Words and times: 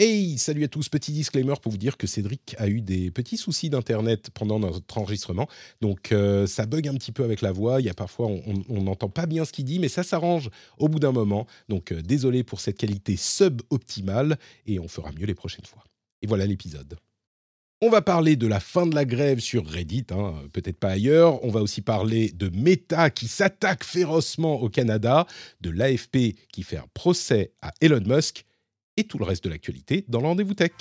Hey, 0.00 0.38
salut 0.38 0.62
à 0.62 0.68
tous, 0.68 0.88
petit 0.88 1.10
disclaimer 1.10 1.54
pour 1.60 1.72
vous 1.72 1.76
dire 1.76 1.96
que 1.96 2.06
Cédric 2.06 2.54
a 2.58 2.68
eu 2.68 2.80
des 2.80 3.10
petits 3.10 3.36
soucis 3.36 3.68
d'internet 3.68 4.30
pendant 4.32 4.60
notre 4.60 4.96
enregistrement, 4.96 5.48
donc 5.80 6.12
euh, 6.12 6.46
ça 6.46 6.66
bug 6.66 6.86
un 6.86 6.94
petit 6.94 7.10
peu 7.10 7.24
avec 7.24 7.42
la 7.42 7.50
voix, 7.50 7.80
il 7.80 7.86
y 7.86 7.90
a 7.90 7.94
parfois 7.94 8.28
on 8.28 8.80
n'entend 8.80 9.08
pas 9.08 9.26
bien 9.26 9.44
ce 9.44 9.50
qu'il 9.50 9.64
dit, 9.64 9.80
mais 9.80 9.88
ça 9.88 10.04
s'arrange 10.04 10.50
au 10.78 10.86
bout 10.86 11.00
d'un 11.00 11.10
moment, 11.10 11.48
donc 11.68 11.90
euh, 11.90 12.00
désolé 12.00 12.44
pour 12.44 12.60
cette 12.60 12.78
qualité 12.78 13.16
suboptimale, 13.16 14.38
et 14.66 14.78
on 14.78 14.86
fera 14.86 15.10
mieux 15.10 15.26
les 15.26 15.34
prochaines 15.34 15.66
fois. 15.66 15.82
Et 16.22 16.28
voilà 16.28 16.46
l'épisode. 16.46 16.96
On 17.80 17.90
va 17.90 18.00
parler 18.00 18.36
de 18.36 18.46
la 18.46 18.60
fin 18.60 18.86
de 18.86 18.94
la 18.94 19.04
grève 19.04 19.40
sur 19.40 19.66
Reddit, 19.66 20.06
hein, 20.10 20.34
peut-être 20.52 20.78
pas 20.78 20.90
ailleurs. 20.90 21.44
On 21.44 21.50
va 21.50 21.60
aussi 21.60 21.80
parler 21.80 22.30
de 22.30 22.50
Meta 22.50 23.10
qui 23.10 23.26
s'attaque 23.26 23.82
férocement 23.82 24.60
au 24.60 24.68
Canada, 24.68 25.26
de 25.60 25.70
l'AFP 25.70 26.36
qui 26.52 26.62
fait 26.62 26.76
un 26.76 26.88
procès 26.94 27.52
à 27.62 27.72
Elon 27.80 28.02
Musk 28.06 28.44
et 28.98 29.04
tout 29.04 29.18
le 29.18 29.24
reste 29.24 29.44
de 29.44 29.48
l'actualité 29.48 30.04
dans 30.08 30.20
le 30.20 30.26
rendez-vous 30.26 30.54
tech. 30.54 30.72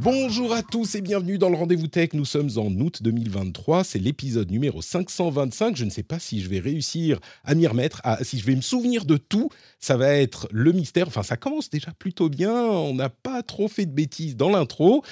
Bonjour 0.00 0.52
à 0.52 0.64
tous 0.64 0.96
et 0.96 1.00
bienvenue 1.00 1.38
dans 1.38 1.48
le 1.48 1.54
Rendez-vous 1.54 1.86
Tech. 1.86 2.08
Nous 2.14 2.24
sommes 2.24 2.50
en 2.56 2.66
août 2.80 3.04
2023. 3.04 3.84
C'est 3.84 4.00
l'épisode 4.00 4.50
numéro 4.50 4.82
525. 4.82 5.76
Je 5.76 5.84
ne 5.84 5.90
sais 5.90 6.02
pas 6.02 6.18
si 6.18 6.40
je 6.42 6.48
vais 6.48 6.58
réussir 6.58 7.20
à 7.44 7.54
m'y 7.54 7.68
remettre, 7.68 8.02
si 8.22 8.40
je 8.40 8.44
vais 8.44 8.56
me 8.56 8.62
souvenir 8.62 9.04
de 9.04 9.16
tout. 9.16 9.48
Ça 9.78 9.96
va 9.96 10.08
être 10.08 10.48
le 10.50 10.72
mystère. 10.72 11.06
Enfin, 11.06 11.22
ça 11.22 11.36
commence 11.36 11.70
déjà 11.70 11.92
plutôt 11.92 12.28
bien. 12.28 12.52
On 12.52 12.94
n'a 12.94 13.10
pas 13.10 13.44
trop 13.44 13.68
fait 13.68 13.86
de 13.86 13.92
bêtises 13.92 14.36
dans 14.36 14.50
l'intro. 14.50 15.04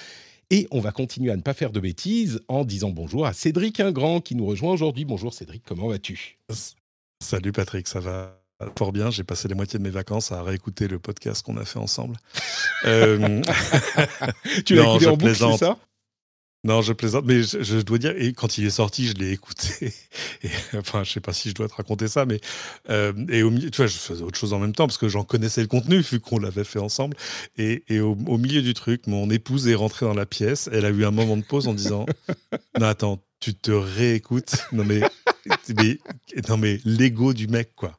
Et 0.52 0.66
on 0.72 0.80
va 0.80 0.90
continuer 0.90 1.30
à 1.30 1.36
ne 1.36 1.42
pas 1.42 1.54
faire 1.54 1.70
de 1.70 1.78
bêtises 1.78 2.40
en 2.48 2.64
disant 2.64 2.90
bonjour 2.90 3.24
à 3.24 3.32
Cédric 3.32 3.78
Ingrand 3.78 4.20
qui 4.20 4.34
nous 4.34 4.44
rejoint 4.44 4.72
aujourd'hui. 4.72 5.04
Bonjour 5.04 5.32
Cédric, 5.32 5.62
comment 5.64 5.86
vas-tu? 5.86 6.38
Salut 7.22 7.52
Patrick, 7.52 7.86
ça 7.86 8.00
va 8.00 8.36
fort 8.76 8.90
bien. 8.90 9.12
J'ai 9.12 9.22
passé 9.22 9.46
la 9.46 9.54
moitié 9.54 9.78
de 9.78 9.84
mes 9.84 9.90
vacances 9.90 10.32
à 10.32 10.42
réécouter 10.42 10.88
le 10.88 10.98
podcast 10.98 11.46
qu'on 11.46 11.56
a 11.56 11.64
fait 11.64 11.78
ensemble. 11.78 12.16
euh... 12.84 13.40
tu 14.66 14.74
l'as 14.74 14.90
écouté 14.90 15.06
en 15.06 15.16
boucle, 15.16 15.36
c'est 15.36 15.56
ça? 15.56 15.78
Non, 16.62 16.82
je 16.82 16.92
plaisante, 16.92 17.24
mais 17.24 17.42
je, 17.42 17.80
dois 17.80 17.96
dire, 17.96 18.12
et 18.18 18.34
quand 18.34 18.58
il 18.58 18.66
est 18.66 18.70
sorti, 18.70 19.06
je 19.06 19.14
l'ai 19.14 19.32
écouté. 19.32 19.94
Et, 20.42 20.50
enfin, 20.76 21.04
je 21.04 21.12
sais 21.12 21.20
pas 21.20 21.32
si 21.32 21.48
je 21.48 21.54
dois 21.54 21.68
te 21.68 21.74
raconter 21.74 22.06
ça, 22.06 22.26
mais 22.26 22.38
euh, 22.90 23.12
et 23.30 23.42
au 23.42 23.50
milieu, 23.50 23.70
tu 23.70 23.78
vois, 23.78 23.86
je 23.86 23.96
faisais 23.96 24.22
autre 24.22 24.38
chose 24.38 24.52
en 24.52 24.58
même 24.58 24.74
temps 24.74 24.86
parce 24.86 24.98
que 24.98 25.08
j'en 25.08 25.24
connaissais 25.24 25.62
le 25.62 25.68
contenu 25.68 26.00
vu 26.00 26.20
qu'on 26.20 26.38
l'avait 26.38 26.64
fait 26.64 26.78
ensemble. 26.78 27.16
Et, 27.56 27.82
et 27.88 28.00
au, 28.00 28.14
milieu 28.14 28.60
du 28.60 28.74
truc, 28.74 29.06
mon 29.06 29.30
épouse 29.30 29.68
est 29.68 29.74
rentrée 29.74 30.04
dans 30.04 30.14
la 30.14 30.26
pièce. 30.26 30.68
Elle 30.70 30.84
a 30.84 30.90
eu 30.90 31.04
un 31.06 31.10
moment 31.10 31.38
de 31.38 31.42
pause 31.42 31.66
en 31.66 31.72
disant 31.72 32.04
"Non, 32.78 32.86
attends, 32.86 33.22
tu 33.40 33.54
te 33.54 33.70
réécoutes 33.70 34.56
Non 34.72 34.84
mais, 34.84 35.00
mais 35.74 35.98
non 36.48 36.58
mais 36.58 36.80
l'ego 36.84 37.32
du 37.32 37.48
mec 37.48 37.74
quoi." 37.74 37.96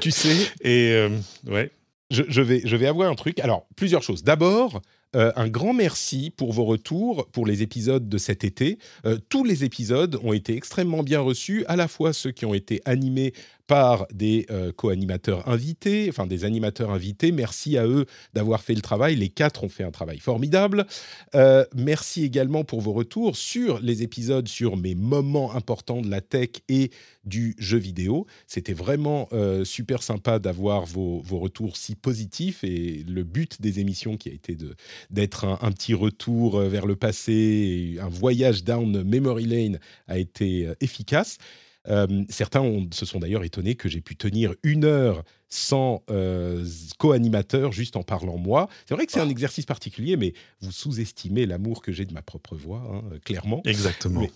Tu 0.00 0.10
sais 0.10 0.36
Et 0.62 0.90
euh, 0.92 1.10
ouais. 1.46 1.70
Je, 2.10 2.22
je, 2.28 2.42
vais, 2.42 2.60
je 2.64 2.76
vais 2.76 2.86
avoir 2.86 3.10
un 3.10 3.14
truc. 3.14 3.38
Alors, 3.40 3.66
plusieurs 3.76 4.02
choses. 4.02 4.22
D'abord, 4.22 4.82
euh, 5.14 5.32
un 5.36 5.48
grand 5.48 5.72
merci 5.72 6.32
pour 6.36 6.52
vos 6.52 6.64
retours 6.64 7.28
pour 7.32 7.46
les 7.46 7.62
épisodes 7.62 8.08
de 8.08 8.18
cet 8.18 8.44
été. 8.44 8.78
Euh, 9.06 9.18
tous 9.28 9.44
les 9.44 9.64
épisodes 9.64 10.18
ont 10.22 10.32
été 10.32 10.56
extrêmement 10.56 11.02
bien 11.02 11.20
reçus, 11.20 11.64
à 11.66 11.76
la 11.76 11.88
fois 11.88 12.12
ceux 12.12 12.30
qui 12.30 12.44
ont 12.46 12.54
été 12.54 12.80
animés 12.84 13.32
par 13.66 14.06
des 14.12 14.46
euh, 14.50 14.72
co-animateurs 14.72 15.48
invités, 15.48 16.06
enfin 16.08 16.26
des 16.26 16.44
animateurs 16.44 16.90
invités. 16.90 17.32
Merci 17.32 17.78
à 17.78 17.86
eux 17.86 18.06
d'avoir 18.34 18.62
fait 18.62 18.74
le 18.74 18.82
travail. 18.82 19.16
Les 19.16 19.28
quatre 19.28 19.64
ont 19.64 19.68
fait 19.68 19.84
un 19.84 19.90
travail 19.90 20.18
formidable. 20.18 20.86
Euh, 21.34 21.64
merci 21.74 22.24
également 22.24 22.64
pour 22.64 22.80
vos 22.80 22.92
retours 22.92 23.36
sur 23.36 23.80
les 23.80 24.02
épisodes 24.02 24.48
sur 24.48 24.76
mes 24.76 24.94
moments 24.94 25.54
importants 25.54 26.02
de 26.02 26.10
la 26.10 26.20
tech 26.20 26.50
et 26.68 26.90
du 27.24 27.54
jeu 27.58 27.78
vidéo. 27.78 28.26
C'était 28.46 28.74
vraiment 28.74 29.28
euh, 29.32 29.64
super 29.64 30.02
sympa 30.02 30.38
d'avoir 30.38 30.84
vos, 30.84 31.20
vos, 31.20 31.38
retours 31.38 31.76
si 31.76 31.94
positifs 31.94 32.64
et 32.64 33.04
le 33.08 33.24
but 33.24 33.60
des 33.62 33.80
émissions 33.80 34.16
qui 34.16 34.28
a 34.28 34.32
été 34.32 34.56
d'être 35.10 35.44
un, 35.44 35.58
un, 35.62 35.72
petit 35.72 35.94
retour 35.94 36.60
vers 36.60 36.86
le 36.86 36.96
passé, 36.96 37.96
un 38.00 38.08
voyage 38.08 38.64
down 38.64 39.02
memory 39.02 39.46
lane 39.46 39.78
a 40.06 40.18
été 40.18 40.68
efficace. 40.80 41.38
Euh, 41.88 42.24
certains 42.28 42.62
se 42.92 43.04
sont 43.04 43.18
d'ailleurs 43.18 43.44
étonnés 43.44 43.74
que 43.74 43.88
j'ai 43.88 44.00
pu 44.00 44.16
tenir 44.16 44.54
une 44.62 44.84
heure 44.84 45.22
sans 45.48 46.02
euh, 46.10 46.66
co-animateur, 46.98 47.72
juste 47.72 47.96
en 47.96 48.02
parlant 48.02 48.38
moi. 48.38 48.68
C'est 48.86 48.94
vrai 48.94 49.06
que 49.06 49.12
c'est 49.12 49.20
un 49.20 49.28
exercice 49.28 49.66
particulier, 49.66 50.16
mais 50.16 50.34
vous 50.60 50.72
sous-estimez 50.72 51.46
l'amour 51.46 51.82
que 51.82 51.92
j'ai 51.92 52.04
de 52.04 52.12
ma 52.12 52.22
propre 52.22 52.56
voix, 52.56 52.82
hein, 52.92 53.02
clairement. 53.24 53.62
Exactement. 53.64 54.26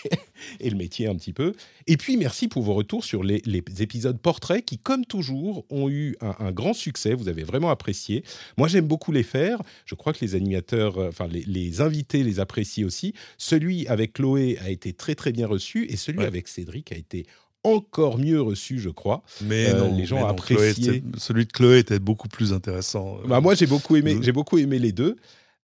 et 0.60 0.70
le 0.70 0.76
métier 0.76 1.06
un 1.06 1.14
petit 1.14 1.32
peu. 1.32 1.54
Et 1.86 1.96
puis, 1.96 2.16
merci 2.16 2.48
pour 2.48 2.62
vos 2.62 2.74
retours 2.74 3.04
sur 3.04 3.22
les, 3.22 3.42
épisodes 3.80 4.18
portraits 4.18 4.64
qui, 4.64 4.78
comme 4.78 5.04
toujours, 5.04 5.64
ont 5.70 5.88
eu 5.88 6.16
un, 6.20 6.52
grand 6.52 6.74
succès. 6.74 7.14
Vous 7.14 7.28
avez 7.28 7.44
vraiment 7.44 7.70
apprécié. 7.70 8.24
Moi, 8.56 8.68
j'aime 8.68 8.86
beaucoup 8.86 9.12
les 9.12 9.22
faire. 9.22 9.62
Je 9.86 9.94
crois 9.94 10.12
que 10.12 10.24
les 10.24 10.34
animateurs, 10.34 10.98
euh, 10.98 11.08
enfin, 11.08 11.28
les, 11.28 11.80
invités 11.80 12.22
les 12.22 12.40
apprécient 12.40 12.86
aussi. 12.86 13.14
Celui 13.38 13.86
avec 13.88 14.14
Chloé 14.14 14.58
a 14.64 14.70
été 14.70 14.92
très, 14.92 15.14
très 15.14 15.32
bien 15.32 15.46
reçu 15.46 15.86
et 15.88 15.96
celui 15.96 16.24
avec 16.24 16.48
Cédric 16.48 16.92
a 16.92 16.96
été 16.96 17.26
encore 17.64 18.18
mieux 18.18 18.40
reçu, 18.40 18.78
je 18.78 18.90
crois. 18.90 19.22
Mais 19.42 19.66
euh, 19.68 19.88
les 19.88 20.06
gens 20.06 20.26
apprécié. 20.26 21.02
celui 21.18 21.46
de 21.46 21.52
Chloé 21.52 21.78
était 21.78 21.98
beaucoup 21.98 22.28
plus 22.28 22.52
intéressant. 22.52 23.18
Euh, 23.18 23.26
bah, 23.26 23.40
moi, 23.40 23.54
j'ai 23.54 23.66
beaucoup 23.66 23.96
aimé. 23.96 24.18
J'ai 24.20 24.32
beaucoup 24.32 24.58
aimé 24.58 24.78
les 24.78 24.92
deux. 24.92 25.16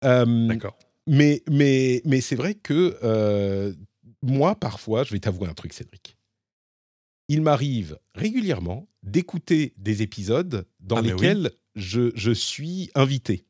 Euh, 0.03 0.47
D'accord. 0.47 0.77
Mais 1.07 1.43
mais 1.49 2.01
mais 2.05 2.21
c'est 2.21 2.35
vrai 2.35 2.53
que 2.53 3.75
moi, 4.21 4.55
parfois, 4.55 5.03
je 5.03 5.11
vais 5.11 5.19
t'avouer 5.19 5.47
un 5.47 5.53
truc, 5.53 5.73
Cédric. 5.73 6.17
Il 7.27 7.41
m'arrive 7.41 7.97
régulièrement 8.15 8.87
d'écouter 9.03 9.73
des 9.77 10.01
épisodes 10.01 10.65
dans 10.79 10.97
ah, 10.97 11.01
lesquels 11.01 11.51
je, 11.75 12.11
je 12.15 12.31
suis 12.31 12.89
invité. 12.95 13.45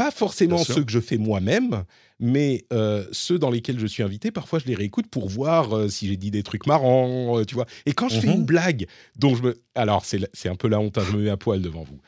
Pas 0.00 0.10
forcément 0.10 0.64
ceux 0.64 0.82
que 0.82 0.90
je 0.90 0.98
fais 0.98 1.18
moi-même, 1.18 1.84
mais 2.18 2.64
euh, 2.72 3.06
ceux 3.12 3.38
dans 3.38 3.50
lesquels 3.50 3.78
je 3.78 3.86
suis 3.86 4.02
invité, 4.02 4.30
parfois 4.30 4.58
je 4.58 4.64
les 4.64 4.74
réécoute 4.74 5.08
pour 5.08 5.28
voir 5.28 5.76
euh, 5.76 5.88
si 5.90 6.08
j'ai 6.08 6.16
dit 6.16 6.30
des 6.30 6.42
trucs 6.42 6.66
marrants, 6.66 7.38
euh, 7.38 7.44
tu 7.44 7.54
vois. 7.54 7.66
Et 7.84 7.92
quand 7.92 8.08
je 8.08 8.18
fais 8.18 8.28
une 8.28 8.40
mmh 8.40 8.46
blague 8.46 8.86
dont 9.16 9.34
je 9.34 9.42
me... 9.42 9.62
Alors, 9.74 10.06
c'est 10.06 10.48
un 10.48 10.54
peu 10.54 10.68
la 10.68 10.80
honte, 10.80 10.96
hein, 10.96 11.02
je 11.06 11.14
me 11.18 11.24
mets 11.24 11.28
à 11.28 11.36
poil 11.36 11.60
devant 11.60 11.82
vous. 11.82 12.00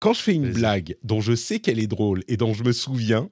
Quand 0.00 0.14
je 0.14 0.20
fais 0.20 0.32
une 0.32 0.50
blague 0.52 0.96
dont 1.02 1.20
je 1.20 1.34
sais 1.34 1.60
qu'elle 1.60 1.78
est 1.78 1.86
drôle 1.86 2.24
et 2.28 2.38
dont 2.38 2.54
je 2.54 2.64
me 2.64 2.72
souviens, 2.72 3.28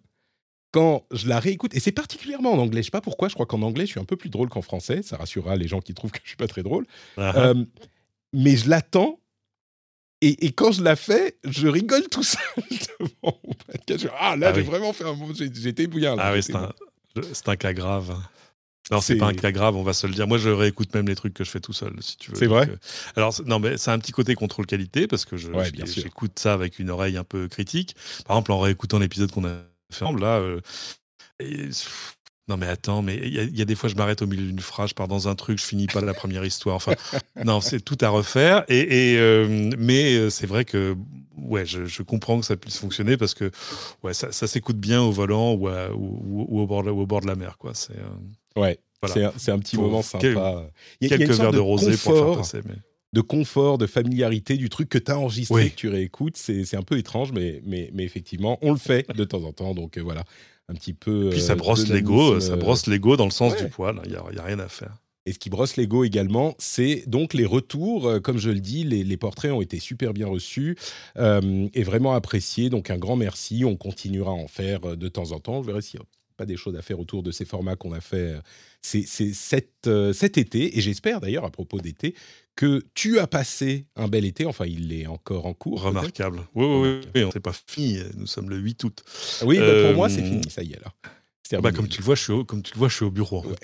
quand 0.73 1.07
je 1.11 1.27
la 1.27 1.41
réécoute, 1.41 1.75
et 1.75 1.81
c'est 1.81 1.91
particulièrement 1.91 2.53
en 2.53 2.59
anglais, 2.59 2.83
je 2.83 2.89
sais 2.89 2.91
pas 2.91 3.01
pourquoi, 3.01 3.29
je 3.29 3.35
crois 3.35 3.47
qu'en 3.47 3.63
anglais 3.63 3.87
je 3.87 3.93
suis 3.93 4.01
un 4.01 4.05
peu 4.05 4.17
plus 4.17 4.29
drôle 4.29 4.51
qu'en 4.51 4.61
français, 4.61 5.03
ça 5.03 5.17
rassurera 5.17 5.57
les 5.57 5.69
gens 5.69 5.81
qui 5.81 5.95
trouvent 5.95 6.13
que 6.13 6.21
je 6.23 6.29
suis 6.29 6.37
pas 6.37 6.49
très 6.49 6.63
drôle, 6.63 6.85
ah 7.17 7.33
ah. 7.35 7.53
mais 8.35 8.57
je 8.57 8.69
l'attends 8.69 9.21
et, 10.23 10.53
quand 10.53 10.73
je 10.73 10.83
la 10.83 10.97
fais, 10.97 11.37
je 11.45 11.69
rigole 11.69 12.09
tout 12.09 12.23
seul 12.23 12.41
devant 12.71 13.39
mon 13.45 13.55
podcast. 13.67 14.09
Ah, 14.19 14.37
là, 14.37 14.49
ah 14.49 14.55
j'ai 14.55 14.63
vraiment 14.63 14.93
fait 14.93 15.05
un 15.05 15.15
mot. 15.15 15.29
J'étais 15.35 15.87
bouillant. 15.87 16.17
Ah 16.19 16.33
oui, 16.33 16.43
c'est 16.43 16.55
un, 16.55 16.73
un, 17.47 17.57
cas 17.57 17.73
grave. 17.73 18.17
Non, 18.91 19.01
c'est 19.01 19.17
pas 19.17 19.27
un 19.27 19.35
cas 19.35 19.53
grave, 19.53 19.77
on 19.77 19.83
va 19.83 19.93
se 19.93 20.07
le 20.07 20.15
dire. 20.15 20.29
Moi, 20.29 20.39
je 20.39 20.49
réécoute 20.49 20.95
même 20.95 21.09
les 21.09 21.17
trucs 21.17 21.35
que 21.35 21.45
je 21.45 21.51
fais 21.51 21.61
tout 21.61 21.73
seul, 21.73 21.93
si 22.01 22.17
tu 22.17 22.31
veux. 22.31 22.37
C'est 22.37 22.47
vrai. 22.47 22.69
Euh, 22.69 22.77
alors, 23.17 23.35
non, 23.45 23.59
mais 23.59 23.77
c'est 23.79 23.91
un 23.91 23.99
petit 23.99 24.13
côté 24.13 24.35
contrôle 24.35 24.67
qualité 24.67 25.07
parce 25.07 25.25
que 25.25 25.37
j'écoute 25.37 26.39
ça 26.39 26.55
avec 26.55 26.79
une 26.79 26.91
oreille 26.91 27.17
un 27.17 27.25
peu 27.25 27.49
critique. 27.49 27.97
Par 28.27 28.37
exemple, 28.37 28.53
en 28.53 28.61
réécoutant 28.61 28.99
l'épisode 28.99 29.33
qu'on 29.33 29.45
a 29.45 29.55
fait 29.91 30.05
ensemble, 30.05 30.21
là, 30.21 30.39
euh, 30.39 30.61
non 32.49 32.57
mais 32.57 32.67
attends, 32.67 33.03
mais 33.03 33.17
il 33.17 33.57
y, 33.57 33.63
a 33.63 33.65
des 33.65 33.75
fois 33.75 33.89
je 33.89 33.97
m'arrête 33.97 34.23
au 34.23 34.27
milieu 34.29 34.47
d'une 34.47 34.61
phrase, 34.61 34.91
je 34.91 34.95
pars 34.95 35.09
dans 35.09 35.27
un 35.27 35.35
truc, 35.35 35.59
je 35.59 35.65
finis 35.65 35.89
pas 35.89 36.01
la 36.01 36.15
première 36.15 36.45
histoire. 36.45 36.77
Enfin, 36.77 36.93
non, 37.45 37.61
c'est 37.61 37.81
tout 37.81 37.99
à 38.01 38.09
refaire. 38.09 38.65
Et, 38.69 39.17
euh, 39.19 39.73
mais 39.77 40.15
euh, 40.15 40.31
c'est 40.31 40.47
vrai 40.47 40.65
que 40.65 40.97
ouais, 41.37 41.67
je, 41.67 42.03
comprends 42.03 42.39
que 42.39 42.47
ça 42.47 42.57
puisse 42.57 42.79
fonctionner 42.79 43.17
parce 43.17 43.35
que 43.35 43.51
ouais, 44.05 44.15
ça, 44.15 44.31
s'écoute 44.31 44.79
bien 44.79 45.03
au 45.03 45.11
volant 45.11 45.55
ou, 45.55 45.69
ou, 45.69 46.61
au, 46.61 46.67
bord 46.69 46.85
de, 46.85 46.91
au 46.91 47.05
bord 47.05 47.21
de 47.21 47.27
la 47.27 47.35
mer, 47.35 47.59
quoi. 47.59 47.73
C'est 47.75 47.97
euh, 47.97 48.61
ouais, 48.61 48.79
c'est 49.09 49.51
un, 49.51 49.59
petit 49.59 49.77
moment 49.77 50.03
sympa. 50.03 50.71
Quelques 51.01 51.31
verres 51.33 51.51
de, 51.51 51.59
rosé 51.59 51.97
pour 51.97 52.17
faire 52.17 52.37
passer. 52.37 52.61
Mais 52.65 52.77
de 53.13 53.21
confort, 53.23 53.79
de 53.79 53.87
familiarité 53.87 54.57
du 54.57 54.69
truc 54.69 54.89
que 54.89 54.99
tu 54.99 55.11
as 55.11 55.19
enregistré, 55.19 55.71
que 55.71 55.75
tu 55.77 55.89
réécoutes. 55.89 56.37
C'est 56.37 56.77
un 56.77 56.83
peu 56.83 56.99
étrange, 56.99 57.33
mais, 57.33 57.63
mais, 57.65 57.91
mais, 57.95 58.05
effectivement, 58.05 58.59
on 58.63 58.73
le 58.73 58.79
fait 58.79 59.09
de 59.11 59.25
temps 59.25 59.43
en 59.43 59.53
temps. 59.53 59.75
Donc 59.75 59.99
voilà, 59.99 60.25
un 60.69 60.75
petit 60.75 60.93
peu. 60.93 61.31
Puis 61.31 61.41
ça 61.41 61.55
brosse 61.55 61.89
l'ego, 61.89 62.41
ça 62.41 62.57
brosse 62.57 62.87
l'ego 62.87 63.17
dans 63.17 63.25
le 63.25 63.31
sens 63.31 63.57
du 63.57 63.69
poil. 63.69 64.01
Il 64.05 64.11
n'y 64.11 64.17
a, 64.17 64.43
rien 64.43 64.59
à 64.59 64.69
faire. 64.69 64.97
Et 65.29 65.33
ce 65.33 65.39
qui 65.39 65.51
brosse 65.51 65.77
l'ego 65.77 66.05
également, 66.05 66.55
c'est 66.59 67.03
donc 67.09 67.35
les 67.35 67.47
retours. 67.47 68.21
Comme 68.23 68.39
je 68.39 68.51
le 68.51 68.61
dis, 68.61 68.85
les, 68.85 69.17
portraits 69.17 69.51
ont 69.51 69.61
été 69.61 69.81
super 69.81 70.13
bien 70.13 70.27
reçus 70.27 70.77
et 71.17 71.83
vraiment 71.83 72.15
appréciés. 72.15 72.71
Donc 72.71 72.91
un 72.91 72.99
grand 72.99 73.17
merci. 73.17 73.65
On 73.65 73.77
continuera 73.77 74.31
à 74.31 74.35
en 74.35 74.49
faire 74.49 74.97
de 74.97 75.09
temps 75.09 75.33
en 75.33 75.41
temps. 75.41 75.63
Je 75.63 75.67
verrai 75.67 75.83
s'il 75.83 76.01
n'y 76.01 76.05
a 76.05 76.09
pas 76.37 76.47
des 76.47 76.57
choses 76.57 76.77
à 76.77 76.83
faire 76.83 77.01
autour 77.01 77.23
de 77.23 77.31
ces 77.31 77.45
formats 77.45 77.77
qu'on 77.77 77.93
a 77.93 78.01
fait 78.01 78.37
c'est 78.83 79.05
cet, 79.07 79.89
cet 80.13 80.39
été. 80.39 80.79
Et 80.79 80.81
j'espère 80.81 81.21
d'ailleurs, 81.21 81.45
à 81.45 81.51
propos 81.51 81.81
d'été, 81.81 82.15
que 82.57 82.83
tu 82.95 83.19
as 83.19 83.27
passé 83.27 83.87
un 83.95 84.09
bel 84.09 84.25
été. 84.25 84.47
Enfin, 84.47 84.65
il 84.67 84.93
est 84.93 85.07
encore 85.07 85.47
en 85.47 85.55
cours. 85.55 85.83
Remarquable. 85.83 86.41
Oui, 86.55 86.65
oui, 86.67 87.01
oui. 87.15 87.25
On 87.25 87.31
n'est 87.33 87.41
pas 87.41 87.53
fini. 87.53 88.01
Nous 88.17 88.27
sommes 88.27 88.51
le 88.51 88.57
8 88.57 88.83
août. 88.85 89.05
Oui, 89.43 89.59
bah, 89.59 89.83
pour 89.85 89.95
moi, 89.95 90.09
c'est 90.09 90.23
fini. 90.23 90.43
Ça 90.51 90.63
y 90.63 90.73
est, 90.73 90.81
là. 90.81 90.93
Bah, 91.61 91.71
comme, 91.71 91.87
tu 91.87 92.01
le 92.01 92.05
vois, 92.05 92.17
je 92.17 92.23
suis 92.23 92.33
au, 92.33 92.45
comme 92.45 92.63
tu 92.63 92.75
le 92.75 92.79
vois, 92.79 92.89
je 92.89 92.97
suis 92.97 93.05
au 93.05 93.11
bureau. 93.11 93.45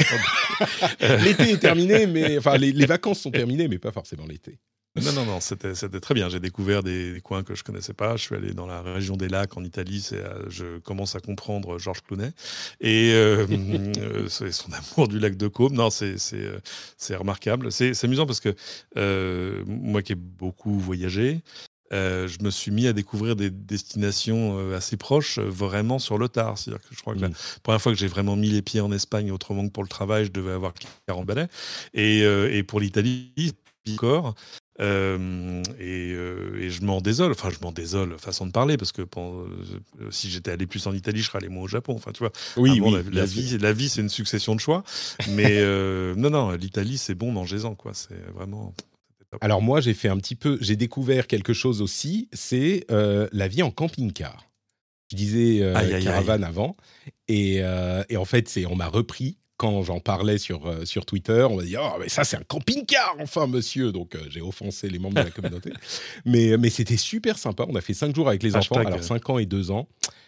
l'été 1.00 1.50
est 1.50 1.58
terminé, 1.58 2.06
mais 2.06 2.38
enfin, 2.38 2.56
les, 2.56 2.70
les, 2.70 2.86
vacances 2.86 3.20
sont 3.20 3.30
terminées, 3.32 3.66
mais 3.66 3.78
pas 3.78 3.90
forcément 3.90 4.26
l'été. 4.26 4.58
Non, 5.00 5.12
non, 5.12 5.24
non, 5.24 5.40
c'était 5.40 5.72
très 6.00 6.12
bien. 6.12 6.28
J'ai 6.28 6.38
découvert 6.38 6.82
des, 6.82 7.18
coins 7.24 7.42
que 7.42 7.54
je 7.54 7.64
connaissais 7.64 7.94
pas. 7.94 8.16
Je 8.16 8.24
suis 8.24 8.36
allé 8.36 8.52
dans 8.52 8.66
la 8.66 8.82
région 8.82 9.16
des 9.16 9.28
lacs 9.28 9.56
en 9.56 9.64
Italie. 9.64 10.06
Euh, 10.12 10.44
je 10.48 10.78
commence 10.80 11.16
à 11.16 11.20
comprendre 11.20 11.78
Georges 11.78 12.02
Clounet 12.02 12.32
et 12.80 13.12
euh, 13.14 13.46
euh, 13.98 14.28
son 14.28 14.70
amour 14.70 15.08
du 15.08 15.18
lac 15.18 15.38
de 15.38 15.48
Caume. 15.48 15.72
Non, 15.72 15.88
c'est 15.88 17.16
remarquable. 17.16 17.72
C'est 17.72 18.04
amusant 18.04 18.26
parce 18.26 18.40
que 18.40 18.54
moi 19.66 20.02
qui 20.02 20.12
ai 20.12 20.16
beaucoup 20.16 20.78
voyagé, 20.78 21.40
je 21.90 22.44
me 22.44 22.50
suis 22.50 22.70
mis 22.70 22.86
à 22.86 22.92
découvrir 22.92 23.34
des 23.34 23.48
destinations 23.48 24.74
assez 24.74 24.98
proches, 24.98 25.38
vraiment 25.38 26.00
sur 26.00 26.18
le 26.18 26.28
tard. 26.28 26.58
C'est-à-dire 26.58 26.86
que 26.86 26.94
je 26.94 27.00
crois 27.00 27.14
que 27.14 27.20
la 27.20 27.28
mmh. 27.30 27.34
première 27.62 27.80
fois 27.80 27.92
que 27.92 27.98
j'ai 27.98 28.08
vraiment 28.08 28.36
mis 28.36 28.50
les 28.50 28.60
pieds 28.60 28.82
en 28.82 28.92
Espagne, 28.92 29.32
autrement 29.32 29.66
que 29.66 29.72
pour 29.72 29.84
le 29.84 29.88
travail, 29.88 30.26
je 30.26 30.32
devais 30.32 30.52
avoir 30.52 30.74
40 31.06 31.24
balais. 31.24 31.48
Et, 31.94 32.18
et 32.20 32.62
pour 32.62 32.78
l'Italie, 32.78 33.32
encore, 33.90 34.34
euh, 34.80 35.62
et, 35.78 36.70
je 36.70 36.82
m'en 36.82 37.00
désole, 37.00 37.32
enfin 37.32 37.50
je 37.50 37.58
m'en 37.62 37.72
désole, 37.72 38.18
façon 38.18 38.46
de 38.46 38.52
parler, 38.52 38.76
parce 38.76 38.92
que 38.92 39.02
euh, 39.02 39.46
si 40.10 40.30
j'étais 40.30 40.50
allé 40.50 40.66
plus 40.66 40.86
en 40.86 40.94
Italie, 40.94 41.20
je 41.20 41.26
serais 41.26 41.38
allé 41.38 41.48
moins 41.48 41.64
au 41.64 41.68
Japon. 41.68 41.94
Enfin, 41.94 42.12
tu 42.12 42.20
vois, 42.20 42.32
oui, 42.56 42.80
oui 42.80 42.92
la, 43.12 43.24
vie, 43.24 43.58
la 43.58 43.72
vie, 43.72 43.88
c'est 43.88 44.00
une 44.00 44.08
succession 44.08 44.54
de 44.54 44.60
choix. 44.60 44.82
Mais 45.30 45.58
euh, 45.58 46.14
non, 46.16 46.30
non, 46.30 46.50
l'Italie, 46.52 46.98
c'est 46.98 47.14
bon, 47.14 47.32
mangez-en, 47.32 47.74
quoi. 47.74 47.92
C'est 47.94 48.20
vraiment. 48.34 48.74
Alors 49.40 49.62
moi, 49.62 49.80
j'ai 49.80 49.94
fait 49.94 50.08
un 50.08 50.18
petit 50.18 50.34
peu, 50.34 50.58
j'ai 50.60 50.76
découvert 50.76 51.26
quelque 51.26 51.52
chose 51.52 51.80
aussi, 51.82 52.28
c'est 52.32 52.86
la 52.88 53.48
vie 53.48 53.62
en 53.62 53.70
camping-car. 53.70 54.48
Je 55.10 55.16
disais 55.16 55.72
caravane 56.02 56.44
avant, 56.44 56.76
et, 57.28 57.56
et, 58.08 58.16
en 58.16 58.24
fait, 58.24 58.48
c'est 58.48 58.66
on 58.66 58.76
m'a 58.76 58.88
repris 58.88 59.36
quand 59.62 59.84
j'en 59.84 60.00
parlais 60.00 60.38
sur, 60.38 60.66
euh, 60.66 60.84
sur 60.84 61.06
Twitter, 61.06 61.46
on 61.48 61.54
m'a 61.54 61.62
dit 61.62 61.76
Oh, 61.78 61.92
mais 62.00 62.08
ça, 62.08 62.24
c'est 62.24 62.36
un 62.36 62.42
camping-car, 62.42 63.14
enfin, 63.20 63.46
monsieur 63.46 63.92
Donc, 63.92 64.16
euh, 64.16 64.18
j'ai 64.28 64.40
offensé 64.40 64.90
les 64.90 64.98
membres 64.98 65.14
de 65.14 65.20
la 65.20 65.30
communauté. 65.30 65.72
mais 66.24 66.56
mais 66.58 66.68
c'était 66.68 66.96
super 66.96 67.38
sympa. 67.38 67.64
On 67.68 67.76
a 67.76 67.80
fait 67.80 67.94
cinq 67.94 68.12
jours 68.12 68.28
avec 68.28 68.42
les 68.42 68.56
enfants, 68.56 68.74
alors 68.74 69.04
5 69.04 69.30
ans 69.30 69.38
et 69.38 69.46
2 69.46 69.70
ans. 69.70 69.86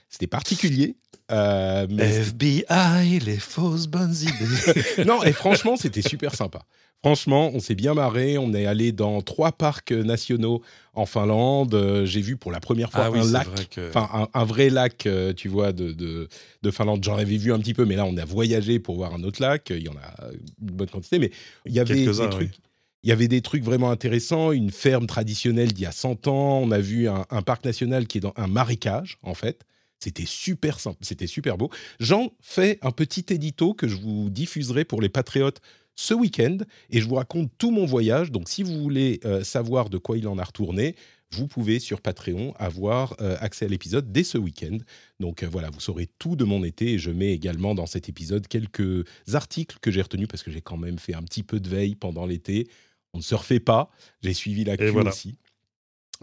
C'était 0.09 0.29
particulier. 0.29 0.95
Euh, 1.33 1.89
FBI, 1.89 3.19
les 3.25 3.39
fausses 3.39 3.89
bonnes 3.89 4.15
idées. 4.15 5.05
non, 5.05 5.25
et 5.25 5.33
franchement, 5.33 5.75
c'était 5.77 6.03
super 6.03 6.37
sympa. 6.37 6.61
Franchement, 7.05 7.51
on 7.53 7.61
s'est 7.61 7.75
bien 7.75 7.93
marré. 7.93 8.39
On 8.39 8.55
est 8.55 8.65
allé 8.65 8.91
dans 8.91 9.21
trois 9.21 9.53
parcs 9.53 9.93
nationaux 9.93 10.63
en 10.95 11.05
Finlande. 11.05 11.75
Euh, 11.75 12.07
j'ai 12.07 12.23
vu 12.23 12.39
pour 12.39 12.51
la 12.51 12.61
première 12.61 12.91
fois 12.91 13.11
ah 13.15 13.19
un 13.19 13.31
lac, 13.31 13.79
enfin 13.91 14.27
un, 14.33 14.45
vrai 14.45 14.71
lac, 14.71 15.05
euh, 15.05 15.35
tu 15.35 15.49
vois, 15.49 15.75
de, 15.75 15.93
de, 15.93 16.71
Finlande. 16.71 17.05
J'en 17.05 17.17
avais 17.17 17.37
vu 17.37 17.53
un 17.53 17.59
petit 17.59 17.75
peu, 17.75 17.85
mais 17.85 17.97
là, 17.97 18.07
on 18.07 18.17
a 18.17 18.25
voyagé 18.25 18.79
pour 18.79 18.97
voir 18.97 19.13
un 19.13 19.23
autre 19.23 19.43
lac. 19.43 19.69
Il 19.69 19.83
y 19.83 19.89
en 19.91 19.97
a 19.97 20.31
une 20.63 20.71
bonne 20.71 20.89
quantité, 20.89 21.19
mais 21.19 21.31
il 21.67 21.75
y 21.75 21.79
avait 21.79 22.07
des 22.07 22.31
trucs. 22.31 22.55
Il 23.03 23.11
y 23.11 23.13
avait 23.13 23.29
des 23.29 23.43
trucs 23.43 23.65
vraiment 23.65 23.91
intéressants, 23.91 24.53
une 24.53 24.71
ferme 24.71 25.07
traditionnelle 25.07 25.75
d'il 25.75 25.83
y 25.83 25.87
a 25.87 25.93
100 25.93 26.27
ans. 26.27 26.63
On 26.63 26.71
a 26.71 26.79
vu 26.79 27.07
un, 27.07 27.27
un 27.29 27.43
parc 27.43 27.67
national 27.67 28.07
qui 28.07 28.17
est 28.17 28.23
dans 28.23 28.33
un 28.37 28.47
marécage, 28.47 29.19
en 29.23 29.35
fait. 29.35 29.67
C'était 29.99 30.25
super 30.27 30.81
simple, 30.81 30.99
c'était 31.03 31.27
super 31.27 31.59
beau. 31.59 31.69
J'en 32.01 32.31
fais 32.41 32.79
un 32.81 32.93
petit 32.93 33.27
édito 33.29 33.75
que 33.75 33.89
je 33.89 33.97
vous 33.97 34.31
diffuserai 34.31 34.87
pour 34.87 35.03
les 35.03 35.11
patriotes 35.11 35.61
ce 35.97 36.15
week-end 36.15 36.59
et 36.91 37.01
je 37.01 37.09
vous 37.09 37.15
raconte 37.17 37.51
tout 37.59 37.71
mon 37.71 37.87
voyage. 37.87 38.31
Donc, 38.31 38.49
si 38.49 38.63
vous 38.63 38.81
voulez 38.83 39.21
euh, 39.25 39.45
savoir 39.45 39.91
de 39.91 39.99
quoi 39.99 40.19
il 40.19 40.29
en 40.29 40.39
a 40.39 40.45
retourné, 40.45 40.97
vous 41.31 41.49
pouvez 41.49 41.79
sur 41.81 42.01
Patreon 42.01 42.55
avoir 42.57 43.17
euh, 43.21 43.37
accès 43.41 43.65
à 43.65 43.69
l'épisode 43.69 44.13
dès 44.13 44.25
ce 44.25 44.39
week-end. 44.39 44.79
Donc 45.21 45.43
euh, 45.43 45.49
voilà, 45.49 45.71
vous 45.71 45.81
saurez 45.81 46.09
tout 46.19 46.37
de 46.37 46.45
mon 46.45 46.65
été 46.65 46.93
et 46.93 46.99
je 46.99 47.11
mets 47.11 47.33
également 47.33 47.75
dans 47.75 47.87
cet 47.87 48.09
épisode 48.09 48.47
quelques 48.47 49.05
articles 49.33 49.79
que 49.81 49.91
j'ai 49.91 50.03
retenus 50.03 50.29
parce 50.29 50.43
que 50.43 50.51
j'ai 50.51 50.61
quand 50.61 50.77
même 50.77 50.99
fait 50.99 51.15
un 51.15 51.23
petit 51.23 51.43
peu 51.43 51.61
de 51.61 51.69
veille 51.69 51.97
pendant 51.97 52.27
l'été. 52.27 52.69
On 53.15 53.19
ne 53.19 53.23
se 53.23 53.35
refait 53.35 53.61
pas, 53.61 53.91
j'ai 54.23 54.35
suivi 54.35 54.65
la 54.65 54.77
voilà. 54.77 55.11
aussi. 55.11 55.37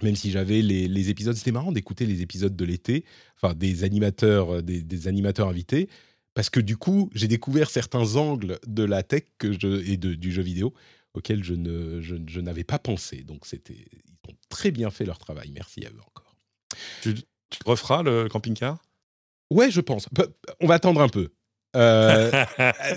Même 0.02 0.16
si 0.16 0.32
j'avais 0.32 0.62
les, 0.62 1.10
épisodes, 1.10 1.36
c'était 1.36 1.52
marrant 1.52 1.74
d'écouter 1.74 2.06
les 2.06 2.22
épisodes 2.22 2.56
de 2.56 2.66
l'été, 2.66 3.04
enfin 3.36 3.54
des 3.54 3.84
animateurs, 3.84 4.64
des 4.64 5.08
animateurs 5.08 5.50
invités 5.50 5.90
parce 6.34 6.50
que 6.50 6.60
du 6.60 6.78
coup, 6.78 7.10
j'ai 7.14 7.28
découvert 7.28 7.70
certains 7.70 8.16
angles 8.16 8.60
de 8.66 8.84
la 8.84 9.04
tech 9.04 9.24
que 9.38 9.52
je, 9.52 9.86
et 9.90 9.98
de, 9.98 10.14
du 10.14 10.32
jeu 10.32 10.42
vidéo 10.42 10.74
auxquels 11.14 11.44
je, 11.44 11.54
ne, 11.54 12.00
je, 12.02 12.40
n'avais 12.40 12.64
pas 12.64 12.80
pensé. 12.80 13.24
Donc, 13.24 13.46
c'était, 13.46 13.86
ils 13.94 14.32
ont 14.32 14.36
très 14.50 14.72
bien 14.72 14.90
fait 14.90 15.06
leur 15.06 15.18
travail. 15.18 15.52
Merci 15.54 15.86
à 15.86 15.90
eux 15.90 16.00
encore. 16.00 16.36
Tu, 17.02 17.16
referas 17.66 18.02
le 18.02 18.30
camping-car? 18.30 18.82
Ouais, 19.50 19.70
je 19.70 19.82
pense. 19.82 20.08
On 20.62 20.68
va 20.68 20.76
attendre 20.76 21.02
un 21.02 21.10
peu. 21.10 21.32
Euh, 21.76 22.32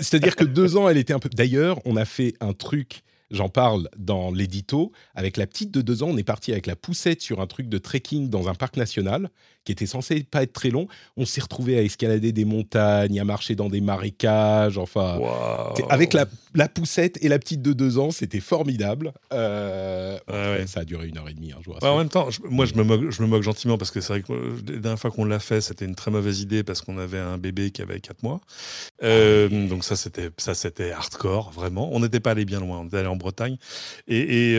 c'est-à-dire 0.01 0.37
que 0.37 0.45
deux 0.45 0.77
ans, 0.77 0.87
elle 0.87 0.97
était 0.97 1.13
un 1.13 1.19
peu. 1.19 1.27
D'ailleurs, 1.29 1.79
on 1.85 1.97
a 1.97 2.05
fait 2.05 2.35
un 2.39 2.53
truc 2.53 3.03
J'en 3.31 3.49
parle 3.49 3.89
dans 3.97 4.31
l'édito. 4.31 4.91
Avec 5.15 5.37
la 5.37 5.47
petite 5.47 5.71
de 5.71 5.81
deux 5.81 6.03
ans, 6.03 6.09
on 6.09 6.17
est 6.17 6.23
parti 6.23 6.51
avec 6.51 6.67
la 6.67 6.75
poussette 6.75 7.21
sur 7.21 7.41
un 7.41 7.47
truc 7.47 7.69
de 7.69 7.77
trekking 7.77 8.29
dans 8.29 8.47
un 8.49 8.53
parc 8.53 8.77
national 8.77 9.29
qui 9.65 9.71
était 9.71 9.87
censé 9.87 10.23
pas 10.23 10.43
être 10.43 10.53
très 10.53 10.69
long. 10.69 10.87
On 11.17 11.25
s'est 11.25 11.41
retrouvé 11.41 11.77
à 11.77 11.81
escalader 11.81 12.31
des 12.31 12.45
montagnes, 12.45 13.19
à 13.19 13.23
marcher 13.23 13.55
dans 13.55 13.67
des 13.67 13.81
marécages. 13.81 14.77
Enfin, 14.77 15.19
avec 15.89 16.13
la, 16.13 16.25
la, 16.53 16.69
poussette 16.69 17.17
et 17.23 17.27
la 17.27 17.39
petite 17.39 17.61
de 17.61 17.73
deux 17.73 17.97
ans, 17.97 18.11
c'était 18.11 18.39
formidable. 18.39 19.11
Euh, 19.33 20.17
ça 20.67 20.81
a 20.81 20.85
duré 20.85 21.07
une 21.07 21.17
heure 21.17 21.27
et 21.27 21.33
demie 21.33 21.51
un 21.51 21.61
jour. 21.61 21.79
en 21.81 21.97
même 21.97 22.09
temps, 22.09 22.29
moi, 22.47 22.65
je 22.65 22.75
me, 22.75 22.83
moque, 22.83 23.09
je 23.09 23.21
me 23.23 23.27
moque 23.27 23.41
gentiment 23.41 23.77
parce 23.77 23.91
que 23.91 24.01
c'est 24.01 24.13
vrai 24.13 24.21
que 24.21 24.31
euh, 24.31 24.55
la 24.67 24.79
dernière 24.79 24.99
fois 24.99 25.09
qu'on 25.09 25.25
l'a 25.25 25.39
fait, 25.39 25.61
c'était 25.61 25.85
une 25.85 25.95
très 25.95 26.11
mauvaise 26.11 26.41
idée 26.41 26.63
parce 26.63 26.81
qu'on 26.81 26.99
avait 26.99 27.19
un 27.19 27.39
bébé 27.39 27.71
qui 27.71 27.81
avait 27.81 27.99
4 27.99 28.21
mois. 28.21 28.41
Euh, 29.03 29.49
ah 29.51 29.67
donc 29.67 29.83
ça, 29.83 29.95
c'était 29.95 30.29
ça, 30.37 30.53
c'était 30.53 30.91
hardcore, 30.91 31.51
vraiment. 31.51 31.89
On 31.91 31.99
n'était 32.01 32.19
pas 32.19 32.31
allé 32.31 32.45
bien 32.45 32.59
loin. 32.59 32.81
On 32.81 32.85
était 32.85 32.97
allé 32.97 33.07
en 33.07 33.14
Bretagne. 33.15 33.57
Et, 34.07 34.55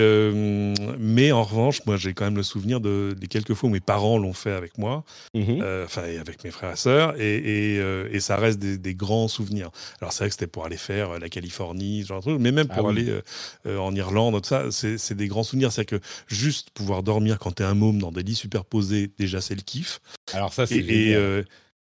mais 0.99 1.33
en 1.33 1.43
revanche, 1.43 1.85
moi, 1.87 1.97
j'ai 1.97 2.15
quand 2.15 2.25
même 2.25 2.37
le 2.37 2.43
souvenir 2.43 2.81
de, 2.81 3.15
des 3.19 3.27
quelques 3.27 3.55
fois 3.55 3.69
où 3.69 3.73
mes 3.73 3.81
parents 3.81 4.19
l'ont 4.19 4.33
fait 4.33 4.53
avec 4.53 4.79
moi. 4.79 5.05
Mmh 5.35 5.57
euh, 5.67 5.85
enfin 5.85 6.03
avec 6.03 6.45
mes 6.45 6.51
frères 6.51 6.73
et 6.73 6.77
sœurs, 6.77 7.21
et, 7.21 7.77
euh, 7.79 8.09
et, 8.13 8.21
ça 8.21 8.37
reste 8.37 8.59
des, 8.59 8.95
grands 8.95 9.29
souvenirs. 9.29 9.71
Alors 10.01 10.13
c'est 10.13 10.25
vrai 10.25 10.29
que 10.29 10.35
c'était 10.35 10.47
pour 10.47 10.65
aller 10.65 10.77
faire 10.77 11.13
euh, 11.13 11.19
la 11.19 11.29
Californie, 11.29 12.05
genre 12.05 12.19
de 12.19 12.23
truc, 12.23 12.41
mais 12.41 12.53
même 12.53 12.69
ah 12.71 12.75
pour 12.75 12.89
aller 12.89 13.21
en 13.67 13.95
Irlande, 13.95 14.41
tout 14.43 14.49
ça, 14.49 14.71
c'est 14.71 15.15
des 15.15 15.29
grands 15.29 15.43
souvenirs. 15.43 15.73
C'est 15.73 15.85
que 15.85 16.01
juste 16.27 16.71
pouvoir 16.71 17.03
dormir 17.03 17.39
quand 17.39 17.53
t'es 17.53 17.65
un 17.65 17.75
môme 17.75 17.99
dans 18.01 18.13
des 18.13 18.23
lits 18.23 18.35
superposés, 18.35 19.11
déjà 19.19 19.41
c'est 19.41 19.55
le 19.55 19.63
kiff. 19.63 20.01
Alors 20.33 20.53
ça 20.53 20.67
c'est 20.67 20.77
et, 20.77 21.17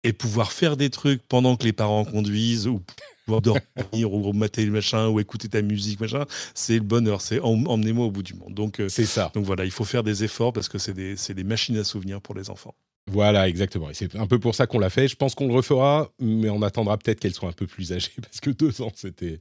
et, 0.04 0.12
pouvoir 0.12 0.52
faire 0.52 0.76
des 0.76 0.90
trucs 0.90 1.22
pendant 1.22 1.56
que 1.56 1.64
les 1.64 1.72
parents 1.72 2.04
conduisent 2.04 2.66
ou 2.66 2.82
pouvoir 3.24 3.42
dormir 3.42 4.12
ou 4.12 4.32
mater 4.32 4.64
le 4.64 4.72
machin 4.72 5.08
ou 5.08 5.20
écouter 5.20 5.48
ta 5.48 5.62
musique 5.62 6.00
machin 6.00 6.24
c'est 6.54 6.74
le 6.74 6.80
bonheur 6.80 7.20
c'est 7.20 7.40
emmenez-moi 7.40 8.06
au 8.06 8.10
bout 8.10 8.22
du 8.22 8.34
monde 8.34 8.54
donc 8.54 8.80
c'est 8.88 9.06
ça 9.06 9.30
donc 9.34 9.44
voilà 9.44 9.64
il 9.64 9.70
faut 9.70 9.84
faire 9.84 10.02
des 10.02 10.24
efforts 10.24 10.52
parce 10.52 10.68
que 10.68 10.78
c'est 10.78 10.94
des, 10.94 11.14
des 11.14 11.44
machines 11.44 11.76
à 11.76 11.84
souvenirs 11.84 12.20
pour 12.20 12.34
les 12.34 12.50
enfants 12.50 12.74
voilà, 13.10 13.48
exactement. 13.48 13.90
Et 13.90 13.94
c'est 13.94 14.14
un 14.16 14.26
peu 14.26 14.38
pour 14.38 14.54
ça 14.54 14.66
qu'on 14.66 14.78
l'a 14.78 14.90
fait. 14.90 15.08
Je 15.08 15.16
pense 15.16 15.34
qu'on 15.34 15.48
le 15.48 15.54
refera, 15.54 16.10
mais 16.20 16.48
on 16.50 16.62
attendra 16.62 16.96
peut-être 16.98 17.20
qu'elle 17.20 17.34
soit 17.34 17.48
un 17.48 17.52
peu 17.52 17.66
plus 17.66 17.92
âgée, 17.92 18.12
parce 18.22 18.40
que 18.40 18.50
deux 18.50 18.80
ans, 18.82 18.92
c'était 18.94 19.38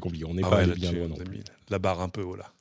compliqué. 0.00 0.24
On 0.24 0.34
n'est 0.34 0.44
ah 0.44 0.50
pas 0.50 0.66
bien 0.66 0.92
loin 0.92 1.08
non 1.08 1.16
La 1.68 1.78
barre 1.78 2.00
un 2.00 2.08
peu 2.08 2.22
haut, 2.22 2.36
là. 2.36 2.52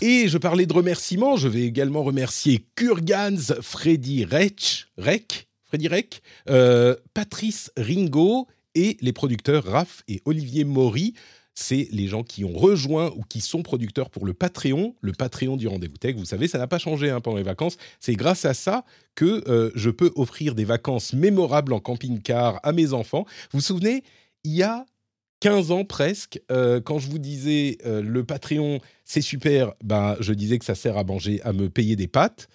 Et 0.00 0.28
je 0.28 0.38
parlais 0.38 0.66
de 0.66 0.72
remerciements, 0.72 1.36
je 1.36 1.48
vais 1.48 1.62
également 1.62 2.04
remercier 2.04 2.64
Kurgans, 2.76 3.60
Freddy 3.60 4.24
Rech, 4.24 4.86
Rec, 4.96 5.48
Freddy 5.64 5.88
Rec, 5.88 6.22
euh, 6.48 6.94
Patrice 7.14 7.72
Ringo 7.76 8.46
et 8.78 8.96
les 9.00 9.12
producteurs 9.12 9.64
Raph 9.64 10.02
et 10.06 10.22
Olivier 10.24 10.64
Maury 10.64 11.14
c'est 11.60 11.88
les 11.90 12.06
gens 12.06 12.22
qui 12.22 12.44
ont 12.44 12.56
rejoint 12.56 13.10
ou 13.16 13.22
qui 13.28 13.40
sont 13.40 13.64
producteurs 13.64 14.10
pour 14.10 14.24
le 14.24 14.32
Patreon, 14.32 14.94
le 15.00 15.10
Patreon 15.10 15.56
du 15.56 15.66
Rendez-vous 15.66 15.96
Tech. 15.96 16.14
Vous 16.14 16.24
savez, 16.24 16.46
ça 16.46 16.56
n'a 16.56 16.68
pas 16.68 16.78
changé 16.78 17.10
hein, 17.10 17.20
pendant 17.20 17.36
les 17.36 17.42
vacances. 17.42 17.78
C'est 17.98 18.14
grâce 18.14 18.44
à 18.44 18.54
ça 18.54 18.84
que 19.16 19.42
euh, 19.48 19.72
je 19.74 19.90
peux 19.90 20.12
offrir 20.14 20.54
des 20.54 20.64
vacances 20.64 21.14
mémorables 21.14 21.72
en 21.72 21.80
camping-car 21.80 22.60
à 22.62 22.72
mes 22.72 22.92
enfants. 22.92 23.24
Vous 23.50 23.58
vous 23.58 23.60
souvenez, 23.60 24.04
il 24.44 24.52
y 24.52 24.62
a 24.62 24.86
15 25.40 25.72
ans 25.72 25.84
presque, 25.84 26.40
euh, 26.52 26.80
quand 26.80 27.00
je 27.00 27.10
vous 27.10 27.18
disais 27.18 27.78
euh, 27.84 28.02
le 28.02 28.22
Patreon, 28.22 28.78
c'est 29.04 29.20
super, 29.20 29.72
ben, 29.82 30.16
je 30.20 30.34
disais 30.34 30.60
que 30.60 30.64
ça 30.64 30.76
sert 30.76 30.96
à 30.96 31.02
manger, 31.02 31.42
à 31.42 31.52
me 31.52 31.68
payer 31.68 31.96
des 31.96 32.06
pâtes. 32.06 32.48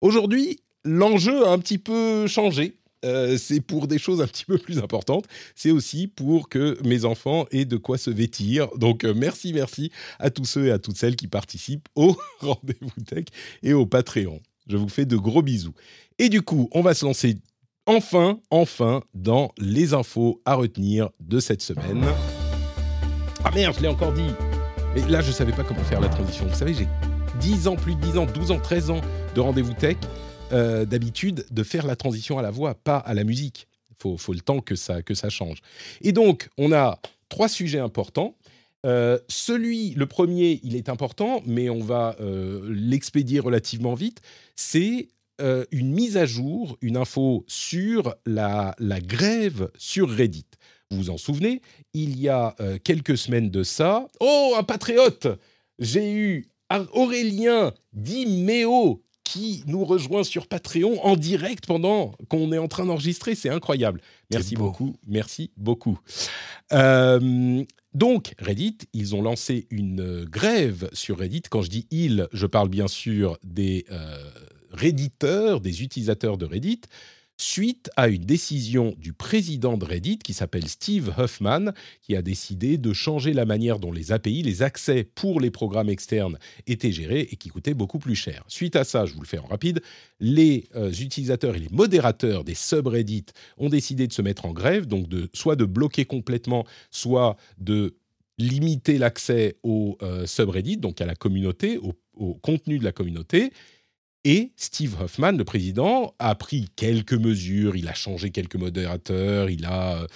Aujourd'hui, 0.00 0.60
l'enjeu 0.84 1.44
a 1.44 1.50
un 1.50 1.58
petit 1.58 1.78
peu 1.78 2.28
changé. 2.28 2.76
Euh, 3.04 3.36
c'est 3.38 3.60
pour 3.60 3.86
des 3.86 3.98
choses 3.98 4.20
un 4.20 4.26
petit 4.26 4.44
peu 4.44 4.58
plus 4.58 4.78
importantes. 4.78 5.26
C'est 5.54 5.70
aussi 5.70 6.08
pour 6.08 6.48
que 6.48 6.78
mes 6.84 7.04
enfants 7.04 7.46
aient 7.50 7.64
de 7.64 7.76
quoi 7.76 7.98
se 7.98 8.10
vêtir. 8.10 8.68
Donc, 8.76 9.04
euh, 9.04 9.14
merci, 9.14 9.52
merci 9.52 9.90
à 10.18 10.30
tous 10.30 10.44
ceux 10.44 10.66
et 10.66 10.70
à 10.70 10.78
toutes 10.78 10.96
celles 10.96 11.16
qui 11.16 11.28
participent 11.28 11.88
au 11.94 12.16
Rendez-vous 12.40 13.04
Tech 13.06 13.26
et 13.62 13.72
au 13.72 13.86
Patreon. 13.86 14.40
Je 14.66 14.76
vous 14.76 14.88
fais 14.88 15.04
de 15.04 15.16
gros 15.16 15.42
bisous. 15.42 15.74
Et 16.18 16.28
du 16.28 16.42
coup, 16.42 16.68
on 16.72 16.80
va 16.80 16.94
se 16.94 17.04
lancer 17.04 17.36
enfin, 17.86 18.40
enfin, 18.50 19.02
dans 19.14 19.52
les 19.58 19.92
infos 19.92 20.40
à 20.44 20.54
retenir 20.54 21.10
de 21.20 21.40
cette 21.40 21.62
semaine. 21.62 22.04
Ah 23.44 23.50
merde, 23.54 23.74
je 23.76 23.82
l'ai 23.82 23.88
encore 23.88 24.12
dit. 24.12 24.30
Mais 24.94 25.06
là, 25.08 25.20
je 25.20 25.28
ne 25.28 25.32
savais 25.32 25.52
pas 25.52 25.64
comment 25.64 25.84
faire 25.84 26.00
la 26.00 26.08
transition. 26.08 26.46
Vous 26.46 26.54
savez, 26.54 26.72
j'ai 26.72 26.88
10 27.40 27.68
ans, 27.68 27.76
plus 27.76 27.94
de 27.94 28.00
10 28.00 28.18
ans, 28.18 28.26
12 28.26 28.52
ans, 28.52 28.60
13 28.60 28.90
ans 28.90 29.00
de 29.34 29.40
rendez-vous 29.40 29.74
tech. 29.74 29.96
Euh, 30.52 30.84
d'habitude 30.84 31.46
de 31.50 31.62
faire 31.62 31.86
la 31.86 31.96
transition 31.96 32.38
à 32.38 32.42
la 32.42 32.50
voix, 32.50 32.74
pas 32.74 32.98
à 32.98 33.14
la 33.14 33.24
musique. 33.24 33.66
Il 34.04 34.18
faut, 34.18 34.32
le 34.34 34.40
temps 34.40 34.60
que 34.60 34.74
ça, 34.74 35.02
que 35.02 35.14
ça 35.14 35.30
change. 35.30 35.58
Et 36.02 36.12
donc, 36.12 36.50
on 36.58 36.70
a 36.70 37.00
trois 37.30 37.48
sujets 37.48 37.78
importants. 37.78 38.36
Euh, 38.84 39.18
celui, 39.28 39.94
le 39.94 40.06
premier, 40.06 40.60
il 40.62 40.76
est 40.76 40.90
important, 40.90 41.42
mais 41.46 41.70
on 41.70 41.80
va 41.80 42.14
euh, 42.20 42.60
l'expédier 42.68 43.40
relativement 43.40 43.94
vite. 43.94 44.20
C'est 44.54 45.08
une 45.72 45.92
mise 45.92 46.16
à 46.16 46.26
jour, 46.26 46.78
une 46.80 46.96
info 46.96 47.44
sur 47.48 48.14
la, 48.24 48.76
grève 48.80 49.68
sur 49.76 50.08
Reddit. 50.08 50.46
Vous 50.90 50.98
vous 50.98 51.10
en 51.10 51.16
souvenez 51.16 51.60
Il 51.92 52.20
y 52.20 52.28
a 52.28 52.54
quelques 52.84 53.18
semaines 53.18 53.50
de 53.50 53.64
ça. 53.64 54.06
Oh, 54.20 54.54
un 54.56 54.62
patriote 54.62 55.26
J'ai 55.80 56.12
eu 56.12 56.48
Aurélien 56.92 57.72
Dimeo 57.92 59.03
qui 59.24 59.64
nous 59.66 59.84
rejoint 59.84 60.22
sur 60.22 60.46
Patreon 60.46 61.04
en 61.04 61.16
direct 61.16 61.66
pendant 61.66 62.12
qu'on 62.28 62.52
est 62.52 62.58
en 62.58 62.68
train 62.68 62.84
d'enregistrer. 62.84 63.34
C'est 63.34 63.48
incroyable. 63.48 64.00
Merci 64.30 64.54
beaucoup. 64.54 64.94
Merci 65.06 65.50
beaucoup. 65.56 65.98
Euh, 66.72 67.64
donc, 67.94 68.34
Reddit, 68.38 68.78
ils 68.92 69.14
ont 69.14 69.22
lancé 69.22 69.66
une 69.70 70.24
grève 70.24 70.90
sur 70.92 71.18
Reddit. 71.18 71.42
Quand 71.50 71.62
je 71.62 71.70
dis 71.70 71.86
ils, 71.90 72.28
je 72.32 72.46
parle 72.46 72.68
bien 72.68 72.88
sûr 72.88 73.38
des 73.42 73.86
euh, 73.90 74.30
Redditeurs, 74.70 75.60
des 75.60 75.82
utilisateurs 75.82 76.36
de 76.36 76.44
Reddit 76.44 76.82
suite 77.36 77.90
à 77.96 78.08
une 78.08 78.24
décision 78.24 78.94
du 78.98 79.12
président 79.12 79.76
de 79.76 79.84
Reddit 79.84 80.18
qui 80.18 80.32
s'appelle 80.32 80.68
Steve 80.68 81.12
Huffman, 81.18 81.72
qui 82.00 82.16
a 82.16 82.22
décidé 82.22 82.78
de 82.78 82.92
changer 82.92 83.32
la 83.32 83.44
manière 83.44 83.78
dont 83.78 83.92
les 83.92 84.12
API, 84.12 84.42
les 84.42 84.62
accès 84.62 85.04
pour 85.04 85.40
les 85.40 85.50
programmes 85.50 85.88
externes 85.88 86.38
étaient 86.66 86.92
gérés 86.92 87.28
et 87.30 87.36
qui 87.36 87.48
coûtaient 87.48 87.74
beaucoup 87.74 87.98
plus 87.98 88.14
cher. 88.14 88.44
Suite 88.48 88.76
à 88.76 88.84
ça, 88.84 89.06
je 89.06 89.14
vous 89.14 89.20
le 89.20 89.26
fais 89.26 89.38
en 89.38 89.46
rapide, 89.46 89.82
les 90.20 90.68
euh, 90.76 90.92
utilisateurs 90.92 91.56
et 91.56 91.60
les 91.60 91.70
modérateurs 91.70 92.44
des 92.44 92.54
subreddits 92.54 93.26
ont 93.58 93.68
décidé 93.68 94.06
de 94.06 94.12
se 94.12 94.22
mettre 94.22 94.46
en 94.46 94.52
grève, 94.52 94.86
donc 94.86 95.08
de, 95.08 95.28
soit 95.32 95.56
de 95.56 95.64
bloquer 95.64 96.04
complètement, 96.04 96.64
soit 96.90 97.36
de 97.58 97.96
limiter 98.38 98.98
l'accès 98.98 99.56
au 99.62 99.96
euh, 100.02 100.26
subreddit, 100.26 100.76
donc 100.76 101.00
à 101.00 101.06
la 101.06 101.14
communauté, 101.14 101.78
au 102.16 102.34
contenu 102.34 102.78
de 102.78 102.84
la 102.84 102.92
communauté, 102.92 103.52
et 104.24 104.52
Steve 104.56 104.96
Hoffman, 105.00 105.32
le 105.32 105.44
président, 105.44 106.14
a 106.18 106.34
pris 106.34 106.70
quelques 106.76 107.14
mesures, 107.14 107.76
il 107.76 107.88
a 107.88 107.94
changé 107.94 108.30
quelques 108.30 108.56
modérateurs, 108.56 109.50
il 109.50 109.66
a, 109.66 110.02
euh, 110.02 110.06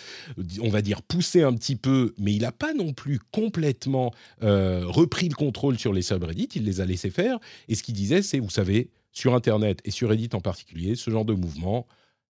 on 0.62 0.70
va 0.70 0.80
dire, 0.80 1.02
poussé 1.02 1.42
un 1.42 1.52
petit 1.52 1.76
peu, 1.76 2.14
mais 2.18 2.32
il 2.32 2.42
n'a 2.42 2.52
pas 2.52 2.72
non 2.72 2.94
plus 2.94 3.18
complètement 3.32 4.14
euh, 4.42 4.84
repris 4.86 5.28
le 5.28 5.34
contrôle 5.34 5.78
sur 5.78 5.92
les 5.92 6.02
subreddits, 6.02 6.48
il 6.54 6.64
les 6.64 6.80
a 6.80 6.86
laissés 6.86 7.10
faire. 7.10 7.38
Et 7.68 7.74
ce 7.74 7.82
qu'il 7.82 7.94
disait, 7.94 8.22
c'est, 8.22 8.38
vous 8.38 8.50
savez, 8.50 8.90
sur 9.12 9.34
Internet 9.34 9.80
et 9.84 9.90
sur 9.90 10.08
Reddit 10.08 10.30
en 10.32 10.40
particulier, 10.40 10.94
ce 10.94 11.10
genre 11.10 11.24
de 11.24 11.34
mouvement, 11.34 11.86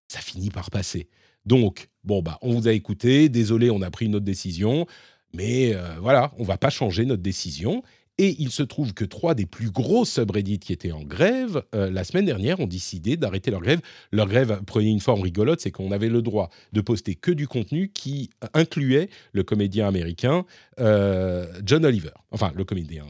ça 0.07 0.19
finit 0.19 0.49
par 0.49 0.71
passer. 0.71 1.07
Donc, 1.45 1.89
bon, 2.03 2.21
bah, 2.21 2.39
on 2.41 2.59
vous 2.59 2.67
a 2.67 2.73
écouté, 2.73 3.29
désolé, 3.29 3.69
on 3.69 3.81
a 3.81 3.89
pris 3.89 4.07
une 4.07 4.15
autre 4.15 4.25
décision, 4.25 4.85
mais 5.33 5.73
euh, 5.73 5.95
voilà, 6.01 6.33
on 6.37 6.43
va 6.43 6.57
pas 6.57 6.69
changer 6.69 7.05
notre 7.05 7.21
décision. 7.21 7.83
Et 8.21 8.35
il 8.37 8.51
se 8.51 8.63
trouve 8.63 8.93
que 8.93 9.05
trois 9.05 9.33
des 9.33 9.45
plus 9.45 9.71
gros 9.71 10.03
subreddits 10.03 10.59
qui 10.59 10.73
étaient 10.73 10.91
en 10.91 11.03
grève 11.03 11.63
euh, 11.73 11.89
la 11.89 12.03
semaine 12.03 12.25
dernière 12.25 12.59
ont 12.59 12.67
décidé 12.67 13.15
d'arrêter 13.15 13.49
leur 13.49 13.61
grève. 13.61 13.79
Leur 14.11 14.27
grève 14.27 14.61
prenait 14.65 14.91
une 14.91 14.99
forme 14.99 15.21
rigolote, 15.21 15.61
c'est 15.61 15.71
qu'on 15.71 15.93
avait 15.93 16.09
le 16.09 16.21
droit 16.21 16.49
de 16.73 16.81
poster 16.81 17.15
que 17.15 17.31
du 17.31 17.47
contenu 17.47 17.93
qui 17.93 18.29
incluait 18.53 19.09
le 19.31 19.43
comédien 19.43 19.87
américain 19.87 20.45
euh, 20.81 21.47
John 21.63 21.85
Oliver, 21.85 22.11
enfin 22.31 22.51
le 22.55 22.65
comédien 22.65 23.05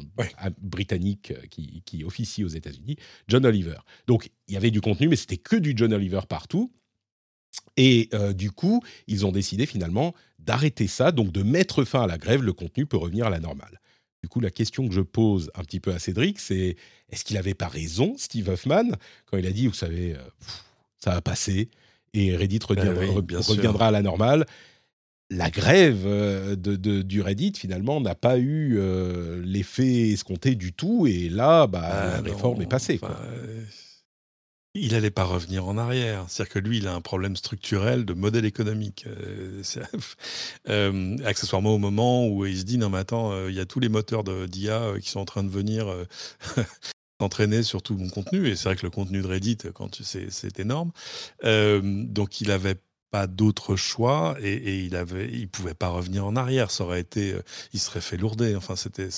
britannique 0.61 1.31
euh, 1.31 1.41
qui, 1.49 1.81
qui 1.87 2.03
officie 2.03 2.43
aux 2.43 2.49
États-Unis, 2.49 2.97
John 3.27 3.43
Oliver. 3.47 3.77
Donc 4.05 4.29
il 4.47 4.53
y 4.53 4.57
avait 4.57 4.69
du 4.69 4.79
contenu, 4.79 5.07
mais 5.07 5.15
c'était 5.15 5.37
que 5.37 5.55
du 5.55 5.73
John 5.75 5.91
Oliver 5.91 6.21
partout. 6.29 6.71
Et 7.77 8.09
du 8.35 8.51
coup, 8.51 8.81
ils 9.07 9.25
ont 9.25 9.31
décidé 9.31 9.65
finalement 9.65 10.13
d'arrêter 10.37 10.87
ça, 10.87 11.11
donc 11.11 11.31
de 11.31 11.43
mettre 11.43 11.85
fin 11.85 12.03
à 12.03 12.07
la 12.07 12.17
grève. 12.17 12.43
Le 12.43 12.51
contenu 12.51 12.85
peut 12.85 12.97
revenir 12.97 13.25
à 13.25 13.29
la 13.29 13.39
normale. 13.39 13.79
Du 14.21 14.29
coup, 14.29 14.39
la 14.39 14.51
question 14.51 14.87
que 14.87 14.93
je 14.93 15.01
pose 15.01 15.49
un 15.55 15.63
petit 15.63 15.79
peu 15.79 15.93
à 15.93 15.99
Cédric, 15.99 16.39
c'est 16.39 16.75
est-ce 17.09 17.23
qu'il 17.23 17.35
n'avait 17.35 17.53
pas 17.53 17.67
raison, 17.67 18.15
Steve 18.17 18.49
Huffman, 18.49 18.91
quand 19.25 19.37
il 19.37 19.45
a 19.45 19.51
dit, 19.51 19.67
vous 19.67 19.73
savez, 19.73 20.13
euh, 20.13 20.19
ça 20.97 21.11
va 21.11 21.21
passer 21.21 21.69
et 22.13 22.35
Reddit 22.35 22.59
ben 22.67 22.91
reviendra 22.97 23.87
à 23.87 23.91
la 23.91 24.01
normale 24.01 24.45
la 25.31 25.49
grève 25.49 26.03
euh, 26.05 26.55
de, 26.55 27.01
du 27.01 27.21
Reddit, 27.21 27.53
finalement, 27.55 28.01
n'a 28.01 28.15
pas 28.15 28.37
eu 28.37 28.77
euh, 28.77 29.41
l'effet 29.45 30.09
escompté 30.09 30.55
du 30.55 30.73
tout. 30.73 31.07
Et 31.07 31.29
là, 31.29 31.67
bah, 31.67 31.81
ah 31.83 32.05
la 32.07 32.21
réforme 32.21 32.61
est 32.61 32.69
passée. 32.69 32.97
Quoi. 32.97 33.15
Il 34.75 34.91
n'allait 34.91 35.09
pas 35.09 35.23
revenir 35.23 35.67
en 35.67 35.77
arrière. 35.77 36.25
C'est-à-dire 36.27 36.53
que 36.53 36.59
lui, 36.59 36.77
il 36.77 36.87
a 36.87 36.93
un 36.93 37.01
problème 37.01 37.35
structurel 37.35 38.05
de 38.05 38.13
modèle 38.13 38.45
économique. 38.45 39.05
Euh, 39.07 39.63
euh, 40.69 41.17
accessoirement 41.25 41.73
au 41.73 41.79
moment 41.79 42.27
où 42.27 42.45
il 42.45 42.59
se 42.59 42.63
dit, 42.63 42.77
non 42.77 42.89
mais 42.89 42.99
attends, 42.99 43.31
euh, 43.31 43.49
il 43.49 43.55
y 43.55 43.59
a 43.59 43.65
tous 43.65 43.79
les 43.79 43.89
moteurs 43.89 44.23
d'IA 44.23 44.93
qui 45.01 45.09
sont 45.09 45.19
en 45.19 45.25
train 45.25 45.43
de 45.43 45.49
venir 45.49 45.87
s'entraîner 47.19 47.63
sur 47.63 47.81
tout 47.81 47.97
mon 47.97 48.09
contenu. 48.09 48.47
Et 48.47 48.55
c'est 48.55 48.69
vrai 48.69 48.75
que 48.75 48.85
le 48.85 48.91
contenu 48.91 49.21
de 49.21 49.27
Reddit, 49.27 49.57
quand 49.73 50.03
c'est 50.03 50.59
énorme. 50.59 50.91
donc 51.43 52.41
il 52.41 52.49
n'avait 52.49 52.77
pas 53.11 53.25
d'autre 53.25 53.75
choix 53.75 54.37
et, 54.39 54.85
il 54.85 54.95
avait 54.95 55.47
pouvait 55.47 55.73
pas 55.73 55.89
revenir 55.89 56.27
en 56.27 56.35
arrière 56.35 56.69
ça 56.69 56.83
aurait 56.83 56.99
été 56.99 57.35
il 57.73 57.79
serait 57.79 58.01
fait 58.01 58.17
lourder 58.17 58.55
enfin 58.55 58.75
c'était 58.75 59.09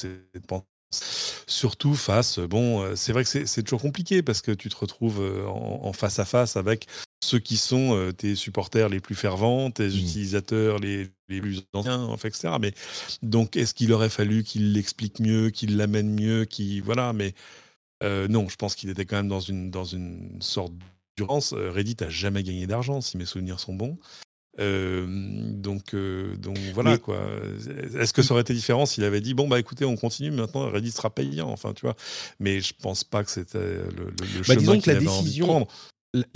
Surtout 1.47 1.95
face, 1.95 2.39
bon, 2.39 2.81
euh, 2.81 2.95
c'est 2.95 3.13
vrai 3.13 3.23
que 3.23 3.45
c'est 3.45 3.63
toujours 3.63 3.81
compliqué 3.81 4.21
parce 4.21 4.41
que 4.41 4.51
tu 4.51 4.67
te 4.67 4.75
retrouves 4.75 5.21
euh, 5.21 5.45
en, 5.47 5.93
face 5.93 6.19
à 6.19 6.25
face 6.25 6.57
avec 6.57 6.87
ceux 7.23 7.39
qui 7.39 7.55
sont 7.55 7.95
euh, 7.95 8.11
tes 8.11 8.35
supporters 8.35 8.89
les 8.89 8.99
plus 8.99 9.15
fervents, 9.15 9.71
tes 9.71 9.87
mmh. 9.87 9.95
utilisateurs 9.95 10.79
les, 10.79 11.09
plus 11.27 11.63
anciens, 11.73 12.01
enfin, 12.03 12.27
etc. 12.27 12.55
Mais 12.59 12.73
donc, 13.21 13.55
est-ce 13.55 13.73
qu'il 13.73 13.93
aurait 13.93 14.09
fallu 14.09 14.43
qu'il 14.43 14.73
l'explique 14.73 15.19
mieux, 15.21 15.49
qu'il 15.49 15.77
l'amène 15.77 16.13
mieux, 16.13 16.43
qui 16.43 16.81
voilà, 16.81 17.13
mais 17.13 17.33
non, 18.03 18.49
je 18.49 18.55
pense 18.55 18.75
qu'il 18.75 18.89
était 18.89 19.05
quand 19.05 19.17
même 19.17 19.27
dans 19.27 19.39
une, 19.39 19.69
dans 19.69 19.85
une 19.85 20.41
sorte 20.41 20.73
d'urgence. 21.15 21.53
Reddit 21.53 21.97
a 22.01 22.09
jamais 22.09 22.43
gagné 22.43 22.67
d'argent, 22.67 22.99
si 22.99 23.15
mes 23.17 23.25
souvenirs 23.25 23.59
sont 23.59 23.75
bons. 23.75 23.97
Euh, 24.61 25.05
donc, 25.07 25.93
euh, 25.93 26.35
donc 26.37 26.57
voilà 26.73 26.97
quoi. 26.97 27.19
Est-ce 27.99 28.13
que 28.13 28.21
ça 28.21 28.33
aurait 28.33 28.41
été 28.41 28.53
différent 28.53 28.85
s'il 28.85 29.03
avait 29.03 29.21
dit 29.21 29.33
bon 29.33 29.47
bah 29.47 29.59
écoutez 29.59 29.85
on 29.85 29.95
continue 29.95 30.31
maintenant 30.31 30.69
Reddit 30.69 30.91
sera 30.91 31.09
payant 31.09 31.49
enfin 31.49 31.73
tu 31.73 31.81
vois. 31.81 31.95
Mais 32.39 32.61
je 32.61 32.73
pense 32.79 33.03
pas 33.03 33.23
que 33.23 33.31
c'était 33.31 33.57
le, 33.57 34.05
le, 34.05 34.41
bah, 34.47 34.55
chemin 34.55 34.79
qu'il 34.79 34.91
avait 34.91 35.07
envie 35.07 35.39
de 35.39 35.43
prendre. 35.43 35.67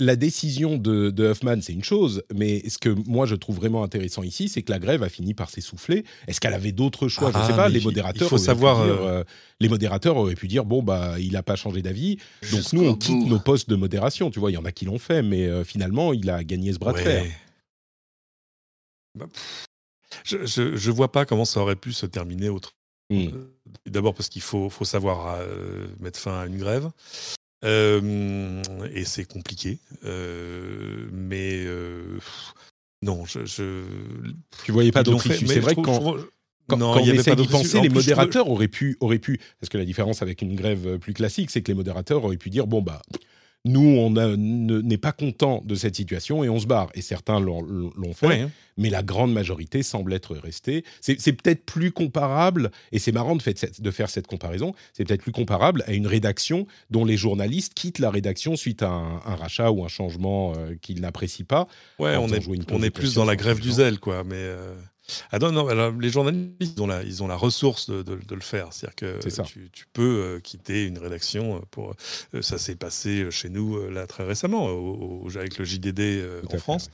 La 0.00 0.16
décision 0.16 0.78
de, 0.78 1.10
de 1.10 1.30
Huffman, 1.30 1.60
c'est 1.60 1.74
une 1.74 1.84
chose, 1.84 2.22
mais 2.34 2.66
ce 2.66 2.78
que 2.78 2.88
moi 2.88 3.26
je 3.26 3.34
trouve 3.34 3.56
vraiment 3.56 3.84
intéressant 3.84 4.22
ici, 4.22 4.48
c'est 4.48 4.62
que 4.62 4.72
la 4.72 4.78
grève 4.78 5.02
a 5.02 5.10
fini 5.10 5.34
par 5.34 5.50
s'essouffler. 5.50 6.06
Est-ce 6.26 6.40
qu'elle 6.40 6.54
avait 6.54 6.72
d'autres 6.72 7.08
choix? 7.08 7.30
Je 7.30 7.36
ne 7.38 7.42
sais 7.44 7.52
ah, 7.52 7.56
pas. 7.56 7.68
Les 7.68 7.80
modérateurs, 7.80 8.26
il 8.26 8.30
faut 8.30 8.38
savoir, 8.38 8.80
euh, 8.80 9.22
les 9.60 9.68
modérateurs 9.68 10.16
auraient 10.16 10.34
pu 10.34 10.48
dire 10.48 10.64
bon 10.64 10.82
bah 10.82 11.16
il 11.18 11.32
n'a 11.32 11.42
pas 11.42 11.56
changé 11.56 11.82
d'avis, 11.82 12.16
donc 12.52 12.72
nous 12.72 12.86
on 12.86 12.94
quitte 12.94 13.28
nos 13.28 13.38
postes 13.38 13.68
de 13.68 13.76
modération. 13.76 14.30
Tu 14.30 14.40
vois, 14.40 14.50
il 14.50 14.54
y 14.54 14.58
en 14.58 14.64
a 14.64 14.72
qui 14.72 14.86
l'ont 14.86 14.98
fait, 14.98 15.22
mais 15.22 15.62
finalement 15.64 16.14
il 16.14 16.30
a 16.30 16.42
gagné 16.42 16.72
ce 16.72 16.78
bras 16.78 16.94
de 16.94 16.98
fer. 16.98 17.26
Bah, 19.16 19.26
je, 20.24 20.44
je, 20.44 20.90
vois 20.90 21.10
pas 21.10 21.24
comment 21.24 21.44
ça 21.44 21.60
aurait 21.60 21.76
pu 21.76 21.92
se 21.92 22.06
terminer 22.06 22.48
autre. 22.48 22.72
Mmh. 23.10 23.28
Euh, 23.28 23.54
d'abord 23.86 24.14
parce 24.14 24.28
qu'il 24.28 24.42
faut, 24.42 24.68
faut 24.68 24.84
savoir 24.84 25.36
euh, 25.38 25.86
mettre 26.00 26.18
fin 26.18 26.40
à 26.40 26.46
une 26.46 26.58
grève. 26.58 26.90
Euh, 27.64 28.62
et 28.92 29.04
c'est 29.04 29.24
compliqué. 29.24 29.78
mais 30.02 31.64
non, 33.02 33.24
je, 33.24 33.44
je, 33.44 33.84
Tu 34.64 34.72
voyais 34.72 34.92
pas 34.92 35.02
d'autre 35.02 35.26
issue. 35.30 35.46
C'est 35.46 35.60
vrai 35.60 35.74
que 35.74 35.80
quand, 35.80 36.16
quand, 36.68 36.76
non, 36.76 36.92
on 36.92 36.98
essaie 36.98 37.36
d'y 37.36 37.46
penser, 37.46 37.80
les 37.80 37.88
modérateurs 37.88 38.48
auraient, 38.48 38.68
pu, 38.68 38.96
auraient 39.00 39.18
pu. 39.18 39.40
Parce 39.60 39.70
que 39.70 39.78
la 39.78 39.84
différence 39.84 40.22
avec 40.22 40.42
une 40.42 40.54
grève 40.54 40.98
plus 40.98 41.14
classique, 41.14 41.50
c'est 41.50 41.62
que 41.62 41.68
les 41.68 41.76
modérateurs 41.76 42.24
auraient 42.24 42.36
pu 42.36 42.50
dire 42.50 42.66
bon, 42.66 42.82
bah 42.82 43.02
nous, 43.64 43.80
on 43.80 44.10
n'est 44.10 44.98
pas 44.98 45.12
content 45.12 45.62
de 45.64 45.74
cette 45.74 45.96
situation 45.96 46.44
et 46.44 46.48
on 46.48 46.60
se 46.60 46.66
barre. 46.66 46.88
Et 46.94 47.02
certains 47.02 47.40
l'ont 47.40 48.14
fait, 48.14 48.42
hein. 48.42 48.50
mais 48.76 48.90
la 48.90 49.02
grande 49.02 49.32
majorité 49.32 49.82
semble 49.82 50.12
être 50.12 50.36
restée. 50.36 50.84
C'est 51.00 51.32
peut-être 51.32 51.64
plus 51.64 51.90
comparable, 51.90 52.70
et 52.92 52.98
c'est 52.98 53.12
marrant 53.12 53.34
de, 53.34 53.42
de, 53.42 53.90
faire 53.90 54.08
cette 54.08 54.26
comparaison, 54.26 54.74
c'est 54.92 55.04
peut-être 55.04 55.22
plus 55.22 55.32
comparable 55.32 55.82
à 55.86 55.92
une 55.92 56.06
rédaction 56.06 56.66
dont 56.90 57.04
les 57.04 57.16
journalistes 57.16 57.74
quittent 57.74 57.98
la 57.98 58.10
rédaction 58.10 58.56
suite 58.56 58.82
à 58.82 58.90
un, 58.90 59.36
rachat 59.36 59.70
ou 59.72 59.84
un 59.84 59.88
changement 59.88 60.54
euh, 60.56 60.74
qu'ils 60.80 61.00
n'apprécient 61.00 61.46
pas. 61.46 61.66
Ouais, 61.98 62.16
on 62.16 62.28
est, 62.28 62.46
on 62.70 62.82
est 62.82 62.90
plus 62.90 63.14
dans 63.14 63.24
la 63.24 63.36
grève 63.36 63.60
du 63.60 63.72
zèle, 63.72 63.98
quoi. 63.98 64.22
Mais 64.24 64.36
euh, 64.36 64.74
ah 65.30 65.38
non, 65.38 65.52
non 65.52 65.90
les 65.98 66.10
journalistes, 66.10 66.54
ils 66.60 66.82
ont 66.82 66.86
la, 66.86 67.02
ils 67.02 67.22
ont 67.22 67.28
la 67.28 67.36
ressource 67.36 67.90
de, 67.90 68.02
de, 68.02 68.34
le 68.34 68.40
faire. 68.40 68.68
C'est-à-dire 68.72 68.94
que 68.96 69.42
tu, 69.44 69.70
tu, 69.72 69.84
peux 69.92 70.02
euh, 70.02 70.40
quitter 70.40 70.84
une 70.84 70.98
rédaction 70.98 71.62
pour. 71.70 71.94
Euh, 72.34 72.42
ça 72.42 72.58
s'est 72.58 72.76
passé 72.76 73.26
chez 73.30 73.48
nous 73.48 73.76
euh, 73.76 73.90
là 73.90 74.06
très 74.06 74.24
récemment, 74.24 74.68
avec 75.36 75.58
le 75.58 75.64
JDD 75.64 76.24
en 76.52 76.58
France, 76.58 76.90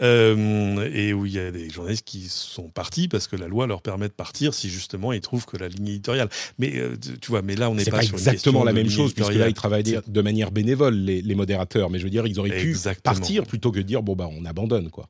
et 0.00 1.12
où 1.12 1.26
il 1.26 1.32
y 1.32 1.38
a 1.38 1.50
des 1.50 1.70
journalistes 1.70 2.04
qui 2.04 2.28
sont 2.28 2.68
partis 2.68 3.08
parce 3.08 3.26
que 3.26 3.36
la 3.36 3.48
loi 3.48 3.66
leur 3.66 3.82
permet 3.82 4.08
de 4.08 4.12
partir 4.12 4.54
si 4.54 4.68
justement 4.68 5.12
ils 5.12 5.20
trouvent 5.20 5.46
que 5.46 5.56
la 5.56 5.68
ligne 5.68 5.88
éditoriale. 5.88 6.28
Mais 6.58 6.72
tu 7.20 7.30
vois, 7.30 7.42
mais 7.42 7.56
là 7.56 7.70
on 7.70 7.74
n'est 7.74 7.84
pas, 7.84 8.02
sur 8.02 8.16
exactement 8.16 8.64
la 8.64 8.72
même 8.72 8.90
chose 8.90 9.14
puisque 9.14 9.34
là 9.34 9.48
ils 9.48 9.54
travaillent 9.54 10.00
de 10.06 10.22
manière 10.22 10.50
bénévole 10.50 10.94
les, 10.94 11.22
les, 11.22 11.34
modérateurs. 11.34 11.90
Mais 11.90 11.98
je 11.98 12.04
veux 12.04 12.10
dire, 12.10 12.26
ils 12.26 12.38
auraient 12.38 12.60
pu 12.60 12.76
partir 13.02 13.44
plutôt 13.44 13.72
que 13.72 13.78
de 13.78 13.82
dire 13.82 14.02
bon 14.02 14.14
bah 14.14 14.28
on 14.30 14.44
abandonne 14.44 14.90
quoi. 14.90 15.08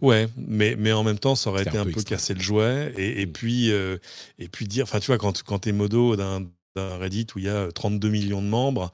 Ouais, 0.00 0.28
mais, 0.36 0.76
mais 0.76 0.92
en 0.92 1.04
même 1.04 1.18
temps, 1.18 1.34
ça 1.34 1.50
aurait 1.50 1.62
été 1.62 1.78
un, 1.78 1.84
peu, 1.84 2.02
casser 2.02 2.34
le 2.34 2.40
jouet. 2.40 2.92
Et, 2.96 3.26
puis, 3.26 3.70
euh, 3.70 3.98
et 4.38 4.48
puis 4.48 4.66
dire, 4.66 4.84
enfin, 4.84 5.00
tu 5.00 5.06
vois, 5.06 5.18
quand, 5.18 5.42
quand 5.42 5.60
tu 5.60 5.70
es 5.70 5.72
modo 5.72 6.16
d'un 6.16 6.46
Reddit 6.76 7.26
où 7.34 7.38
il 7.38 7.46
y 7.46 7.48
a 7.48 7.70
32 7.72 8.08
millions 8.08 8.42
de 8.42 8.46
membres, 8.46 8.92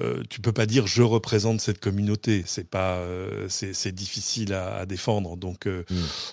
euh, 0.00 0.22
tu 0.30 0.40
peux 0.40 0.52
pas 0.52 0.66
dire 0.66 0.86
je 0.86 1.02
représente 1.02 1.60
cette 1.60 1.78
communauté. 1.78 2.42
C'est 2.46 2.68
pas, 2.68 2.96
euh, 2.96 3.46
c'est 3.48 3.94
difficile 3.94 4.54
à, 4.54 4.86
défendre. 4.86 5.36
Donc, 5.36 5.66
mm. 5.66 5.82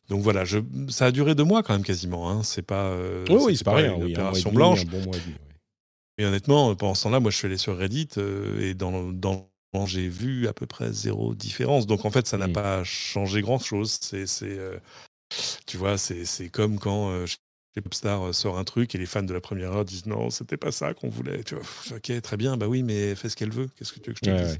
donc 0.09 0.21
voilà, 0.21 0.45
je, 0.45 0.59
ça 0.87 1.07
a 1.07 1.11
duré 1.11 1.35
deux 1.35 1.43
mois 1.43 1.63
quand 1.63 1.73
même 1.73 1.83
quasiment. 1.83 2.29
Hein. 2.29 2.43
C'est 2.43 2.61
pas, 2.61 2.95
oui, 3.29 3.57
c'est 3.57 3.63
pas, 3.63 3.81
une 3.81 4.03
opération 4.03 4.51
blanche. 4.51 4.85
Et 6.17 6.25
honnêtement, 6.25 6.75
pendant 6.75 6.95
ce 6.95 7.03
temps-là, 7.03 7.21
moi, 7.21 7.31
je 7.31 7.37
suis 7.37 7.45
allé 7.45 7.57
sur 7.57 7.77
Reddit 7.77 8.09
et 8.59 8.73
dans, 8.73 9.13
dans 9.13 9.48
j'ai 9.85 10.07
vu 10.07 10.47
à 10.47 10.53
peu 10.53 10.65
près 10.65 10.91
zéro 10.91 11.35
différence. 11.35 11.87
Donc 11.87 12.05
en 12.05 12.11
fait, 12.11 12.27
ça 12.27 12.37
n'a 12.37 12.47
pas 12.47 12.83
changé 12.83 13.41
grand-chose. 13.41 13.99
C'est, 14.01 14.27
euh, 14.43 14.77
tu 15.65 15.77
vois, 15.77 15.97
c'est, 15.97 16.49
comme 16.49 16.79
quand 16.79 17.11
euh, 17.11 17.25
Popstar 17.81 18.27
euh, 18.27 18.33
sort 18.33 18.57
un 18.57 18.63
truc 18.63 18.93
et 18.95 18.97
les 18.97 19.05
fans 19.05 19.23
de 19.23 19.33
la 19.33 19.39
première 19.39 19.71
heure 19.71 19.85
disent 19.85 20.05
non, 20.05 20.29
c'était 20.29 20.57
pas 20.57 20.71
ça 20.71 20.93
qu'on 20.93 21.09
voulait. 21.09 21.43
Tu 21.43 21.55
vois, 21.55 21.63
ok, 21.95 22.21
très 22.21 22.37
bien, 22.37 22.57
bah 22.57 22.67
oui, 22.67 22.83
mais 22.83 23.15
fais 23.15 23.29
ce 23.29 23.35
qu'elle 23.35 23.51
veut. 23.51 23.69
Qu'est-ce 23.77 23.93
que 23.93 23.99
tu 23.99 24.09
veux 24.09 24.13
que 24.13 24.25
je 24.25 24.31
te 24.31 24.43
dise? 24.43 24.59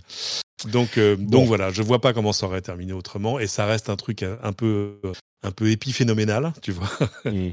Donc, 0.72 1.00
donc 1.00 1.48
voilà, 1.48 1.72
je 1.72 1.82
vois 1.82 2.02
pas 2.02 2.14
comment 2.14 2.34
ça 2.34 2.46
aurait 2.46 2.62
terminé 2.62 2.94
autrement. 2.94 3.40
Et 3.40 3.48
ça 3.48 3.66
reste 3.66 3.90
un 3.90 3.96
truc 3.96 4.24
un 4.24 4.54
peu, 4.54 5.00
un 5.42 5.52
peu 5.52 5.70
épiphénoménal, 5.70 6.54
tu 6.62 6.72
vois, 6.72 6.90
mmh. 7.26 7.52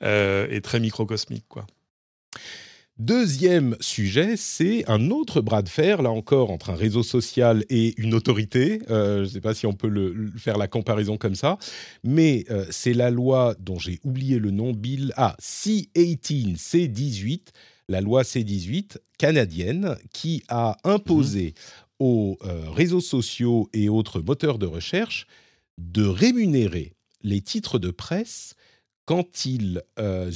et 0.50 0.60
très 0.62 0.80
microcosmique, 0.80 1.46
quoi. 1.48 1.66
Deuxième 2.98 3.76
sujet, 3.80 4.36
c'est 4.36 4.88
un 4.88 5.10
autre 5.10 5.40
bras 5.40 5.62
de 5.62 5.68
fer, 5.68 6.00
là 6.00 6.12
encore, 6.12 6.52
entre 6.52 6.70
un 6.70 6.76
réseau 6.76 7.02
social 7.02 7.64
et 7.68 8.00
une 8.00 8.14
autorité. 8.14 8.82
Euh, 8.88 9.18
je 9.18 9.22
ne 9.22 9.26
sais 9.26 9.40
pas 9.40 9.52
si 9.52 9.66
on 9.66 9.72
peut 9.72 9.88
le, 9.88 10.30
faire 10.36 10.58
la 10.58 10.68
comparaison 10.68 11.16
comme 11.16 11.34
ça, 11.34 11.58
mais 12.04 12.44
euh, 12.50 12.64
c'est 12.70 12.94
la 12.94 13.10
loi 13.10 13.56
dont 13.58 13.80
j'ai 13.80 13.98
oublié 14.04 14.38
le 14.38 14.52
nom, 14.52 14.70
Bill. 14.70 15.12
Ah, 15.16 15.34
C18, 15.42 16.56
C18, 16.56 17.48
la 17.88 18.00
loi 18.00 18.22
C18 18.22 18.98
canadienne, 19.18 19.96
qui 20.12 20.44
a 20.46 20.76
imposé 20.84 21.46
mhm. 21.46 21.52
aux 21.98 22.38
euh, 22.44 22.70
réseaux 22.70 23.00
sociaux 23.00 23.68
et 23.72 23.88
autres 23.88 24.20
moteurs 24.20 24.58
de 24.58 24.66
recherche 24.66 25.26
de 25.78 26.06
rémunérer 26.06 26.92
les 27.22 27.40
titres 27.40 27.80
de 27.80 27.90
presse 27.90 28.54
quand 29.04 29.44
ils 29.44 29.82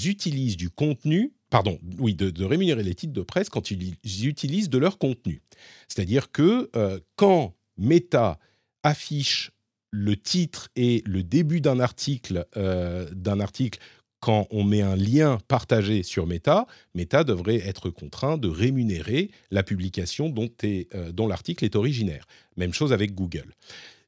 utilisent 0.04 0.56
du 0.56 0.68
contenu 0.68 1.32
pardon, 1.50 1.78
oui, 1.98 2.14
de, 2.14 2.44
rémunérer 2.44 2.82
les 2.82 2.94
titres 2.94 3.12
de 3.12 3.22
presse 3.22 3.48
quand 3.48 3.70
ils, 3.70 3.96
utilisent 4.26 4.70
de 4.70 4.78
leur 4.78 4.98
contenu. 4.98 5.42
C'est-à-dire 5.88 6.30
que 6.30 6.70
euh, 6.76 7.00
quand 7.16 7.54
Meta 7.76 8.38
affiche 8.82 9.52
le 9.90 10.16
titre 10.16 10.68
et 10.76 11.02
le 11.06 11.22
début 11.22 11.60
d'un 11.60 11.80
article, 11.80 12.46
euh, 12.56 13.08
d'un 13.12 13.40
article 13.40 13.78
quand 14.20 14.48
on 14.50 14.64
met 14.64 14.82
un 14.82 14.96
lien 14.96 15.38
partagé 15.46 16.02
sur 16.02 16.26
Meta, 16.26 16.66
Meta 16.94 17.22
devrait 17.22 17.64
être 17.64 17.88
contraint 17.88 18.36
de 18.36 18.48
rémunérer 18.48 19.30
la 19.52 19.62
publication 19.62 20.28
dont, 20.28 20.48
euh, 20.64 21.12
dont 21.12 21.28
l'article 21.28 21.64
est 21.64 21.76
originaire. 21.76 22.26
Même 22.56 22.74
chose 22.74 22.92
avec 22.92 23.14
Google. 23.14 23.54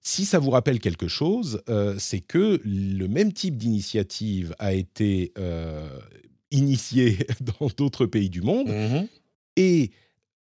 Si 0.02 0.24
ça 0.24 0.40
vous 0.40 0.50
rappelle 0.50 0.80
quelque 0.80 1.08
chose, 1.08 1.62
c'est 1.98 2.20
que 2.20 2.58
le 2.64 3.06
même 3.06 3.34
type 3.34 3.58
d'initiative 3.58 4.54
a 4.58 4.72
été 4.72 5.34
initiés 6.50 7.18
dans 7.40 7.68
d'autres 7.76 8.06
pays 8.06 8.30
du 8.30 8.42
monde. 8.42 8.68
Mmh 8.68 9.06
Et 9.56 9.90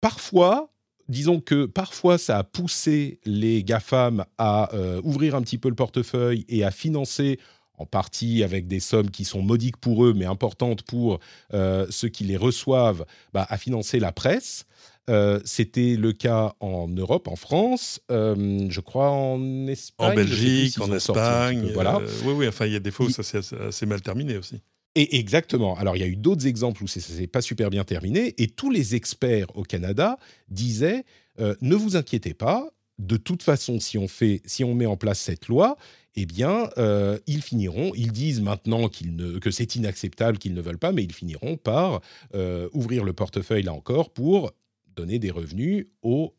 parfois, 0.02 0.74
disons 1.08 1.40
que 1.40 1.66
parfois 1.66 2.18
ça 2.18 2.38
a 2.40 2.44
poussé 2.44 3.20
les 3.26 3.64
GAFAM 3.64 4.26
à 4.38 4.74
euh, 4.74 5.02
ouvrir 5.04 5.36
un 5.36 5.42
petit 5.42 5.58
peu 5.58 5.70
le 5.70 5.76
portefeuille 5.76 6.46
et 6.48 6.64
à 6.64 6.72
financer 6.72 7.40
en 7.78 7.86
partie 7.86 8.44
avec 8.44 8.68
des 8.68 8.80
sommes 8.80 9.10
qui 9.10 9.26
sont 9.26 9.42
modiques 9.42 9.78
pour 9.78 10.06
eux, 10.06 10.14
mais 10.14 10.26
importantes 10.26 10.84
pour 10.84 11.20
euh, 11.54 11.88
ceux 11.90 12.08
qui 12.08 12.24
les 12.24 12.38
reçoivent, 12.38 13.06
bah, 13.34 13.48
à 13.50 13.58
financer 13.58 14.00
la 14.00 14.12
presse. 14.12 14.66
Euh, 15.10 15.40
c'était 15.44 15.96
le 15.98 16.14
cas 16.14 16.54
en 16.60 16.88
Europe, 16.88 17.28
en 17.28 17.36
France, 17.36 18.00
je 18.10 18.80
crois 18.80 19.10
en 19.10 19.68
Espagne. 19.68 20.12
En 20.12 20.16
Belgique, 20.16 20.80
en 20.80 20.94
Espagne. 20.94 21.72
voilà. 21.74 22.00
oui, 22.26 22.34
oui, 22.34 22.48
enfin, 22.48 22.68
il 22.68 22.74
y 22.74 22.78
a 22.78 22.80
des 22.80 22.92
fois 22.92 23.08
où 23.08 23.10
ça 23.10 23.24
s'est 23.24 23.42
assez 23.68 23.86
mal 23.86 24.02
terminé 24.02 24.38
aussi. 24.38 24.62
Et 24.96 25.18
exactement. 25.18 25.76
Alors, 25.78 25.96
il 25.96 26.00
y 26.00 26.04
a 26.04 26.08
eu 26.08 26.16
d'autres 26.16 26.46
exemples 26.46 26.84
où 26.84 26.88
ça 26.88 27.00
s'est 27.00 27.28
pas 27.28 27.42
super 27.42 27.70
bien 27.70 27.84
terminé, 27.84 28.36
et 28.38 28.48
tous 28.48 28.70
les 28.70 28.96
experts 28.96 29.48
au 29.56 29.64
Canada 29.64 30.18
disaient 30.50 31.04
euh, 31.40 31.56
ne 31.62 31.76
vous 31.76 31.96
inquiétez 31.96 32.34
pas. 32.34 32.70
De 33.00 33.18
toute 33.18 33.42
façon, 33.42 33.80
si 33.80 33.98
on 33.98 34.08
fait, 34.08 34.42
si 34.46 34.64
on 34.64 34.76
met 34.76 34.86
en 34.86 34.98
place 34.98 35.20
cette 35.20 35.48
loi, 35.48 35.78
eh 36.16 36.28
bien, 36.28 36.70
euh, 36.78 37.18
ils 37.26 37.42
finiront. 37.42 37.92
Ils 37.96 38.12
disent 38.12 38.42
maintenant 38.42 38.88
ne, 39.04 39.40
que 39.40 39.50
c'est 39.50 39.76
inacceptable, 39.76 40.38
qu'ils 40.38 40.54
ne 40.54 40.62
veulent 40.62 40.78
pas, 40.78 40.92
mais 40.92 41.04
ils 41.04 41.14
finiront 41.14 41.58
par 41.58 42.02
euh, 42.36 42.70
ouvrir 42.74 43.04
le 43.04 43.14
portefeuille 43.14 43.64
là 43.64 43.74
encore 43.74 44.12
pour 44.12 44.54
donner 44.96 45.18
des 45.18 45.32
revenus 45.32 45.88
aux 46.04 46.36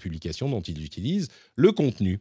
publications 0.00 0.48
dont 0.48 0.62
ils 0.62 0.82
utilisent 0.82 1.28
le 1.56 1.72
contenu. 1.72 2.20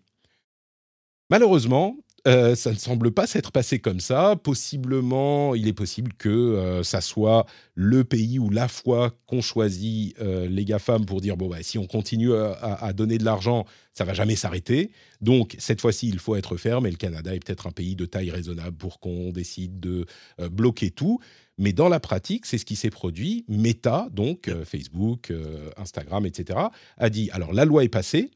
Malheureusement, 1.30 1.96
euh, 2.28 2.56
ça 2.56 2.72
ne 2.72 2.78
semble 2.78 3.12
pas 3.12 3.26
s'être 3.26 3.52
passé 3.52 3.80
comme 3.80 4.02
ça. 4.02 4.36
Possiblement, 4.36 5.56
il 5.56 5.68
est 5.68 5.74
possible 5.74 6.12
que 6.14 6.28
euh, 6.28 6.84
ça 6.84 7.00
soit 7.00 7.46
le 7.74 8.04
pays 8.04 8.38
ou 8.38 8.50
la 8.50 8.68
foi 8.68 9.18
qu'on 9.28 9.42
choisit 9.42 10.20
euh, 10.20 10.46
les 10.48 10.66
GAFAM 10.66 11.06
pour 11.06 11.22
dire 11.22 11.38
bon, 11.38 11.48
bah, 11.48 11.64
si 11.64 11.78
on 11.78 11.88
continue 11.88 12.34
à, 12.34 12.92
donner 12.92 13.18
de 13.18 13.24
l'argent, 13.24 13.66
ça 13.94 14.04
va 14.04 14.14
jamais 14.14 14.36
s'arrêter. 14.36 14.92
Donc, 15.22 15.56
cette 15.58 15.80
fois-ci, 15.80 16.10
il 16.10 16.20
faut 16.20 16.36
être 16.36 16.58
ferme 16.58 16.86
et 16.86 16.92
le 16.92 16.98
Canada 16.98 17.34
est 17.34 17.40
peut-être 17.40 17.68
un 17.68 17.72
pays 17.72 17.96
de 17.96 18.06
taille 18.06 18.30
raisonnable 18.30 18.76
pour 18.76 19.00
qu'on 19.00 19.32
décide 19.32 19.80
de 19.80 20.06
bloquer 20.50 20.92
tout. 20.92 21.20
Mais 21.58 21.72
dans 21.72 21.90
la 21.90 22.00
pratique, 22.00 22.46
c'est 22.46 22.58
ce 22.58 22.66
qui 22.66 22.76
s'est 22.76 22.90
produit. 22.90 23.46
Meta, 23.48 24.10
donc 24.12 24.52
Facebook, 24.66 25.34
Instagram, 25.78 26.26
etc., 26.26 26.60
a 26.98 27.10
dit 27.10 27.30
alors 27.32 27.54
la 27.54 27.66
loi 27.66 27.84
est 27.84 27.90
passée, 27.90 28.32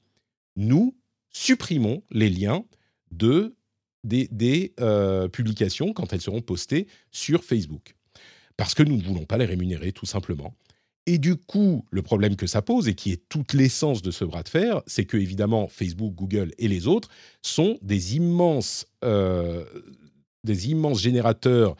nous 0.56 0.96
supprimons 1.32 2.04
les 2.10 2.30
liens 2.30 2.64
de 3.12 3.56
des, 4.04 4.74
euh, 4.80 5.28
publications 5.28 5.94
quand 5.94 6.14
elles 6.14 6.22
seront 6.22 6.42
postées 6.42 6.88
sur 7.12 7.44
Facebook. 7.44 7.96
Parce 8.58 8.74
que 8.74 8.84
nous 8.84 8.98
ne 8.98 9.04
voulons 9.04 9.26
pas 9.26 9.38
les 9.38 9.46
rémunérer, 9.46 9.92
tout 9.92 10.06
simplement. 10.06 10.56
Et 11.08 11.18
du 11.18 11.36
coup, 11.36 11.86
le 11.90 12.02
problème 12.02 12.36
que 12.36 12.46
ça 12.46 12.62
pose, 12.62 12.88
et 12.88 12.94
qui 12.94 13.12
est 13.12 13.28
toute 13.28 13.54
l'essence 13.54 14.02
de 14.02 14.12
ce 14.12 14.24
bras 14.24 14.44
de 14.44 14.50
fer, 14.50 14.82
c'est 14.86 15.06
que, 15.06 15.18
évidemment, 15.18 15.68
Facebook, 15.68 16.14
Google 16.14 16.52
et 16.60 16.68
les 16.68 16.88
autres 16.88 17.10
sont 17.42 17.80
des 17.82 18.16
immenses, 18.16 18.86
euh, 19.04 19.66
des 20.44 20.70
immenses 20.70 21.02
générateurs 21.02 21.76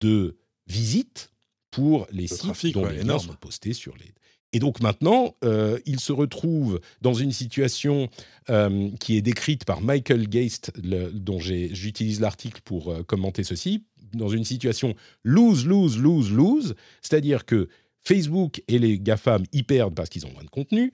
de 0.00 0.36
visites 0.68 1.32
pour 1.70 2.06
les 2.12 2.26
sites 2.26 2.74
dont 2.74 2.86
les 2.86 3.02
liens 3.02 3.18
sont 3.18 3.34
postés 3.34 3.72
sur 3.72 3.96
les, 3.96 4.12
et 4.52 4.58
donc 4.58 4.80
maintenant, 4.80 5.34
euh, 5.44 5.78
il 5.86 6.00
se 6.00 6.12
retrouve 6.12 6.80
dans 7.02 7.14
une 7.14 7.32
situation 7.32 8.08
euh, 8.48 8.90
qui 8.98 9.16
est 9.16 9.22
décrite 9.22 9.64
par 9.64 9.80
Michael 9.80 10.28
Geist, 10.28 10.72
dont 10.80 11.38
j'utilise 11.38 12.20
l'article 12.20 12.60
pour 12.64 12.90
euh, 12.90 13.02
commenter 13.02 13.44
ceci, 13.44 13.84
dans 14.12 14.28
une 14.28 14.44
situation 14.44 14.94
lose, 15.22 15.66
lose, 15.66 15.98
lose, 15.98 16.32
lose, 16.32 16.74
c'est-à-dire 17.00 17.44
que 17.44 17.68
Facebook 18.02 18.62
et 18.66 18.78
les 18.78 18.98
GAFAM 18.98 19.44
y 19.52 19.62
perdent 19.62 19.94
parce 19.94 20.08
qu'ils 20.08 20.26
ont 20.26 20.32
moins 20.32 20.42
de 20.42 20.50
contenu, 20.50 20.92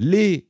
les, 0.00 0.46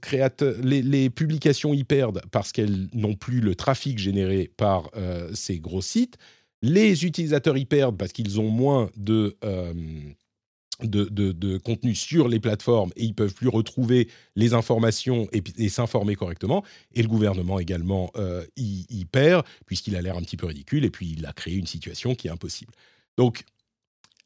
créateurs, 0.00 0.54
les, 0.62 1.10
publications 1.10 1.74
y 1.74 1.82
perdent 1.82 2.22
parce 2.30 2.52
qu'elles 2.52 2.86
n'ont 2.92 3.14
plus 3.14 3.40
le 3.40 3.56
trafic 3.56 3.98
généré 3.98 4.48
par 4.56 4.90
ces 5.34 5.58
gros 5.58 5.82
sites, 5.82 6.18
les 6.62 7.04
utilisateurs 7.04 7.56
y 7.56 7.64
perdent 7.64 7.96
parce 7.96 8.12
qu'ils 8.12 8.38
ont 8.38 8.48
moins 8.48 8.90
de 8.96 9.36
de, 10.82 11.58
contenu 11.58 11.94
sur 11.94 12.28
les 12.28 12.40
plateformes 12.40 12.90
et 12.96 13.04
ils 13.04 13.14
peuvent 13.14 13.34
plus 13.34 13.48
retrouver 13.48 14.08
les 14.34 14.54
informations 14.54 15.28
et, 15.32 15.68
s'informer 15.68 16.14
correctement. 16.14 16.64
Et 16.94 17.02
le 17.02 17.08
gouvernement 17.08 17.58
également 17.58 18.10
euh, 18.16 18.44
y, 18.56 19.04
perd 19.06 19.44
puisqu'il 19.66 19.96
a 19.96 20.02
l'air 20.02 20.16
un 20.16 20.22
petit 20.22 20.36
peu 20.36 20.46
ridicule 20.46 20.84
et 20.84 20.90
puis 20.90 21.14
il 21.16 21.26
a 21.26 21.32
créé 21.32 21.54
une 21.54 21.66
situation 21.66 22.14
qui 22.14 22.28
est 22.28 22.30
impossible. 22.30 22.72
Donc 23.16 23.44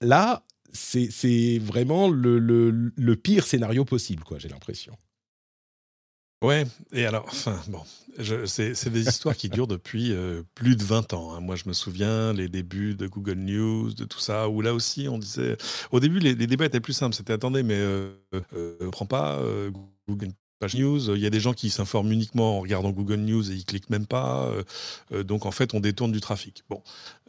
là, 0.00 0.44
c'est 0.72 1.58
vraiment 1.58 2.08
le, 2.08 2.38
le, 2.38 3.16
pire 3.16 3.44
scénario 3.46 3.84
possible, 3.84 4.22
quoi. 4.22 4.38
J'ai 4.38 4.48
l'impression. 4.48 4.96
Ouais, 6.42 6.64
et 6.92 7.04
alors, 7.04 7.26
enfin, 7.28 7.60
bon, 7.68 7.82
c'est 8.46 8.88
des 8.88 9.08
histoires 9.08 9.36
qui 9.36 9.50
durent 9.50 9.66
depuis 9.66 10.12
euh, 10.12 10.42
plus 10.54 10.74
de 10.74 10.82
20 10.82 11.12
ans. 11.12 11.34
Hein. 11.34 11.40
Moi, 11.40 11.54
je 11.54 11.68
me 11.68 11.74
souviens 11.74 12.32
les 12.32 12.48
débuts 12.48 12.94
de 12.94 13.06
Google 13.06 13.34
News, 13.34 13.92
de 13.92 14.04
tout 14.04 14.20
ça, 14.20 14.48
où 14.48 14.62
là 14.62 14.72
aussi, 14.72 15.06
on 15.10 15.18
disait. 15.18 15.58
Au 15.90 16.00
début, 16.00 16.18
les, 16.18 16.34
débats 16.34 16.64
étaient 16.64 16.80
plus 16.80 16.94
simples. 16.94 17.14
C'était 17.14 17.34
attendez, 17.34 17.62
mais 17.62 17.76
euh, 17.76 18.14
euh, 18.54 18.90
prend 18.90 19.04
pas 19.04 19.38
Google 20.08 20.32
page 20.60 20.76
news. 20.76 21.16
Il 21.16 21.20
y 21.20 21.26
a 21.26 21.30
des 21.30 21.40
gens 21.40 21.54
qui 21.54 21.70
s'informent 21.70 22.12
uniquement 22.12 22.58
en 22.58 22.60
regardant 22.60 22.90
Google 22.90 23.16
News 23.16 23.50
et 23.50 23.54
ils 23.54 23.64
cliquent 23.64 23.90
même 23.90 24.06
pas. 24.06 24.44
Euh, 24.44 24.62
euh, 25.12 25.24
donc 25.24 25.46
en 25.46 25.50
fait, 25.50 25.74
on 25.74 25.80
détourne 25.80 26.12
du 26.12 26.20
trafic. 26.20 26.62
Bon, 26.68 26.82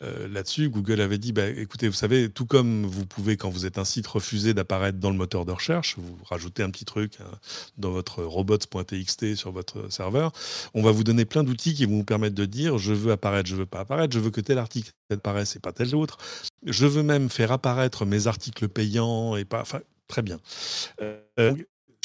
euh, 0.04 0.28
là-dessus, 0.28 0.70
Google 0.70 1.02
avait 1.02 1.18
dit, 1.18 1.32
bah, 1.32 1.48
écoutez, 1.48 1.88
vous 1.88 1.96
savez, 1.96 2.30
tout 2.30 2.46
comme 2.46 2.86
vous 2.86 3.06
pouvez 3.06 3.38
quand 3.38 3.50
vous 3.50 3.66
êtes 3.66 3.78
un 3.78 3.86
site 3.86 4.06
refuser 4.06 4.54
d'apparaître 4.54 5.00
dans 5.00 5.10
le 5.10 5.16
moteur 5.16 5.46
de 5.46 5.52
recherche, 5.52 5.96
vous 5.98 6.18
rajoutez 6.26 6.62
un 6.62 6.70
petit 6.70 6.86
truc 6.86 7.14
hein, 7.22 7.38
dans 7.78 7.92
votre 7.92 8.22
robots.txt 8.22 9.36
sur 9.36 9.52
votre 9.52 9.92
serveur, 9.92 10.34
on 10.74 10.84
va 10.84 10.92
vous 10.92 11.06
donner 11.06 11.26
plein 11.26 11.44
d'outils 11.44 11.74
qui 11.74 11.86
vont 11.86 11.98
vous 11.98 12.04
permettre 12.04 12.36
de 12.36 12.46
dire, 12.46 12.78
je 12.78 12.94
veux 12.94 13.14
apparaître, 13.14 13.50
je 13.50 13.56
veux 13.56 13.66
pas 13.66 13.80
apparaître, 13.80 14.14
je 14.14 14.20
veux 14.20 14.32
que 14.32 14.42
tel 14.42 14.58
article 14.58 14.92
apparaisse 15.10 15.56
et 15.56 15.60
pas 15.60 15.72
tel 15.72 15.96
autre. 15.96 16.18
Je 16.66 16.86
veux 16.86 17.04
même 17.04 17.30
faire 17.30 17.52
apparaître 17.52 18.06
mes 18.06 18.28
articles 18.28 18.68
payants 18.68 19.36
et 19.36 19.46
pas. 19.46 19.62
Enfin, 19.62 19.80
très 20.08 20.22
bien 20.22 20.40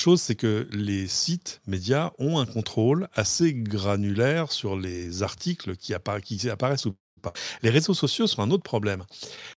chose, 0.00 0.20
c'est 0.20 0.34
que 0.34 0.68
les 0.72 1.06
sites 1.06 1.60
médias 1.66 2.12
ont 2.18 2.38
un 2.38 2.46
contrôle 2.46 3.08
assez 3.14 3.52
granulaire 3.54 4.52
sur 4.52 4.76
les 4.76 5.22
articles 5.22 5.76
qui, 5.76 5.94
apparaissent 5.94 6.86
ou 6.86 6.96
pas. 7.22 7.32
Les 7.62 7.70
réseaux 7.70 7.94
sociaux 7.94 8.26
sont 8.26 8.42
un 8.42 8.50
autre 8.50 8.62
problème. 8.62 9.04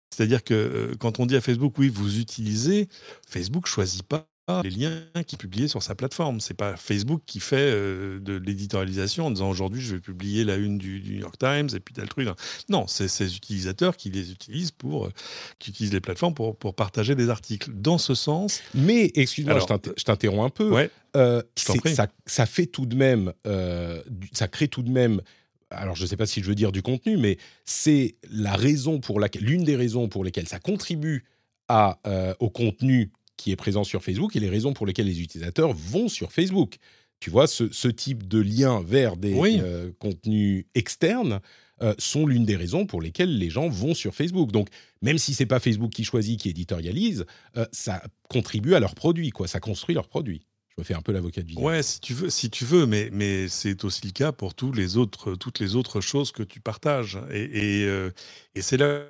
C'est-à-dire 0.09 0.43
que 0.43 0.53
euh, 0.53 0.95
quand 0.99 1.19
on 1.19 1.25
dit 1.25 1.35
à 1.35 1.41
Facebook, 1.41 1.77
oui, 1.77 1.89
vous 1.89 2.19
utilisez, 2.19 2.87
Facebook 3.27 3.67
choisit 3.67 4.03
pas 4.03 4.27
les 4.63 4.69
liens 4.69 5.01
qui 5.25 5.35
publiés 5.35 5.67
sur 5.67 5.83
sa 5.83 5.95
plateforme. 5.95 6.39
C'est 6.39 6.53
pas 6.53 6.77
Facebook 6.77 7.21
qui 7.25 7.39
fait 7.39 7.57
euh, 7.57 8.19
de 8.19 8.33
l'éditorialisation 8.33 9.27
en 9.27 9.31
disant 9.31 9.49
aujourd'hui 9.49 9.81
je 9.81 9.95
vais 9.95 10.01
publier 10.01 10.43
la 10.43 10.55
une 10.55 10.77
du, 10.77 11.01
New 11.05 11.19
York 11.19 11.37
Times 11.37 11.69
et 11.75 11.79
puis 11.79 11.93
tel 11.93 12.07
truc. 12.07 12.29
Non, 12.69 12.87
c'est 12.87 13.07
ces 13.07 13.35
utilisateurs 13.35 13.97
qui 13.97 14.09
les 14.09 14.31
utilisent 14.31 14.71
pour, 14.71 15.07
euh, 15.07 15.11
qui 15.59 15.71
utilisent 15.71 15.93
les 15.93 16.01
plateformes 16.01 16.33
pour, 16.33 16.55
pour 16.55 16.75
partager 16.75 17.15
des 17.15 17.29
articles. 17.29 17.71
Dans 17.73 17.97
ce 17.97 18.15
sens. 18.15 18.61
Mais 18.73 19.11
excuse-moi, 19.15 19.59
je 19.59 20.03
t'interromps 20.03 20.45
un 20.45 20.49
peu. 20.49 20.69
Ouais, 20.71 20.89
euh, 21.15 21.41
ça, 21.55 22.07
ça, 22.25 22.45
fait 22.45 22.65
tout 22.65 22.85
de 22.85 22.95
même, 22.95 23.33
ça 24.31 24.47
crée 24.47 24.67
tout 24.67 24.83
de 24.83 24.89
même 24.89 25.21
alors 25.69 25.95
je 25.95 26.03
ne 26.03 26.07
sais 26.07 26.15
pas 26.15 26.25
si 26.25 26.41
je 26.41 26.45
veux 26.45 26.55
dire 26.55 26.71
du 26.71 26.81
contenu, 26.81 27.17
mais 27.17 27.37
c'est 27.65 28.15
la 28.31 28.55
raison 28.55 29.01
pour 29.01 29.19
laquelle, 29.19 29.43
l'une 29.43 29.65
des 29.65 29.75
raisons 29.75 30.07
pour 30.07 30.23
lesquelles 30.23 30.47
ça 30.47 30.59
contribue 30.59 31.25
à, 31.67 31.99
au 32.39 32.49
contenu 32.49 33.11
qui 33.37 33.51
est 33.51 33.55
présent 33.55 33.83
sur 33.83 34.03
Facebook 34.03 34.35
et 34.35 34.39
les 34.39 34.49
raisons 34.49 34.73
pour 34.73 34.85
lesquelles 34.85 35.05
les 35.05 35.21
utilisateurs 35.21 35.73
vont 35.73 36.09
sur 36.09 36.31
Facebook. 36.31 36.77
Tu 37.19 37.29
vois, 37.29 37.47
ce, 37.47 37.87
type 37.87 38.27
de 38.27 38.39
lien 38.39 38.81
vers 38.81 39.17
des 39.17 39.35
euh, 39.61 39.91
contenus 39.99 40.65
externes 40.75 41.39
euh, 41.81 41.93
sont 41.99 42.25
l'une 42.25 42.45
des 42.45 42.55
raisons 42.55 42.85
pour 42.85 43.01
lesquelles 43.01 43.37
les 43.37 43.49
gens 43.49 43.69
vont 43.69 43.93
sur 43.93 44.15
Facebook. 44.15 44.51
Donc, 44.51 44.69
même 45.01 45.17
si 45.17 45.33
c'est 45.33 45.45
pas 45.45 45.59
Facebook 45.59 45.91
qui 45.91 46.03
choisit, 46.03 46.39
qui 46.39 46.49
éditorialise, 46.49 47.25
euh, 47.55 47.65
ça 47.71 48.03
contribue 48.29 48.73
à 48.73 48.79
leur 48.79 48.95
produit, 48.95 49.29
quoi. 49.29 49.47
Ça 49.47 49.59
construit 49.59 49.95
leur 49.95 50.07
produit 50.07 50.46
me 50.77 50.83
fais 50.83 50.93
un 50.93 51.01
peu 51.01 51.11
l'avocat 51.11 51.41
du 51.41 51.55
Ouais, 51.55 51.81
si 51.81 51.99
tu 51.99 52.13
veux, 52.13 52.29
si 52.29 52.49
tu 52.49 52.65
veux, 52.65 52.85
mais, 52.85 53.09
mais 53.11 53.47
c'est 53.47 53.83
aussi 53.83 54.05
le 54.05 54.11
cas 54.11 54.31
pour 54.31 54.53
toutes 54.53 54.77
les 54.77 54.95
autres 54.95 56.01
choses 56.01 56.31
que 56.31 56.43
tu 56.43 56.59
partages. 56.59 57.19
Et, 57.31 57.81
et, 57.81 57.85
euh, 57.85 58.11
c'est 58.59 58.77
là, 58.77 59.05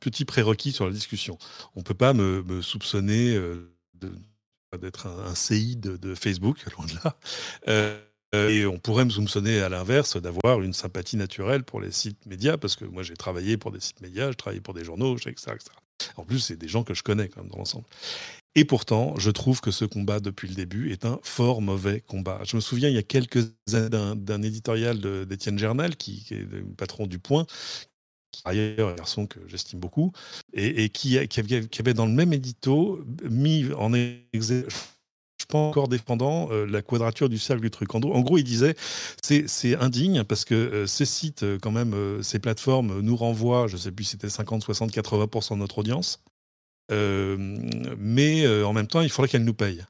petit 0.00 0.24
prérequis 0.24 0.72
sur 0.72 0.86
la 0.86 0.92
discussion. 0.92 1.38
On 1.76 1.82
peut 1.82 1.94
pas 1.94 2.12
me, 2.12 2.62
soupçonner 2.62 3.34
euh, 3.34 3.70
d'être 4.78 5.06
un, 5.06 5.34
CI 5.34 5.76
de, 5.76 6.14
Facebook, 6.14 6.58
loin 6.76 6.86
de 6.86 6.94
là. 7.04 7.16
Euh, 7.68 7.98
et 8.32 8.64
on 8.64 8.78
pourrait 8.78 9.04
me 9.04 9.10
soupçonner 9.10 9.60
à 9.60 9.68
l'inverse 9.68 10.16
d'avoir 10.16 10.62
une 10.62 10.72
sympathie 10.72 11.16
naturelle 11.16 11.64
pour 11.64 11.80
les 11.80 11.90
sites 11.90 12.26
médias, 12.26 12.58
parce 12.58 12.76
que 12.76 12.84
moi 12.84 13.02
j'ai 13.02 13.16
travaillé 13.16 13.56
pour 13.56 13.72
des 13.72 13.80
sites 13.80 14.00
médias, 14.00 14.30
je 14.30 14.36
travaillé 14.36 14.60
pour 14.60 14.74
des 14.74 14.84
journaux, 14.84 15.16
etc. 15.16 15.52
etc. 15.54 15.70
En 16.16 16.24
plus, 16.24 16.38
c'est 16.38 16.56
des 16.56 16.68
gens 16.68 16.84
que 16.84 16.94
je 16.94 17.02
connais 17.02 17.28
quand 17.28 17.42
même 17.42 17.50
dans 17.50 17.58
l'ensemble. 17.58 17.86
Et 18.56 18.64
pourtant, 18.64 19.14
je 19.16 19.30
trouve 19.30 19.60
que 19.60 19.70
ce 19.70 19.84
combat 19.84 20.18
depuis 20.18 20.48
le 20.48 20.54
début 20.54 20.90
est 20.90 21.04
un 21.04 21.20
fort 21.22 21.62
mauvais 21.62 22.00
combat. 22.00 22.40
Je 22.44 22.56
me 22.56 22.60
souviens 22.60 22.88
il 22.88 22.94
y 22.94 22.98
a 22.98 23.02
quelques 23.02 23.52
années 23.72 23.88
d'un 23.88 24.42
éditorial 24.42 24.98
d'Étienne 25.26 25.58
Gernal, 25.58 25.96
qui, 25.96 26.26
est 26.30 26.50
le 26.50 26.64
patron 26.76 27.06
du 27.06 27.20
Point, 27.20 27.46
qui 28.32 28.42
ailleurs 28.44 28.88
un 28.88 28.94
garçon 28.94 29.26
que 29.26 29.38
j'estime 29.46 29.78
beaucoup, 29.78 30.12
et, 30.52 30.88
qui, 30.88 31.16
avait, 31.16 31.94
dans 31.94 32.06
le 32.06 32.12
même 32.12 32.32
édito 32.32 33.04
mis 33.22 33.72
en 33.72 33.92
exergue 34.32 34.68
pas 35.50 35.58
encore 35.58 35.88
défendant 35.88 36.48
euh, 36.50 36.64
la 36.64 36.82
quadrature 36.82 37.28
du 37.28 37.38
cercle 37.38 37.62
du 37.62 37.70
truc. 37.70 37.94
En, 37.94 38.00
gros, 38.00 38.38
il 38.38 38.44
disait 38.44 38.74
c'est 39.22 39.76
indigne 39.76 40.24
parce 40.24 40.44
que 40.44 40.54
euh, 40.54 40.86
ces 40.86 41.04
sites, 41.04 41.42
euh, 41.42 41.58
quand 41.60 41.72
même, 41.72 42.22
ces 42.22 42.38
plateformes 42.38 43.00
nous 43.00 43.16
renvoient, 43.16 43.66
je 43.66 43.76
ne 43.76 43.80
sais 43.80 43.92
plus 43.92 44.04
si 44.04 44.10
c'était 44.12 44.30
50, 44.30 44.62
60, 44.62 44.92
80% 44.92 45.54
de 45.54 45.58
notre 45.58 45.78
audience. 45.78 46.22
Euh, 46.90 47.36
mais 47.98 48.44
euh, 48.44 48.66
en 48.66 48.72
même 48.72 48.86
temps, 48.86 49.00
il 49.00 49.10
faudrait 49.10 49.28
qu'elle 49.28 49.44
nous 49.44 49.54
paye. 49.54 49.84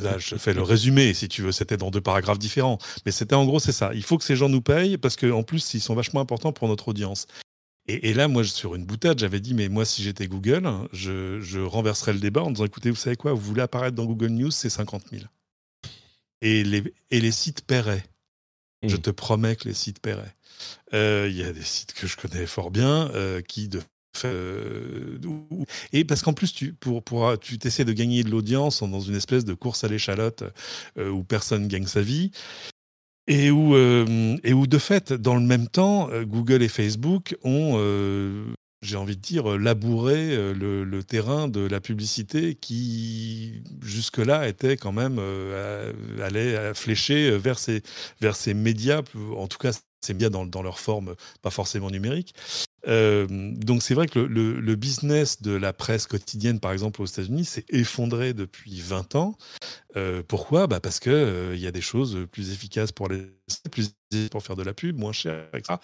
Là, 0.00 0.18
je 0.18 0.34
fais 0.34 0.52
le 0.52 0.62
résumé, 0.62 1.14
si 1.14 1.28
tu 1.28 1.42
veux. 1.42 1.52
C'était 1.52 1.76
dans 1.76 1.90
deux 1.90 2.00
paragraphes 2.00 2.40
différents. 2.40 2.78
Mais 3.06 3.12
c'était 3.12 3.36
en 3.36 3.44
gros, 3.44 3.60
c'est 3.60 3.72
ça. 3.72 3.92
Il 3.94 4.02
faut 4.02 4.18
que 4.18 4.24
ces 4.24 4.34
gens 4.34 4.48
nous 4.48 4.62
payent 4.62 4.98
parce 4.98 5.16
qu'en 5.16 5.44
plus, 5.44 5.74
ils 5.74 5.80
sont 5.80 5.94
vachement 5.94 6.20
importants 6.20 6.52
pour 6.52 6.66
notre 6.66 6.88
audience. 6.88 7.26
Et, 7.86 8.14
là, 8.14 8.28
moi, 8.28 8.44
sur 8.44 8.76
une 8.76 8.84
boutade, 8.84 9.18
j'avais 9.18 9.40
dit, 9.40 9.52
mais 9.52 9.68
moi, 9.68 9.84
si 9.84 10.02
j'étais 10.02 10.28
Google, 10.28 10.68
je, 10.92 11.40
je, 11.40 11.58
renverserais 11.58 12.12
le 12.12 12.20
débat 12.20 12.42
en 12.42 12.50
disant, 12.50 12.64
écoutez, 12.64 12.90
vous 12.90 12.96
savez 12.96 13.16
quoi, 13.16 13.32
vous 13.32 13.40
voulez 13.40 13.62
apparaître 13.62 13.96
dans 13.96 14.04
Google 14.04 14.28
News, 14.28 14.50
c'est 14.52 14.70
50 14.70 15.06
000. 15.10 15.24
Et 16.40 16.62
les, 16.62 16.94
et 17.10 17.20
les 17.20 17.32
sites 17.32 17.62
paieraient. 17.62 18.04
Je 18.82 18.96
mmh. 18.96 19.00
te 19.00 19.10
promets 19.10 19.56
que 19.56 19.66
les 19.66 19.74
sites 19.74 19.98
paieraient. 19.98 20.36
Euh, 20.94 21.26
il 21.28 21.36
y 21.36 21.42
a 21.42 21.52
des 21.52 21.64
sites 21.64 21.92
que 21.92 22.06
je 22.06 22.16
connais 22.16 22.46
fort 22.46 22.70
bien 22.70 23.10
qui, 23.48 23.68
de 23.68 23.82
euh, 24.24 25.18
et 25.92 26.04
parce 26.04 26.22
qu'en 26.22 26.32
plus, 26.32 26.52
tu, 26.52 26.72
pour, 26.72 27.02
pour, 27.02 27.38
tu 27.38 27.58
t'essaies 27.58 27.84
de 27.84 27.92
gagner 27.92 28.22
de 28.22 28.30
l'audience 28.30 28.82
dans 28.82 29.00
une 29.00 29.14
espèce 29.14 29.44
de 29.44 29.54
course 29.54 29.84
à 29.84 29.88
l'échalote 29.88 30.44
euh, 30.98 31.10
où 31.10 31.24
personne 31.24 31.68
gagne 31.68 31.86
sa 31.86 32.02
vie. 32.02 32.30
Et 33.26 33.50
où, 33.50 33.74
euh, 33.74 34.36
et 34.42 34.52
où, 34.52 34.66
de 34.66 34.78
fait, 34.78 35.12
dans 35.12 35.36
le 35.36 35.42
même 35.42 35.68
temps, 35.68 36.08
Google 36.22 36.62
et 36.62 36.68
Facebook 36.68 37.36
ont, 37.44 37.78
j'ai 38.82 38.96
envie 38.96 39.16
de 39.16 39.20
dire, 39.20 39.56
labouré 39.56 40.52
le, 40.52 41.00
terrain 41.04 41.46
de 41.46 41.60
la 41.60 41.80
publicité 41.80 42.56
qui, 42.56 43.62
jusque-là, 43.82 44.48
était 44.48 44.76
quand 44.76 44.90
même, 44.90 45.20
allait 46.20 46.74
flécher 46.74 47.38
vers 47.38 47.60
ces, 47.60 47.82
vers 48.20 48.34
ces 48.34 48.52
médias, 48.52 49.02
en 49.36 49.46
tout 49.46 49.58
cas, 49.58 49.78
ces 50.00 50.14
médias 50.14 50.30
dans, 50.30 50.46
dans 50.46 50.62
leur 50.62 50.80
forme, 50.80 51.14
pas 51.40 51.50
forcément 51.50 51.90
numérique, 51.90 52.34
euh, 52.86 53.26
donc 53.28 53.82
c'est 53.82 53.94
vrai 53.94 54.06
que 54.06 54.18
le, 54.18 54.74
business 54.76 55.42
de 55.42 55.52
la 55.52 55.72
presse 55.72 56.06
quotidienne, 56.06 56.60
par 56.60 56.72
exemple 56.72 57.02
aux 57.02 57.06
États-Unis, 57.06 57.44
s'est 57.44 57.66
effondré 57.68 58.32
depuis 58.32 58.80
20 58.80 59.14
ans. 59.16 59.36
Euh, 59.96 60.22
pourquoi? 60.26 60.66
Bah 60.66 60.80
Parce 60.80 61.00
qu'il 61.00 61.12
euh, 61.12 61.56
y 61.56 61.66
a 61.66 61.72
des 61.72 61.80
choses 61.80 62.26
plus 62.32 62.52
efficaces 62.52 62.92
pour, 62.92 63.08
les, 63.08 63.26
plus 63.70 63.94
pour 64.30 64.42
faire 64.42 64.56
de 64.56 64.62
la 64.62 64.72
pub, 64.72 64.96
moins 64.98 65.12
cher, 65.12 65.48
etc. 65.54 65.78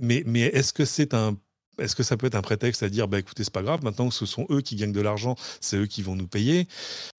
mais 0.00 0.22
mais 0.26 0.40
est-ce 0.40 0.72
que 0.72 0.84
c'est 0.84 1.12
un 1.12 1.36
est-ce 1.78 1.96
que 1.96 2.02
ça 2.02 2.16
peut 2.16 2.26
être 2.26 2.34
un 2.34 2.42
prétexte 2.42 2.82
à 2.82 2.88
dire, 2.88 3.08
bah 3.08 3.18
écoutez, 3.18 3.44
c'est 3.44 3.52
pas 3.52 3.62
grave, 3.62 3.82
maintenant 3.82 4.08
que 4.08 4.14
ce 4.14 4.26
sont 4.26 4.46
eux 4.50 4.60
qui 4.60 4.76
gagnent 4.76 4.92
de 4.92 5.00
l'argent, 5.00 5.36
c'est 5.60 5.76
eux 5.76 5.86
qui 5.86 6.02
vont 6.02 6.16
nous 6.16 6.26
payer 6.26 6.66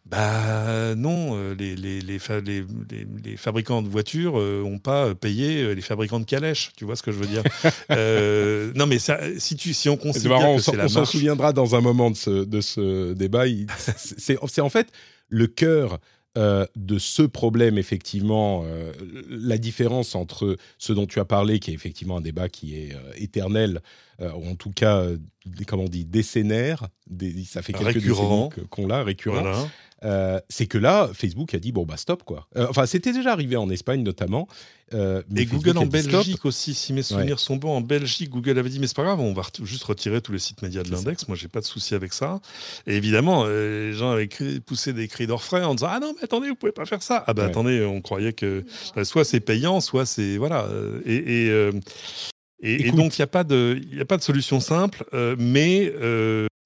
Bah 0.06 0.96
non, 0.96 1.32
euh, 1.34 1.56
les, 1.56 1.76
les, 1.76 2.02
les, 2.02 2.66
les 3.24 3.38
fabricants 3.38 3.82
de 3.82 3.88
voitures 3.88 4.34
n'ont 4.34 4.76
euh, 4.76 4.80
pas 4.80 5.16
payé 5.16 5.62
euh, 5.62 5.74
les 5.74 5.82
fabricants 5.82 6.20
de 6.20 6.26
calèches, 6.26 6.72
tu 6.76 6.86
vois 6.86 6.96
ce 6.96 7.04
que 7.04 7.12
je 7.12 7.18
veux 7.18 7.28
dire? 7.28 7.44
Non, 8.76 8.88
mais 8.88 9.00
ça, 9.00 9.20
si, 9.38 9.56
tu, 9.56 9.74
si 9.74 9.90
on 9.90 9.98
considère 9.98 10.40
marrant, 10.40 10.58
que 10.58 10.82
On 10.82 10.88
s'en 10.88 11.06
souviendra 11.06 11.54
dans 11.54 11.76
un 11.76 11.82
moment 11.82 12.12
de 12.12 12.16
ce, 12.16 12.44
de 12.44 12.62
ce 12.62 13.14
débat. 13.14 13.46
C'est 13.78 14.62
en 14.62 14.70
fait 14.70 14.88
le 15.30 15.48
cœur 15.48 16.00
euh, 16.38 16.66
de 16.76 17.00
ce 17.00 17.22
problème, 17.22 17.78
effectivement, 17.78 18.64
euh, 18.66 18.92
la 19.30 19.58
différence 19.58 20.16
entre 20.16 20.58
ce 20.78 20.92
dont 20.92 21.06
tu 21.06 21.20
as 21.20 21.26
parlé, 21.26 21.60
qui 21.60 21.72
est 21.72 21.74
effectivement 21.74 22.18
un 22.18 22.22
débat 22.22 22.50
qui 22.50 22.76
est 22.76 22.94
euh, 22.94 23.12
éternel, 23.16 23.82
ou 24.22 24.48
en 24.48 24.56
tout 24.56 24.72
cas 24.72 25.06
comment 25.68 25.84
on 25.84 25.90
dit, 25.90 26.06
décennaire, 26.06 26.88
des, 27.06 27.44
ça 27.44 27.62
fait 27.62 27.74
quelques 27.74 27.96
décennies 27.96 28.50
qu'on 28.70 28.88
l'a, 28.88 29.04
récurrent. 29.04 29.68
Euh, 30.04 30.40
c'est 30.50 30.68
que 30.68 30.78
là, 30.78 31.10
Facebook 31.14 31.54
a 31.54 31.60
dit 31.60 31.72
bon 31.72 31.84
bah 31.84 31.98
stop 31.98 32.24
quoi. 32.24 32.48
Euh, 32.58 32.68
enfin, 32.70 32.86
c'était 32.86 33.14
déjà 33.14 33.32
arrivé 33.32 33.56
en 33.56 33.70
Espagne 33.70 34.04
notamment. 34.04 34.48
Euh, 34.94 35.24
et 35.36 35.46
Google 35.46 35.78
en 35.78 35.86
Belgique 35.86 36.46
aussi, 36.46 36.76
si 36.76 36.94
mes 36.94 37.02
souvenirs 37.02 37.40
sont 37.40 37.56
bons, 37.56 37.78
en 37.78 37.82
Belgique, 37.82 38.30
Google 38.30 38.60
avait 38.60 38.70
dit 38.70 38.80
mais 38.80 38.88
c'est 38.88 38.96
pas 38.96 39.04
grave, 39.04 39.20
on 39.20 39.34
va 39.34 39.44
juste 39.64 39.84
retirer 39.86 40.22
tous 40.22 40.32
les 40.32 40.40
sites 40.40 40.62
médias 40.62 40.84
de 40.84 40.92
l'index. 40.92 41.28
Moi, 41.28 41.38
j'ai 41.38 41.48
pas 41.48 41.62
de 41.62 41.66
souci 41.66 41.96
avec 41.96 42.14
ça. 42.14 42.40
Et 42.86 42.96
évidemment, 42.96 43.46
les 43.46 43.94
gens 43.94 44.12
avaient 44.12 44.30
poussé 44.66 44.94
des 44.94 45.08
cris 45.08 45.28
d'orfraie 45.28 45.64
en 45.64 45.76
disant 45.76 45.90
ah 45.90 46.00
non 46.00 46.14
mais 46.16 46.24
attendez, 46.24 46.50
vous 46.50 46.56
pouvez 46.56 46.72
pas 46.72 46.86
faire 46.86 47.02
ça. 47.02 47.24
Ah 47.26 47.34
bah 47.34 47.46
attendez, 47.46 47.84
on 47.84 48.02
croyait 48.02 48.34
que 48.34 48.66
soit 49.04 49.24
c'est 49.24 49.40
payant, 49.40 49.80
soit 49.80 50.06
c'est 50.06 50.38
voilà. 50.38 50.68
Et, 51.06 51.48
et, 52.62 52.92
donc, 52.92 53.18
il 53.18 53.22
n'y 53.22 53.24
a, 53.24 53.28
pas 53.28 53.44
de, 53.44 53.80
a 54.00 54.06
pas 54.06 54.18
de 54.18 54.24
solution 54.24 54.60
simple, 54.60 55.06
mais 55.38 55.92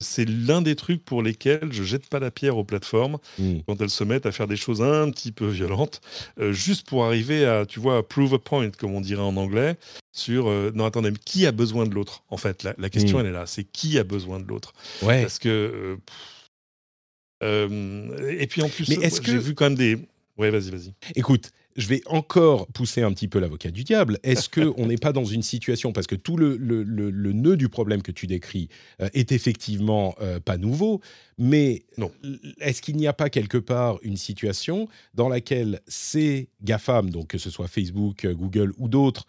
c'est 0.00 0.28
l'un 0.28 0.62
des 0.62 0.76
trucs 0.76 1.04
pour 1.04 1.22
lesquels 1.22 1.72
je 1.72 1.82
jette 1.82 2.08
pas 2.08 2.18
la 2.18 2.30
pierre 2.30 2.56
aux 2.56 2.64
plateformes 2.64 3.18
hmm. 3.38 3.58
quand 3.66 3.80
elles 3.80 3.90
se 3.90 4.04
mettent 4.04 4.26
à 4.26 4.32
faire 4.32 4.48
des 4.48 4.56
choses 4.56 4.82
un 4.82 5.10
petit 5.10 5.32
peu 5.32 5.46
violentes, 5.46 6.00
euh, 6.38 6.52
juste 6.52 6.86
pour 6.86 7.04
arriver 7.04 7.44
à, 7.44 7.66
tu 7.66 7.80
vois, 7.80 8.06
prove 8.06 8.34
a 8.34 8.38
point, 8.38 8.70
comme 8.70 8.94
on 8.94 9.00
dirait 9.00 9.22
en 9.22 9.36
anglais, 9.36 9.76
sur 10.12 10.50
non, 10.74 10.84
attendez, 10.84 11.12
qui 11.24 11.46
a 11.46 11.52
besoin 11.52 11.86
de 11.86 11.94
l'autre 11.94 12.24
En 12.30 12.36
fait, 12.36 12.64
la, 12.64 12.90
question, 12.90 13.18
hmm. 13.18 13.20
elle 13.20 13.26
est 13.26 13.32
là 13.32 13.46
c'est 13.46 13.64
qui 13.64 13.98
a 13.98 14.04
besoin 14.04 14.40
de 14.40 14.46
l'autre? 14.46 14.72
Ouais. 15.02 15.22
Parce 15.22 15.38
que. 15.38 15.98
et 17.42 18.46
puis 18.48 18.62
en 18.62 18.68
plus, 18.68 18.86
j'ai 18.86 19.38
vu 19.38 19.54
quand 19.54 19.66
même 19.66 19.74
des. 19.76 19.98
Ouais, 20.36 20.50
vas-y, 20.50 20.70
vas-y. 20.70 20.94
Écoute, 21.14 21.50
je 21.76 21.86
vais 21.86 22.02
encore 22.06 22.66
pousser 22.68 23.02
un 23.02 23.12
petit 23.12 23.28
peu 23.28 23.38
l'avocat 23.38 23.70
du 23.70 23.84
diable. 23.84 24.18
Est-ce 24.22 24.48
qu'on 24.48 24.86
n'est 24.86 24.96
pas 24.96 25.12
dans 25.12 25.24
une 25.24 25.42
situation, 25.42 25.92
parce 25.92 26.06
que 26.06 26.14
tout 26.14 26.36
le, 26.36 26.56
le, 26.56 27.32
nœud 27.32 27.56
du 27.56 27.68
problème 27.68 28.02
que 28.02 28.12
tu 28.12 28.26
décris 28.26 28.68
euh, 29.00 29.08
est 29.14 29.32
effectivement 29.32 30.14
euh, 30.20 30.40
pas 30.40 30.58
nouveau, 30.58 31.00
mais 31.38 31.84
est-ce 32.60 32.82
qu'il 32.82 32.96
n'y 32.96 33.06
a 33.06 33.12
pas 33.12 33.30
quelque 33.30 33.58
part 33.58 33.98
une 34.02 34.16
situation 34.16 34.88
dans 35.14 35.28
laquelle 35.28 35.80
ces 35.86 36.48
GAFAM, 36.62 37.10
donc 37.10 37.28
que 37.28 37.38
ce 37.38 37.50
soit 37.50 37.68
Facebook, 37.68 38.26
Google 38.26 38.72
ou 38.78 38.88
d'autres, 38.88 39.26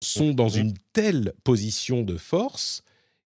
sont 0.00 0.32
dans 0.32 0.48
une 0.48 0.74
telle 0.92 1.32
position 1.42 2.02
de 2.02 2.16
force 2.16 2.82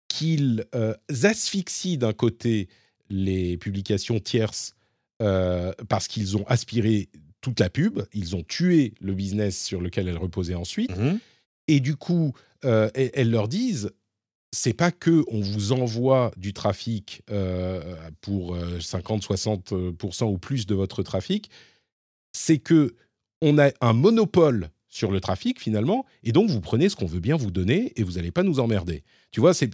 qu'ils 0.08 0.66
euh, 0.76 0.96
asphyxient 1.24 1.98
d'un 1.98 2.14
côté 2.14 2.68
les 3.10 3.58
publications 3.58 4.20
tierces 4.20 4.74
parce 5.88 6.10
qu'ils 6.10 6.36
ont 6.36 6.44
aspiré 6.48 7.08
toute 7.44 7.60
la 7.60 7.70
pub, 7.70 8.02
ils 8.14 8.36
ont 8.36 8.42
tué 8.42 8.96
le 9.02 9.14
business 9.14 9.62
sur 9.62 9.82
lequel 9.82 10.08
elle 10.08 10.18
reposait 10.18 10.56
ensuite, 10.56 10.98
mmh 10.98 11.20
et 11.68 11.80
du 11.80 11.96
coup, 11.96 12.34
euh, 12.66 12.90
elles 12.94 13.30
leur 13.30 13.48
disent, 13.48 13.92
c'est 14.52 14.74
pas 14.74 14.92
que 14.92 15.24
on 15.30 15.40
vous 15.40 15.72
envoie 15.72 16.32
du 16.38 16.54
trafic 16.54 17.22
euh, 17.32 17.96
pour 18.22 18.58
50-60% 18.58 19.74
euh, 19.74 20.26
ou 20.26 20.38
plus 20.38 20.66
de 20.66 20.76
votre 20.76 21.04
trafic, 21.04 21.50
c'est 22.34 22.58
que 22.58 22.96
on 23.42 23.58
a 23.60 23.72
un 23.82 23.94
monopole 23.94 24.70
sur 24.90 25.12
le 25.12 25.20
trafic 25.20 25.60
finalement, 25.60 26.06
et 26.24 26.32
donc 26.32 26.50
vous 26.50 26.62
prenez 26.62 26.88
ce 26.90 26.96
qu'on 26.96 27.08
veut 27.08 27.20
bien 27.20 27.36
vous 27.36 27.52
donner 27.52 27.94
et 27.96 28.04
vous 28.04 28.14
n'allez 28.14 28.32
pas 28.32 28.44
nous 28.44 28.60
emmerder. 28.60 29.04
Tu 29.32 29.40
vois, 29.40 29.54
c'est 29.54 29.70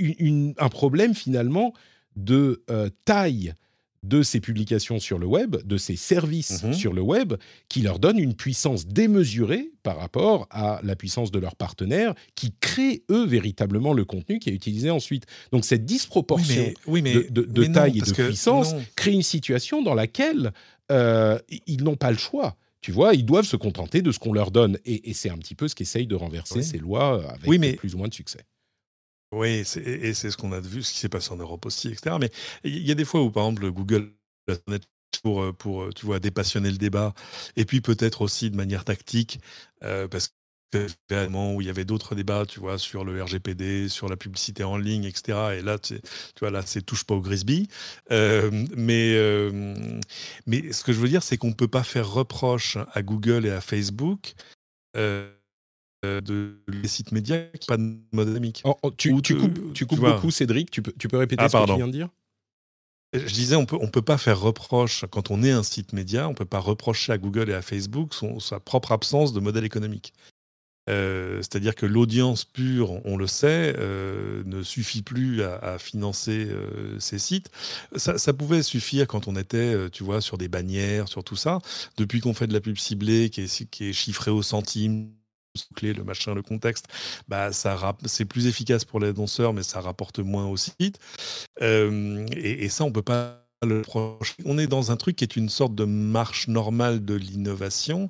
un 0.00 0.68
problème 0.70 1.14
finalement 1.14 1.72
de 2.16 2.64
taille 3.04 3.54
de 4.02 4.22
ces 4.22 4.40
publications 4.40 4.98
sur 4.98 5.18
le 5.18 5.26
web, 5.26 5.56
de 5.64 5.76
ces 5.76 5.96
services 5.96 6.62
mhm. 6.62 6.72
sur 6.72 6.92
le 6.92 7.02
web, 7.02 7.34
qui 7.68 7.82
leur 7.82 7.98
donnent 7.98 8.18
une 8.18 8.34
puissance 8.34 8.86
démesurée 8.86 9.70
par 9.82 9.98
rapport 9.98 10.46
à 10.50 10.80
la 10.82 10.96
puissance 10.96 11.30
de 11.30 11.38
leurs 11.38 11.56
partenaires, 11.56 12.14
qui 12.34 12.52
créent 12.60 13.02
eux 13.10 13.26
véritablement 13.26 13.92
le 13.92 14.04
contenu 14.04 14.38
qui 14.38 14.50
est 14.50 14.54
utilisé 14.54 14.90
ensuite. 14.90 15.24
Donc 15.52 15.64
cette 15.64 15.84
disproportion 15.84 16.72
de, 16.86 17.64
taille 17.72 17.98
et 17.98 18.00
de 18.00 18.12
puissance 18.12 18.74
crée 18.96 19.12
une 19.12 19.22
situation 19.22 19.82
dans 19.82 19.94
laquelle 19.94 20.52
euh, 20.90 21.38
ils 21.66 21.82
n'ont 21.82 21.96
pas 21.96 22.10
le 22.10 22.18
choix. 22.18 22.56
Tu 22.80 22.92
vois, 22.92 23.14
ils 23.14 23.24
doivent 23.24 23.44
se 23.44 23.56
contenter 23.56 24.02
de 24.02 24.12
ce 24.12 24.18
qu'on 24.18 24.32
leur 24.32 24.50
donne. 24.50 24.78
Et, 24.84 25.12
c'est 25.12 25.30
un 25.30 25.36
petit 25.36 25.56
peu 25.56 25.66
ce 25.66 25.74
qu'essayent 25.74 26.06
de 26.06 26.14
renverser 26.14 26.62
ces 26.62 26.78
lois 26.78 27.22
avec 27.28 27.76
plus 27.76 27.94
ou 27.94 27.98
moins 27.98 28.08
de 28.08 28.14
succès. 28.14 28.44
Oui, 29.32 29.48
et 29.76 30.14
c'est 30.14 30.30
ce 30.30 30.36
qu'on 30.38 30.52
a 30.52 30.60
vu, 30.60 30.82
ce 30.82 30.92
qui 30.92 30.98
s'est 31.00 31.08
passé 31.10 31.32
en 31.32 31.36
Europe 31.36 31.66
aussi, 31.66 31.88
etc. 31.88 32.16
Mais 32.18 32.30
il 32.64 32.86
y 32.86 32.90
a 32.90 32.94
des 32.94 33.04
fois 33.04 33.22
où, 33.22 33.30
par 33.30 33.44
exemple, 33.44 33.70
Google 33.70 34.14
pour, 35.22 35.42
euh, 35.42 35.52
pour 35.52 35.82
euh, 35.82 35.90
tu 35.94 36.06
vois, 36.06 36.20
dépassionner 36.20 36.70
le 36.70 36.78
débat, 36.78 37.14
et 37.56 37.64
puis 37.64 37.80
peut-être 37.80 38.22
aussi 38.22 38.50
de 38.50 38.56
manière 38.56 38.84
tactique, 38.84 39.40
euh, 39.84 40.08
parce 40.08 40.28
que 40.28 40.86
vraiment 41.10 41.54
où 41.54 41.60
il 41.62 41.66
y 41.66 41.70
avait 41.70 41.84
d'autres 41.86 42.14
débats, 42.14 42.44
tu 42.46 42.60
vois, 42.60 42.78
sur 42.78 43.04
le 43.04 43.22
RGPD, 43.22 43.88
sur 43.88 44.08
la 44.08 44.16
publicité 44.16 44.64
en 44.64 44.76
ligne, 44.76 45.04
etc. 45.04 45.58
Et 45.58 45.62
là, 45.62 45.78
tu, 45.78 45.98
vois, 46.40 46.50
là, 46.50 46.62
c'est 46.64 46.82
touche 46.82 47.04
pas 47.04 47.14
au 47.14 47.20
Grisby. 47.22 47.68
mais, 48.10 49.50
mais 50.46 50.72
ce 50.72 50.84
que 50.84 50.92
je 50.92 50.98
veux 51.00 51.08
dire, 51.08 51.22
c'est 51.22 51.36
qu'on 51.38 51.48
ne 51.48 51.54
peut 51.54 51.68
pas 51.68 51.82
faire 51.84 52.08
reproche 52.10 52.76
à 52.92 53.02
Google 53.02 53.46
et 53.46 53.50
à 53.50 53.60
Facebook. 53.60 54.34
Euh, 54.96 55.32
de 56.04 56.60
les 56.68 56.88
sites 56.88 57.12
médias 57.12 57.44
qui 57.58 57.66
pas 57.66 57.76
de 57.76 57.98
mode 58.12 58.28
dynamique. 58.28 58.62
Oh, 58.64 58.76
oh, 58.82 58.90
tu, 58.90 59.20
tu, 59.22 59.36
coupes, 59.36 59.72
tu 59.72 59.86
coupes 59.86 60.00
beaucoup, 60.00 60.30
Cédric. 60.30 60.70
Tu 60.70 60.82
peux, 60.82 60.92
tu 60.98 61.08
peux 61.08 61.18
répéter 61.18 61.42
ah, 61.42 61.48
ce 61.48 61.56
que 61.56 61.66
tu 61.66 61.76
viens 61.76 61.86
de 61.86 61.92
dire? 61.92 62.08
Je 63.14 63.32
disais, 63.32 63.56
on 63.56 63.64
peut, 63.64 63.78
on 63.80 63.88
peut 63.88 64.02
pas 64.02 64.18
faire 64.18 64.38
reproche, 64.38 65.06
quand 65.10 65.30
on 65.30 65.42
est 65.42 65.50
un 65.50 65.62
site 65.62 65.94
média, 65.94 66.28
on 66.28 66.34
peut 66.34 66.44
pas 66.44 66.58
reprocher 66.58 67.12
à 67.12 67.18
Google 67.18 67.48
et 67.48 67.54
à 67.54 67.62
Facebook 67.62 68.12
son, 68.12 68.38
sa 68.38 68.60
propre 68.60 68.92
absence 68.92 69.32
de 69.32 69.40
modèle 69.40 69.64
économique. 69.64 70.12
Euh, 70.90 71.38
c'est-à-dire 71.38 71.74
que 71.74 71.86
l'audience 71.86 72.44
pure, 72.44 73.04
on 73.06 73.16
le 73.16 73.26
sait, 73.26 73.74
euh, 73.78 74.42
ne 74.44 74.62
suffit 74.62 75.02
plus 75.02 75.42
à, 75.42 75.78
financer 75.78 76.48
ces 76.98 77.18
sites. 77.18 77.50
Ça, 77.96 78.18
ça, 78.18 78.34
pouvait 78.34 78.62
suffire 78.62 79.06
quand 79.06 79.26
on 79.26 79.36
était, 79.36 79.88
tu 79.90 80.04
vois, 80.04 80.20
sur 80.20 80.36
des 80.36 80.48
bannières, 80.48 81.08
sur 81.08 81.24
tout 81.24 81.36
ça. 81.36 81.60
Depuis 81.96 82.20
qu'on 82.20 82.34
fait 82.34 82.46
de 82.46 82.52
la 82.52 82.60
pub 82.60 82.76
ciblée, 82.76 83.30
qui 83.30 83.42
est, 83.42 83.70
qui 83.70 83.88
est 83.88 83.92
chiffrée 83.94 84.30
au 84.30 84.42
centime, 84.42 85.10
clé, 85.74 85.92
le 85.92 86.04
machin, 86.04 86.34
le 86.34 86.42
contexte, 86.42 86.86
bah 87.28 87.52
ça 87.52 87.96
c'est 88.06 88.24
plus 88.24 88.46
efficace 88.46 88.84
pour 88.84 89.00
les 89.00 89.12
danseurs, 89.12 89.52
mais 89.52 89.62
ça 89.62 89.80
rapporte 89.80 90.18
moins 90.18 90.46
au 90.46 90.56
site. 90.56 90.98
Euh, 91.62 92.26
et, 92.32 92.64
et, 92.64 92.68
ça, 92.68 92.84
on 92.84 92.92
peut 92.92 93.02
pas 93.02 93.47
on 94.44 94.58
est 94.58 94.66
dans 94.66 94.92
un 94.92 94.96
truc 94.96 95.16
qui 95.16 95.24
est 95.24 95.36
une 95.36 95.48
sorte 95.48 95.74
de 95.74 95.84
marche 95.84 96.48
normale 96.48 97.04
de 97.04 97.14
l'innovation. 97.14 98.08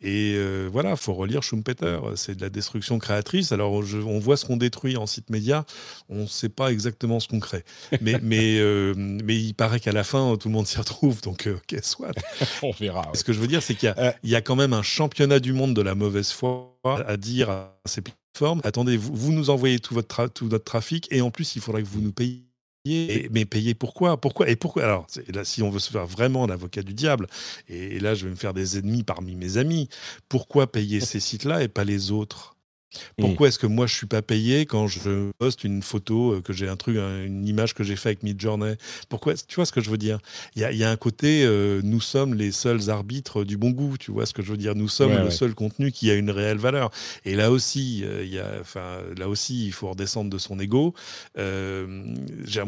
Et 0.00 0.34
euh, 0.36 0.68
voilà, 0.72 0.92
il 0.92 0.96
faut 0.96 1.14
relire 1.14 1.42
Schumpeter. 1.42 1.98
C'est 2.16 2.36
de 2.36 2.42
la 2.42 2.48
destruction 2.48 2.98
créatrice. 2.98 3.52
Alors, 3.52 3.72
on 3.72 4.18
voit 4.18 4.36
ce 4.36 4.44
qu'on 4.44 4.56
détruit 4.56 4.96
en 4.96 5.06
site 5.06 5.30
média. 5.30 5.64
On 6.08 6.22
ne 6.22 6.26
sait 6.26 6.48
pas 6.48 6.72
exactement 6.72 7.20
ce 7.20 7.28
qu'on 7.28 7.40
crée. 7.40 7.64
Mais, 8.00 8.18
mais, 8.22 8.58
euh, 8.58 8.94
mais 8.96 9.36
il 9.36 9.54
paraît 9.54 9.80
qu'à 9.80 9.92
la 9.92 10.04
fin, 10.04 10.36
tout 10.36 10.48
le 10.48 10.54
monde 10.54 10.66
s'y 10.66 10.78
retrouve. 10.78 11.20
Donc, 11.20 11.46
euh, 11.46 11.56
ok, 11.56 11.78
soit. 11.82 12.12
on 12.62 12.70
verra. 12.72 13.10
Ce 13.14 13.24
que 13.24 13.32
je 13.32 13.40
veux 13.40 13.48
dire, 13.48 13.62
c'est 13.62 13.74
qu'il 13.74 13.94
y, 14.24 14.34
a 14.34 14.40
quand 14.40 14.56
même 14.56 14.72
un 14.72 14.82
championnat 14.82 15.40
du 15.40 15.52
monde 15.52 15.74
de 15.74 15.82
la 15.82 15.94
mauvaise 15.94 16.30
foi 16.30 16.78
à 16.84 17.16
dire 17.16 17.50
à 17.50 17.76
ces 17.84 18.00
plateformes 18.00 18.16
attendez, 18.64 18.96
vous, 18.96 19.14
vous 19.14 19.32
nous 19.32 19.50
envoyez 19.50 19.78
tout, 19.78 19.94
votre 19.94 20.26
tout 20.28 20.48
notre 20.48 20.64
trafic 20.64 21.08
et 21.10 21.20
en 21.20 21.30
plus, 21.30 21.56
il 21.56 21.62
faudrait 21.62 21.82
que 21.82 21.88
vous 21.88 22.00
nous 22.00 22.12
payiez 22.12 22.46
mais 23.30 23.44
payer 23.44 23.74
pourquoi? 23.74 24.20
Pourquoi? 24.20 24.48
Et 24.48 24.56
pourquoi? 24.56 24.84
Alors, 24.84 25.06
là, 25.32 25.44
si 25.44 25.62
on 25.62 25.70
veut 25.70 25.78
se 25.78 25.90
faire 25.90 26.06
vraiment 26.06 26.46
l'avocat 26.46 26.82
du 26.82 26.94
diable, 26.94 27.26
et 27.68 28.00
là, 28.00 28.14
je 28.14 28.24
vais 28.24 28.30
me 28.30 28.36
faire 28.36 28.54
des 28.54 28.78
ennemis 28.78 29.02
parmi 29.02 29.36
mes 29.36 29.56
amis, 29.58 29.88
pourquoi 30.28 30.70
payer 30.70 31.00
ces 31.00 31.20
sites-là 31.20 31.62
et 31.62 31.68
pas 31.68 31.84
les 31.84 32.10
autres? 32.10 32.55
Pourquoi 33.18 33.48
est-ce 33.48 33.58
que 33.58 33.66
moi 33.66 33.86
je 33.86 33.94
suis 33.94 34.06
pas 34.06 34.22
payé 34.22 34.66
quand 34.66 34.86
je 34.86 35.30
poste 35.38 35.64
une 35.64 35.82
photo, 35.82 36.34
euh, 36.34 36.40
que 36.40 36.52
j'ai 36.52 36.68
un 36.68 36.76
truc, 36.76 36.96
une 36.96 37.46
image 37.46 37.74
que 37.74 37.84
j'ai 37.84 37.96
fait 37.96 38.10
avec 38.10 38.22
Midjourney? 38.22 38.74
Pourquoi 39.08 39.34
Tu 39.34 39.56
vois 39.56 39.66
ce 39.66 39.72
que 39.72 39.80
je 39.80 39.90
veux 39.90 39.98
dire? 39.98 40.18
Il 40.54 40.62
y 40.62 40.84
a, 40.84 40.90
un 40.90 40.96
côté, 40.96 41.44
euh, 41.44 41.80
nous 41.82 42.00
sommes 42.00 42.34
les 42.34 42.52
seuls 42.52 42.90
arbitres 42.90 43.44
du 43.44 43.56
bon 43.56 43.70
goût. 43.70 43.96
Tu 43.98 44.10
vois 44.10 44.26
ce 44.26 44.34
que 44.34 44.42
je 44.42 44.50
veux 44.50 44.56
dire? 44.56 44.74
Nous 44.74 44.88
sommes 44.88 45.16
le 45.16 45.30
seul 45.30 45.54
contenu 45.54 45.92
qui 45.92 46.10
a 46.10 46.14
une 46.14 46.30
réelle 46.30 46.58
valeur. 46.58 46.90
Et 47.24 47.34
là 47.34 47.50
aussi, 47.50 48.02
euh, 48.04 48.24
il 48.24 48.32
y 48.32 48.38
a, 48.38 48.58
enfin, 48.60 48.98
là 49.16 49.28
aussi, 49.28 49.66
il 49.66 49.72
faut 49.72 49.90
redescendre 49.90 50.30
de 50.30 50.38
son 50.38 50.58
ego. 50.58 50.94
et 51.36 51.44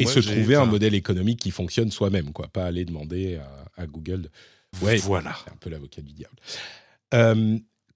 se 0.06 0.20
trouver 0.20 0.56
un 0.56 0.66
modèle 0.66 0.94
économique 0.94 1.40
qui 1.40 1.50
fonctionne 1.50 1.90
soi-même, 1.90 2.32
quoi. 2.32 2.48
Pas 2.48 2.64
aller 2.64 2.84
demander 2.84 3.38
à, 3.76 3.86
Google. 3.86 4.28
Ouais, 4.82 4.96
voilà. 4.96 5.36
C'est 5.44 5.52
un 5.52 5.56
peu 5.56 5.70
l'avocat 5.70 6.02
du 6.02 6.12
diable 6.12 6.36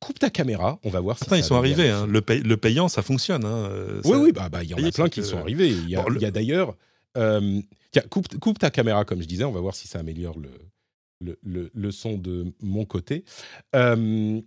coupe 0.03 0.19
ta 0.19 0.31
caméra, 0.31 0.81
on 0.83 0.91
va 0.91 1.01
voir 1.01 1.17
si 1.17 1.25
ils 1.31 1.45
sont 1.45 1.55
arrivés. 1.55 1.89
Hein. 1.89 2.07
Le, 2.07 2.57
payant, 2.57 2.89
ça 2.89 3.03
fonctionne. 3.03 3.45
Hein. 3.45 3.71
Oui, 4.05 4.17
oui, 4.19 4.33
bah, 4.33 4.49
bah, 4.49 4.65
il 4.65 4.71
y 4.71 4.75
en 4.75 4.85
a 4.85 4.91
plein 4.91 5.09
qui 5.09 5.23
sont 5.23 5.39
arrivés. 5.39 5.69
Il 5.69 5.89
y 5.89 5.97
a, 5.97 6.31
d'ailleurs. 6.31 6.77
Euh, 7.17 7.61
tiens, 7.91 8.03
coupe, 8.11 8.59
ta 8.59 8.71
caméra, 8.71 9.05
comme 9.05 9.23
je 9.23 9.29
disais, 9.29 9.45
on 9.45 9.53
va 9.53 9.61
voir 9.61 9.75
si 9.75 9.87
ça 9.87 10.01
améliore 10.01 10.37
le, 11.21 11.71
le, 11.73 11.91
son 11.91 12.19
de 12.19 12.53
mon 12.61 12.85
côté. 12.85 13.25
Euh, 13.77 14.41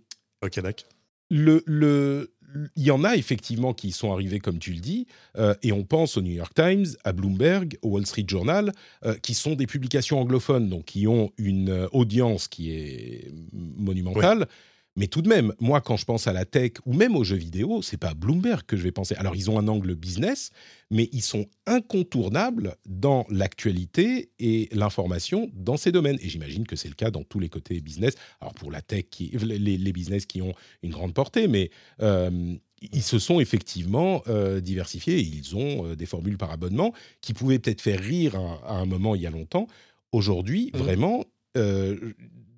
ok, 0.44 0.60
d'accord. 0.60 0.88
Le, 1.30 2.32
il 2.76 2.82
y 2.82 2.90
en 2.90 3.02
a 3.02 3.16
effectivement 3.16 3.74
qui 3.74 3.92
sont 3.92 4.12
arrivés, 4.12 4.38
comme 4.38 4.58
tu 4.58 4.72
le 4.72 4.80
dis, 4.80 5.06
euh, 5.36 5.54
et 5.62 5.72
on 5.72 5.84
pense 5.84 6.16
au 6.16 6.22
New 6.22 6.32
York 6.32 6.54
Times, 6.54 6.86
à 7.04 7.12
Bloomberg, 7.12 7.78
au 7.82 7.90
Wall 7.90 8.06
Street 8.06 8.26
Journal, 8.28 8.72
qui 9.22 9.34
sont 9.34 9.54
des 9.54 9.66
publications 9.66 10.20
anglophones, 10.20 10.68
donc 10.68 10.84
qui 10.84 11.06
ont 11.06 11.32
une 11.38 11.88
audience 11.92 12.46
qui 12.48 12.72
est 12.72 13.32
monumentale 13.52 14.46
Mais 14.96 15.08
tout 15.08 15.20
de 15.20 15.28
même, 15.28 15.52
moi, 15.60 15.82
quand 15.82 15.98
je 15.98 16.06
pense 16.06 16.26
à 16.26 16.32
la 16.32 16.46
tech 16.46 16.72
ou 16.86 16.94
même 16.94 17.16
aux 17.16 17.24
jeux 17.24 17.36
vidéo, 17.36 17.82
c'est 17.82 17.98
pas 17.98 18.14
Bloomberg 18.14 18.62
que 18.66 18.76
je 18.76 18.82
vais 18.82 18.92
penser. 18.92 19.14
Alors, 19.16 19.36
ils 19.36 19.50
ont 19.50 19.58
un 19.58 19.68
angle 19.68 19.94
business, 19.94 20.50
mais 20.90 21.10
ils 21.12 21.22
sont 21.22 21.46
incontournables 21.66 22.76
dans 22.86 23.26
l'actualité 23.28 24.30
et 24.38 24.70
l'information 24.72 25.50
dans 25.52 25.76
ces 25.76 25.92
domaines. 25.92 26.16
Et 26.22 26.30
j'imagine 26.30 26.66
que 26.66 26.76
c'est 26.76 26.88
le 26.88 26.94
cas 26.94 27.10
dans 27.10 27.24
tous 27.24 27.38
les 27.38 27.50
côtés 27.50 27.78
business. 27.82 28.14
Alors, 28.40 28.54
pour 28.54 28.70
la 28.70 28.80
tech, 28.80 29.04
qui, 29.10 29.28
les, 29.28 29.92
business 29.92 30.24
qui 30.24 30.40
ont 30.40 30.54
une 30.82 30.92
grande 30.92 31.12
portée, 31.12 31.46
mais 31.46 31.70
euh, 32.00 32.54
ils 32.80 33.02
se 33.02 33.18
sont 33.18 33.38
effectivement 33.38 34.22
euh, 34.28 34.60
diversifiés. 34.60 35.20
ils 35.20 35.56
ont 35.56 35.90
euh, 35.90 35.96
des 35.96 36.06
formules 36.06 36.38
par 36.38 36.50
abonnement 36.50 36.94
qui 37.20 37.34
pouvaient 37.34 37.58
peut-être 37.58 37.82
faire 37.82 38.00
rire 38.00 38.36
à, 38.36 38.78
un 38.78 38.86
moment 38.86 39.14
il 39.14 39.20
y 39.20 39.26
a 39.26 39.30
longtemps. 39.30 39.66
Aujourd'hui, 40.12 40.70
mmh. 40.72 40.78
vraiment, 40.78 41.24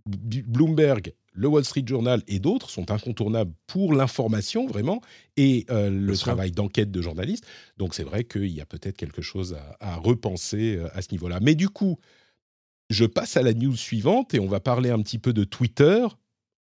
Bloomberg 0.06 1.12
le 1.38 1.46
Wall 1.46 1.64
Street 1.64 1.84
Journal 1.86 2.20
et 2.26 2.40
d'autres 2.40 2.68
sont 2.68 2.90
incontournables 2.90 3.52
pour 3.68 3.94
l'information 3.94 4.66
vraiment 4.66 5.00
et 5.36 5.66
euh, 5.70 5.88
le 5.88 6.16
travail 6.16 6.50
d'enquête 6.50 6.90
de 6.90 7.00
journalistes. 7.00 7.46
Donc 7.76 7.94
c'est 7.94 8.02
vrai 8.02 8.24
qu'il 8.24 8.48
y 8.48 8.60
a 8.60 8.66
peut-être 8.66 8.96
quelque 8.96 9.22
chose 9.22 9.56
à, 9.78 9.96
repenser 9.96 10.76
euh, 10.76 10.88
à 10.94 11.02
ce 11.02 11.12
niveau-là. 11.12 11.38
Mais 11.40 11.54
du 11.54 11.68
coup, 11.68 11.96
je 12.90 13.04
passe 13.04 13.36
à 13.36 13.42
la 13.42 13.54
news 13.54 13.76
suivante 13.76 14.34
et 14.34 14.40
on 14.40 14.48
va 14.48 14.58
parler 14.58 14.90
un 14.90 15.00
petit 15.00 15.18
peu 15.18 15.32
de 15.32 15.44
Twitter. 15.44 16.06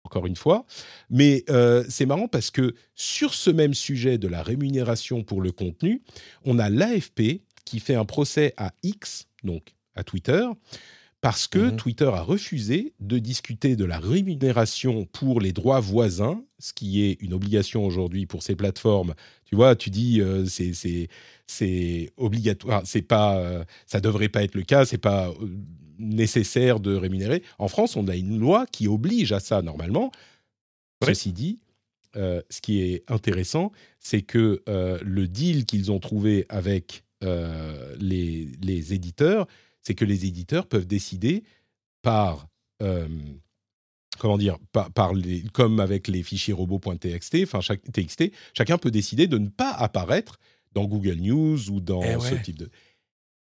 Encore 0.04 0.26
une 0.26 0.36
fois, 0.36 0.66
mais 1.10 1.42
euh, 1.50 1.84
c'est 1.88 2.06
marrant 2.06 2.28
parce 2.28 2.52
que 2.52 2.76
sur 2.94 3.34
ce 3.34 3.50
même 3.50 3.74
sujet 3.74 4.18
de 4.18 4.28
la 4.28 4.40
rémunération 4.40 5.24
pour 5.24 5.40
le 5.40 5.50
contenu, 5.50 6.00
on 6.44 6.60
a 6.60 6.70
l'AFP 6.70 7.42
qui 7.64 7.80
fait 7.80 7.96
un 7.96 8.04
procès 8.04 8.54
à 8.56 8.72
X, 8.84 9.26
donc 9.42 9.74
à 9.96 10.04
Twitter, 10.04 10.46
parce 11.26 11.48
que 11.48 11.58
mmh 11.58 11.76
Twitter 11.76 12.04
a 12.04 12.20
refusé 12.20 12.92
de 13.00 13.18
discuter 13.18 13.74
de 13.74 13.84
la 13.84 13.98
rémunération 13.98 15.06
pour 15.06 15.40
les 15.40 15.52
droits 15.52 15.80
voisins, 15.80 16.44
ce 16.60 16.72
qui 16.72 17.02
est 17.02 17.20
une 17.20 17.32
obligation 17.32 17.84
aujourd'hui 17.84 18.26
pour 18.26 18.44
ces 18.44 18.54
plateformes. 18.54 19.12
Tu 19.44 19.56
vois, 19.56 19.74
tu 19.74 19.90
dis 19.90 20.20
euh, 20.20 20.46
c'est 20.46 21.08
c'est 21.48 22.10
obligatoire, 22.16 22.82
c'est 22.84 23.02
pas 23.02 23.38
euh, 23.38 23.64
ça 23.86 24.00
devrait 24.00 24.28
pas 24.28 24.44
être 24.44 24.54
le 24.54 24.62
cas, 24.62 24.84
c'est 24.84 24.98
pas 24.98 25.30
euh, 25.30 25.48
nécessaire 25.98 26.78
de 26.78 26.94
rémunérer. 26.94 27.42
En 27.58 27.66
France, 27.66 27.96
on 27.96 28.06
a 28.06 28.14
une 28.14 28.38
loi 28.38 28.64
qui 28.70 28.86
oblige 28.86 29.32
à 29.32 29.40
ça 29.40 29.62
normalement. 29.62 30.12
Ceci 31.04 31.32
dit, 31.32 31.58
ce 32.14 32.60
qui 32.62 32.82
est 32.82 33.02
intéressant, 33.10 33.72
c'est 33.98 34.22
que 34.22 34.62
le 34.66 35.26
deal 35.26 35.66
qu'ils 35.66 35.90
ont 35.90 35.98
trouvé 35.98 36.46
avec 36.48 37.02
les, 37.20 38.48
les 38.62 38.94
éditeurs, 38.94 39.46
c'est 39.86 39.94
que 39.94 40.04
les 40.04 40.26
éditeurs 40.26 40.66
peuvent 40.66 40.88
décider 40.88 41.44
par 42.02 42.48
euh, 42.82 43.06
comment 44.18 44.36
dire, 44.36 44.58
par, 44.72 45.14
les, 45.14 45.42
comme 45.52 45.78
avec 45.78 46.08
les 46.08 46.24
fichiers 46.24 46.54
robots.txt, 46.54 47.36
enfin 47.44 47.60
chaque, 47.60 47.82
TXT, 47.92 48.32
chacun 48.52 48.78
peut 48.78 48.90
décider 48.90 49.28
de 49.28 49.38
ne 49.38 49.48
pas 49.48 49.70
apparaître 49.70 50.40
dans 50.72 50.86
Google 50.86 51.18
News 51.20 51.70
ou 51.70 51.80
dans 51.80 52.02
eh 52.02 52.18
ce 52.18 52.34
type 52.34 52.58
de. 52.58 52.68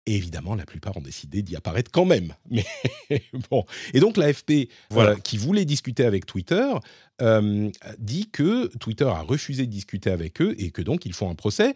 Et 0.07 0.15
évidemment, 0.15 0.55
la 0.55 0.65
plupart 0.65 0.97
ont 0.97 1.01
décidé 1.01 1.43
d'y 1.43 1.55
apparaître 1.55 1.91
quand 1.91 2.05
même. 2.05 2.33
Mais 2.49 2.65
bon. 3.51 3.63
Et 3.93 3.99
donc 3.99 4.17
l'AFP, 4.17 4.67
voilà. 4.89 5.15
qui 5.17 5.37
voulait 5.37 5.65
discuter 5.65 6.05
avec 6.05 6.25
Twitter, 6.25 6.73
euh, 7.21 7.69
dit 7.99 8.29
que 8.31 8.75
Twitter 8.77 9.05
a 9.05 9.21
refusé 9.21 9.67
de 9.67 9.71
discuter 9.71 10.09
avec 10.09 10.41
eux 10.41 10.55
et 10.57 10.71
que 10.71 10.81
donc 10.81 11.05
ils 11.05 11.13
font 11.13 11.29
un 11.29 11.35
procès. 11.35 11.75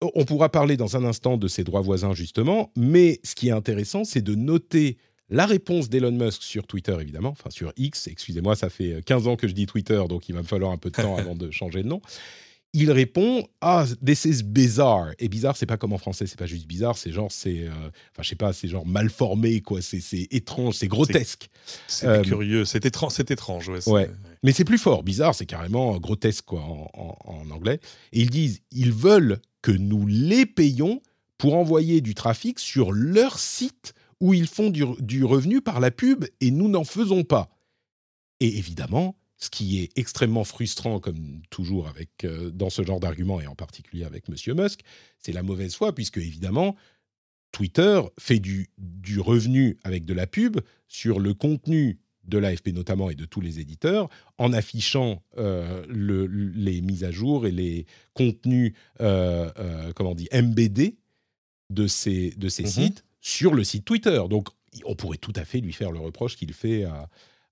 On 0.00 0.24
pourra 0.24 0.50
parler 0.50 0.76
dans 0.76 0.96
un 0.96 1.04
instant 1.04 1.36
de 1.36 1.48
ses 1.48 1.64
droits 1.64 1.80
voisins, 1.80 2.14
justement, 2.14 2.72
mais 2.76 3.20
ce 3.24 3.34
qui 3.34 3.48
est 3.48 3.52
intéressant, 3.52 4.04
c'est 4.04 4.22
de 4.22 4.34
noter 4.34 4.98
la 5.30 5.46
réponse 5.46 5.88
d'Elon 5.88 6.12
Musk 6.12 6.42
sur 6.42 6.66
Twitter, 6.66 6.96
évidemment, 7.00 7.30
enfin 7.30 7.50
sur 7.50 7.72
X, 7.76 8.08
excusez-moi, 8.08 8.56
ça 8.56 8.68
fait 8.68 9.02
15 9.04 9.26
ans 9.26 9.36
que 9.36 9.48
je 9.48 9.54
dis 9.54 9.66
Twitter, 9.66 10.02
donc 10.08 10.28
il 10.28 10.34
va 10.34 10.42
me 10.42 10.46
falloir 10.46 10.72
un 10.72 10.76
peu 10.76 10.90
de 10.90 10.96
temps 10.96 11.16
avant 11.18 11.34
de 11.34 11.50
changer 11.50 11.82
de 11.82 11.88
nom. 11.88 12.02
Il 12.76 12.90
répond 12.90 13.46
Ah, 13.60 13.86
this 14.04 14.24
is 14.24 14.42
bizarre. 14.42 15.12
Et 15.20 15.28
bizarre, 15.28 15.56
c'est 15.56 15.64
pas 15.64 15.76
comme 15.76 15.92
en 15.92 15.98
français, 15.98 16.26
c'est 16.26 16.38
pas 16.38 16.46
juste 16.46 16.66
bizarre, 16.66 16.98
c'est 16.98 17.12
genre, 17.12 17.30
c'est. 17.30 17.60
Euh, 17.60 17.70
enfin, 17.70 18.22
je 18.22 18.28
sais 18.28 18.34
pas, 18.34 18.52
c'est 18.52 18.66
genre 18.66 18.84
mal 18.84 19.10
formé, 19.10 19.60
quoi. 19.60 19.80
C'est 19.80 20.26
étrange, 20.32 20.74
c'est 20.74 20.88
grotesque. 20.88 21.48
C'est 21.86 22.06
euh, 22.06 22.22
curieux, 22.22 22.64
c'est 22.64 22.84
étrange, 22.84 23.12
c'est 23.12 23.30
étrange, 23.30 23.68
ouais. 23.86 24.10
Mais 24.42 24.50
c'est 24.50 24.64
plus 24.64 24.78
fort. 24.78 25.04
Bizarre, 25.04 25.36
c'est 25.36 25.46
carrément 25.46 25.96
grotesque, 25.98 26.44
quoi, 26.46 26.62
en, 26.62 27.16
en 27.24 27.50
anglais. 27.52 27.78
Et 28.12 28.22
ils 28.22 28.30
disent 28.30 28.60
Ils 28.72 28.92
veulent 28.92 29.38
que 29.64 29.72
nous 29.72 30.06
les 30.06 30.44
payons 30.44 31.00
pour 31.38 31.54
envoyer 31.54 32.02
du 32.02 32.14
trafic 32.14 32.58
sur 32.58 32.92
leur 32.92 33.38
site 33.38 33.94
où 34.20 34.34
ils 34.34 34.46
font 34.46 34.68
du, 34.68 35.24
revenu 35.24 35.62
par 35.62 35.80
la 35.80 35.90
pub 35.90 36.26
et 36.42 36.50
nous 36.50 36.68
n'en 36.68 36.84
faisons 36.84 37.24
pas. 37.24 37.48
Et 38.40 38.58
évidemment, 38.58 39.16
ce 39.38 39.48
qui 39.48 39.78
est 39.80 39.96
extrêmement 39.96 40.44
frustrant, 40.44 41.00
comme 41.00 41.40
toujours 41.48 41.88
avec, 41.88 42.10
euh, 42.24 42.50
dans 42.50 42.68
ce 42.68 42.82
genre 42.82 43.00
d'argument, 43.00 43.40
et 43.40 43.46
en 43.46 43.54
particulier 43.54 44.04
avec 44.04 44.28
M. 44.28 44.34
Musk, 44.54 44.80
c'est 45.18 45.32
la 45.32 45.42
mauvaise 45.42 45.74
foi, 45.74 45.94
puisque 45.94 46.18
évidemment, 46.18 46.76
Twitter 47.50 48.02
fait 48.20 48.40
du, 48.40 48.68
du 48.76 49.18
revenu 49.18 49.78
avec 49.82 50.04
de 50.04 50.12
la 50.12 50.26
pub 50.26 50.60
sur 50.88 51.20
le 51.20 51.32
contenu 51.32 52.00
de 52.26 52.38
l'AFP 52.38 52.68
notamment 52.68 53.10
et 53.10 53.14
de 53.14 53.24
tous 53.24 53.40
les 53.40 53.60
éditeurs, 53.60 54.08
en 54.38 54.52
affichant 54.52 55.22
euh, 55.38 55.84
les 55.88 56.80
mises 56.80 57.04
à 57.04 57.10
jour 57.10 57.46
et 57.46 57.50
les 57.50 57.86
contenus, 58.14 58.74
euh, 59.00 59.50
euh, 59.58 59.92
comment 59.94 60.12
on 60.12 60.14
dit, 60.14 60.28
MBD 60.32 60.96
de 61.70 61.86
ces, 61.86 62.30
de 62.36 62.48
ces 62.48 62.64
mhm. 62.64 62.68
sites 62.68 63.04
sur 63.20 63.54
le 63.54 63.64
site 63.64 63.84
Twitter. 63.84 64.20
Donc, 64.28 64.48
on 64.84 64.94
pourrait 64.94 65.18
tout 65.18 65.32
à 65.36 65.44
fait 65.44 65.60
lui 65.60 65.72
faire 65.72 65.92
le 65.92 66.00
reproche 66.00 66.36
qu'il 66.36 66.52
fait 66.52 66.84
à, 66.84 67.08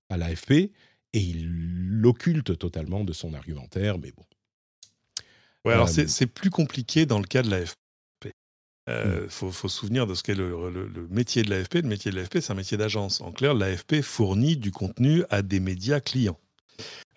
à 0.09 0.17
l'AFP, 0.17 0.51
et 0.51 0.71
il 1.19 1.47
l'occulte 1.47 2.57
totalement 2.57 3.03
de 3.03 3.13
son 3.13 3.33
argumentaire, 3.33 3.97
mais 3.99 4.11
bon. 4.11 4.23
Ouais, 5.65 5.73
alors 5.73 5.87
c'est 5.87 6.27
plus 6.27 6.49
compliqué 6.49 7.05
dans 7.05 7.19
le 7.19 7.25
cas 7.25 7.41
de 7.41 7.49
l'AFP. 7.49 7.82
Il 8.87 8.91
euh, 8.91 9.29
faut, 9.29 9.51
se 9.51 9.67
souvenir 9.69 10.07
de 10.07 10.13
ce 10.13 10.23
qu'est 10.23 10.35
le, 10.35 11.07
métier 11.09 11.43
de 11.43 11.49
l'AFP. 11.49 11.75
Le 11.75 11.81
métier 11.83 12.11
de 12.11 12.17
l'AFP, 12.17 12.39
c'est 12.41 12.51
un 12.51 12.55
métier 12.55 12.77
d'agence. 12.77 13.21
En 13.21 13.31
clair, 13.31 13.53
l'AFP 13.53 14.01
fournit 14.01 14.57
du 14.57 14.71
contenu 14.71 15.23
à 15.29 15.41
des 15.41 15.61
médias 15.61 16.01
clients. 16.01 16.37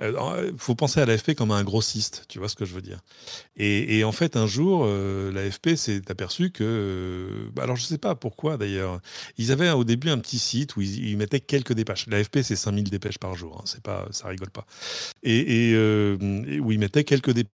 Il 0.01 0.05
euh, 0.07 0.53
faut 0.59 0.75
penser 0.75 1.01
à 1.01 1.07
l'AFP 1.07 1.35
comme 1.35 1.51
un 1.51 1.65
grossiste, 1.65 2.27
tu 2.29 2.39
vois 2.39 2.51
ce 2.51 2.55
que 2.55 2.67
je 2.67 2.75
veux 2.75 2.83
dire. 2.83 3.01
Et, 3.57 4.05
en 4.05 4.13
fait, 4.13 4.37
un 4.37 4.47
jour, 4.47 4.83
euh, 4.85 5.33
l'AFP 5.33 5.75
s'est 5.75 6.03
aperçu 6.11 6.51
que, 6.51 7.49
bah, 7.55 7.63
alors 7.63 7.77
je 7.77 7.83
ne 7.83 7.87
sais 7.87 7.99
pas 7.99 8.15
pourquoi 8.15 8.59
d'ailleurs, 8.59 9.01
ils 9.39 9.51
avaient 9.53 9.71
au 9.71 9.85
début 9.85 10.11
un 10.11 10.19
petit 10.19 10.39
site 10.39 10.77
où 10.77 10.83
ils, 10.83 11.17
mettaient 11.17 11.41
quelques 11.41 11.73
dépêches. 11.73 12.07
L'AFP, 12.09 12.43
c'est 12.43 12.57
5000 12.57 12.91
dépêches 12.91 13.19
par 13.19 13.35
jour, 13.35 13.57
hein, 13.59 13.63
c'est 13.65 13.83
pas, 13.83 14.07
ça 14.11 14.29
rigole 14.29 14.51
pas. 14.51 14.67
Et, 15.23 15.75
où 16.61 16.71
ils 16.71 16.79
mettaient 16.79 17.05
quelques 17.05 17.31
dépêches. 17.31 17.51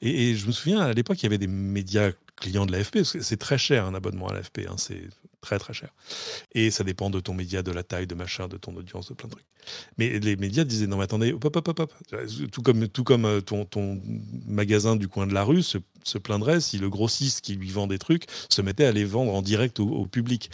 Et, 0.00 0.30
et 0.30 0.34
je 0.36 0.46
me 0.46 0.52
souviens, 0.52 0.80
à 0.80 0.92
l'époque, 0.92 1.20
il 1.20 1.24
y 1.24 1.26
avait 1.26 1.38
des 1.38 1.46
médias 1.46 2.12
client 2.38 2.66
de 2.66 2.72
l'AFP, 2.72 3.02
c'est 3.02 3.36
très 3.36 3.58
cher 3.58 3.84
un 3.84 3.94
abonnement 3.94 4.28
à 4.28 4.34
l'AFP, 4.34 4.60
hein, 4.68 4.76
c'est 4.76 5.02
très 5.40 5.58
très 5.58 5.72
cher. 5.72 5.90
Et 6.52 6.70
ça 6.70 6.84
dépend 6.84 7.10
de 7.10 7.20
ton 7.20 7.34
média, 7.34 7.62
de 7.62 7.70
la 7.70 7.82
taille, 7.82 8.06
de 8.06 8.14
machin, 8.14 8.48
de 8.48 8.56
ton 8.56 8.74
audience, 8.76 9.08
de 9.08 9.14
plein 9.14 9.28
de 9.28 9.34
trucs. 9.34 9.46
Mais 9.98 10.18
les 10.18 10.36
médias 10.36 10.64
disaient 10.64 10.86
non 10.86 10.96
mais 10.96 11.04
attendez, 11.04 11.32
hop, 11.32 11.44
hop, 11.44 11.68
hop, 11.68 11.80
hop. 11.80 11.92
tout 12.50 12.62
comme, 12.62 12.88
tout 12.88 13.04
comme 13.04 13.24
euh, 13.24 13.40
ton, 13.40 13.64
ton 13.64 14.00
magasin 14.46 14.96
du 14.96 15.08
coin 15.08 15.26
de 15.26 15.34
la 15.34 15.44
rue 15.44 15.62
se, 15.62 15.78
se, 16.04 16.18
plaindrait 16.18 16.60
si 16.60 16.78
le 16.78 16.88
grossiste 16.88 17.42
qui 17.42 17.54
lui 17.54 17.70
vend 17.70 17.86
des 17.86 17.98
trucs 17.98 18.24
se 18.48 18.62
mettait 18.62 18.86
à 18.86 18.92
les 18.92 19.04
vendre 19.04 19.34
en 19.34 19.42
direct 19.42 19.80
au, 19.80 20.06
public. 20.06 20.50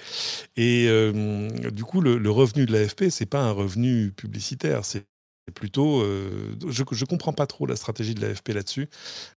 Et 0.56 0.86
euh, 0.88 1.48
du 1.70 1.84
coup, 1.84 2.00
le, 2.00 2.18
le 2.18 2.30
revenu 2.30 2.66
de 2.66 2.72
l'AFP, 2.72 3.04
c'est 3.10 3.26
pas 3.26 3.42
un 3.42 3.52
revenu 3.52 4.10
publicitaire, 4.10 4.84
c'est 4.84 5.04
plutôt, 5.52 6.00
euh, 6.00 6.56
je 6.68 6.82
ne 6.82 7.06
comprends 7.06 7.32
pas 7.32 7.46
trop 7.46 7.66
la 7.66 7.76
stratégie 7.76 8.14
de 8.14 8.20
l'AFP 8.20 8.50
là-dessus, 8.50 8.88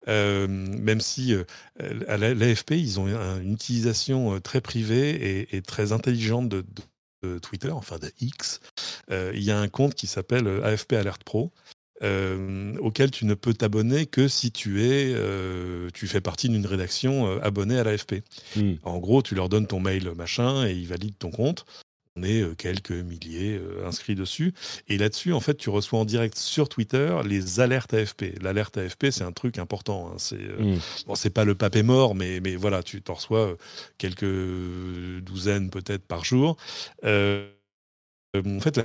euh, 0.09 0.47
même 0.47 1.01
si 1.01 1.35
euh, 1.35 1.45
à 2.07 2.17
l'AFP, 2.17 2.73
ils 2.73 3.01
ont 3.01 3.07
une 3.07 3.53
utilisation 3.53 4.41
très 4.41 4.61
privée 4.61 5.49
et, 5.53 5.63
très 5.63 5.93
intelligente 5.93 6.49
de, 6.49 6.65
Twitter, 7.43 7.71
enfin 7.71 7.99
de 7.99 8.13
X. 8.21 8.61
il 9.11 9.43
y 9.43 9.51
a 9.51 9.59
un 9.59 9.67
compte 9.67 9.95
qui 9.95 10.07
s'appelle 10.07 10.47
AFP 10.63 10.93
Alert 10.93 11.25
Pro. 11.25 11.51
auquel 12.03 13.11
tu 13.11 13.25
ne 13.25 13.35
peux 13.35 13.53
t'abonner 13.53 14.07
que 14.07 14.29
si 14.29 14.53
tu 14.53 14.85
es, 14.85 15.13
tu 15.93 16.07
fais 16.07 16.21
partie 16.21 16.49
d'une 16.49 16.67
rédaction 16.67 17.41
abonnée 17.41 17.81
à 17.81 17.85
l'AFP. 17.85 18.23
Hmm. 18.55 18.75
En 18.85 18.99
gros, 18.99 19.23
tu 19.23 19.35
leur 19.35 19.49
donnes 19.49 19.67
ton 19.67 19.81
mail 19.81 20.13
machin 20.13 20.69
et 20.69 20.73
ils 20.73 20.87
valident 20.87 21.19
ton 21.19 21.31
compte. 21.33 21.67
On 22.17 22.23
est 22.23 22.41
euh, 22.43 22.55
quelques 22.55 22.93
milliers 22.93 23.59
euh, 23.59 23.87
inscrits 23.87 24.15
dessus. 24.15 24.55
Et 24.89 24.97
là-dessus, 24.97 25.33
en 25.33 25.41
fait, 25.41 25.57
tu 25.57 25.69
reçois 25.71 25.99
en 25.99 26.05
direct 26.05 26.37
sur 26.39 26.69
Twitter 26.69 27.17
les 27.25 27.61
alertes 27.61 27.93
AFP. 27.93 28.41
L'alerte 28.41 28.79
AFP, 28.79 29.11
c'est 29.11 29.25
un 29.25 29.33
truc 29.33 29.59
important. 29.59 30.09
Hein. 30.09 30.15
C'est 30.19 30.41
euh, 30.41 30.77
mmh. 30.77 31.15
c'est 31.15 31.31
pas 31.31 31.45
le 31.45 31.55
pape 31.55 31.77
est 31.77 31.83
mort, 31.83 32.15
mais, 32.15 32.41
mais 32.41 32.57
voilà, 32.57 32.83
tu 32.83 33.03
t'en 33.03 33.15
reçois 33.15 33.57
quelques 33.99 34.25
douzaines 35.23 35.71
peut-être 35.71 36.07
par 36.07 36.25
jour. 36.25 36.57
en 37.05 38.61
fait, 38.61 38.77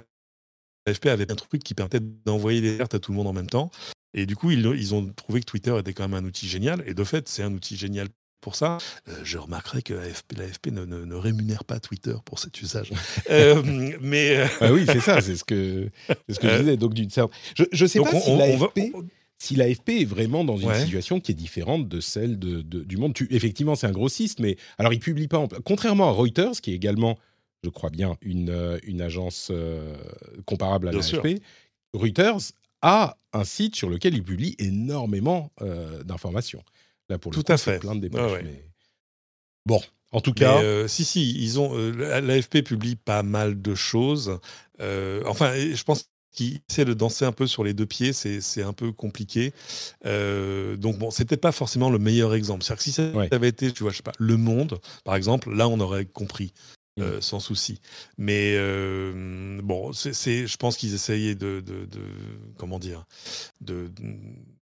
l'AFP 0.86 1.06
avait 1.08 1.32
un 1.32 1.36
truc 1.36 1.64
qui 1.64 1.74
permettait 1.74 2.02
d'envoyer 2.26 2.62
des 2.62 2.76
alertes 2.76 2.96
à 2.96 3.00
tout 3.00 3.12
le 3.12 3.18
monde 3.18 3.28
en 3.28 3.34
même 3.34 3.50
temps. 3.50 3.72
Et 4.14 4.26
du 4.26 4.36
coup, 4.36 4.52
ils, 4.52 4.66
ils, 4.66 4.94
ont 4.94 5.08
trouvé 5.14 5.40
que 5.40 5.46
Twitter 5.46 5.78
était 5.80 5.94
quand 5.94 6.08
même 6.08 6.26
un 6.26 6.28
outil 6.28 6.50
génial. 6.50 6.84
Et 6.86 6.94
de 6.94 7.04
fait, 7.06 7.30
c'est 7.30 7.44
un 7.44 7.54
outil 7.54 7.78
génial 7.78 8.10
pour 8.42 8.56
ça. 8.56 8.80
je 9.24 9.38
remarquerai 9.38 9.82
que 9.82 9.94
l'AFP 9.94 10.68
ne, 10.68 10.84
ne, 10.84 11.16
rémunère 11.16 11.64
pas 11.64 11.80
Twitter 11.80 12.16
pour 12.26 12.40
cet 12.40 12.62
usage. 12.62 12.92
mais 14.02 14.44
ah 14.60 14.74
oui, 14.74 14.86
c'est 14.88 15.00
ça, 15.00 15.22
c'est 15.22 15.36
ce 15.36 15.44
que, 15.44 15.90
ce 16.28 16.40
que 16.40 16.50
je 16.50 16.58
disais. 16.58 16.78
Donc, 16.78 16.94
d'une 16.94 17.10
je 17.10 17.84
ne 17.84 17.88
sais 17.88 18.00
pas 18.00 18.20
si 18.20 18.36
l'AFP 18.36 18.80
si 19.42 19.56
l'AFP 19.56 19.90
est 19.90 20.06
vraiment 20.06 20.44
dans 20.44 20.58
une 20.58 20.72
situation 20.76 21.20
qui 21.20 21.32
est 21.32 21.36
différente 21.36 21.88
de 21.88 22.00
celle 22.00 22.38
de, 22.38 22.62
du 22.62 22.98
monde. 22.98 23.16
Tu, 23.16 23.28
effectivement, 23.32 23.74
c'est 23.74 23.88
un 23.88 23.92
grossiste, 23.92 24.40
mais 24.40 24.56
alors 24.78 24.94
il 24.94 25.00
publie 25.00 25.28
pas. 25.28 25.40
En, 25.40 25.48
contrairement 25.48 26.10
à 26.10 26.12
Reuters, 26.12 26.62
qui 26.62 26.72
est 26.72 26.76
également, 26.76 27.18
je 27.64 27.70
crois 27.70 27.90
bien, 27.90 28.18
une, 28.22 28.52
euh, 28.52 28.78
une 28.84 29.02
agence 29.02 29.48
euh, 29.50 29.96
comparable 30.46 30.90
à 30.90 30.92
l'AFP, 30.92 31.42
Reuters 31.94 32.52
a 32.84 33.18
un 33.34 33.44
site 33.44 33.76
sur 33.76 33.90
lequel 33.90 34.14
il 34.14 34.22
publie 34.22 34.56
énormément 34.60 35.52
euh, 35.64 36.04
d'informations. 36.04 36.64
Là, 37.12 37.18
pour 37.18 37.32
le 37.32 37.44
Tout 37.44 37.52
à 37.52 37.58
fait. 37.58 37.80
plein 37.80 37.96
de 37.96 38.02
dépêches. 38.02 38.44
Bon, 39.66 39.82
en 40.12 40.22
tout 40.22 40.34
cas. 40.34 40.88
si, 40.88 41.06
si, 41.06 41.34
ils 41.42 41.60
ont. 41.60 41.76
L'AFP 41.76 42.64
publie 42.64 42.96
pas 42.96 43.24
mal 43.24 43.62
de 43.62 43.76
choses. 43.76 44.40
enfin, 44.80 45.54
je 45.56 45.84
pense 45.84 46.12
qui 46.32 46.62
essaie 46.70 46.86
de 46.86 46.94
danser 46.94 47.26
un 47.26 47.32
peu 47.32 47.46
sur 47.46 47.64
les 47.64 47.74
deux 47.74 47.86
pieds, 47.86 48.14
c'est 48.14 48.64
un 48.64 48.74
peu 48.74 48.92
compliqué. 48.92 49.54
Euh, 50.06 50.78
donc 50.78 50.98
bon, 50.98 51.10
peut-être 51.10 51.42
pas 51.42 51.52
forcément 51.52 51.90
le 51.90 52.00
meilleur 52.00 52.34
exemple. 52.34 52.64
C'est-à-dire 52.64 52.78
que 52.78 52.84
si 52.84 52.94
ça 52.94 53.12
avait 53.32 53.50
été, 53.50 53.72
tu 53.72 53.84
vois, 53.84 53.92
je 53.92 53.98
sais 53.98 54.04
pas, 54.04 54.14
Le 54.18 54.38
Monde, 54.38 54.80
par 55.04 55.16
exemple, 55.16 55.54
là 55.54 55.68
on 55.68 55.80
aurait 55.80 56.06
compris. 56.06 56.54
Euh, 57.00 57.20
mm. 57.20 57.22
sans 57.22 57.40
souci. 57.40 57.80
Mais 58.18 58.56
euh, 58.58 59.62
bon, 59.64 59.94
c'est, 59.94 60.46
je 60.46 60.58
pense 60.58 60.76
qu'ils 60.76 60.94
essayaient 60.94 61.36
de, 61.36 61.62
de, 61.62 61.86
de, 61.86 62.02
comment 62.58 62.80
dire, 62.80 63.06
de, 63.62 63.90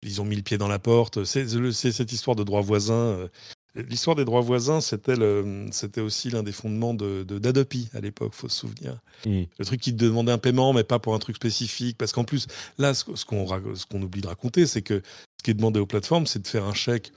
ils 0.02 0.20
ont 0.20 0.24
mis 0.24 0.36
le 0.36 0.42
pied 0.42 0.58
dans 0.58 0.68
la 0.68 0.78
porte. 0.78 1.24
C'est, 1.24 1.46
cette 1.72 2.12
histoire 2.12 2.36
de 2.36 2.44
droit 2.44 2.60
voisin. 2.60 3.28
L'histoire 3.76 4.16
des 4.16 4.24
droits 4.24 4.40
voisins, 4.40 4.80
c'était, 4.80 6.00
aussi 6.00 6.30
l'un 6.30 6.42
des 6.42 6.52
fondements 6.52 6.94
de, 6.94 7.24
d'Adopi 7.24 7.90
à 7.94 8.00
l'époque, 8.00 8.32
faut 8.32 8.48
se 8.48 8.60
souvenir. 8.60 8.98
Mm. 9.26 9.42
Le 9.58 9.64
truc 9.64 9.80
qui 9.80 9.94
te 9.94 10.02
demandait 10.02 10.32
un 10.32 10.38
paiement, 10.38 10.72
mais 10.72 10.84
pas 10.84 10.98
pour 10.98 11.14
un 11.14 11.18
truc 11.18 11.36
spécifique. 11.36 11.98
Parce 11.98 12.12
qu'en 12.12 12.24
plus, 12.24 12.46
là, 12.78 12.94
ce, 12.94 13.04
qu'on, 13.04 13.46
ce 13.74 13.86
qu'on 13.86 14.00
oublie 14.00 14.22
de 14.22 14.28
raconter, 14.28 14.66
c'est 14.66 14.82
que 14.82 15.02
ce 15.38 15.42
qui 15.44 15.50
est 15.50 15.54
demandé 15.54 15.78
aux 15.78 15.86
plateformes, 15.86 16.26
c'est 16.26 16.40
de 16.40 16.48
faire 16.48 16.64
un 16.64 16.72
chèque 16.72 17.12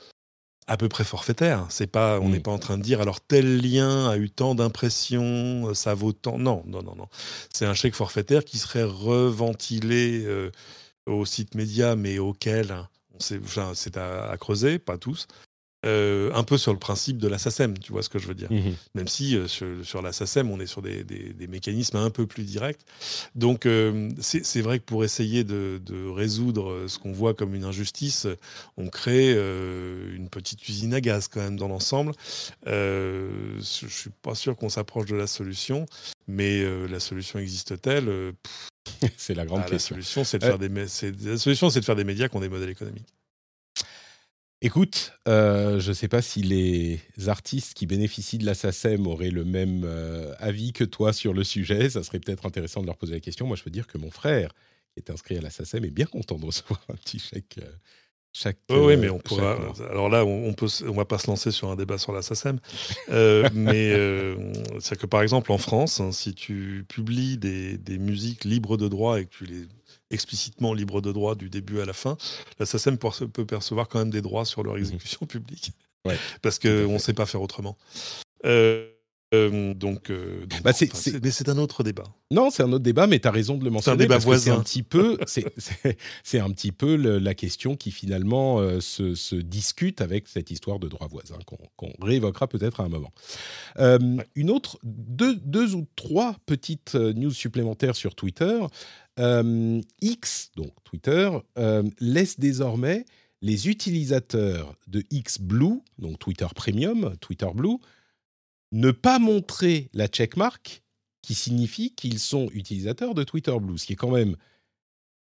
à 0.68 0.76
peu 0.76 0.90
près 0.90 1.06
forfaitaire. 1.06 1.66
C'est 1.70 1.88
pas, 1.88 2.20
on 2.20 2.28
mm. 2.28 2.32
n'est 2.32 2.40
pas 2.42 2.52
en 2.52 2.60
train 2.60 2.78
de 2.78 2.84
dire 2.84 3.00
alors 3.00 3.22
tel 3.22 3.62
lien 3.62 4.10
a 4.10 4.18
eu 4.18 4.30
tant 4.30 4.54
d'impressions, 4.54 5.74
ça 5.74 5.94
vaut 5.94 6.12
tant. 6.12 6.38
Non, 6.38 6.64
non, 6.68 6.84
non, 6.84 6.96
non. 6.96 7.08
C'est 7.54 7.66
un 7.66 7.74
chèque 7.74 7.96
forfaitaire 7.96 8.44
qui 8.44 8.58
serait 8.58 8.84
reventilé 8.84 10.24
euh, 10.26 10.52
au 11.10 11.26
site 11.26 11.56
média, 11.56 11.96
mais 11.96 12.20
auquel 12.20 12.88
c'est, 13.20 13.42
c'est 13.74 13.98
à, 13.98 14.36
creuser, 14.38 14.80
pas 14.80 14.98
tous. 14.98 15.28
Euh, 15.86 16.30
un 16.34 16.44
peu 16.44 16.58
sur 16.58 16.74
le 16.74 16.80
principe 16.80 17.20
de 17.20 17.30
la 17.30 17.38
SACEM, 17.38 17.78
tu 17.78 17.94
vois 17.94 18.04
ce 18.04 18.10
que 18.10 18.20
je 18.20 18.28
veux 18.28 18.34
dire. 18.34 18.52
Mhm. 18.52 18.76
Même 18.96 19.08
si 19.08 19.38
euh, 19.38 19.48
sur, 19.48 20.02
la 20.02 20.12
SACEM, 20.12 20.52
on 20.52 20.60
est 20.60 20.66
sur 20.66 20.82
des, 20.82 21.06
mécanismes 21.48 21.96
un 21.96 22.10
peu 22.10 22.28
plus 22.28 22.44
directs. 22.44 22.82
Donc 23.36 23.66
euh, 23.66 24.10
c'est 24.20 24.62
vrai 24.62 24.80
que 24.80 24.84
pour 24.84 25.06
essayer 25.06 25.46
de, 25.46 25.80
résoudre 26.12 26.88
ce 26.88 27.00
qu'on 27.00 27.14
voit 27.14 27.34
comme 27.34 27.56
une 27.56 27.64
injustice, 27.64 28.28
on 28.76 28.90
crée 28.90 29.32
une 29.32 30.28
petite 30.30 30.68
usine 30.68 30.94
à 30.94 31.00
gaz 31.00 31.30
quand 31.30 31.40
même 31.40 31.56
dans 31.56 31.70
l'ensemble. 31.70 32.12
je 32.66 33.60
suis 33.62 34.12
pas 34.22 34.36
sûr 34.36 34.58
qu'on 34.58 34.70
s'approche 34.70 35.06
de 35.06 35.16
la 35.16 35.28
solution, 35.28 35.86
mais 36.28 36.62
la 36.88 37.00
solution 37.00 37.40
existe-t-elle? 37.40 38.34
C'est 39.18 39.36
la 39.36 39.46
grande 39.46 39.64
ah, 39.66 39.70
question. 39.70 39.96
La 39.96 40.02
solution, 40.02 40.24
c'est 40.24 40.40
de, 40.40 40.46
faire 40.46 40.58
des, 40.58 40.70
de 40.70 41.82
faire 41.82 42.06
médias 42.06 42.28
qui 42.28 42.36
ont 42.36 42.40
des 42.40 42.50
modèles 42.50 42.70
économiques. 42.70 43.08
Écoute, 44.62 45.14
euh, 45.28 45.80
je 45.80 45.90
ne 45.90 45.94
sais 45.94 46.10
pas 46.10 46.22
si 46.22 46.42
les 46.42 47.00
artistes 47.28 47.76
qui 47.76 47.86
bénéficient 47.86 48.40
de 48.40 48.46
la 48.46 48.56
SACEM 48.56 49.08
auraient 49.08 49.32
le 49.32 49.46
même 49.46 49.84
euh, 49.86 50.34
avis 50.38 50.74
que 50.74 50.84
toi 50.84 51.14
sur 51.14 51.34
le 51.34 51.46
sujet. 51.46 51.90
Ça 51.90 52.04
serait 52.04 52.20
peut-être 52.20 52.46
intéressant 52.46 52.82
de 52.82 52.86
leur 52.86 52.98
poser 52.98 53.14
la 53.14 53.22
question. 53.22 53.48
Moi, 53.48 53.56
je 53.56 53.64
peux 53.64 53.70
dire 53.70 53.88
que 53.88 53.98
mon 53.98 54.12
frère, 54.12 54.54
qui 54.94 55.00
est 55.00 55.10
inscrit 55.12 55.38
à 55.38 55.42
la 55.42 55.50
SACEM, 55.50 55.86
est 55.86 55.92
bien 55.92 56.06
content 56.06 56.38
de 56.38 56.46
recevoir 56.46 56.82
un 56.90 56.96
petit 56.96 57.20
chèque. 57.20 57.60
Euh, 58.46 58.86
oui, 58.86 58.96
mais 58.96 59.10
on 59.10 59.20
pourra. 59.20 59.58
Alors 59.90 60.08
là, 60.08 60.24
on, 60.24 60.54
peut, 60.54 60.68
on 60.88 60.94
va 60.94 61.06
pas 61.06 61.18
se 61.18 61.28
lancer 61.28 61.52
sur 61.52 61.70
un 61.70 61.76
débat 61.76 61.98
sur 61.98 62.14
la 62.14 62.22
SACEM, 62.22 62.60
mais 63.54 63.94
c'est 64.80 64.98
que 64.98 65.06
par 65.06 65.22
exemple 65.22 65.52
en 65.52 65.58
France, 65.58 66.00
hein, 66.00 66.12
si 66.12 66.34
tu 66.34 66.86
publies 66.88 67.38
des, 67.38 67.78
des 67.78 67.98
musiques 67.98 68.46
libres 68.46 68.78
de 68.78 68.88
droit 68.88 69.20
et 69.20 69.26
que 69.26 69.32
tu 69.32 69.46
les 69.46 69.68
explicitement 70.12 70.74
libre 70.74 71.02
de 71.02 71.12
droit 71.12 71.36
du 71.36 71.50
début 71.50 71.82
à 71.82 71.86
la 71.86 71.94
fin, 71.94 72.18
la 72.60 72.66
SACEM 72.66 72.98
peut 72.98 73.46
percevoir 73.46 73.88
quand 73.88 74.00
même 74.00 74.10
des 74.10 74.22
droits 74.22 74.46
sur 74.46 74.64
leur 74.64 74.74
mhm. 74.74 74.80
exécution 74.80 75.26
publique. 75.28 75.72
Parce 76.42 76.58
qu'on 76.58 76.94
ne 76.94 76.98
sait 76.98 77.14
pas 77.14 77.26
faire 77.26 77.42
autrement. 77.42 77.78
Euh, 78.46 78.90
euh, 79.34 79.74
donc, 79.74 80.10
euh, 80.10 80.46
bah, 80.64 80.72
mais 81.22 81.32
c'est 81.32 81.50
un 81.50 81.58
autre 81.58 81.84
débat. 81.84 82.06
Non, 82.32 82.50
c'est 82.50 82.64
un 82.64 82.72
autre 82.72 82.84
débat, 82.84 83.06
mais 83.06 83.20
tu 83.20 83.28
as 83.28 83.32
raison 83.32 83.58
de 83.58 83.64
le 83.64 83.70
mentionner. 83.70 83.98
C'est 83.98 84.04
un 84.04 84.08
débat 84.08 84.18
voisin. 84.18 84.40
C'est 84.54 84.60
un 84.60 84.64
petit 84.64 84.84
peu, 84.84 85.18
c'est 86.24 86.40
un 86.40 86.50
petit 86.50 86.72
peu 86.72 86.96
la 86.96 87.34
question 87.34 87.76
qui 87.76 87.92
finalement 87.92 88.60
se, 88.80 89.36
discute 89.36 90.02
avec 90.02 90.28
cette 90.28 90.52
histoire 90.52 90.80
de 90.80 90.88
droit 90.88 91.08
voisin 91.08 91.38
qu'on 91.46 91.92
réévoquera 92.02 92.48
peut-être 92.48 92.82
à 92.82 92.86
un 92.86 92.90
moment. 92.90 93.12
Une 94.36 94.50
autre, 94.50 94.80
deux, 94.84 95.36
deux, 95.36 95.76
ou 95.76 95.88
trois 95.96 96.36
petites 96.46 96.96
news 96.96 97.32
supplémentaires 97.32 97.96
sur 97.96 98.16
Twitter. 98.16 98.60
Euh, 99.20 99.82
X, 100.02 100.52
donc 100.56 100.72
Twitter, 100.84 101.30
euh, 101.58 101.84
laisse 102.00 102.40
désormais 102.40 103.06
les 103.42 103.68
utilisateurs 103.68 104.76
de 104.88 105.04
X 105.12 105.40
Blue, 105.40 105.82
donc 105.98 106.20
Twitter 106.20 106.48
Premium, 106.56 107.16
Twitter 107.20 107.48
Blue, 107.54 107.78
ne 108.72 108.92
pas 108.92 109.20
montrer 109.20 109.90
la 109.94 110.08
checkmark 110.08 110.84
qui 111.22 111.34
signifie 111.34 111.94
qu'ils 111.96 112.20
sont 112.20 112.50
utilisateurs 112.54 113.14
de 113.14 113.24
Twitter 113.24 113.56
Blue, 113.60 113.78
ce 113.78 113.86
qui 113.86 113.94
est 113.94 113.98
quand 113.98 114.12
même 114.12 114.36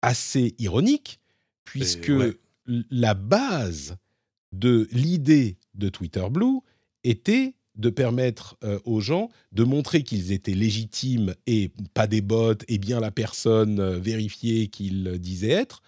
assez 0.01 0.55
ironique, 0.59 1.19
puisque 1.63 2.11
la 2.65 3.13
base 3.13 3.97
de 4.51 4.87
l'idée 4.91 5.57
de 5.75 5.89
Twitter 5.89 6.25
Blue 6.29 6.59
était 7.03 7.55
de 7.75 7.89
permettre 7.89 8.57
euh, 8.63 8.79
aux 8.83 8.99
gens 8.99 9.29
de 9.51 9.63
montrer 9.63 10.03
qu'ils 10.03 10.31
étaient 10.31 10.53
légitimes 10.53 11.33
et 11.47 11.71
pas 11.93 12.07
des 12.07 12.21
bots 12.21 12.53
et 12.67 12.77
bien 12.77 12.99
la 12.99 13.11
personne 13.11 13.79
euh, 13.79 13.99
vérifiée 13.99 14.67
qu'ils 14.67 15.17
disaient 15.19 15.49
être 15.49 15.81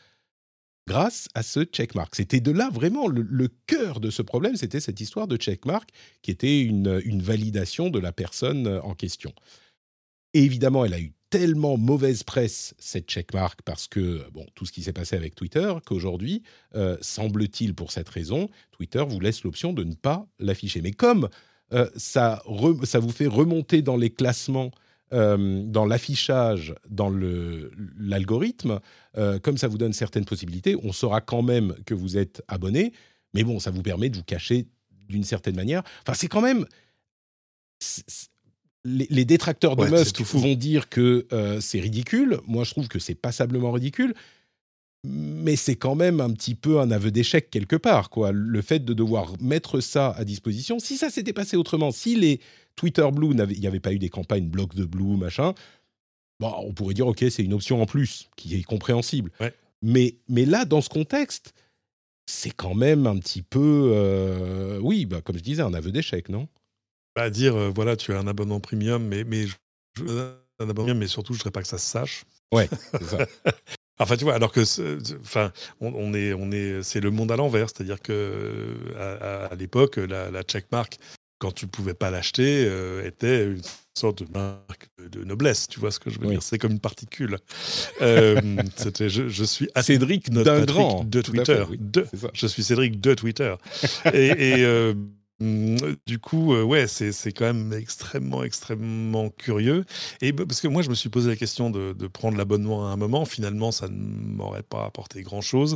grâce 0.91 1.29
à 1.35 1.43
ce 1.43 1.63
checkmark. 1.63 2.15
C'était 2.15 2.41
de 2.41 2.51
là 2.51 2.69
vraiment 2.69 3.07
le, 3.07 3.47
cœur 3.65 3.99
de 3.99 4.09
ce 4.09 4.21
problème, 4.21 4.55
c'était 4.57 4.81
cette 4.81 4.99
histoire 4.99 5.27
de 5.27 5.37
checkmark 5.37 5.89
qui 6.21 6.31
était 6.31 6.61
une, 6.61 7.21
validation 7.21 7.89
de 7.89 7.99
la 7.99 8.11
personne 8.11 8.67
euh, 8.67 8.81
en 8.81 8.93
question. 8.93 9.33
Et 10.33 10.43
évidemment, 10.43 10.83
elle 10.83 10.93
a 10.93 10.99
eu 10.99 11.13
tellement 11.29 11.77
mauvaise 11.77 12.23
presse, 12.23 12.75
cette 12.77 13.09
checkmark, 13.09 13.61
parce 13.63 13.87
que, 13.87 14.29
bon, 14.31 14.45
tout 14.53 14.65
ce 14.65 14.73
qui 14.73 14.83
s'est 14.83 14.91
passé 14.91 15.15
avec 15.15 15.33
Twitter, 15.33 15.73
qu'aujourd'hui, 15.85 16.43
semble-t-il 16.99 17.73
pour 17.73 17.93
cette 17.93 18.09
raison, 18.09 18.49
Twitter 18.71 19.03
vous 19.07 19.19
laisse 19.21 19.43
l'option 19.43 19.71
de 19.71 19.85
ne 19.85 19.93
pas 19.93 20.27
l'afficher. 20.39 20.81
Mais 20.81 20.91
comme 20.91 21.29
euh, 21.73 21.89
ça 21.95 22.41
vous 22.45 23.11
fait 23.11 23.27
remonter 23.27 23.81
dans 23.81 23.97
les 23.97 24.09
classements, 24.09 24.71
euh, 25.13 25.63
dans 25.65 25.85
l'affichage, 25.85 26.75
dans 26.89 27.11
l'algorithme. 27.99 28.79
Euh, 29.17 29.39
comme 29.39 29.57
ça 29.57 29.67
vous 29.67 29.77
donne 29.77 29.93
certaines 29.93 30.25
possibilités, 30.25 30.75
on 30.83 30.91
saura 30.91 31.21
quand 31.21 31.41
même 31.41 31.75
que 31.85 31.93
vous 31.93 32.17
êtes 32.17 32.43
abonné, 32.47 32.93
mais 33.33 33.43
bon, 33.43 33.59
ça 33.59 33.71
vous 33.71 33.81
permet 33.81 34.09
de 34.09 34.17
vous 34.17 34.23
cacher 34.23 34.67
d'une 35.09 35.23
certaine 35.23 35.55
manière. 35.55 35.83
Enfin, 36.01 36.13
c'est 36.13 36.27
quand 36.27 36.41
même... 36.41 36.65
Les, 38.83 39.25
détracteurs 39.25 39.75
de 39.75 39.85
Musk 39.85 40.21
vont 40.21 40.55
dire 40.55 40.89
que 40.89 41.27
c'est 41.59 41.79
ridicule. 41.79 42.39
Moi, 42.47 42.63
je 42.63 42.71
trouve 42.71 42.87
que 42.87 42.99
c'est 42.99 43.15
passablement 43.15 43.71
ridicule 43.71 44.15
mais 45.03 45.55
c'est 45.55 45.75
quand 45.75 45.95
même 45.95 46.21
un 46.21 46.31
petit 46.31 46.53
peu 46.53 46.79
un 46.79 46.91
aveu 46.91 47.11
d'échec 47.11 47.49
quelque 47.49 47.75
part, 47.75 48.09
quoi. 48.09 48.31
Le 48.31 48.61
fait 48.61 48.79
de 48.79 48.93
devoir 48.93 49.33
mettre 49.39 49.79
ça 49.79 50.11
à 50.11 50.23
disposition. 50.23 50.79
Si 50.79 50.97
ça 50.97 51.09
s'était 51.09 51.33
passé 51.33 51.57
autrement, 51.57 51.91
si 51.91 52.15
les 52.15 52.39
Twitter 52.75 53.07
Blue, 53.11 53.35
il 53.49 53.59
n'y 53.59 53.67
avait 53.67 53.79
pas 53.79 53.93
eu 53.93 53.99
des 53.99 54.09
campagnes 54.09 54.47
blocs 54.47 54.75
de 54.75 54.85
Blue, 54.85 55.17
machin, 55.17 55.53
bon, 56.41 56.53
on 56.57 56.73
pourrait 56.73 56.93
dire, 56.93 57.07
ok, 57.07 57.23
c'est 57.29 57.43
une 57.43 57.53
option 57.53 57.81
en 57.81 57.85
plus 57.85 58.29
qui 58.35 58.55
est 58.55 58.63
compréhensible. 58.63 59.31
Mais, 59.81 60.15
mais 60.27 60.45
là, 60.45 60.65
dans 60.65 60.81
ce 60.81 60.89
contexte, 60.89 61.53
c'est 62.25 62.51
quand 62.51 62.75
même 62.75 63.07
un 63.07 63.17
petit 63.17 63.41
peu, 63.41 63.91
euh, 63.93 64.79
oui, 64.79 65.05
bah, 65.05 65.21
comme 65.21 65.37
je 65.37 65.43
disais, 65.43 65.61
un 65.61 65.73
aveu 65.73 65.91
d'échec, 65.91 66.29
non? 66.29 66.47
Bah, 67.15 67.29
Dire, 67.29 67.55
euh, 67.55 67.71
voilà, 67.73 67.95
tu 67.95 68.13
as 68.13 68.19
un 68.19 68.27
abonnement 68.27 68.59
premium, 68.59 69.05
mais, 69.05 69.23
mais 69.23 69.45
un 70.59 70.69
abonnement, 70.69 70.95
mais 70.95 71.07
surtout, 71.07 71.33
je 71.33 71.39
ne 71.39 71.43
voudrais 71.43 71.51
pas 71.51 71.61
que 71.61 71.67
ça 71.67 71.77
se 71.77 71.89
sache. 71.89 72.23
Ouais, 72.51 72.69
c'est 72.91 73.03
ça. 73.03 73.25
Enfin, 73.99 74.17
tu 74.17 74.23
vois, 74.23 74.33
alors 74.33 74.51
que, 74.51 74.61
enfin, 75.19 75.51
on, 75.79 76.15
est, 76.15 76.33
on 76.33 76.51
est, 76.51 76.81
c'est 76.81 77.01
le 77.01 77.11
monde 77.11 77.31
à 77.31 77.35
l'envers, 77.35 77.69
c'est-à-dire 77.69 78.01
que 78.01 78.75
à, 78.97 79.53
l'époque, 79.53 79.97
la, 79.97 80.41
checkmark, 80.41 80.97
quand 81.41 81.51
tu 81.51 81.65
pouvais 81.65 81.95
pas 81.95 82.11
l'acheter, 82.11 82.65
euh, 82.67 83.03
était 83.03 83.45
une 83.45 83.63
sorte 83.95 84.21
de 84.21 84.31
marque 84.31 84.89
de 85.09 85.23
noblesse. 85.23 85.67
Tu 85.67 85.79
vois 85.79 85.89
ce 85.89 85.99
que 85.99 86.11
je 86.11 86.19
veux 86.19 86.27
dire? 86.27 86.43
C'est 86.43 86.59
comme 86.59 86.73
une 86.73 86.79
particule. 86.79 87.37
Euh, 88.01 88.39
c'était, 88.77 89.09
je, 89.09 89.43
suis 89.43 89.69
Cédric 89.79 90.31
d'un 90.31 90.65
grand 90.65 91.03
de 91.03 91.21
Twitter. 91.21 91.63
de, 91.77 92.07
je 92.33 92.47
suis 92.47 92.63
Cédric 92.63 92.99
de 92.99 93.13
Twitter. 93.13 93.53
et, 94.13 94.27
et 94.27 94.65
euh, 94.65 94.93
du 96.05 96.19
coup, 96.19 96.53
euh, 96.53 96.63
ouais, 96.63 96.87
c'est 96.87 97.31
quand 97.31 97.45
même 97.45 97.73
extrêmement, 97.73 98.43
extrêmement 98.43 99.29
curieux. 99.29 99.85
Et 100.21 100.33
parce 100.33 100.61
que 100.61 100.67
moi, 100.67 100.83
je 100.83 100.89
me 100.89 100.95
suis 100.95 101.09
posé 101.09 101.29
la 101.29 101.35
question 101.35 101.69
de, 101.71 101.93
prendre 102.07 102.37
l'abonnement 102.37 102.87
à 102.87 102.91
un 102.91 102.97
moment. 102.97 103.25
Finalement, 103.25 103.71
ça 103.71 103.87
ne 103.87 103.95
m'aurait 103.95 104.63
pas 104.63 104.85
apporté 104.85 105.23
grand-chose, 105.23 105.75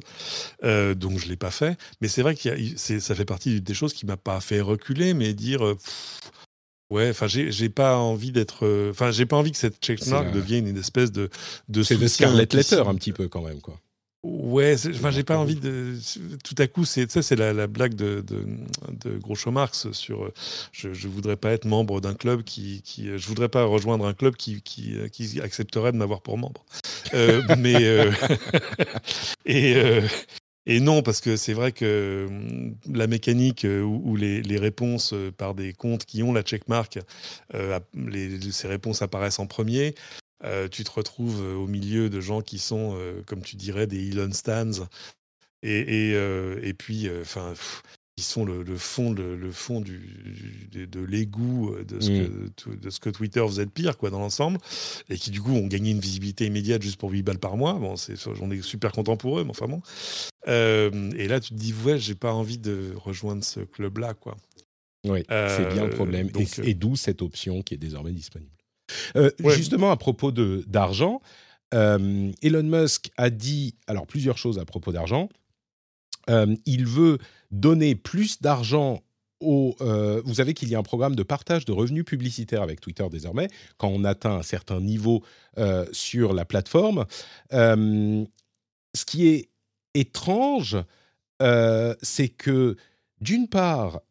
euh, 0.64 0.94
donc 0.94 1.18
je 1.18 1.28
l'ai 1.28 1.38
pas 1.38 1.52
fait. 1.52 1.78
Mais 2.02 2.08
c'est 2.08 2.22
vrai 2.22 2.36
que 2.36 2.78
ça 2.78 3.16
fait 3.16 3.26
partie 3.26 3.62
des 3.62 3.74
choses 3.74 3.94
qui 3.94 4.06
m'a 4.06 4.18
pas 4.18 4.40
fait 4.40 4.62
reculer, 4.62 5.14
mais 5.14 5.34
dire. 5.34 5.66
Euh, 5.66 5.78
ouais, 6.92 7.10
enfin, 7.10 7.28
j'ai 7.28 7.70
pas 7.70 7.98
envie 7.98 8.32
d'être. 8.32 8.90
Enfin, 8.92 9.12
j'ai 9.12 9.26
pas 9.26 9.38
envie 9.38 9.52
que 9.52 9.58
cette 9.58 9.84
checkmark 9.84 10.32
devienne 10.32 10.68
une 10.68 10.78
espèce 10.78 11.12
de. 11.12 11.30
de 11.70 11.84
c'est 11.84 11.98
de 11.98 12.08
Scarlet 12.08 12.48
Letter 12.52 12.84
un 12.86 12.96
petit 12.96 13.14
peu 13.14 13.28
quand 13.28 13.42
même, 13.42 13.62
quoi. 13.62 13.80
Ouais, 14.28 14.76
enfin, 14.90 15.12
j'ai 15.12 15.24
pas 15.24 15.38
envie 15.38 15.56
de. 15.56 15.94
Tout 16.44 16.56
à 16.58 16.66
coup, 16.66 16.84
c'est 16.84 17.12
ça, 17.12 17.22
c'est 17.22 17.36
la, 17.36 17.68
blague 17.68 17.94
de, 17.94 18.22
de, 18.22 18.44
de 19.04 19.20
Groucho 19.20 19.52
Marx 19.52 19.92
sur. 19.92 20.32
Je, 20.72 20.96
je 20.96 21.08
voudrais 21.08 21.36
pas 21.36 21.52
être 21.52 21.66
membre 21.66 22.02
d'un 22.02 22.16
club 22.16 22.42
qui, 22.42 22.82
qui, 22.82 23.06
Je 23.20 23.28
voudrais 23.28 23.50
pas 23.50 23.66
rejoindre 23.66 24.08
un 24.08 24.16
club 24.16 24.36
qui, 24.36 24.64
qui, 24.64 24.96
qui 25.12 25.40
accepterait 25.42 25.92
de 25.92 25.98
m'avoir 25.98 26.22
pour 26.22 26.40
membre. 26.40 26.66
Euh, 27.14 27.44
mais. 27.60 27.76
Euh, 27.84 28.12
et. 29.46 29.76
Euh, 29.76 30.02
et 30.68 30.80
non, 30.80 31.04
parce 31.04 31.22
que 31.22 31.36
c'est 31.36 31.54
vrai 31.54 31.72
que 31.72 32.26
hum, 32.28 32.76
la 32.92 33.06
mécanique 33.06 33.68
où, 33.70 34.16
les, 34.16 34.42
les, 34.42 34.58
réponses 34.58 35.14
par 35.38 35.54
des 35.54 35.74
comptes 35.74 36.06
qui 36.06 36.24
ont 36.24 36.34
la 36.34 36.42
checkmark, 36.42 36.98
les, 37.94 38.52
ces 38.52 38.68
réponses 38.68 39.04
apparaissent 39.04 39.38
en 39.38 39.46
premier, 39.46 39.94
euh, 40.44 40.68
tu 40.68 40.84
te 40.84 40.92
retrouves 40.92 41.42
euh, 41.42 41.56
au 41.56 41.68
milieu 41.68 42.10
de 42.10 42.20
gens 42.20 42.42
qui 42.42 42.60
sont, 42.60 42.96
euh, 42.98 43.22
comme 43.26 43.42
tu 43.42 43.56
dirais, 43.56 43.88
des 43.88 44.10
Elon 44.10 44.32
Stans, 44.34 44.88
et, 45.64 46.12
et, 46.12 46.74
puis, 46.76 47.10
enfin, 47.22 47.56
qui 48.16 48.24
sont 48.24 48.46
le, 48.46 48.64
fond, 48.78 49.14
le, 49.14 49.52
fond 49.52 49.82
du, 49.82 50.70
de, 50.72 51.00
l'égout 51.00 51.76
de, 51.88 52.00
ce 52.00 52.10
que, 52.10 52.70
mmh. 52.70 52.76
de 52.76 52.90
ce 52.92 53.00
que 53.00 53.10
Twitter 53.10 53.44
faisait 53.48 53.66
de 53.66 53.72
pire, 53.72 53.98
quoi, 53.98 54.12
dans 54.12 54.20
l'ensemble, 54.20 54.60
et 55.10 55.18
qui, 55.18 55.32
du 55.32 55.42
coup, 55.42 55.54
ont 55.54 55.66
gagné 55.66 55.90
une 55.90 56.00
visibilité 56.00 56.46
immédiate 56.46 56.84
juste 56.84 57.00
pour 57.00 57.10
8 57.10 57.24
balles 57.24 57.40
par 57.40 57.58
mois. 57.58 57.74
Bon, 57.74 57.96
j'en 57.96 58.52
ai 58.52 58.62
super 58.62 58.92
content 58.92 59.18
pour 59.18 59.40
eux, 59.40 59.44
mais 59.44 59.50
enfin 59.50 59.66
bon. 59.68 59.82
et 60.46 61.28
là, 61.28 61.40
tu 61.40 61.50
te 61.50 61.60
dis, 61.60 61.74
ouais, 61.84 61.98
j'ai 61.98 62.14
pas 62.14 62.32
envie 62.32 62.60
de 62.60 62.94
rejoindre 62.96 63.44
ce 63.44 63.62
club-là, 63.62 64.14
quoi. 64.14 64.38
Oui, 65.04 65.24
c'est 65.28 65.74
bien 65.74 65.86
le 65.86 65.96
problème. 65.96 66.30
et 66.62 66.76
d'où 66.76 66.96
cette 66.96 67.24
option 67.24 67.64
qui 67.64 67.74
est 67.74 67.78
désormais 67.78 68.12
disponible. 68.12 68.55
Euh, 69.16 69.32
justement, 69.50 69.92
à 69.92 69.98
propos 69.98 70.32
d'argent, 70.32 71.22
euh, 71.74 72.32
Elon 72.42 72.64
Musk 72.64 73.12
a 73.18 73.30
dit 73.30 73.76
alors 73.88 74.08
plusieurs 74.08 74.38
choses 74.38 74.60
à 74.60 74.66
propos 74.66 74.92
d'argent. 74.92 75.30
Euh, 76.30 76.56
il 76.66 76.86
veut 76.86 77.20
donner 77.52 77.96
plus 77.96 78.42
d'argent 78.42 79.02
aux. 79.42 79.76
vous 80.26 80.36
savez 80.36 80.54
qu'il 80.54 80.70
y 80.70 80.76
a 80.76 80.80
un 80.80 80.84
programme 80.84 81.16
de 81.16 81.24
partage 81.24 81.66
de 81.66 81.72
revenus 81.72 82.06
publicitaires 82.06 82.62
avec 82.62 82.82
Twitter 82.82 83.06
désormais, 83.12 83.50
quand 83.78 83.90
on 83.90 84.04
atteint 84.04 84.36
un 84.36 84.44
certain 84.44 84.80
niveau 84.80 85.24
sur 85.92 86.34
la 86.34 86.46
plateforme. 86.46 87.06
ce 87.52 88.26
qui 89.06 89.28
est 89.28 89.50
étrange, 89.94 90.78
c'est 91.40 92.30
que 92.30 92.76
d'une 93.22 93.48
part, 93.48 94.02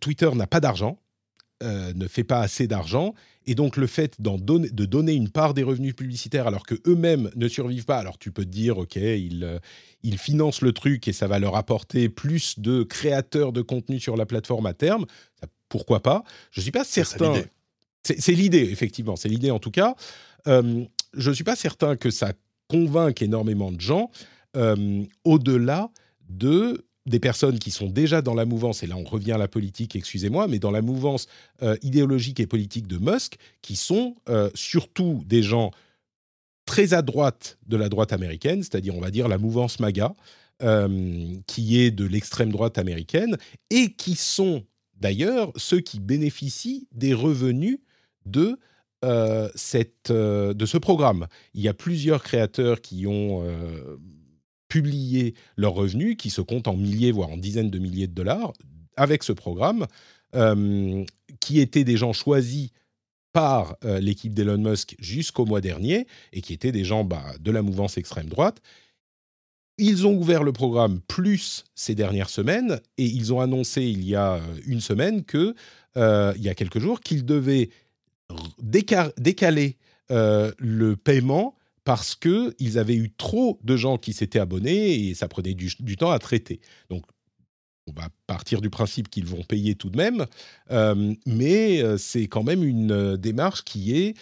Twitter 0.00 0.30
n'a 0.34 0.46
pas 0.46 0.60
d'argent, 0.60 0.98
ne 1.62 2.08
fait 2.08 2.24
pas 2.24 2.40
assez 2.40 2.66
d'argent, 2.66 3.14
et 3.46 3.54
donc 3.54 3.76
le 3.76 3.86
fait 3.86 4.20
de 4.20 4.84
donner 4.84 5.12
une 5.12 5.28
part 5.28 5.54
des 5.54 5.62
revenus 5.62 5.94
publicitaires 5.94 6.46
alors 6.46 6.64
que 6.64 6.74
eux-mêmes 6.86 7.30
ne 7.36 7.48
survivent 7.48 7.84
pas, 7.84 7.98
alors 7.98 8.18
tu 8.18 8.32
peux 8.32 8.44
te 8.44 8.50
dire 8.50 8.78
ok 8.78 8.96
ils, 8.96 9.44
euh, 9.44 9.58
ils 10.02 10.18
financent 10.18 10.62
le 10.62 10.72
truc 10.72 11.08
et 11.08 11.12
ça 11.12 11.26
va 11.26 11.38
leur 11.38 11.56
apporter 11.56 12.08
plus 12.08 12.58
de 12.58 12.82
créateurs 12.82 13.52
de 13.52 13.62
contenu 13.62 13.98
sur 13.98 14.16
la 14.16 14.26
plateforme 14.26 14.66
à 14.66 14.74
terme. 14.74 15.06
pourquoi 15.68 16.00
pas? 16.00 16.22
Je 16.50 16.60
suis 16.60 16.70
pas 16.70 16.84
certain. 16.84 17.42
C'est 18.02 18.32
l'idée 18.32 18.68
effectivement, 18.70 19.16
c'est 19.16 19.28
l'idée 19.28 19.50
en 19.50 19.58
tout 19.58 19.70
cas. 19.70 19.94
Euh, 20.46 20.84
je 21.14 21.30
suis 21.30 21.44
pas 21.44 21.56
certain 21.56 21.96
que 21.96 22.10
ça 22.10 22.32
convainque 22.68 23.20
énormément 23.20 23.72
de 23.72 23.80
gens 23.80 24.10
euh, 24.56 25.02
au-delà 25.24 25.90
de 26.28 26.84
des 27.10 27.20
personnes 27.20 27.58
qui 27.58 27.70
sont 27.70 27.90
déjà 27.90 28.22
dans 28.22 28.34
la 28.34 28.46
mouvance, 28.46 28.82
et 28.82 28.86
là 28.86 28.96
on 28.96 29.04
revient 29.04 29.32
à 29.32 29.38
la 29.38 29.48
politique, 29.48 29.96
excusez-moi, 29.96 30.46
mais 30.48 30.58
dans 30.58 30.70
la 30.70 30.80
mouvance 30.80 31.26
euh, 31.62 31.76
idéologique 31.82 32.40
et 32.40 32.46
politique 32.46 32.86
de 32.86 32.98
Musk, 32.98 33.36
qui 33.60 33.76
sont 33.76 34.16
euh, 34.28 34.48
surtout 34.54 35.22
des 35.26 35.42
gens 35.42 35.72
très 36.64 36.94
à 36.94 37.02
droite 37.02 37.58
de 37.66 37.76
la 37.76 37.88
droite 37.88 38.12
américaine, 38.12 38.62
c'est-à-dire 38.62 38.94
on 38.94 39.00
va 39.00 39.10
dire 39.10 39.28
la 39.28 39.38
mouvance 39.38 39.80
MAGA, 39.80 40.14
euh, 40.62 41.34
qui 41.46 41.80
est 41.80 41.90
de 41.90 42.04
l'extrême 42.04 42.52
droite 42.52 42.78
américaine, 42.78 43.36
et 43.70 43.92
qui 43.92 44.14
sont 44.14 44.64
d'ailleurs 44.94 45.52
ceux 45.56 45.80
qui 45.80 45.98
bénéficient 45.98 46.86
des 46.92 47.12
revenus 47.12 47.78
de 48.24 48.58
cette, 49.54 50.12
de 50.12 50.66
ce 50.66 50.76
programme. 50.76 51.26
Il 51.54 51.62
y 51.62 51.68
a 51.68 51.72
plusieurs 51.72 52.22
créateurs 52.22 52.82
qui 52.82 53.06
ont 53.06 53.42
publier 54.70 55.34
leurs 55.56 55.74
revenus, 55.74 56.16
qui 56.16 56.30
se 56.30 56.40
comptent 56.40 56.68
en 56.68 56.76
milliers, 56.76 57.12
voire 57.12 57.28
en 57.28 57.36
dizaines 57.36 57.68
de 57.68 57.78
milliers 57.78 58.06
de 58.06 58.14
dollars, 58.14 58.54
avec 58.96 59.22
ce 59.22 59.32
programme, 59.32 59.86
euh, 60.34 61.04
qui 61.40 61.60
étaient 61.60 61.84
des 61.84 61.98
gens 61.98 62.14
choisis 62.14 62.70
par 63.32 63.76
euh, 63.84 64.00
l'équipe 64.00 64.32
d'Elon 64.32 64.58
Musk 64.58 64.96
jusqu'au 64.98 65.44
mois 65.44 65.60
dernier, 65.60 66.06
et 66.32 66.40
qui 66.40 66.54
étaient 66.54 66.72
des 66.72 66.84
gens 66.84 67.04
bah, 67.04 67.24
de 67.38 67.50
la 67.50 67.60
mouvance 67.62 67.98
extrême 67.98 68.28
droite. 68.28 68.60
Ils 69.76 70.06
ont 70.06 70.14
ouvert 70.14 70.42
le 70.44 70.52
programme 70.52 71.00
plus 71.00 71.64
ces 71.74 71.94
dernières 71.94 72.30
semaines, 72.30 72.80
et 72.96 73.04
ils 73.04 73.32
ont 73.34 73.40
annoncé 73.40 73.82
il 73.82 74.04
y 74.04 74.14
a 74.14 74.34
euh, 74.34 74.40
une 74.66 74.80
semaine 74.80 75.24
que, 75.24 75.54
il 75.96 76.42
y 76.42 76.48
a 76.48 76.54
quelques 76.54 76.78
jours, 76.78 77.00
qu'ils 77.00 77.24
devaient 77.24 77.70
décaler 78.62 79.76
le 80.08 80.94
paiement 80.94 81.56
parce 81.84 82.14
qu'ils 82.14 82.78
avaient 82.78 82.96
eu 82.96 83.10
trop 83.10 83.58
de 83.62 83.76
gens 83.76 83.96
qui 83.96 84.12
s'étaient 84.12 84.38
abonnés 84.38 85.08
et 85.08 85.14
ça 85.14 85.28
prenait 85.28 85.54
du, 85.54 85.96
temps 85.96 86.10
à 86.10 86.18
traiter. 86.18 86.60
Donc, 86.88 87.04
on 87.86 87.92
va 87.92 88.08
partir 88.26 88.60
du 88.60 88.70
principe 88.70 89.08
qu'ils 89.08 89.26
vont 89.26 89.42
payer 89.42 89.74
tout 89.74 89.90
de 89.90 89.96
même, 89.96 90.26
euh, 90.70 91.14
mais 91.26 91.82
euh, 91.82 91.96
c'est 91.96 92.28
quand 92.28 92.44
même 92.44 92.62
une 92.62 92.92
euh, 92.92 93.16
démarche 93.16 93.64
qui 93.64 93.96
est 93.96 94.14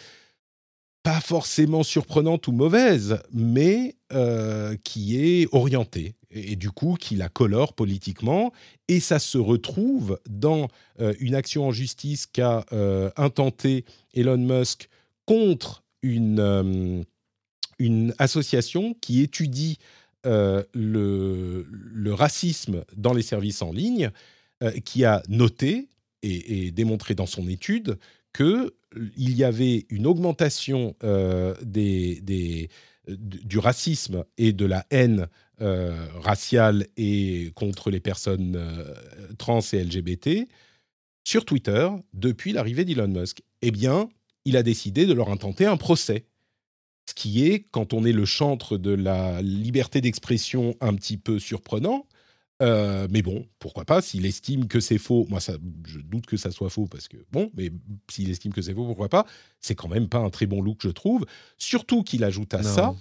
pas 1.02 1.20
forcément 1.20 1.82
surprenante 1.82 2.48
ou 2.48 2.52
mauvaise, 2.52 3.18
mais 3.32 3.94
qui 4.84 5.20
est 5.20 5.48
orientée 5.52 6.14
et, 6.30 6.56
du 6.56 6.70
coup 6.70 6.96
qui 6.98 7.14
la 7.14 7.28
colore 7.28 7.74
politiquement. 7.74 8.52
Et 8.88 9.00
ça 9.00 9.18
se 9.18 9.38
retrouve 9.38 10.18
dans 10.28 10.68
une 11.20 11.34
action 11.34 11.66
en 11.66 11.72
justice 11.72 12.26
qu'a 12.26 12.64
intenté 13.16 13.84
Elon 14.12 14.38
Musk 14.38 14.88
contre 15.24 15.82
une 16.02 17.04
une 17.78 18.14
association 18.18 18.94
qui 19.00 19.22
étudie 19.22 19.78
euh, 20.26 20.64
le, 20.74 22.12
racisme 22.12 22.84
dans 22.96 23.12
les 23.12 23.22
services 23.22 23.62
en 23.62 23.70
ligne, 23.70 24.10
euh, 24.62 24.72
qui 24.80 25.04
a 25.04 25.22
noté 25.28 25.88
et, 26.22 26.72
démontré 26.72 27.14
dans 27.14 27.26
son 27.26 27.46
étude 27.48 27.98
qu'il 28.34 28.70
y 29.16 29.44
avait 29.44 29.86
une 29.90 30.06
augmentation 30.06 30.96
euh, 31.04 31.54
du 33.06 33.58
racisme 33.58 34.24
et 34.38 34.52
de 34.52 34.66
la 34.66 34.84
haine 34.90 35.28
raciale 35.60 36.86
et 36.96 37.52
contre 37.54 37.90
les 37.90 38.00
personnes 38.00 38.60
trans 39.38 39.60
et 39.72 39.82
LGBT 39.82 40.48
sur 41.24 41.44
Twitter 41.44 41.88
depuis 42.14 42.52
l'arrivée 42.52 42.84
d'Elon 42.84 43.08
Musk. 43.08 43.42
Eh 43.62 43.70
bien, 43.70 44.08
il 44.44 44.56
a 44.56 44.62
décidé 44.62 45.04
de 45.04 45.12
leur 45.12 45.30
intenter 45.30 45.66
un 45.66 45.76
procès 45.76 46.26
ce 47.09 47.14
qui 47.14 47.46
est, 47.46 47.61
quand 47.70 47.94
on 47.94 48.04
est 48.04 48.12
le 48.12 48.26
chantre 48.26 48.76
de 48.76 48.90
la 48.90 49.40
liberté 49.40 50.02
d'expression, 50.02 50.74
un 50.82 50.94
petit 50.94 51.16
peu 51.16 51.38
surprenant. 51.38 52.04
Euh, 52.61 53.09
mais 53.11 53.22
bon, 53.22 53.46
pourquoi 53.61 53.86
pas 53.86 54.02
S'il 54.02 54.26
estime 54.26 54.68
que 54.68 54.78
c'est 54.78 54.98
faux, 54.98 55.26
moi 55.30 55.40
ça, 55.40 55.54
je 55.86 56.00
doute 56.00 56.26
que 56.26 56.36
ça 56.36 56.50
soit 56.50 56.68
faux 56.68 56.86
parce 56.86 57.09
que 57.09 57.16
bon, 57.32 57.50
mais 57.56 57.70
s'il 58.11 58.28
estime 58.28 58.52
que 58.52 58.61
c'est 58.61 58.74
faux, 58.74 58.84
pourquoi 58.84 59.09
pas 59.09 59.24
C'est 59.59 59.74
quand 59.74 59.88
même 59.88 60.09
pas 60.09 60.18
un 60.18 60.28
très 60.28 60.44
bon 60.44 60.61
look, 60.61 60.80
je 60.82 60.90
trouve. 60.90 61.24
Surtout 61.56 62.02
qu'il 62.02 62.24
ajoute 62.24 62.52
à 62.52 62.62
ça, 62.62 62.94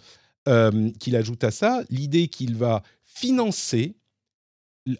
euh, 0.47 0.89
qu'il 0.99 1.17
ajoute 1.17 1.43
à 1.43 1.51
ça 1.51 1.83
l'idée 1.89 2.29
qu'il 2.29 2.55
va 2.55 2.83
financer 3.03 3.97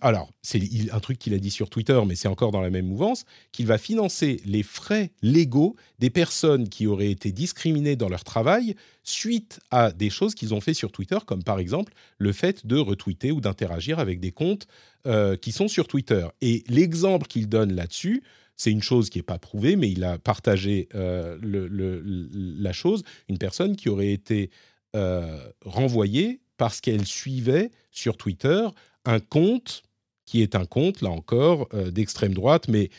alors, 0.02 0.32
c'est 0.42 0.62
un 0.92 1.00
truc 1.00 1.18
qu'il 1.18 1.34
a 1.34 1.38
dit 1.38 1.52
sur 1.52 1.70
Twitter, 1.70 2.00
mais 2.06 2.16
c'est 2.16 2.28
encore 2.28 2.52
dans 2.52 2.62
la 2.62 2.70
même 2.70 2.88
mouvance, 2.88 3.26
qu'il 3.52 3.68
va 3.68 3.78
financer 3.78 4.42
les 4.46 4.64
frais 4.64 5.12
légaux 5.22 5.76
des 6.00 6.10
personnes 6.10 6.70
qui 6.70 6.88
auraient 6.88 7.12
été 7.12 7.32
discriminées 7.32 7.96
dans 7.96 8.10
leur 8.10 8.24
travail 8.24 8.76
suite 9.04 9.60
à 9.72 9.92
des 9.92 10.10
choses 10.10 10.36
qu'ils 10.36 10.54
ont 10.54 10.62
fait 10.62 10.74
sur 10.74 10.92
Twitter, 10.92 11.18
comme 11.26 11.44
par 11.44 11.60
exemple 11.60 11.94
le 12.18 12.34
fait 12.34 12.66
de 12.66 12.78
retweeter 12.78 13.32
ou 13.32 13.40
d'interagir 13.40 14.00
avec 14.00 14.20
des 14.20 14.32
comptes 14.32 14.68
euh, 15.06 15.38
qui 15.38 15.52
sont 15.52 15.68
sur 15.68 15.88
Twitter. 15.88 16.28
Et 16.42 16.64
l'exemple 16.68 17.28
qu'il 17.28 17.48
donne 17.48 17.74
là-dessus, 17.74 18.24
c'est 18.58 18.72
une 18.72 18.82
chose 18.82 19.10
qui 19.10 19.20
n'est 19.20 19.24
pas 19.24 19.40
prouvée, 19.40 19.76
mais 19.76 19.90
il 19.90 20.04
a 20.04 20.18
partagé 20.18 20.90
euh, 20.96 21.38
la 21.42 22.74
chose, 22.74 23.04
une 23.30 23.38
personne 23.38 23.76
qui 23.76 23.88
aurait 23.88 24.12
été 24.12 24.50
euh, 24.96 25.40
renvoyée 25.64 26.42
parce 26.58 26.82
qu'elle 26.82 27.06
suivait 27.06 27.72
sur 27.92 28.18
Twitter 28.18 28.68
un 29.08 29.20
compte 29.20 29.84
qui 30.26 30.42
est 30.42 30.56
un 30.56 30.66
compte, 30.66 31.02
là 31.02 31.10
encore, 31.10 31.70
d'extrême 31.92 32.34
droite, 32.34 32.68
mais 32.68 32.90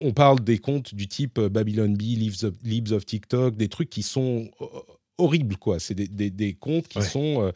on 0.00 0.12
parle 0.12 0.40
des 0.40 0.58
comptes 0.58 0.94
du 0.94 1.06
type 1.06 1.38
Babylon 1.38 1.94
Bee, 1.94 2.16
Libs 2.64 2.92
of, 2.92 3.06
TikTok, 3.06 3.56
des 3.56 3.68
trucs 3.68 3.88
qui 3.88 4.02
sont 4.02 4.50
horribles, 5.16 5.56
quoi. 5.56 5.78
C'est 5.78 5.94
des, 5.94 6.54
comptes 6.54 6.88
qui 6.88 7.02
sont 7.02 7.52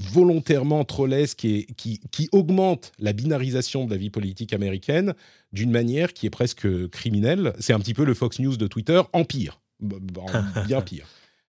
volontairement 0.00 0.84
trollesques 0.84 1.44
et 1.44 1.66
qui, 1.76 2.00
qui 2.10 2.28
augmentent 2.32 2.92
la 2.98 3.12
binarisation 3.12 3.84
de 3.84 3.90
la 3.90 3.96
vie 3.96 4.10
politique 4.10 4.52
américaine 4.52 5.14
d'une 5.52 5.70
manière 5.70 6.12
qui 6.12 6.26
est 6.26 6.30
presque 6.30 6.88
criminelle. 6.88 7.54
C'est 7.60 7.72
un 7.72 7.80
petit 7.80 7.94
peu 7.94 8.04
le 8.04 8.14
Fox 8.14 8.38
News 8.40 8.56
de 8.56 8.66
Twitter 8.66 9.00
en 9.12 9.24
pire, 9.24 9.60
bien 10.66 10.80
pire. 10.82 11.06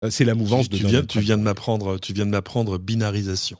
Euh, 0.04 0.10
c'est 0.10 0.26
la 0.26 0.36
mouvance 0.36 0.70
de 0.70 0.78
tu 0.78 0.86
viens, 0.86 1.04
tu 1.04 1.20
viens 1.20 1.38
de 1.38 1.44
m'apprendre, 1.44 2.00
tu 2.00 2.14
viens 2.14 2.26
de 2.26 2.32
m'apprendre 2.32 2.78
binarisation. 2.78 3.58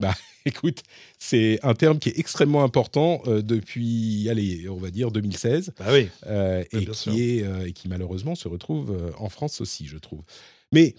Bah, 0.00 0.14
écoute, 0.44 0.82
c'est 1.18 1.58
un 1.62 1.74
terme 1.74 1.98
qui 1.98 2.10
est 2.10 2.18
extrêmement 2.18 2.62
important 2.62 3.22
euh, 3.26 3.42
depuis, 3.42 4.28
allez, 4.28 4.68
on 4.68 4.76
va 4.76 4.90
dire 4.90 5.10
2016, 5.10 5.72
bah 5.78 5.86
oui. 5.90 6.08
Euh, 6.26 6.64
et, 6.72 6.86
qui 6.86 7.22
est, 7.22 7.68
et 7.68 7.72
qui 7.72 7.88
malheureusement 7.88 8.34
se 8.34 8.48
retrouve 8.48 9.14
en 9.18 9.28
France 9.28 9.60
aussi, 9.60 9.86
je 9.86 9.98
trouve. 9.98 10.22
Mais 10.72 10.94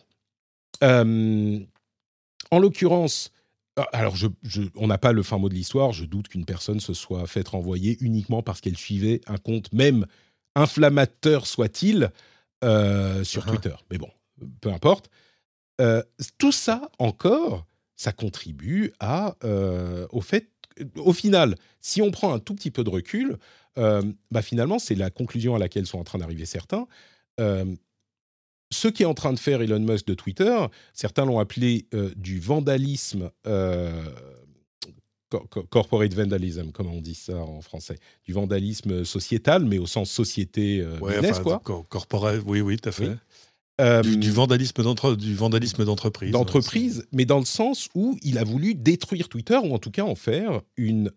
en 0.81 2.59
l'occurrence, 2.59 3.31
alors 3.93 4.15
je, 4.15 4.27
on 4.75 4.87
n'a 4.87 4.97
pas 4.97 5.11
le 5.11 5.23
fin 5.23 5.37
mot 5.37 5.49
de 5.49 5.53
l'histoire. 5.53 5.91
Je 5.91 6.05
doute 6.05 6.27
qu'une 6.27 6.45
personne 6.45 6.79
se 6.79 6.93
soit 6.93 7.27
faite 7.27 7.49
renvoyer 7.49 7.97
uniquement 8.01 8.41
parce 8.41 8.61
qu'elle 8.61 8.77
suivait 8.77 9.21
un 9.27 9.37
compte, 9.37 9.71
même 9.73 10.05
inflammateur 10.55 11.45
soit-il, 11.45 12.11
euh, 12.63 13.23
sur 13.23 13.45
uh-huh. 13.45 13.49
Twitter. 13.49 13.75
Mais 13.91 13.97
bon, 13.97 14.09
peu 14.61 14.71
importe. 14.71 15.09
Euh, 15.79 16.01
tout 16.39 16.51
ça 16.51 16.89
encore, 16.97 17.66
ça 17.97 18.13
contribue 18.13 18.93
à, 19.01 19.35
euh, 19.43 20.07
au 20.11 20.21
fait, 20.21 20.49
au 20.95 21.11
final, 21.11 21.55
si 21.81 22.01
on 22.01 22.11
prend 22.11 22.33
un 22.33 22.39
tout 22.39 22.55
petit 22.55 22.71
peu 22.71 22.85
de 22.85 22.89
recul, 22.89 23.37
bah 23.75 24.41
finalement, 24.41 24.79
c'est 24.79 24.95
la 24.95 25.11
conclusion 25.11 25.53
à 25.53 25.59
laquelle 25.59 25.85
sont 25.85 25.99
en 25.99 26.03
train 26.03 26.17
d'arriver 26.17 26.45
certains 26.45 26.87
ce 28.71 28.87
qu'est 28.87 29.05
en 29.05 29.13
train 29.13 29.33
de 29.33 29.39
faire 29.39 29.61
Elon 29.61 29.79
Musk 29.79 30.07
de 30.07 30.13
Twitter, 30.13 30.57
certains 30.93 31.25
l'ont 31.25 31.39
appelé 31.39 31.87
euh, 31.93 32.11
du 32.15 32.39
vandalisme, 32.39 33.31
euh, 33.45 34.03
corporate 35.69 36.13
vandalism, 36.13 36.71
comment 36.71 36.93
on 36.93 37.01
dit 37.01 37.15
ça 37.15 37.37
en 37.37 37.61
français, 37.61 37.97
du 38.25 38.33
vandalisme 38.33 39.03
sociétal, 39.03 39.65
mais 39.65 39.77
au 39.77 39.87
sens 39.87 40.09
société 40.09 40.81
euh, 40.81 40.97
business, 40.99 41.39
quoi. 41.39 41.61
Corporate, 41.89 42.41
oui, 42.45 42.61
oui, 42.61 42.77
tout 42.77 42.89
à 42.89 42.91
fait. 42.91 43.11
Du, 43.79 44.31
vandalisme 44.31 44.83
d'entreprise. 45.85 46.31
D'entreprise, 46.31 47.07
mais 47.11 47.25
dans 47.25 47.37
le 47.37 47.45
sens 47.45 47.89
où 47.93 48.17
il 48.23 48.39
a 48.39 48.43
voulu 48.43 48.73
détruire 48.73 49.29
Twitter, 49.29 49.57
ou 49.57 49.73
en 49.73 49.77
tout 49.79 49.91
cas 49.91 50.03
en 50.03 50.15
faire 50.15 50.61
une 50.77 51.11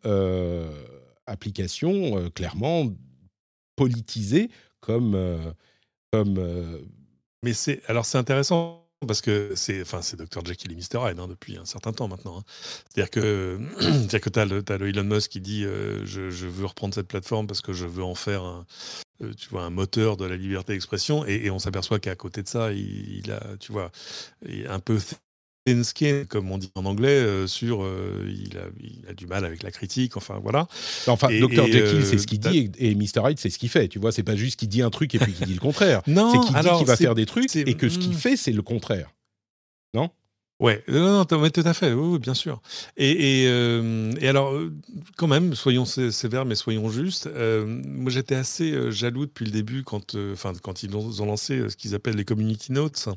application 1.27 2.31
clairement 2.35 2.87
politisée 3.77 4.51
comme, 4.81 5.17
comme 6.13 6.83
mais 7.43 7.55
c'est 7.55 7.81
alors 7.89 8.05
c'est 8.05 8.19
intéressant 8.19 8.80
parce 9.07 9.23
que 9.23 9.53
c'est 9.55 9.81
enfin 9.81 10.03
c'est 10.03 10.17
Dr 10.17 10.45
Jekyll 10.45 10.73
et 10.73 10.75
Mr 10.75 11.09
Hyde 11.09 11.19
hein, 11.19 11.29
depuis 11.29 11.57
un 11.57 11.65
certain 11.65 11.93
temps 11.93 12.09
maintenant. 12.09 12.39
Hein. 12.39 12.45
C'est-à-dire 12.89 13.11
que 13.11 13.59
c'est-à-dire 13.81 14.21
que 14.21 14.29
tu 14.29 14.39
as, 14.39 14.79
le 14.79 14.89
Elon 14.89 15.05
Musk 15.05 15.31
qui 15.31 15.41
dit 15.41 15.65
euh, 15.65 16.05
je, 16.05 16.31
je, 16.31 16.47
veux 16.47 16.67
reprendre 16.67 16.95
cette 16.95 17.09
plateforme 17.09 17.47
parce 17.47 17.63
que 17.63 17.73
je 17.73 17.87
veux 17.87 18.05
en 18.05 18.15
faire 18.15 18.43
un, 18.43 18.67
euh, 19.23 19.33
tu 19.35 19.49
vois 19.49 19.63
un 19.63 19.71
moteur 19.71 20.17
de 20.17 20.27
la 20.27 20.37
liberté 20.37 20.75
d'expression 20.75 21.27
et, 21.27 21.47
et, 21.47 21.51
on 21.51 21.59
s'aperçoit 21.59 21.99
qu'à 21.99 22.15
côté 22.15 22.43
de 22.43 22.49
ça 22.49 22.73
il, 22.73 23.25
il, 23.25 23.33
a 23.33 23.57
tu 23.59 23.73
vois 23.73 23.91
un 24.69 24.81
peu 24.81 24.99
skin, 25.83 26.25
comme 26.29 26.51
on 26.51 26.59
dit 26.59 26.71
en 26.75 26.85
anglais, 26.85 27.09
euh, 27.09 27.47
sur 27.47 27.83
euh, 27.83 28.27
il, 28.29 28.57
a, 28.59 28.63
il, 28.79 29.09
a, 29.09 29.15
du 29.15 29.27
mal 29.27 29.45
avec 29.45 29.63
la 29.63 29.71
critique, 29.71 30.17
enfin 30.17 30.39
voilà. 30.43 30.67
Enfin, 31.07 31.29
Dr 31.29 31.67
Jekyll, 31.67 32.05
c'est 32.05 32.19
ce 32.19 32.27
qu'il 32.27 32.41
dit 32.41 32.71
et, 32.79 32.95
Mr 32.95 33.29
Hyde, 33.29 33.39
c'est 33.39 33.51
ce 33.51 33.59
qu'il 33.59 33.69
fait. 33.69 33.89
Tu 33.89 33.99
vois, 33.99 34.13
c'est 34.13 34.23
pas 34.23 34.37
juste 34.37 34.59
qu'il 34.59 34.69
dit 34.69 34.83
un 34.83 34.91
truc 34.91 35.15
et 35.15 35.19
puis 35.19 35.33
qu'il 35.33 35.47
dit 35.47 35.55
le 35.55 35.61
contraire. 35.61 36.03
non, 36.07 36.33
c'est 36.33 36.47
qu'il 36.47 36.57
dit 36.57 36.79
qu'il 36.79 36.87
va 36.87 36.97
faire 36.97 37.15
des 37.15 37.27
trucs 37.27 37.55
et 37.57 37.75
que 37.75 37.89
ce 37.89 37.99
qu'il 37.99 38.11
hmm. 38.11 38.15
fait, 38.15 38.37
c'est 38.37 38.53
le 38.53 38.63
contraire. 38.63 39.11
Non? 39.95 40.11
Ouais, 40.61 40.85
non, 40.89 41.25
non, 41.25 41.25
tout 41.25 41.63
à 41.65 41.73
fait, 41.73 41.95
oui, 41.95 42.19
bien 42.19 42.35
sûr. 42.35 42.61
Et, 42.99 43.45
et, 43.45 43.49
euh, 43.49 44.13
et, 44.21 44.29
alors, 44.29 44.55
quand 45.17 45.27
même, 45.27 45.55
soyons 45.55 45.87
sévères, 45.87 46.45
mais 46.45 46.55
soyons 46.55 46.91
justes. 46.91 47.31
moi, 47.35 48.11
j'étais 48.11 48.35
assez 48.35 48.93
jaloux 48.93 49.25
depuis 49.25 49.47
le 49.47 49.53
début 49.53 49.85
quand, 49.85 50.17
enfin, 50.33 50.53
quand 50.63 50.83
ils 50.83 50.95
ont 50.95 51.27
lancé 51.27 51.71
ce 51.71 51.77
qu'ils 51.77 51.95
appellent 51.95 52.17
les 52.17 52.27
community 52.27 52.73
notes, 52.73 53.09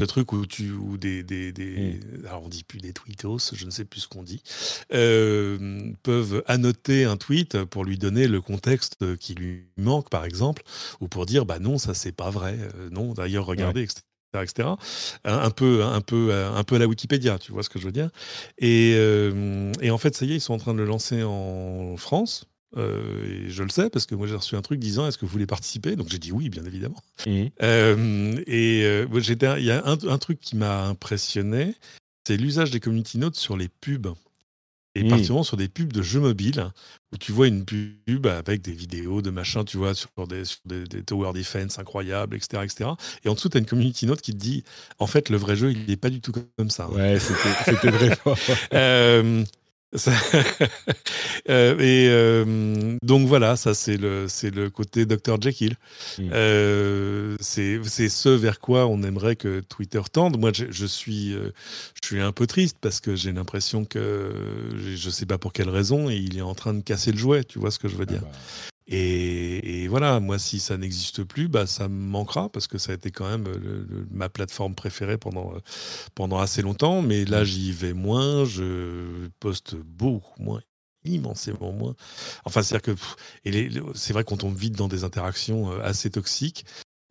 le 0.00 0.06
truc 0.06 0.32
où 0.32 0.46
tu 0.46 0.72
ou 0.72 0.96
des, 0.96 1.22
des, 1.22 1.52
des 1.52 2.00
mmh. 2.00 2.26
alors 2.26 2.42
on 2.44 2.48
dit 2.48 2.64
plus 2.64 2.78
des 2.78 2.92
tweetos, 2.92 3.52
je 3.52 3.64
ne 3.64 3.70
sais 3.70 3.84
plus 3.84 4.00
ce 4.00 4.08
qu'on 4.08 4.22
dit, 4.22 4.42
euh, 4.92 5.92
peuvent 6.02 6.42
annoter 6.46 7.04
un 7.04 7.16
tweet 7.16 7.64
pour 7.64 7.84
lui 7.84 7.98
donner 7.98 8.26
le 8.26 8.40
contexte 8.40 9.16
qui 9.16 9.34
lui 9.34 9.66
manque, 9.76 10.10
par 10.10 10.24
exemple, 10.24 10.62
ou 11.00 11.08
pour 11.08 11.26
dire 11.26 11.46
bah 11.46 11.58
non, 11.58 11.78
ça 11.78 11.94
c'est 11.94 12.12
pas 12.12 12.30
vrai, 12.30 12.56
euh, 12.58 12.88
non, 12.90 13.12
d'ailleurs 13.12 13.46
regardez, 13.46 13.82
etc. 13.82 14.00
etc. 14.42 14.68
Un, 15.24 15.50
peu, 15.50 15.84
un 15.84 16.00
peu, 16.00 16.32
un 16.32 16.64
peu 16.64 16.76
à 16.76 16.78
la 16.78 16.86
Wikipédia, 16.86 17.38
tu 17.38 17.52
vois 17.52 17.62
ce 17.62 17.68
que 17.68 17.78
je 17.78 17.84
veux 17.84 17.92
dire. 17.92 18.10
Et, 18.58 18.94
euh, 18.96 19.72
et 19.80 19.90
en 19.90 19.98
fait, 19.98 20.14
ça 20.14 20.24
y 20.24 20.32
est, 20.32 20.36
ils 20.36 20.40
sont 20.40 20.54
en 20.54 20.58
train 20.58 20.72
de 20.72 20.78
le 20.78 20.84
lancer 20.84 21.22
en 21.22 21.96
France. 21.96 22.46
Euh, 22.76 23.46
et 23.46 23.50
je 23.50 23.62
le 23.62 23.68
sais 23.68 23.90
parce 23.90 24.06
que 24.06 24.14
moi 24.14 24.26
j'ai 24.26 24.36
reçu 24.36 24.54
un 24.54 24.62
truc 24.62 24.78
disant 24.78 25.06
est-ce 25.08 25.18
que 25.18 25.24
vous 25.24 25.32
voulez 25.32 25.46
participer? 25.46 25.96
Donc 25.96 26.08
j'ai 26.08 26.18
dit 26.18 26.32
oui, 26.32 26.48
bien 26.48 26.64
évidemment. 26.64 27.02
Mmh. 27.26 27.46
Euh, 27.62 28.42
et 28.46 28.84
euh, 28.84 29.06
il 29.58 29.64
y 29.64 29.70
a 29.70 29.82
un, 29.86 30.18
truc 30.18 30.40
qui 30.40 30.56
m'a 30.56 30.86
impressionné, 30.86 31.74
c'est 32.24 32.36
l'usage 32.36 32.70
des 32.70 32.80
community 32.80 33.18
notes 33.18 33.36
sur 33.36 33.56
les 33.56 33.68
pubs. 33.68 34.14
Et 34.96 35.04
mmh. 35.04 35.08
particulièrement 35.08 35.44
sur 35.44 35.56
des 35.56 35.68
pubs 35.68 35.92
de 35.92 36.02
jeux 36.02 36.18
mobiles, 36.18 36.68
où 37.12 37.16
tu 37.16 37.30
vois 37.30 37.46
une 37.46 37.64
pub 37.64 38.26
avec 38.26 38.60
des 38.60 38.72
vidéos 38.72 39.22
de 39.22 39.30
machin, 39.30 39.64
tu 39.64 39.76
vois, 39.76 39.94
sur 39.94 40.08
des, 40.26 40.42
des, 40.64 41.02
tower 41.04 41.32
defense 41.32 41.78
incroyables, 41.78 42.34
etc. 42.34 42.64
etc. 42.64 42.90
Et 43.24 43.28
en 43.28 43.34
dessous, 43.34 43.48
tu 43.48 43.56
as 43.56 43.60
une 43.60 43.66
community 43.66 44.06
note 44.06 44.20
qui 44.20 44.32
te 44.32 44.38
dit, 44.38 44.64
en 44.98 45.06
fait, 45.06 45.28
le 45.28 45.36
vrai 45.36 45.54
jeu, 45.54 45.70
il 45.70 45.86
n'est 45.86 45.96
pas 45.96 46.10
du 46.10 46.20
tout 46.20 46.32
comme 46.32 46.70
ça. 46.70 46.90
Ouais, 46.90 47.18
c'était 47.20 47.90
vraiment. 47.90 48.36
Euh, 48.72 49.44
et 51.46 52.06
euh, 52.08 52.96
donc 53.02 53.26
voilà, 53.26 53.56
ça 53.56 53.74
c'est 53.74 53.96
le, 53.96 54.26
c'est 54.28 54.54
le 54.54 54.70
côté 54.70 55.04
Dr 55.04 55.40
Jekyll. 55.40 55.76
Mm. 56.18 56.30
Euh, 56.32 57.36
c'est, 57.40 57.80
c'est 57.84 58.08
ce 58.08 58.28
vers 58.28 58.60
quoi 58.60 58.86
on 58.86 59.02
aimerait 59.02 59.34
que 59.34 59.60
Twitter 59.60 60.00
tende. 60.12 60.38
Moi, 60.38 60.52
je, 60.52 60.86
suis, 60.86 61.32
je 61.32 62.06
suis 62.06 62.20
un 62.20 62.32
peu 62.32 62.46
triste 62.46 62.76
parce 62.80 63.00
que 63.00 63.16
j'ai 63.16 63.32
l'impression 63.32 63.84
que 63.84 64.32
je 64.94 65.06
ne 65.06 65.12
sais 65.12 65.26
pas 65.26 65.38
pour 65.38 65.52
quelle 65.52 65.70
raison 65.70 66.08
et 66.08 66.16
il 66.16 66.38
est 66.38 66.42
en 66.42 66.54
train 66.54 66.74
de 66.74 66.82
casser 66.82 67.10
le 67.10 67.18
jouet. 67.18 67.42
Tu 67.42 67.58
vois 67.58 67.72
ce 67.72 67.78
que 67.80 67.88
je 67.88 67.96
veux 67.96 68.06
dire 68.06 68.22
ah 68.22 68.28
bah. 68.32 68.69
Et, 68.92 69.86
voilà, 69.88 70.18
moi, 70.18 70.38
si 70.38 70.58
ça 70.58 70.76
n'existe 70.76 71.22
plus, 71.22 71.48
bah, 71.48 71.66
ça 71.66 71.88
me 71.88 71.94
manquera 71.94 72.48
parce 72.48 72.66
que 72.66 72.76
ça 72.76 72.90
a 72.90 72.96
été 72.96 73.12
quand 73.12 73.28
même 73.28 73.46
ma 74.10 74.28
plateforme 74.28 74.74
préférée 74.74 75.16
pendant, 75.16 75.52
pendant 76.16 76.38
assez 76.40 76.60
longtemps. 76.60 77.00
Mais 77.00 77.24
là, 77.24 77.42
mmh. 77.42 77.44
j'y 77.44 77.72
vais 77.72 77.92
moins, 77.92 78.44
je 78.44 79.28
poste 79.38 79.76
beaucoup 79.76 80.42
moins, 80.42 80.60
immensément 81.04 81.72
moins. 81.72 81.94
Enfin, 82.44 82.62
c'est-à-dire 82.62 82.96
que 82.96 83.00
c'est 83.94 84.12
vrai 84.12 84.24
qu'on 84.24 84.36
tombe 84.36 84.56
vite 84.56 84.74
dans 84.74 84.88
des 84.88 85.04
interactions 85.04 85.70
euh, 85.70 85.80
assez 85.82 86.10
toxiques. 86.10 86.64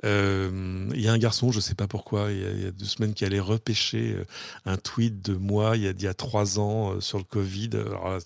Euh, 0.06 0.89
il 0.93 1.02
y 1.02 1.08
a 1.08 1.14
un 1.14 1.18
garçon, 1.18 1.52
je 1.52 1.58
ne 1.58 1.62
sais 1.62 1.76
pas 1.76 1.88
pourquoi, 1.88 2.32
il 2.32 2.62
y, 2.62 2.66
a, 2.66 2.72
deux 2.72 2.86
semaines, 2.86 3.14
qui 3.14 3.26
allait 3.26 3.39
repêcher 3.39 4.14
euh, 4.14 4.26
un 4.66 4.78
tweet 4.78 5.22
de 5.22 5.36
moi 5.36 5.76
il 5.76 5.84
y 5.84 5.88
a, 5.88 5.91
il 5.91 6.02
y 6.02 6.08
a 6.08 6.14
trois 6.14 6.60
ans 6.60 7.02
sur 7.02 7.18
le 7.18 7.26
Covid. 7.26 7.70
Alors 7.74 8.10
là, 8.10 8.20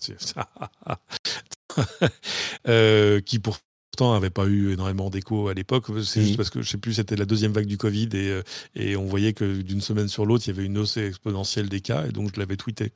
Euh, 2.66 3.20
qui 3.20 3.38
pourtant 3.38 4.14
n'avait 4.14 4.30
pas 4.30 4.46
eu 4.46 4.72
énormément 4.72 5.10
d'écho 5.10 5.48
à 5.48 5.54
l'époque. 5.54 5.86
C'est 6.02 6.22
juste 6.22 6.36
parce 6.36 6.50
que 6.50 6.62
je 6.62 6.70
sais 6.70 6.78
plus, 6.78 6.94
c'était 6.94 7.16
la 7.16 7.26
deuxième 7.26 7.52
vague 7.52 7.66
du 7.66 7.76
Covid 7.76 8.08
et, 8.14 8.30
euh, 8.30 8.42
et 8.74 8.96
on 8.96 9.04
voyait 9.04 9.34
que 9.34 9.60
d'une 9.60 9.82
semaine 9.82 10.08
sur 10.08 10.24
l'autre, 10.24 10.44
il 10.46 10.54
y 10.54 10.58
avait 10.58 10.66
une 10.66 10.78
hausse 10.78 10.96
exponentielle 10.96 11.68
des 11.68 11.80
cas 11.80 12.06
et 12.06 12.12
donc 12.12 12.30
je 12.34 12.40
l'avais 12.40 12.56
tweeté. 12.56 12.92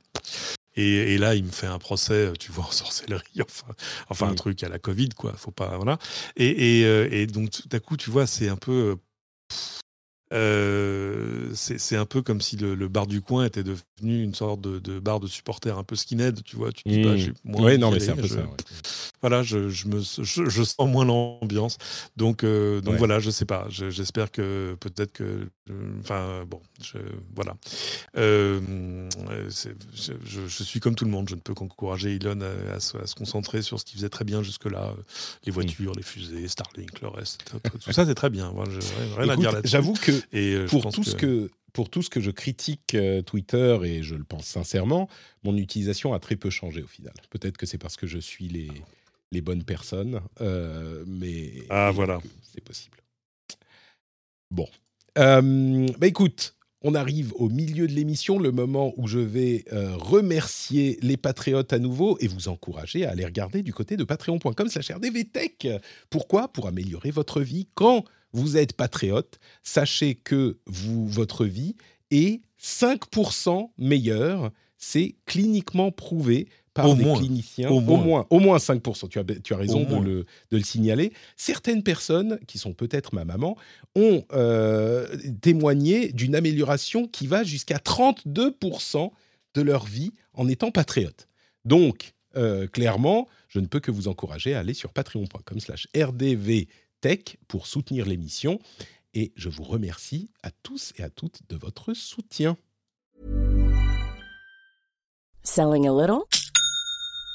Et, 0.75 1.17
là, 1.17 1.35
il 1.35 1.43
me 1.43 1.51
fait 1.51 1.67
un 1.67 1.79
procès, 1.79 2.31
tu 2.39 2.51
vois, 2.51 2.65
en 2.65 2.71
sorcellerie, 2.71 3.23
enfin, 3.41 3.73
enfin 4.09 4.27
un 4.29 4.35
truc 4.35 4.63
à 4.63 4.69
la 4.69 4.79
Covid, 4.79 5.09
quoi. 5.09 5.33
Faut 5.35 5.51
pas, 5.51 5.75
voilà. 5.75 5.97
Et, 6.37 6.79
et, 6.79 6.85
euh, 6.85 7.09
et 7.11 7.27
donc, 7.27 7.49
tout 7.51 7.69
à 7.71 7.79
coup, 7.79 7.97
tu 7.97 8.09
vois, 8.09 8.27
c'est 8.27 8.49
un 8.49 8.55
peu. 8.55 8.97
Euh, 10.31 11.51
c'est 11.55 11.95
un 11.95 12.05
peu 12.05 12.21
comme 12.21 12.39
si 12.39 12.55
le, 12.55 12.87
bar 12.87 13.07
du 13.07 13.19
coin 13.19 13.45
était 13.45 13.63
devenu 13.63 14.23
une 14.23 14.35
sorte 14.35 14.61
de, 14.61 14.99
bar 14.99 15.19
de 15.19 15.25
supporters 15.25 15.77
un 15.77 15.83
peu 15.83 15.95
skinhead, 15.95 16.43
tu 16.43 16.55
vois. 16.55 16.71
Tu 16.71 16.83
dis, 16.85 17.01
bah, 17.01 17.15
mmh. 17.15 17.55
ouais, 17.63 17.77
non, 17.77 17.91
mais 17.91 17.99
c'est 17.99 18.11
un 18.11 18.15
peu 18.15 18.27
ça. 18.27 18.45
Voilà, 19.21 19.43
je, 19.43 19.69
je 19.69 19.87
me, 19.87 19.99
je, 19.99 20.63
sens 20.63 20.87
moins 20.87 21.03
l'ambiance. 21.03 21.77
Donc, 22.15 22.43
euh, 22.43 22.79
donc 22.79 22.95
voilà, 22.95 23.19
je 23.19 23.29
sais 23.29 23.45
pas. 23.45 23.65
J'espère 23.69 24.31
que 24.31 24.77
peut-être 24.79 25.11
que. 25.11 25.49
Enfin, 25.99 26.45
bon, 26.47 26.61
voilà. 27.35 27.55
Euh, 28.17 29.09
je, 30.25 30.63
suis 30.63 30.79
comme 30.79 30.95
tout 30.95 31.05
le 31.05 31.11
monde. 31.11 31.27
Je 31.29 31.35
ne 31.35 31.41
peux 31.41 31.53
qu'encourager 31.53 32.15
Elon 32.15 32.39
à, 32.73 32.79
se, 32.79 32.97
concentrer 33.13 33.61
sur 33.61 33.79
ce 33.79 33.85
qu'il 33.85 33.97
faisait 33.97 34.09
très 34.09 34.25
bien 34.25 34.41
jusque-là 34.41 34.93
les 35.45 35.51
mmh. 35.51 35.55
voitures, 35.55 35.93
les 35.95 36.03
fusées, 36.03 36.47
Starlink, 36.47 37.01
le 37.01 37.09
reste. 37.09 37.43
Tout, 37.45 37.91
ça, 37.91 38.05
c'est 38.05 38.15
très 38.15 38.29
bien. 38.29 38.53
rien 39.17 39.29
à 39.29 39.35
dire 39.35 39.51
là-dessus. 39.51 39.71
J'avoue 39.71 39.93
que 39.93 40.11
euh, 40.33 40.67
pour 40.67 40.89
tout 40.91 41.03
ce 41.03 41.15
que 41.15 41.51
pour 41.71 41.89
tout 41.89 42.01
ce 42.01 42.09
que 42.09 42.19
je 42.19 42.31
critique 42.31 42.97
Twitter, 43.27 43.77
et 43.83 44.01
je 44.01 44.15
le 44.15 44.23
pense 44.23 44.45
sincèrement, 44.45 45.07
mon 45.43 45.55
utilisation 45.55 46.13
a 46.13 46.19
très 46.19 46.35
peu 46.35 46.49
changé 46.49 46.81
au 46.81 46.87
final. 46.87 47.13
Peut-être 47.29 47.57
que 47.57 47.67
c'est 47.67 47.77
parce 47.77 47.95
que 47.95 48.07
je 48.07 48.17
suis 48.17 48.47
les, 48.47 48.71
les 49.31 49.41
bonnes 49.41 49.63
personnes, 49.63 50.21
euh, 50.41 51.03
mais 51.07 51.51
ah, 51.69 51.91
voilà. 51.91 52.19
c'est 52.41 52.63
possible. 52.63 52.97
Bon. 54.51 54.67
Euh, 55.17 55.87
bah 55.99 56.07
écoute, 56.07 56.55
on 56.81 56.95
arrive 56.95 57.33
au 57.35 57.49
milieu 57.49 57.87
de 57.87 57.93
l'émission, 57.93 58.39
le 58.39 58.51
moment 58.51 58.93
où 58.97 59.07
je 59.07 59.19
vais 59.19 59.65
remercier 59.71 60.97
les 61.01 61.17
patriotes 61.17 61.73
à 61.73 61.79
nouveau 61.79 62.17
et 62.21 62.27
vous 62.27 62.47
encourager 62.47 63.05
à 63.05 63.11
aller 63.11 63.25
regarder 63.25 63.63
du 63.63 63.73
côté 63.73 63.97
de 63.97 64.03
patreon.com 64.03 64.69
slash 64.69 64.91
rdvtech. 64.91 65.67
Pourquoi? 66.09 66.47
Pour 66.47 66.67
améliorer 66.67 67.11
votre 67.11 67.41
vie 67.41 67.67
quand 67.75 68.05
vous 68.31 68.57
êtes 68.57 68.73
patriote, 68.73 69.39
sachez 69.63 70.15
que 70.15 70.59
vous, 70.65 71.07
votre 71.07 71.45
vie 71.45 71.75
est 72.11 72.41
5% 72.61 73.71
meilleure. 73.77 74.51
C'est 74.77 75.15
cliniquement 75.25 75.91
prouvé 75.91 76.47
par 76.73 76.95
des 76.95 77.03
cliniciens. 77.03 77.69
Au 77.69 77.79
moins. 77.79 78.25
au 78.29 78.39
moins, 78.39 78.57
5%. 78.57 79.09
Tu 79.09 79.19
as, 79.19 79.23
tu 79.43 79.53
as 79.53 79.57
raison 79.57 79.83
de 79.83 79.95
le, 79.95 80.25
de 80.51 80.57
le, 80.57 80.63
signaler. 80.63 81.13
Certaines 81.35 81.83
personnes, 81.83 82.39
qui 82.47 82.57
sont 82.57 82.73
peut-être 82.73 83.13
ma 83.13 83.25
maman, 83.25 83.57
ont 83.95 84.23
euh, 84.33 85.07
témoigné 85.41 86.11
d'une 86.11 86.35
amélioration 86.35 87.07
qui 87.07 87.27
va 87.27 87.43
jusqu'à 87.43 87.77
32% 87.77 89.11
de 89.55 89.61
leur 89.61 89.85
vie 89.85 90.11
en 90.33 90.47
étant 90.47 90.71
patriote. 90.71 91.27
Donc, 91.65 92.13
euh, 92.35 92.67
clairement, 92.67 93.27
je 93.47 93.59
ne 93.59 93.65
peux 93.65 93.79
que 93.79 93.91
vous 93.91 94.07
encourager 94.07 94.53
à 94.53 94.59
aller 94.59 94.73
sur 94.73 94.93
patreon.com 94.93 95.59
slash 95.59 95.87
rdv 95.95 96.67
Tech 97.01 97.37
pour 97.47 97.65
soutenir 97.65 98.05
l'émission. 98.05 98.59
Et 99.13 99.31
je 99.35 99.49
vous 99.49 99.63
remercie 99.63 100.29
à 100.43 100.51
tous 100.51 100.93
et 100.97 101.03
à 101.03 101.09
toutes 101.09 101.39
de 101.49 101.55
votre 101.55 101.93
soutien. 101.93 102.57
Selling 105.43 105.87
a 105.87 105.91
little 105.91 106.27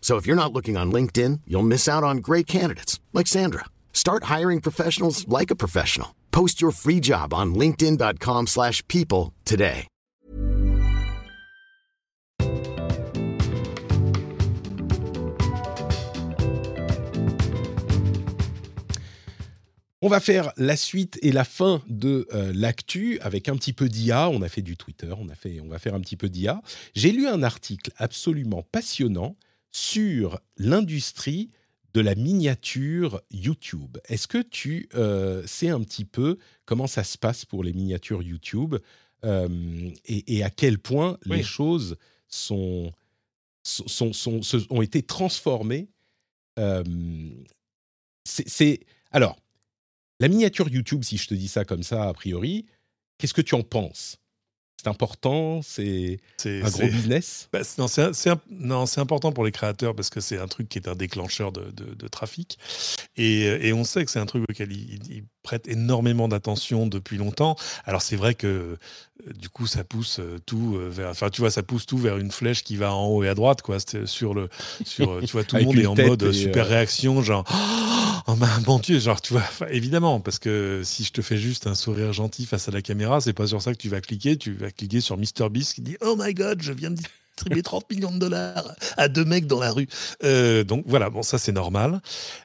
So 0.00 0.18
if 0.18 0.24
you're 0.24 0.36
not 0.42 0.52
looking 0.52 0.76
on 0.76 0.92
LinkedIn, 0.92 1.40
you'll 1.48 1.70
miss 1.74 1.88
out 1.88 2.04
on 2.04 2.18
great 2.18 2.46
candidates 2.46 3.00
like 3.12 3.26
Sandra. 3.26 3.64
Start 3.92 4.30
hiring 4.34 4.60
professionals 4.60 5.26
like 5.26 5.50
a 5.50 5.56
professional. 5.56 6.14
Post 6.30 6.62
your 6.62 6.70
free 6.70 7.00
job 7.00 7.34
on 7.34 7.56
linkedin.com/people 7.56 9.32
today. 9.44 9.88
On 20.02 20.08
va 20.08 20.20
faire 20.20 20.52
la 20.56 20.76
suite 20.76 21.18
et 21.22 21.32
la 21.32 21.42
fin 21.42 21.82
de 21.88 22.28
euh, 22.32 22.52
l'actu 22.54 23.18
avec 23.22 23.48
un 23.48 23.56
petit 23.56 23.72
peu 23.72 23.88
d'IA. 23.88 24.28
On 24.28 24.40
a 24.42 24.48
fait 24.48 24.62
du 24.62 24.76
Twitter, 24.76 25.12
on 25.18 25.28
a 25.30 25.34
fait 25.34 25.58
on 25.60 25.66
va 25.66 25.80
faire 25.80 25.94
un 25.94 26.00
petit 26.00 26.16
peu 26.16 26.28
d'IA. 26.28 26.62
J'ai 26.94 27.10
lu 27.10 27.26
un 27.26 27.42
article 27.42 27.90
absolument 27.96 28.62
passionnant 28.70 29.36
sur 29.76 30.40
l'industrie 30.56 31.50
de 31.92 32.00
la 32.00 32.14
miniature 32.14 33.20
YouTube. 33.30 33.98
Est-ce 34.06 34.26
que 34.26 34.40
tu 34.40 34.88
euh, 34.94 35.46
sais 35.46 35.68
un 35.68 35.82
petit 35.82 36.06
peu 36.06 36.38
comment 36.64 36.86
ça 36.86 37.04
se 37.04 37.18
passe 37.18 37.44
pour 37.44 37.62
les 37.62 37.74
miniatures 37.74 38.22
YouTube 38.22 38.76
euh, 39.26 39.90
et, 40.06 40.42
à 40.42 40.48
quel 40.48 40.78
point 40.78 41.18
les 41.26 41.42
choses 41.42 41.98
sont, 42.26 42.90
sont, 43.64 44.14
sont, 44.14 44.40
ont 44.70 44.80
été 44.80 45.02
transformées 45.02 45.90
euh, 46.58 46.82
C'est 48.24 48.80
alors 49.10 49.36
la 50.20 50.28
miniature 50.28 50.70
YouTube, 50.70 51.04
si 51.04 51.18
je 51.18 51.28
te 51.28 51.34
dis 51.34 51.48
ça 51.48 51.66
comme 51.66 51.82
ça 51.82 52.08
a 52.08 52.14
priori, 52.14 52.64
qu'est-ce 53.18 53.34
que 53.34 53.42
tu 53.42 53.54
en 53.54 53.62
penses? 53.62 54.16
C'est 54.76 54.88
important, 54.88 55.62
c'est 55.62 56.18
un 56.44 56.68
gros 56.68 56.86
business? 56.86 57.48
Bah, 57.52 57.60
non, 57.78 58.86
c'est 58.86 59.00
important 59.00 59.32
pour 59.32 59.44
les 59.44 59.52
créateurs 59.52 59.94
parce 59.94 60.10
que 60.10 60.20
c'est 60.20 60.38
un 60.38 60.48
truc 60.48 60.68
qui 60.68 60.78
est 60.78 60.88
un 60.88 60.94
déclencheur 60.94 61.52
de, 61.52 61.70
de, 61.70 62.08
trafic. 62.08 62.58
Et, 63.16 63.44
et, 63.68 63.72
on 63.72 63.84
sait 63.84 64.04
que 64.04 64.10
c'est 64.10 64.20
un 64.20 64.26
truc 64.26 64.44
auquel 64.48 64.72
ils, 64.72 65.24
prêtent 65.46 65.68
énormément 65.68 66.26
d'attention 66.26 66.88
depuis 66.88 67.18
longtemps. 67.18 67.54
Alors 67.84 68.02
c'est 68.02 68.16
vrai 68.16 68.34
que 68.34 68.46
euh, 68.48 69.32
du 69.38 69.48
coup 69.48 69.68
ça 69.68 69.84
pousse 69.84 70.18
euh, 70.18 70.40
tout 70.44 70.74
euh, 70.74 70.88
vers, 70.90 71.08
enfin 71.10 71.30
tu 71.30 71.40
vois 71.40 71.52
ça 71.52 71.62
pousse 71.62 71.86
tout 71.86 71.98
vers 71.98 72.18
une 72.18 72.32
flèche 72.32 72.64
qui 72.64 72.74
va 72.74 72.92
en 72.92 73.06
haut 73.06 73.22
et 73.22 73.28
à 73.28 73.34
droite 73.34 73.62
quoi. 73.62 73.78
Sur 74.06 74.34
le, 74.34 74.48
sur 74.84 75.20
tu 75.20 75.30
vois 75.30 75.44
tout 75.44 75.54
le 75.54 75.62
monde 75.66 75.78
est 75.78 75.86
en 75.86 75.94
mode 75.94 76.32
super 76.32 76.66
réaction 76.66 77.22
genre 77.22 77.44
oh 78.26 78.34
bon 78.64 78.80
Dieu 78.80 78.98
genre 78.98 79.22
tu 79.22 79.34
vois 79.34 79.44
évidemment 79.70 80.18
parce 80.18 80.40
que 80.40 80.82
si 80.84 81.04
je 81.04 81.12
te 81.12 81.22
fais 81.22 81.36
juste 81.36 81.68
un 81.68 81.76
sourire 81.76 82.12
gentil 82.12 82.44
face 82.44 82.68
à 82.68 82.72
la 82.72 82.82
caméra 82.82 83.20
c'est 83.20 83.32
pas 83.32 83.46
sur 83.46 83.62
ça 83.62 83.72
que 83.72 83.78
tu 83.78 83.88
vas 83.88 84.00
cliquer. 84.00 84.36
Tu 84.36 84.52
vas 84.52 84.72
cliquer 84.72 85.00
sur 85.00 85.16
MrBeast 85.16 85.74
qui 85.74 85.80
dit 85.80 85.96
oh 86.00 86.16
my 86.18 86.34
god 86.34 86.60
je 86.60 86.72
viens 86.72 86.90
de 86.90 87.00
distribuer 87.36 87.62
30 87.62 87.90
millions 87.90 88.12
de 88.12 88.18
dollars 88.18 88.74
à 88.96 89.08
deux 89.08 89.24
mecs 89.24 89.46
dans 89.46 89.60
la 89.60 89.70
rue. 89.70 89.86
Euh, 90.24 90.64
donc 90.64 90.84
voilà, 90.86 91.10
bon, 91.10 91.22
ça 91.22 91.38
c'est 91.38 91.52
normal. 91.52 92.00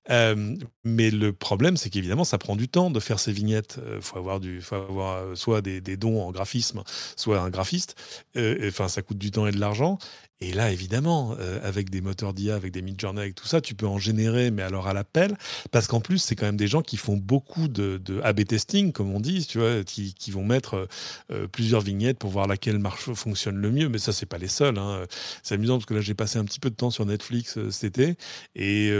Euh, 0.09 0.55
mais 0.83 1.11
le 1.11 1.31
problème, 1.33 1.77
c'est 1.77 1.89
qu'évidemment, 1.89 2.23
ça 2.23 2.37
prend 2.37 2.55
du 2.55 2.67
temps 2.67 2.91
de 2.91 2.99
faire 2.99 3.19
ces 3.19 3.31
vignettes. 3.31 3.77
Il 3.77 3.93
euh, 3.93 4.01
faut 4.01 4.17
avoir, 4.17 4.39
du, 4.39 4.61
faut 4.61 4.75
avoir 4.75 5.37
soit 5.37 5.61
des, 5.61 5.81
des, 5.81 5.97
dons 5.97 6.21
en 6.21 6.31
graphisme, 6.31 6.83
soit 7.15 7.39
un 7.39 7.49
graphiste. 7.49 7.95
Enfin, 8.35 8.87
ça 8.87 9.01
coûte 9.01 9.17
du 9.17 9.31
temps 9.31 9.47
et 9.47 9.51
de 9.51 9.59
l'argent. 9.59 9.97
Et 10.41 10.53
là, 10.53 10.71
évidemment, 10.71 11.35
euh, 11.39 11.59
avec 11.61 11.91
des 11.91 12.01
moteurs 12.01 12.33
d'IA, 12.33 12.55
avec 12.55 12.71
des 12.71 12.81
mid-journey, 12.81 13.21
avec 13.21 13.35
tout 13.35 13.45
ça, 13.45 13.61
tu 13.61 13.75
peux 13.75 13.85
en 13.85 13.99
générer, 13.99 14.49
mais 14.49 14.63
alors 14.63 14.87
à 14.87 14.93
l'appel, 14.93 15.37
parce 15.69 15.85
qu'en 15.85 16.01
plus, 16.01 16.17
c'est 16.17 16.35
quand 16.35 16.47
même 16.47 16.57
des 16.57 16.67
gens 16.67 16.81
qui 16.81 16.97
font 16.97 17.15
beaucoup 17.15 17.67
de, 17.67 18.01
de 18.03 18.19
A-B 18.21 18.45
testing, 18.45 18.91
comme 18.91 19.13
on 19.13 19.19
dit, 19.19 19.45
tu 19.45 19.59
vois, 19.59 19.83
qui, 19.83 20.15
qui 20.15 20.31
vont 20.31 20.43
mettre 20.43 20.87
euh, 21.31 21.47
plusieurs 21.47 21.81
vignettes 21.81 22.17
pour 22.17 22.31
voir 22.31 22.47
laquelle 22.47 22.79
marche 22.79 23.13
fonctionne 23.13 23.57
le 23.57 23.69
mieux. 23.69 23.87
Mais 23.87 23.99
ça, 23.99 24.13
c'est 24.13 24.25
pas 24.25 24.39
les 24.39 24.47
seuls. 24.47 24.79
Hein. 24.79 25.05
C'est 25.43 25.55
amusant 25.55 25.75
parce 25.75 25.85
que 25.85 25.93
là, 25.93 26.01
j'ai 26.01 26.15
passé 26.15 26.39
un 26.39 26.45
petit 26.45 26.59
peu 26.59 26.71
de 26.71 26.75
temps 26.75 26.89
sur 26.89 27.05
Netflix 27.05 27.57
euh, 27.57 27.69
cet 27.69 27.99
été, 27.99 28.15
et 28.55 28.91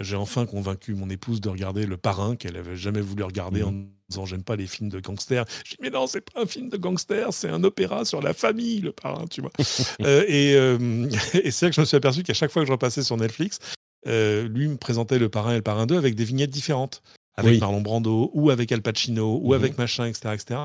j'ai 0.00 0.16
enfin 0.16 0.46
convaincu 0.46 0.94
mon 0.94 1.10
épouse 1.10 1.40
de 1.40 1.48
regarder 1.48 1.86
Le 1.86 1.96
Parrain, 1.96 2.36
qu'elle 2.36 2.56
avait 2.56 2.76
jamais 2.76 3.00
voulu 3.00 3.22
regarder 3.24 3.62
mmh. 3.62 3.68
en 3.68 3.95
disant 4.08 4.24
j'aime 4.24 4.42
pas 4.42 4.56
les 4.56 4.66
films 4.66 4.88
de 4.88 5.00
gangsters. 5.00 5.44
Je 5.64 5.70
dis 5.70 5.76
mais 5.80 5.90
non, 5.90 6.06
c'est 6.06 6.20
pas 6.20 6.42
un 6.42 6.46
film 6.46 6.68
de 6.68 6.76
gangsters, 6.76 7.32
c'est 7.32 7.48
un 7.48 7.62
opéra 7.64 8.04
sur 8.04 8.22
la 8.22 8.34
famille, 8.34 8.80
le 8.80 8.92
parrain, 8.92 9.26
tu 9.26 9.40
vois. 9.40 9.52
Euh, 10.02 10.24
euh, 10.28 11.10
et, 11.32 11.50
c'est 11.50 11.66
là 11.66 11.70
que 11.70 11.76
je 11.76 11.80
me 11.80 11.86
suis 11.86 11.96
aperçu 11.96 12.22
qu'à 12.22 12.34
chaque 12.34 12.50
fois 12.50 12.62
que 12.62 12.66
je 12.66 12.72
repassais 12.72 13.02
sur 13.02 13.16
Netflix, 13.16 13.58
euh, 14.06 14.46
lui 14.48 14.68
me 14.68 14.76
présentait 14.76 15.18
le 15.18 15.28
parrain 15.28 15.52
et 15.52 15.56
le 15.56 15.62
parrain 15.62 15.86
2 15.86 15.96
avec 15.96 16.14
des 16.14 16.24
vignettes 16.24 16.50
différentes, 16.50 17.02
avec 17.36 17.60
Marlon 17.60 17.80
Brando 17.80 18.30
ou 18.34 18.50
avec 18.50 18.72
Al 18.72 18.82
Pacino 18.82 19.40
ou 19.42 19.48
mhm. 19.48 19.54
avec 19.54 19.78
machin, 19.78 20.06
etc., 20.06 20.34
etc. 20.34 20.60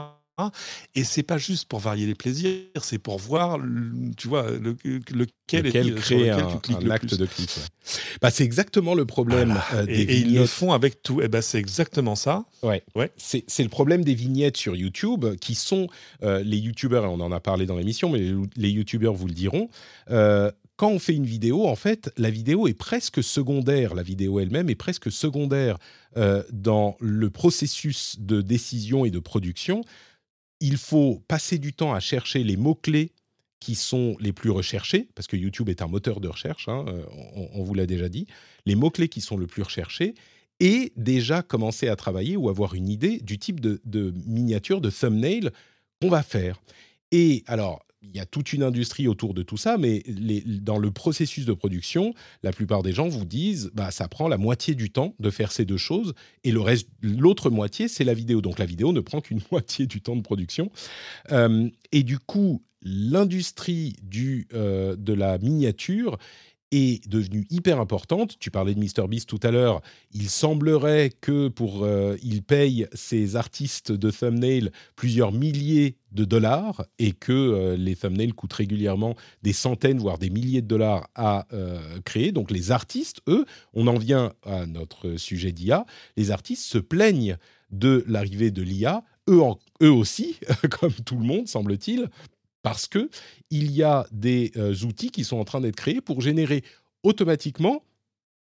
Et 0.95 1.03
c'est 1.03 1.23
pas 1.23 1.37
juste 1.37 1.67
pour 1.67 1.79
varier 1.79 2.05
les 2.05 2.15
plaisirs, 2.15 2.65
c'est 2.81 2.97
pour 2.97 3.19
voir, 3.19 3.59
tu 4.17 4.27
vois, 4.27 4.49
le, 4.49 4.75
lequel, 4.83 5.67
est, 5.67 5.95
crée 5.95 6.29
un, 6.29 6.89
acte 6.89 7.15
de 7.15 7.25
clic. 7.25 7.59
Bah, 8.21 8.31
c'est 8.31 8.43
exactement 8.43 8.95
le 8.95 9.05
problème 9.05 9.59
euh, 9.73 9.85
des 9.85 9.93
et, 9.93 10.05
vignettes. 10.05 10.09
Et 10.09 10.19
ils 10.29 10.35
le 10.35 10.45
font 10.45 10.71
avec 10.71 11.03
tout. 11.03 11.21
Et 11.21 11.27
bah, 11.27 11.41
c'est 11.41 11.59
exactement 11.59 12.15
ça. 12.15 12.45
Ouais. 12.63 12.83
ouais. 12.95 13.11
C'est 13.17 13.63
le 13.63 13.69
problème 13.69 14.03
des 14.03 14.15
vignettes 14.15 14.57
sur 14.57 14.75
YouTube, 14.75 15.25
qui 15.39 15.55
sont 15.55 15.87
euh, 16.23 16.41
les 16.43 16.57
YouTubeurs, 16.57 17.05
et 17.05 17.07
on 17.07 17.19
en 17.19 17.31
a 17.31 17.39
parlé 17.39 17.65
dans 17.65 17.77
l'émission, 17.77 18.09
mais 18.09 18.31
les, 18.55 18.69
YouTubeurs 18.69 19.13
vous 19.13 19.27
le 19.27 19.33
diront. 19.33 19.69
Euh, 20.09 20.51
quand 20.77 20.89
on 20.89 20.99
fait 20.99 21.13
une 21.13 21.25
vidéo, 21.25 21.67
en 21.67 21.75
fait, 21.75 22.11
la 22.17 22.31
vidéo 22.31 22.67
est 22.67 22.73
presque 22.73 23.23
secondaire. 23.23 23.93
La 23.93 24.01
vidéo 24.01 24.39
elle-même 24.39 24.69
est 24.69 24.75
presque 24.75 25.11
secondaire 25.11 25.77
dans 26.51 26.97
le 26.99 27.29
processus 27.29 28.17
de 28.19 28.41
décision 28.41 29.05
et 29.05 29.11
de 29.11 29.19
production 29.19 29.83
il 30.61 30.77
faut 30.77 31.21
passer 31.27 31.57
du 31.57 31.73
temps 31.73 31.93
à 31.93 31.99
chercher 31.99 32.43
les 32.43 32.55
mots-clés 32.55 33.11
qui 33.59 33.75
sont 33.75 34.15
les 34.19 34.31
plus 34.31 34.49
recherchés, 34.49 35.09
parce 35.13 35.27
que 35.27 35.35
YouTube 35.35 35.69
est 35.69 35.81
un 35.81 35.87
moteur 35.87 36.19
de 36.19 36.27
recherche, 36.27 36.67
hein, 36.67 36.85
euh, 36.87 37.03
on, 37.53 37.63
vous 37.63 37.73
l'a 37.73 37.85
déjà 37.85 38.09
dit, 38.09 38.25
les 38.65 38.75
mots-clés 38.75 39.09
qui 39.09 39.21
sont 39.21 39.37
le 39.37 39.45
plus 39.45 39.61
recherchés, 39.61 40.15
et 40.59 40.93
déjà 40.95 41.41
commencer 41.41 41.87
à 41.87 41.95
travailler 41.95 42.37
ou 42.37 42.49
avoir 42.49 42.75
une 42.75 42.87
idée 42.87 43.19
du 43.19 43.37
type 43.37 43.59
de, 43.59 43.81
de 43.85 44.13
miniature, 44.25 44.81
de 44.81 44.89
thumbnail 44.89 45.49
qu'on 45.99 46.09
va 46.09 46.23
faire. 46.23 46.61
Et 47.11 47.43
alors, 47.47 47.85
il 48.03 48.15
y 48.15 48.19
a 48.19 48.25
toute 48.25 48.53
une 48.53 48.63
industrie 48.63 49.07
autour 49.07 49.33
de 49.33 49.43
tout 49.43 49.57
ça, 49.57 49.77
mais 49.77 50.03
dans 50.07 50.79
le 50.79 50.91
processus 50.91 51.45
de 51.45 51.53
production, 51.53 52.13
la 52.41 52.51
plupart 52.51 52.81
des 52.81 52.93
gens 52.93 53.07
vous 53.07 53.25
disent, 53.25 53.71
bah, 53.73 53.91
ça 53.91 54.07
prend 54.07 54.27
la 54.27 54.37
moitié 54.37 54.73
du 54.73 54.89
temps 54.89 55.15
de 55.19 55.29
faire 55.29 55.51
ces 55.51 55.65
deux 55.65 55.77
choses, 55.77 56.13
et 56.43 56.51
le 56.51 56.61
reste, 56.61 56.87
l'autre 57.01 57.49
moitié, 57.49 57.87
c'est 57.87 58.03
la 58.03 58.13
vidéo. 58.13 58.41
Donc 58.41 58.57
la 58.57 58.65
vidéo 58.65 58.91
ne 58.91 59.01
prend 59.01 59.21
qu'une 59.21 59.41
moitié 59.51 59.85
du 59.85 60.01
temps 60.01 60.15
de 60.15 60.21
production. 60.21 60.71
Euh, 61.31 61.69
et 61.91 62.03
du 62.03 62.17
coup, 62.17 62.63
l'industrie 62.81 63.95
du, 64.01 64.47
euh, 64.53 64.95
de 64.95 65.13
la 65.13 65.37
miniature 65.37 66.17
est 66.71 67.07
devenue 67.07 67.45
hyper 67.49 67.79
importante. 67.79 68.37
Tu 68.39 68.51
parlais 68.51 68.73
de 68.73 68.79
MrBeast 68.79 69.27
tout 69.27 69.39
à 69.43 69.51
l'heure. 69.51 69.81
Il 70.13 70.29
semblerait 70.29 71.11
que 71.21 71.47
pour 71.47 71.83
euh, 71.83 72.17
il 72.23 72.43
paye 72.43 72.87
ses 72.93 73.35
artistes 73.35 73.91
de 73.91 74.11
thumbnail 74.11 74.71
plusieurs 74.95 75.31
milliers 75.31 75.97
de 76.11 76.25
dollars 76.25 76.85
et 76.99 77.11
que 77.11 77.31
euh, 77.31 77.75
les 77.77 77.95
thumbnails 77.95 78.33
coûtent 78.33 78.53
régulièrement 78.53 79.15
des 79.43 79.53
centaines 79.53 79.99
voire 79.99 80.17
des 80.17 80.29
milliers 80.29 80.61
de 80.61 80.67
dollars 80.67 81.09
à 81.15 81.47
créer. 82.05 82.31
Donc 82.31 82.51
les 82.51 82.71
artistes, 82.71 83.21
eux, 83.27 83.45
on 83.73 83.87
en 83.87 83.97
vient 83.97 84.33
à 84.43 84.65
notre 84.65 85.17
sujet 85.17 85.51
d'IA. 85.51 85.85
Les 86.17 86.31
artistes 86.31 86.63
se 86.63 86.77
plaignent 86.77 87.37
de 87.71 88.03
l'arrivée 88.07 88.51
de 88.51 88.61
l'IA. 88.61 89.03
Eux, 89.29 89.41
eux 89.81 89.91
aussi, 89.91 90.37
comme 90.69 90.93
tout 90.93 91.17
le 91.17 91.25
monde, 91.25 91.47
semble-t-il, 91.47 92.09
parce 92.63 92.87
que 92.87 93.09
il 93.49 93.71
y 93.71 93.83
a 93.83 94.05
des 94.11 94.51
euh, 94.55 94.73
outils 94.83 95.11
qui 95.11 95.23
sont 95.23 95.37
en 95.37 95.45
train 95.45 95.61
d'être 95.61 95.75
créés 95.75 96.01
pour 96.01 96.21
générer 96.21 96.63
automatiquement 97.03 97.83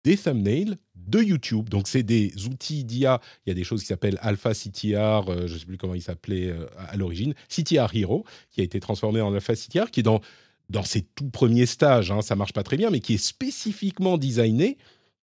des 0.04 0.18
thumbnails 0.18 0.76
de 0.96 1.20
YouTube. 1.20 1.70
Donc, 1.70 1.88
c'est 1.88 2.04
des 2.04 2.34
outils 2.46 2.84
d'IA. 2.84 3.20
Il 3.46 3.50
y 3.50 3.52
a 3.52 3.56
des 3.56 3.64
choses 3.64 3.82
qui 3.82 3.88
s'appellent 3.88 4.20
Alpha 4.22 4.54
CTR, 4.54 5.30
euh, 5.30 5.48
je 5.48 5.54
ne 5.54 5.60
sais 5.60 5.66
plus 5.66 5.78
comment 5.78 5.96
il 5.96 6.02
s'appelait 6.02 6.50
euh, 6.50 6.68
à 6.78 6.96
l'origine, 6.98 7.34
CTR 7.50 7.90
Hero, 7.94 8.26
qui 8.52 8.62
a 8.62 8.64
été 8.64 8.80
transformé 8.80 9.22
en 9.22 9.34
Alpha 9.34 9.56
CTR, 9.56 9.92
qui 9.92 10.02
est 10.02 10.04
dans, 10.04 10.22
dans 10.70 10.84
ses 10.84 11.02
tout 11.02 11.30
premiers 11.30 11.66
stages. 11.66 12.12
Hein, 12.12 12.22
ça 12.22 12.36
marche 12.36 12.54
pas 12.54 12.64
très 12.64 12.78
bien, 12.78 12.90
mais 12.90 13.00
qui 13.00 13.16
est 13.16 13.24
spécifiquement 13.24 14.18
designé 14.18 14.78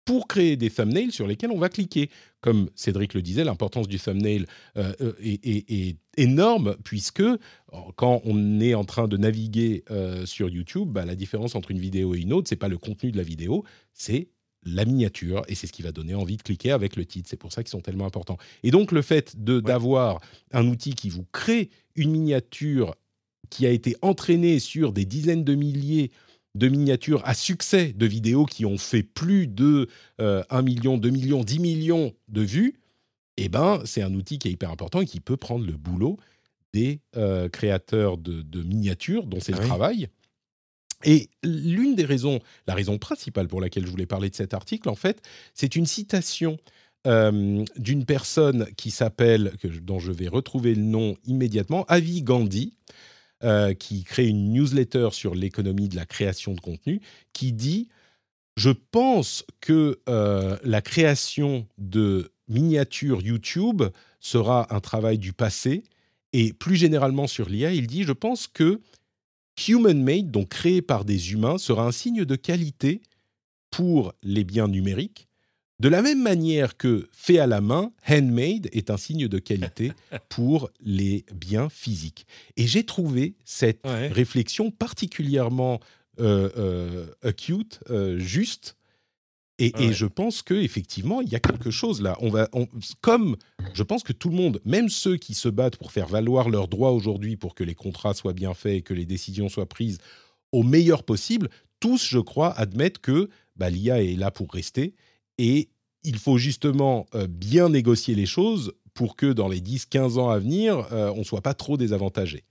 pour 0.06 0.28
créer 0.28 0.58
des 0.58 0.70
thumbnails 0.70 1.12
sur 1.12 1.28
lesquels 1.28 1.52
on 1.52 1.60
va 1.60 1.70
cliquer. 1.70 2.10
Comme 2.42 2.70
Cédric 2.76 3.14
le 3.14 3.22
disait, 3.22 3.44
l'importance 3.44 3.88
du 3.88 4.00
thumbnail 4.00 4.46
euh, 4.78 4.94
euh, 5.02 5.14
est, 5.22 5.98
énorme 6.18 6.76
puisque 6.84 7.24
quand 7.96 8.22
on 8.26 8.60
est 8.60 8.74
en 8.74 8.84
train 8.84 9.08
de 9.08 9.16
naviguer 9.16 9.84
euh, 9.92 10.26
sur 10.26 10.50
YouTube, 10.50 10.90
bah, 10.90 11.06
la 11.06 11.16
différence 11.16 11.56
entre 11.56 11.72
une 11.72 11.80
vidéo 11.80 12.16
et 12.16 12.20
une 12.20 12.34
autre, 12.34 12.50
c'est 12.50 12.58
pas 12.58 12.68
le 12.68 12.78
contenu 12.78 13.12
de 13.12 13.18
la 13.18 13.24
vidéo, 13.24 13.64
c'est 13.94 14.28
la 14.64 14.86
miniature 14.86 15.44
et 15.48 15.56
c'est 15.56 15.68
ce 15.68 15.72
qui 15.72 15.82
va 15.82 15.92
donner 15.92 16.14
envie 16.14 16.38
de 16.38 16.42
cliquer 16.42 16.72
avec 16.72 16.96
le 16.96 17.06
titre. 17.06 17.30
C'est 17.30 17.38
pour 17.38 17.52
ça 17.52 17.64
qu'ils 17.64 17.72
sont 17.72 17.82
tellement 17.82 18.06
importants. 18.06 18.38
Et 18.64 18.72
donc 18.72 18.92
le 18.92 19.02
fait 19.02 19.42
de 19.42 19.60
d'avoir 19.60 20.20
un 20.52 20.68
outil 20.68 20.94
qui 20.94 21.10
vous 21.10 21.26
crée 21.32 21.70
une 21.96 22.12
miniature 22.12 22.96
qui 23.50 23.66
a 23.66 23.70
été 23.70 23.96
entraînée 24.02 24.60
sur 24.60 24.94
des 24.94 25.06
dizaines 25.06 25.44
de 25.44 25.56
milliers 25.56 26.12
de 26.56 26.68
miniatures 26.68 27.22
à 27.26 27.34
succès 27.34 27.94
de 27.94 28.06
vidéos 28.06 28.46
qui 28.46 28.66
ont 28.66 28.78
fait 28.78 29.04
plus 29.04 29.48
de 29.48 29.88
1 30.20 30.24
euh, 30.24 30.62
million, 30.62 30.98
2 30.98 31.10
millions, 31.10 31.44
10 31.44 31.60
millions 31.60 32.14
de 32.28 32.42
vues, 32.42 32.82
eh 33.38 33.50
ben, 33.50 33.82
c'est 33.86 34.02
un 34.02 34.14
outil 34.14 34.38
qui 34.38 34.50
est 34.50 34.52
hyper 34.52 34.72
important 34.72 35.02
et 35.02 35.06
qui 35.06 35.20
peut 35.20 35.38
prendre 35.38 35.66
le 35.66 35.74
boulot 35.74 36.18
des 36.74 37.02
euh, 37.18 37.50
créateurs 37.50 38.18
de, 38.18 38.64
miniatures 38.64 39.26
dont 39.26 39.40
c'est 39.40 39.52
le 39.54 39.60
ah 39.62 39.66
travail. 39.66 40.08
Et 41.04 41.30
l'une 41.44 41.96
des 41.96 42.06
raisons, 42.06 42.40
la 42.68 42.76
raison 42.76 42.98
principale 42.98 43.48
pour 43.48 43.60
laquelle 43.60 43.86
je 43.86 43.92
voulais 43.92 44.06
parler 44.06 44.30
de 44.30 44.36
cet 44.36 44.54
article, 44.54 44.88
en 44.90 44.96
fait, 44.96 45.22
c'est 45.54 45.76
une 45.76 45.88
citation 45.88 46.58
euh, 47.08 47.66
d'une 47.78 48.06
personne 48.06 48.68
qui 48.78 48.92
s'appelle, 48.92 49.54
dont 49.82 50.00
je 50.00 50.12
vais 50.12 50.28
retrouver 50.28 50.76
le 50.76 50.84
nom 50.84 51.18
immédiatement, 51.26 51.86
Avi 51.86 52.22
Gandhi, 52.22 52.74
euh, 53.44 53.74
qui 53.74 54.04
crée 54.04 54.28
une 54.28 54.54
newsletter 54.54 55.10
sur 55.12 55.36
l'économie 55.36 55.90
de 55.90 55.96
la 55.96 56.06
création 56.06 56.54
de 56.54 56.60
contenu, 56.60 57.02
qui 57.34 57.54
dit 57.54 57.88
Je 58.56 58.70
pense 58.70 59.46
que 59.60 60.00
euh, 60.10 60.58
la 60.64 60.82
création 60.82 61.68
de 61.78 62.32
miniatures 62.48 63.22
YouTube 63.22 63.84
sera 64.20 64.74
un 64.74 64.80
travail 64.80 65.18
du 65.18 65.34
passé. 65.34 65.84
Et 66.34 66.54
plus 66.54 66.76
généralement 66.76 67.28
sur 67.28 67.50
l'IA, 67.50 67.74
il 67.74 67.88
dit 67.88 68.04
Je 68.04 68.14
pense 68.14 68.48
que 68.48 68.82
human-made, 69.68 70.32
donc 70.32 70.50
créé 70.50 70.82
par 70.82 71.06
des 71.06 71.34
humains, 71.34 71.58
sera 71.58 71.86
un 71.86 71.92
signe 71.92 72.26
de 72.26 72.36
qualité 72.36 73.02
pour 73.70 74.14
les 74.24 74.44
biens 74.44 74.68
numériques 74.68 75.28
de 75.82 75.90
la 75.90 76.04
même 76.04 76.22
manière 76.22 76.78
que 76.78 77.10
fait 77.12 77.40
à 77.40 77.48
la 77.48 77.60
main, 77.60 77.92
handmade 78.08 78.70
est 78.72 78.92
un 78.92 78.98
signe 78.98 79.28
de 79.28 79.40
qualité 79.40 79.94
pour 80.30 80.70
les 80.80 81.26
biens 81.34 81.70
physiques. 81.70 82.28
Et 82.56 82.68
j'ai 82.68 82.86
trouvé 82.86 83.34
cette 83.46 83.82
réflexion 83.84 84.70
particulièrement 84.70 85.80
euh, 86.20 86.50
euh, 86.56 87.08
acute, 87.24 87.80
euh, 87.90 88.20
juste. 88.20 88.78
Et, 89.58 89.94
je 89.94 90.08
pense 90.08 90.42
que 90.42 90.56
effectivement, 90.56 91.22
il 91.22 91.30
y 91.30 91.36
a 91.36 91.40
quelque 91.40 91.70
chose 91.70 92.02
là. 92.02 92.16
On 92.20 92.30
va, 92.30 92.50
comme 93.02 93.36
je 93.74 93.84
pense 93.84 94.02
que 94.02 94.14
tout 94.14 94.30
le 94.30 94.36
monde, 94.36 94.60
même 94.66 94.90
ceux 94.90 95.18
qui 95.18 95.36
se 95.36 95.50
battent 95.50 95.78
pour 95.78 95.92
faire 95.92 96.08
valoir 96.08 96.50
leurs 96.50 96.68
droits 96.68 96.92
aujourd'hui, 96.92 97.38
pour 97.38 97.54
que 97.54 97.64
les 97.64 97.76
contrats 97.76 98.16
soient 98.16 98.34
bien 98.34 98.56
faits 98.56 98.74
et 98.74 98.82
que 98.82 98.96
les 98.96 99.06
décisions 99.06 99.50
soient 99.50 99.70
prises 99.70 100.00
au 100.52 100.64
meilleur 100.64 101.04
possible, 101.04 101.50
tous, 101.80 102.08
je 102.08 102.18
crois, 102.18 102.52
admettent 102.58 103.00
que 103.00 103.30
bah, 103.56 103.70
l'IA 103.70 104.04
est 104.04 104.16
là 104.16 104.32
pour 104.32 104.52
rester 104.52 104.96
et 105.42 105.70
il 106.04 106.20
faut 106.20 106.38
justement 106.38 107.08
euh, 107.16 107.26
bien 107.26 107.70
négocier 107.70 108.14
les 108.14 108.28
choses 108.28 108.74
pour 108.94 109.16
que 109.16 109.26
dans 109.26 109.48
les 109.48 109.60
10-15 109.60 110.20
ans 110.20 110.30
à 110.30 110.38
venir, 110.38 110.88
euh, 110.92 111.12
on 111.16 111.20
ne 111.20 111.24
soit 111.24 111.42
pas 111.42 111.56
trop 111.56 111.78
désavantagé. 111.78 112.44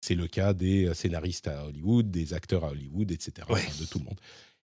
C'est 0.00 0.14
le 0.14 0.26
cas 0.26 0.54
des 0.54 0.86
euh, 0.86 0.94
scénaristes 0.94 1.48
à 1.48 1.66
Hollywood, 1.66 2.10
des 2.10 2.32
acteurs 2.32 2.64
à 2.64 2.70
Hollywood, 2.70 3.10
etc., 3.10 3.46
de 3.78 3.84
tout 3.84 3.98
le 3.98 4.06
monde. 4.06 4.18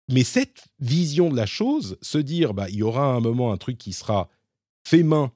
Mais 0.09 0.23
cette 0.23 0.65
vision 0.79 1.29
de 1.29 1.35
la 1.35 1.45
chose, 1.45 1.99
se 2.01 2.17
dire, 2.17 2.55
bah, 2.55 2.67
il 2.67 2.77
y 2.77 2.83
aura 2.83 3.05
un 3.13 3.19
moment 3.19 3.53
un 3.53 3.57
truc 3.57 3.77
qui 3.77 3.93
sera 3.93 4.27
fait 4.83 5.03
main, 5.03 5.31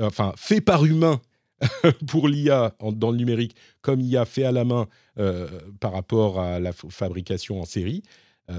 enfin 0.00 0.32
fait 0.36 0.60
par 0.60 0.84
humain 0.84 1.20
pour 2.06 2.28
l'IA 2.28 2.76
dans 2.92 3.10
le 3.10 3.16
numérique, 3.16 3.56
comme 3.80 4.00
IA 4.00 4.26
fait 4.26 4.44
à 4.44 4.52
la 4.52 4.64
main 4.64 4.86
par 5.80 5.92
rapport 5.92 6.38
à 6.38 6.60
la 6.60 6.72
fabrication 6.72 7.60
en 7.60 7.64
série, 7.64 8.02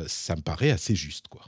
ça 0.07 0.35
me 0.35 0.41
paraît 0.41 0.71
assez 0.71 0.95
juste, 0.95 1.27
quoi. 1.29 1.45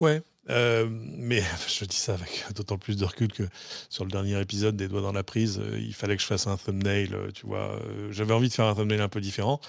Ouais, 0.00 0.22
euh, 0.48 0.86
mais 0.90 1.42
je 1.68 1.84
dis 1.84 1.96
ça 1.96 2.14
avec 2.14 2.44
d'autant 2.54 2.78
plus 2.78 2.96
de 2.96 3.04
recul 3.04 3.32
que 3.32 3.44
sur 3.88 4.04
le 4.04 4.10
dernier 4.10 4.40
épisode 4.40 4.76
des 4.76 4.88
doigts 4.88 5.00
dans 5.00 5.12
la 5.12 5.24
prise, 5.24 5.60
euh, 5.60 5.78
il 5.78 5.94
fallait 5.94 6.16
que 6.16 6.22
je 6.22 6.26
fasse 6.26 6.46
un 6.46 6.56
thumbnail, 6.56 7.10
euh, 7.12 7.30
tu 7.32 7.46
vois. 7.46 7.78
J'avais 8.10 8.32
envie 8.32 8.48
de 8.48 8.54
faire 8.54 8.66
un 8.66 8.74
thumbnail 8.74 9.00
un 9.00 9.08
peu 9.08 9.20
différent. 9.20 9.60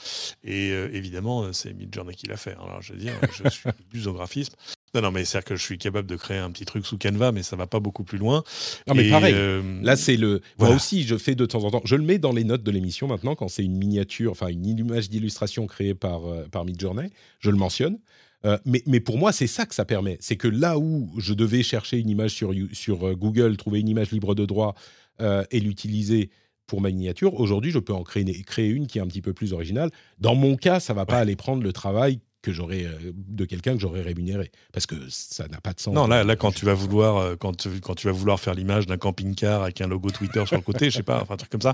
Et 0.43 0.69
évidemment, 0.69 1.51
c'est 1.53 1.73
Midjourney 1.73 2.15
qui 2.15 2.27
l'a 2.27 2.37
fait. 2.37 2.53
Hein. 2.53 2.63
Alors, 2.63 2.81
je 2.81 2.93
veux 2.93 2.99
dire, 2.99 3.13
je 3.33 3.49
suis 3.49 3.63
plus 3.89 4.07
au 4.07 4.13
graphisme. 4.13 4.53
Non, 4.93 5.01
non, 5.01 5.11
mais 5.11 5.25
c'est-à-dire 5.25 5.45
que 5.45 5.55
je 5.55 5.63
suis 5.63 5.77
capable 5.77 6.07
de 6.07 6.15
créer 6.15 6.37
un 6.37 6.49
petit 6.49 6.65
truc 6.65 6.85
sous 6.85 6.97
Canva, 6.97 7.31
mais 7.31 7.43
ça 7.43 7.55
va 7.55 7.67
pas 7.67 7.79
beaucoup 7.79 8.03
plus 8.03 8.17
loin. 8.17 8.43
Non, 8.87 8.95
mais 8.95 9.09
pareil. 9.09 9.35
Là, 9.81 9.95
c'est 9.95 10.15
le. 10.15 10.41
Moi 10.59 10.69
aussi, 10.69 11.03
je 11.03 11.17
fais 11.17 11.35
de 11.35 11.45
temps 11.45 11.63
en 11.63 11.71
temps. 11.71 11.81
Je 11.83 11.95
le 11.95 12.03
mets 12.03 12.19
dans 12.19 12.31
les 12.31 12.43
notes 12.43 12.63
de 12.63 12.71
l'émission 12.71 13.07
maintenant 13.07 13.35
quand 13.35 13.47
c'est 13.47 13.63
une 13.63 13.77
miniature, 13.77 14.31
enfin 14.31 14.47
une 14.47 14.65
image 14.65 15.09
d'illustration 15.09 15.67
créée 15.67 15.93
par 15.93 16.21
par 16.51 16.65
Midjourney. 16.65 17.09
Je 17.39 17.49
le 17.49 17.57
mentionne. 17.57 17.99
Euh, 18.45 18.57
mais, 18.65 18.99
pour 18.99 19.17
moi, 19.17 19.31
c'est 19.31 19.47
ça 19.47 19.65
que 19.65 19.73
ça 19.73 19.85
permet. 19.85 20.17
C'est 20.19 20.37
que 20.37 20.47
là 20.47 20.77
où 20.77 21.11
je 21.17 21.33
devais 21.33 21.63
chercher 21.63 21.97
une 21.97 22.09
image 22.09 22.31
sur, 22.31 22.53
sur 22.71 23.07
euh, 23.07 23.15
Google, 23.15 23.57
trouver 23.57 23.79
une 23.79 23.89
image 23.89 24.11
libre 24.11 24.35
de 24.35 24.45
droit 24.45 24.75
euh, 25.21 25.43
et 25.51 25.59
l'utiliser 25.59 26.29
pour 26.67 26.81
ma 26.81 26.89
miniature, 26.89 27.39
aujourd'hui, 27.39 27.71
je 27.71 27.79
peux 27.79 27.93
en 27.93 28.03
créer, 28.03 28.25
créer, 28.43 28.69
une 28.69 28.87
qui 28.87 28.97
est 28.97 29.01
un 29.01 29.07
petit 29.07 29.21
peu 29.21 29.33
plus 29.33 29.53
originale. 29.53 29.89
Dans 30.19 30.35
mon 30.35 30.55
cas, 30.57 30.79
ça 30.79 30.93
va 30.93 31.05
pas 31.05 31.17
aller 31.17 31.35
prendre 31.35 31.63
le 31.63 31.71
travail 31.71 32.19
que 32.43 32.51
j'aurais 32.51 32.85
de 33.13 33.45
quelqu'un 33.45 33.73
que 33.73 33.79
j'aurais 33.79 34.01
rémunéré 34.01 34.51
parce 34.71 34.85
que 34.85 34.95
ça 35.09 35.47
n'a 35.47 35.59
pas 35.59 35.73
de 35.73 35.79
sens. 35.79 35.93
Non, 35.93 36.07
là, 36.07 36.23
là 36.23 36.35
quand 36.35 36.51
tu 36.51 36.65
vas 36.65 36.75
vouloir 36.75 37.37
quand 37.39 37.55
tu, 37.57 37.81
quand 37.81 37.95
tu 37.95 38.07
vas 38.07 38.13
vouloir 38.13 38.39
faire 38.39 38.53
l'image 38.53 38.85
d'un 38.85 38.97
camping-car 38.97 39.63
avec 39.63 39.81
un 39.81 39.87
logo 39.87 40.11
Twitter 40.11 40.45
sur 40.45 40.55
le 40.55 40.61
côté, 40.61 40.89
je 40.89 40.97
sais 40.97 41.03
pas, 41.03 41.21
enfin 41.21 41.33
un 41.33 41.37
truc 41.37 41.49
comme 41.49 41.61
ça, 41.61 41.73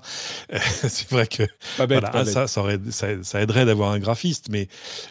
c'est 0.53 1.09
vrai 1.09 1.28
que 1.28 1.43
ça, 2.26 2.47
ça, 2.47 2.61
aurait, 2.61 2.80
ça, 2.89 3.41
aiderait 3.41 3.66
d'avoir 3.66 3.91
un 3.91 3.99
graphiste, 3.99 4.47
mais 4.49 4.68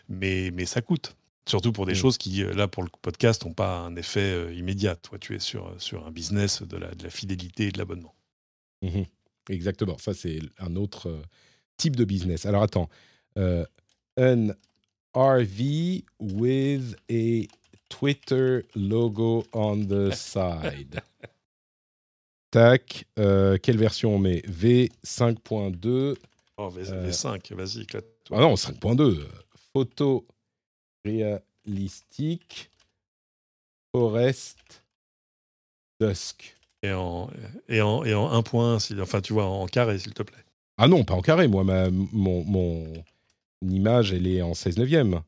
mais 0.09 0.51
mais 0.55 0.65
ça 0.65 0.81
coûte. 0.81 1.15
Surtout 1.47 1.73
pour 1.73 1.87
des 1.87 1.93
mm. 1.93 1.97
choses 1.97 2.19
qui, 2.19 2.43
euh, 2.45 2.53
là, 2.55 2.69
pour 2.69 2.83
le 2.85 2.89
podcast, 3.01 3.45
n'ont 3.45 3.53
pas 3.53 3.79
un 3.79 3.97
effet 3.97 4.33
euh, 4.33 4.55
immédiat. 4.55 4.95
Toi, 4.97 5.19
tu 5.19 5.35
es 5.35 5.41
sur, 5.41 5.67
euh, 5.67 5.75
sur 5.79 6.07
un 6.07 6.11
business 6.11 6.63
de 6.63 6.77
la, 6.77 6.95
de 6.95 7.03
la 7.03 7.11
fidélité 7.11 7.67
et 7.67 7.73
de 7.73 7.79
l'abonnement. 7.79 8.15
Mmh 8.83 9.03
Exactement. 9.49 9.99
Ça, 9.99 10.15
c'est 10.15 10.39
un 10.59 10.77
autre 10.77 11.21
type 11.77 11.97
de 11.97 12.05
business. 12.05 12.47
Alors, 12.47 12.63
attends. 12.63 12.89
un 13.37 14.55
RV 15.15 16.05
with 16.21 16.95
a 17.11 17.49
Twitter 17.89 18.63
logo 18.77 19.45
on 19.53 19.85
the 19.87 20.13
side. 20.15 21.01
Tac. 22.53 23.05
quelle 23.17 23.79
version 23.79 24.15
on 24.15 24.21
met? 24.21 24.43
V5.2. 24.43 26.15
Oh, 26.59 26.69
v, 26.69 27.11
5 27.11 27.53
vas-y, 27.53 27.85
Ah 28.31 28.41
non, 28.41 28.55
5.2. 28.55 29.27
Photo 29.73 30.25
réalistique. 31.05 32.71
Forest 33.95 34.83
Dusk. 36.01 36.57
Et 36.83 36.93
en, 36.93 37.31
et 37.69 37.81
en, 37.81 38.05
et 38.05 38.15
en 38.15 38.31
un 38.31 38.43
point, 38.43 38.79
enfin 39.01 39.21
tu 39.21 39.33
vois, 39.33 39.45
en 39.45 39.67
carré, 39.67 39.99
s'il 39.99 40.15
te 40.15 40.23
plaît. 40.23 40.45
Ah 40.79 40.89
non, 40.89 41.05
pas 41.05 41.15
en 41.15 41.23
carré. 41.23 41.47
Moi, 41.47 41.63
ma, 41.63 41.91
mon, 41.91 42.45
mon 42.45 43.05
image, 43.63 44.13
elle 44.13 44.27
est 44.27 44.43
en 44.43 44.55
16 44.55 44.79
neuvième. 44.79 45.23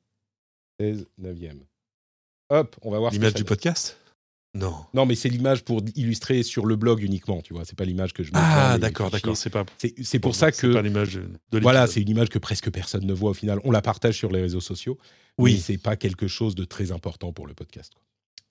16 0.81 1.07
neuvième. 1.19 1.61
Hop, 2.51 2.77
on 2.83 2.91
va 2.91 2.99
voir. 2.99 3.13
L'image 3.13 3.35
du 3.35 3.45
podcast? 3.45 3.97
Non. 4.55 4.77
Non, 4.95 5.05
mais 5.05 5.17
c'est 5.17 5.29
l'image 5.29 5.65
pour 5.65 5.83
illustrer 5.97 6.43
sur 6.45 6.65
le 6.65 6.77
blog 6.77 7.03
uniquement, 7.03 7.43
tu 7.43 7.55
vois. 7.55 7.65
C'est 7.65 7.77
pas 7.77 7.85
l'image 7.85 8.13
que 8.13 8.23
je. 8.23 8.31
Ah, 8.35 8.79
d'accord, 8.79 9.11
d'accord. 9.11 9.37
C'est 9.37 9.51
pas. 9.51 9.65
C'est 10.03 10.19
pour 10.21 10.35
ça 10.35 10.53
que. 10.53 10.73
pas 10.73 10.83
l'image 10.83 11.21
de. 11.51 11.59
Voilà, 11.59 11.87
c'est 11.87 12.01
une 12.01 12.09
image 12.09 12.29
que 12.29 12.39
presque 12.39 12.71
personne 12.71 13.05
ne 13.05 13.13
voit 13.13 13.31
au 13.31 13.35
final. 13.35 13.61
On 13.65 13.71
la 13.71 13.83
partage 13.83 14.17
sur 14.17 14.31
les 14.31 14.41
réseaux 14.41 14.61
sociaux. 14.61 14.99
Oui. 15.39 15.55
Mais 15.55 15.61
c'est 15.61 15.79
pas 15.79 15.97
quelque 15.97 16.29
chose 16.29 16.55
de 16.55 16.65
très 16.65 16.93
important 16.93 17.33
pour 17.33 17.47
le 17.47 17.55
podcast. 17.55 17.93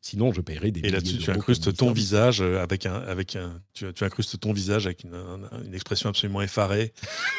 Sinon, 0.02 0.34
je 0.34 0.42
paierai 0.42 0.72
des. 0.72 0.82
Et 0.82 0.90
là-dessus, 0.90 1.20
tu 1.20 1.32
incrustes 1.32 1.74
ton 1.78 1.94
visage 1.94 2.42
euh, 2.42 2.62
avec 2.62 2.86
un, 2.86 2.96
avec 2.96 3.38
un, 3.38 3.62
tu, 3.74 3.86
incrustes 4.02 4.38
ton 4.38 4.52
visage 4.52 4.86
avec 4.86 5.06
une, 5.06 5.16
une 5.66 5.74
expression 5.74 6.10
absolument 6.10 6.42
effarée, 6.42 6.92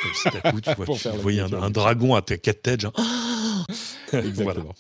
comme 0.02 0.14
si 0.14 0.30
d'un 0.30 0.50
coup 0.50 0.60
tu, 0.62 0.70
vois, 0.76 0.86
tu 0.96 1.08
voyais 1.18 1.40
un, 1.40 1.70
dragon 1.70 2.14
à 2.14 2.22
tes 2.22 2.38
quatre 2.38 2.62
têtes, 2.62 2.80
genre. 2.80 2.94
Exactement. 4.14 4.74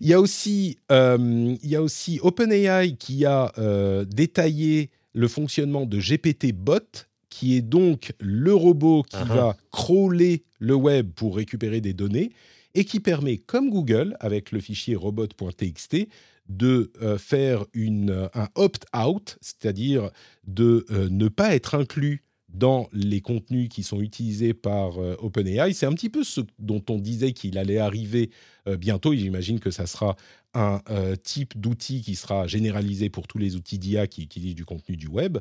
Il 0.00 0.08
y 0.08 0.14
a 0.14 0.20
aussi, 0.20 0.78
euh, 0.90 1.56
il 1.62 1.68
y 1.68 1.76
a 1.76 1.82
aussi 1.82 2.18
OpenAI 2.22 2.96
qui 2.96 3.24
a 3.24 3.52
euh, 3.58 4.04
détaillé 4.04 4.90
le 5.12 5.28
fonctionnement 5.28 5.86
de 5.86 5.98
GPT 5.98 6.52
Bot, 6.52 7.06
qui 7.28 7.56
est 7.56 7.62
donc 7.62 8.12
le 8.20 8.54
robot 8.54 9.02
qui 9.02 9.16
uh-huh. 9.16 9.26
va 9.26 9.56
crawler 9.70 10.44
le 10.58 10.74
web 10.74 11.10
pour 11.14 11.36
récupérer 11.36 11.80
des 11.80 11.92
données 11.92 12.30
et 12.74 12.84
qui 12.84 13.00
permet, 13.00 13.38
comme 13.38 13.70
Google, 13.70 14.16
avec 14.20 14.52
le 14.52 14.60
fichier 14.60 14.96
robot.txt, 14.96 16.08
de 16.48 16.92
euh, 17.02 17.18
faire 17.18 17.64
une, 17.72 18.28
un 18.34 18.48
opt-out, 18.54 19.38
c'est-à-dire 19.40 20.10
de 20.46 20.86
ne 21.10 21.28
pas 21.28 21.54
être 21.54 21.74
inclus 21.74 22.25
dans 22.56 22.88
les 22.92 23.20
contenus 23.20 23.68
qui 23.68 23.82
sont 23.82 24.00
utilisés 24.00 24.54
par 24.54 24.98
euh, 24.98 25.16
OpenAI. 25.18 25.72
C'est 25.74 25.86
un 25.86 25.92
petit 25.92 26.10
peu 26.10 26.24
ce 26.24 26.40
dont 26.58 26.82
on 26.88 26.98
disait 26.98 27.32
qu'il 27.32 27.58
allait 27.58 27.78
arriver 27.78 28.30
bientôt. 28.78 29.12
Et 29.12 29.18
j'imagine 29.18 29.60
que 29.60 29.70
ça 29.70 29.86
sera 29.86 30.16
un 30.52 30.80
type 31.22 31.56
d'outil 31.60 32.02
qui 32.02 32.16
sera 32.16 32.48
généralisé 32.48 33.10
pour 33.10 33.28
tous 33.28 33.38
les 33.38 33.54
outils 33.54 33.78
d'IA 33.78 34.08
qui 34.08 34.22
utilisent 34.24 34.56
du 34.56 34.64
contenu 34.64 34.96
du 34.96 35.06
web. 35.06 35.38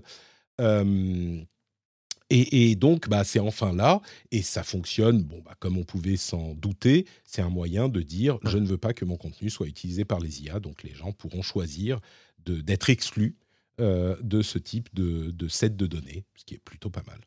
Et, 2.31 2.75
donc, 2.75 3.07
bah, 3.07 3.23
c'est 3.23 3.39
enfin 3.39 3.71
là, 3.71 4.01
et 4.31 4.41
ça 4.41 4.63
fonctionne, 4.63 5.21
bon, 5.21 5.41
bah, 5.45 5.53
comme 5.59 5.77
on 5.77 5.83
pouvait 5.83 6.17
s'en 6.17 6.55
douter, 6.55 7.05
c'est 7.23 7.43
un 7.43 7.49
moyen 7.49 7.87
de 7.87 8.01
dire, 8.01 8.39
je 8.43 8.57
ne 8.57 8.65
veux 8.65 8.79
pas 8.79 8.93
que 8.93 9.05
mon 9.05 9.15
contenu 9.15 9.51
soit 9.51 9.67
utilisé 9.67 10.05
par 10.05 10.19
les 10.19 10.41
IA, 10.41 10.59
donc 10.59 10.81
les 10.81 10.93
gens 10.93 11.11
pourront 11.11 11.43
choisir 11.43 11.99
d'être 12.45 12.89
exclus 12.89 13.35
euh, 13.81 14.15
de 14.21 14.41
ce 14.41 14.57
type 14.57 14.93
de, 14.93 15.31
de, 15.31 15.47
set 15.47 15.75
de 15.75 15.85
données, 15.85 16.25
ce 16.35 16.45
qui 16.45 16.53
est 16.53 16.63
plutôt 16.63 16.89
pas 16.89 17.03
mal. 17.05 17.19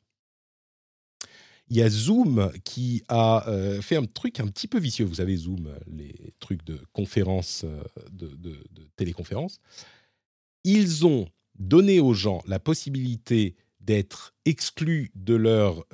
Il 1.69 1.77
y 1.77 1.83
a 1.83 1.91
Zoom 1.91 2.51
qui 2.65 3.03
a 3.09 3.47
euh, 3.49 3.83
fait 3.83 3.97
un 3.97 4.07
truc 4.07 4.41
un 4.41 4.47
petit 4.47 4.69
peu 4.69 4.79
vicieux. 4.79 5.05
Vous 5.05 5.17
savez, 5.17 5.37
Zoom, 5.37 5.71
les 5.87 6.33
trucs 6.41 6.65
de 6.65 6.81
conférence, 6.93 7.65
euh, 7.65 7.83
de, 8.11 8.29
de, 8.29 8.65
de 8.71 8.89
téléconférence. 8.97 9.61
Ils 10.65 11.05
ont 11.05 11.29
donné 11.59 12.01
aux 12.01 12.15
gens 12.15 12.43
la 12.47 12.59
possibilité 12.59 13.55
d'être 13.81 14.35
exclus 14.45 15.11
de 15.15 15.35
leur 15.35 15.85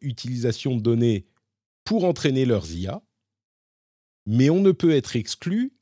utilisation 0.00 0.76
de 0.76 0.80
données 0.80 1.26
pour 1.84 2.04
entraîner 2.04 2.44
leurs 2.44 2.70
IA, 2.72 3.02
mais 4.26 4.50
on 4.50 4.60
ne 4.60 4.72
peut 4.72 4.90
être 4.90 5.16
exclu 5.16 5.72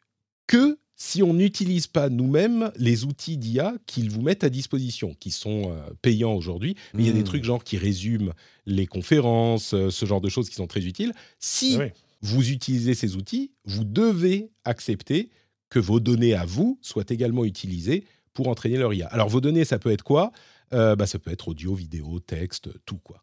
que 0.47 0.79
si 1.01 1.23
on 1.23 1.33
n'utilise 1.33 1.87
pas 1.87 2.11
nous-mêmes 2.11 2.73
les 2.77 3.05
outils 3.05 3.39
d'IA 3.39 3.73
qu'ils 3.87 4.11
vous 4.11 4.21
mettent 4.21 4.43
à 4.43 4.51
disposition, 4.51 5.15
qui 5.21 5.31
sont 5.31 5.71
euh, 5.71 5.91
payants 6.03 6.35
aujourd'hui. 6.35 6.75
Mais 6.93 7.05
il 7.05 7.07
y 7.07 7.11
a 7.11 7.13
des 7.13 7.21
hmm. 7.21 7.25
trucs 7.25 7.45
genre 7.45 7.63
qui 7.63 7.79
résument 7.79 8.33
les 8.67 8.87
conférences, 8.87 9.75
euh, 9.75 9.91
ce 9.91 10.05
genre 10.07 10.21
de 10.21 10.29
choses 10.29 10.51
qui 10.51 10.57
sont 10.57 10.67
très 10.67 10.85
utiles. 10.85 11.15
Si 11.39 11.79
vous 12.21 12.51
utilisez 12.51 12.95
ces 12.95 13.15
outils, 13.15 13.53
vous 13.65 13.85
devez 13.85 14.51
accepter 14.65 15.31
que 15.71 15.79
vos 15.79 16.01
données 16.01 16.35
à 16.35 16.45
vous 16.45 16.81
soient 16.83 17.05
également 17.09 17.45
utilisées 17.45 18.05
pour 18.35 18.49
entraîner 18.49 18.77
leur 18.77 18.93
IA. 18.93 19.07
Alors 19.07 19.29
vos 19.29 19.41
données, 19.41 19.65
ça 19.65 19.79
peut 19.79 19.93
être 19.93 20.03
quoi? 20.03 20.33
Euh, 20.73 20.97
bah, 20.97 21.07
ça 21.07 21.21
peut 21.21 21.31
être 21.31 21.47
audio, 21.47 21.75
vidéo, 21.75 22.19
texte, 22.19 22.71
tout 22.85 22.99
quoi. 22.99 23.23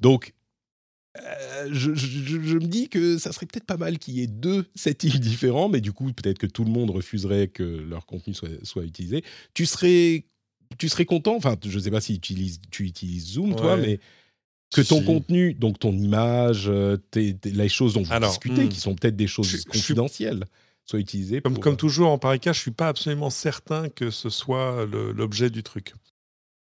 Donc, 0.00 0.34
euh, 1.18 1.68
je, 1.70 1.90
me 1.90 2.66
dis 2.66 2.88
que 2.88 3.18
ça 3.18 3.32
serait 3.32 3.46
peut-être 3.46 3.66
pas 3.66 3.76
mal 3.76 3.98
qu'il 3.98 4.14
y 4.14 4.22
ait 4.22 4.26
deux 4.26 4.64
settings 4.74 5.18
différents, 5.18 5.68
mais 5.68 5.80
du 5.80 5.92
coup, 5.92 6.10
peut-être 6.12 6.38
que 6.38 6.46
tout 6.46 6.64
le 6.64 6.70
monde 6.70 6.90
refuserait 6.90 7.48
que 7.48 7.62
leur 7.62 8.06
contenu 8.06 8.32
soit, 8.32 8.48
soit 8.62 8.84
utilisé. 8.84 9.22
Tu 9.52 9.66
serais, 9.66 10.24
tu 10.78 10.88
serais 10.88 11.04
content, 11.04 11.36
enfin, 11.36 11.56
je 11.62 11.76
ne 11.76 11.82
sais 11.82 11.90
pas 11.90 12.00
si 12.00 12.18
tu 12.18 12.32
utilises, 12.32 12.60
tu 12.70 12.84
utilises 12.84 13.32
Zoom, 13.32 13.54
toi, 13.54 13.76
mais 13.76 14.00
que 14.74 14.80
ton 14.80 15.02
contenu, 15.02 15.52
donc 15.52 15.78
ton 15.78 15.92
image, 15.92 16.64
euh, 16.68 16.96
les 17.14 17.68
choses 17.68 17.92
dont 17.92 18.02
vous 18.02 18.18
discutez, 18.18 18.64
hmm. 18.64 18.68
qui 18.70 18.80
sont 18.80 18.94
peut-être 18.94 19.16
des 19.16 19.26
choses 19.26 19.64
confidentielles, 19.66 20.44
soient 20.86 20.98
utilisées. 20.98 21.42
Comme, 21.42 21.58
comme 21.58 21.76
toujours, 21.76 22.10
en 22.10 22.18
pareil 22.18 22.40
cas, 22.40 22.54
je 22.54 22.58
ne 22.58 22.62
suis 22.62 22.70
pas 22.70 22.88
absolument 22.88 23.28
certain 23.28 23.90
que 23.90 24.10
ce 24.10 24.30
soit 24.30 24.86
l'objet 24.86 25.50
du 25.50 25.62
truc. 25.62 25.92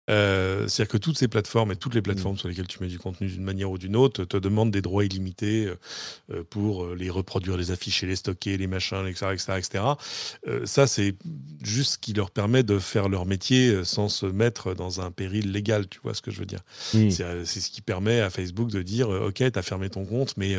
Euh, 0.09 0.67
c'est-à-dire 0.67 0.91
que 0.91 0.97
toutes 0.97 1.17
ces 1.17 1.29
plateformes 1.29 1.71
et 1.71 1.75
toutes 1.77 1.95
les 1.95 2.01
plateformes 2.01 2.35
mmh. 2.35 2.39
sur 2.39 2.47
lesquelles 2.49 2.67
tu 2.67 2.81
mets 2.81 2.89
du 2.89 2.99
contenu 2.99 3.27
d'une 3.27 3.43
manière 3.43 3.71
ou 3.71 3.77
d'une 3.77 3.95
autre 3.95 4.25
te 4.25 4.35
demandent 4.37 4.71
des 4.71 4.81
droits 4.81 5.05
illimités 5.05 5.65
euh, 5.65 5.75
euh, 6.31 6.43
pour 6.49 6.93
les 6.93 7.09
reproduire, 7.09 7.55
les 7.55 7.71
afficher, 7.71 8.05
les 8.05 8.17
stocker, 8.17 8.57
les 8.57 8.67
machins, 8.67 9.05
etc. 9.07 9.27
etc., 9.31 9.53
etc. 9.57 9.83
ça, 10.65 10.87
c'est 10.87 11.15
juste 11.63 11.93
ce 11.93 11.97
qui 11.97 12.13
leur 12.13 12.31
permet 12.31 12.63
de 12.63 12.79
faire 12.79 13.07
leur 13.07 13.25
métier 13.25 13.83
sans 13.85 14.09
se 14.09 14.25
mettre 14.25 14.73
dans 14.73 15.01
un 15.01 15.11
péril 15.11 15.51
légal, 15.51 15.87
tu 15.87 15.99
vois 16.03 16.13
ce 16.13 16.21
que 16.21 16.31
je 16.31 16.39
veux 16.39 16.45
dire. 16.45 16.61
Mmh. 16.93 17.09
C'est 17.09 17.59
ce 17.59 17.69
qui 17.69 17.81
permet 17.81 18.19
à 18.19 18.29
Facebook 18.29 18.69
de 18.69 18.81
dire 18.81 19.09
Ok, 19.09 19.35
tu 19.35 19.45
as 19.53 19.61
fermé 19.61 19.89
ton 19.89 20.05
compte, 20.05 20.35
mais 20.37 20.55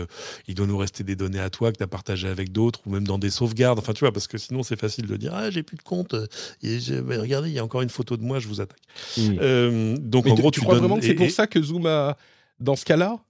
il 0.49 0.55
doit 0.55 0.67
nous 0.67 0.79
rester 0.79 1.05
des 1.05 1.17
données 1.17 1.41
à 1.41 1.51
toi 1.51 1.73
que 1.73 1.79
tu 1.79 1.83
as 1.83 1.89
partagées 1.89 2.29
avec 2.29 2.53
d'autres 2.53 2.81
ou 2.87 2.91
même 2.91 3.07
dans 3.07 3.19
des 3.19 3.31
sauvegardes. 3.31 3.79
Enfin, 3.79 3.93
tu 3.93 4.01
vois, 4.01 4.13
parce 4.13 4.27
que 4.27 4.39
sinon, 4.39 4.63
c'est 4.63 4.79
facile 4.79 5.07
de 5.07 5.17
dire 5.17 5.33
Ah, 5.35 5.51
j'ai 5.51 5.63
plus 5.63 5.77
de 5.77 5.83
compte. 5.83 6.15
Et 6.63 6.79
regardez, 7.01 7.51
il 7.51 7.55
y 7.55 7.59
a 7.59 7.65
encore 7.65 7.83
une 7.83 7.91
photo 7.91 8.17
de 8.17 8.23
moi, 8.23 8.39
je 8.39 8.49
vous 8.49 8.61
attaque. 8.61 8.81
Mmh. 9.17 9.34
Euh, 9.41 9.97
donc 9.99 10.27
en 10.27 10.35
gros, 10.35 10.51
tu, 10.51 10.61
crois 10.61 10.79
vraiment 10.79 10.99
que 10.99 11.05
c'est 11.05 11.15
pour 11.15 11.31
ça 11.31 11.47
que 11.47 11.63
Zoom 11.63 11.87
a 11.87 12.17
dans 12.61 12.77
ce 12.77 12.85
cas-là 12.85 13.21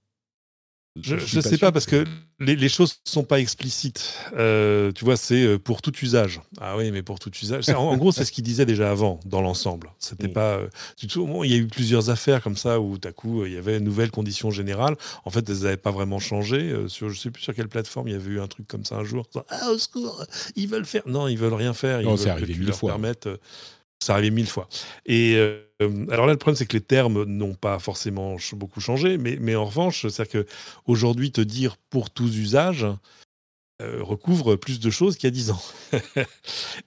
je 1.01 1.15
ne 1.15 1.41
sais 1.41 1.57
pas 1.57 1.73
parce 1.73 1.85
que 1.85 2.05
les, 2.39 2.55
les 2.55 2.69
choses 2.69 3.01
ne 3.05 3.09
sont 3.09 3.23
pas 3.23 3.41
explicites. 3.41 4.17
Euh, 4.37 4.93
tu 4.93 5.03
vois, 5.03 5.17
c'est 5.17 5.43
euh, 5.43 5.59
pour 5.59 5.81
tout 5.81 5.93
usage. 6.01 6.39
Ah 6.61 6.77
oui, 6.77 6.89
mais 6.91 7.03
pour 7.03 7.19
tout 7.19 7.31
usage. 7.31 7.67
En, 7.69 7.97
gros, 7.97 8.13
c'est 8.13 8.23
ce 8.23 8.31
qu'il 8.31 8.45
disait 8.45 8.65
déjà 8.65 8.91
avant 8.91 9.19
dans 9.25 9.41
l'ensemble. 9.41 9.91
C'était 9.99 10.29
mm. 10.29 10.33
pas. 10.33 10.59
Du 10.97 11.07
tout, 11.07 11.43
il 11.43 11.51
y 11.51 11.53
a 11.53 11.57
eu 11.57 11.67
plusieurs 11.67 12.09
affaires 12.09 12.41
comme 12.41 12.55
ça 12.55 12.79
où, 12.79 12.97
à 13.03 13.11
coup, 13.11 13.45
il 13.45 13.53
y 13.53 13.57
avait 13.57 13.77
une 13.77 13.83
nouvelle 13.83 14.09
condition 14.09 14.51
générale. 14.51 14.95
En 15.25 15.31
fait, 15.31 15.49
elles 15.49 15.63
n'avaient 15.63 15.75
pas 15.75 15.91
vraiment 15.91 16.19
changé. 16.19 16.73
sur, 16.87 17.09
je 17.09 17.19
sais 17.19 17.29
plus 17.29 17.43
sur 17.43 17.53
quelle 17.53 17.67
plateforme 17.67 18.07
il 18.07 18.11
y 18.11 18.15
avait 18.15 18.31
eu 18.31 18.39
un 18.39 18.47
truc 18.47 18.65
comme 18.67 18.85
ça 18.85 18.95
un 18.95 19.03
jour. 19.03 19.27
Ah 19.49 19.71
au 19.71 19.77
secours, 19.77 20.23
ils 20.55 20.69
veulent 20.69 20.85
faire. 20.85 21.03
Non, 21.05 21.27
ils 21.27 21.37
veulent 21.37 21.53
rien 21.53 21.73
faire. 21.73 21.99
Ils 21.99 22.05
non, 22.05 22.15
veulent 22.15 22.29
arrivé 22.29 22.53
que 22.53 22.59
tu 22.59 22.63
leur 22.63 22.75
fois. 22.75 22.97
Ça 24.03 24.13
arrivait 24.13 24.29
mille 24.29 24.47
fois. 24.47 24.67
Et 25.05 25.35
euh, 25.81 26.05
alors 26.11 26.25
là, 26.25 26.33
le 26.33 26.37
problème, 26.37 26.55
c'est 26.55 26.65
que 26.65 26.73
les 26.73 26.81
termes 26.81 27.23
n'ont 27.23 27.55
pas 27.55 27.79
forcément 27.79 28.37
beaucoup 28.53 28.79
changé, 28.79 29.17
mais, 29.17 29.37
mais 29.39 29.55
en 29.55 29.65
revanche, 29.65 30.07
c'est-à-dire 30.07 30.43
qu'aujourd'hui, 30.43 31.31
te 31.31 31.41
dire 31.41 31.77
pour 31.89 32.09
tous 32.09 32.37
usages 32.37 32.85
euh, 33.81 34.01
recouvre 34.01 34.55
plus 34.55 34.79
de 34.79 34.89
choses 34.89 35.17
qu'il 35.17 35.27
y 35.27 35.31
a 35.31 35.31
dix 35.31 35.51
ans. 35.51 35.61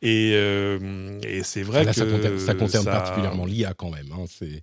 et, 0.03 0.33
euh, 0.35 1.21
et 1.23 1.43
c'est 1.43 1.63
vrai 1.63 1.85
que. 1.85 1.93
Ça 2.39 2.55
concerne, 2.55 2.85
particulièrement 2.85 3.45
l'IA 3.45 3.75
quand 3.75 3.91
même. 3.91 4.11
Hein, 4.13 4.25
c'est 4.29 4.63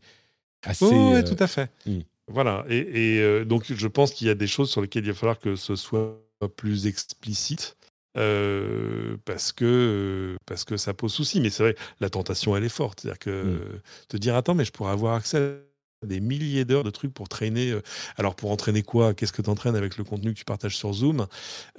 assez. 0.63 0.85
oui, 0.85 1.23
tout 1.23 1.37
à 1.37 1.47
fait. 1.47 1.69
Hmm. 1.85 1.99
Voilà. 2.27 2.65
Et, 2.67 3.17
et 3.17 3.45
donc, 3.45 3.71
je 3.71 3.87
pense 3.87 4.11
qu'il 4.11 4.25
y 4.25 4.31
a 4.31 4.35
des 4.35 4.47
choses 4.47 4.71
sur 4.71 4.81
lesquelles 4.81 5.05
il 5.05 5.11
va 5.11 5.17
falloir 5.17 5.37
que 5.37 5.55
ce 5.55 5.75
soit 5.75 6.19
plus 6.57 6.87
explicite. 6.87 7.77
Euh, 8.17 9.17
parce 9.25 9.51
que 9.51 9.65
euh, 9.65 10.37
parce 10.45 10.63
que 10.63 10.77
ça 10.77 10.93
pose 10.93 11.13
souci. 11.13 11.41
Mais 11.41 11.49
c'est 11.49 11.63
vrai, 11.63 11.75
la 11.99 12.09
tentation, 12.09 12.55
elle 12.55 12.63
est 12.63 12.69
forte. 12.69 13.01
C'est-à-dire 13.01 13.19
que 13.19 13.43
mmh. 13.43 13.81
te 14.09 14.17
dire 14.17 14.35
attends, 14.35 14.55
mais 14.55 14.65
je 14.65 14.71
pourrais 14.71 14.91
avoir 14.91 15.15
accès 15.15 15.59
des 16.05 16.19
milliers 16.19 16.65
d'heures 16.65 16.83
de 16.83 16.89
trucs 16.89 17.13
pour 17.13 17.29
traîner. 17.29 17.71
Euh, 17.71 17.81
alors, 18.17 18.35
pour 18.35 18.51
entraîner 18.51 18.81
quoi? 18.81 19.13
Qu'est-ce 19.13 19.33
que 19.33 19.41
tu 19.41 19.49
entraînes 19.49 19.75
avec 19.75 19.97
le 19.97 20.03
contenu 20.03 20.33
que 20.33 20.39
tu 20.39 20.45
partages 20.45 20.77
sur 20.77 20.93
Zoom? 20.93 21.27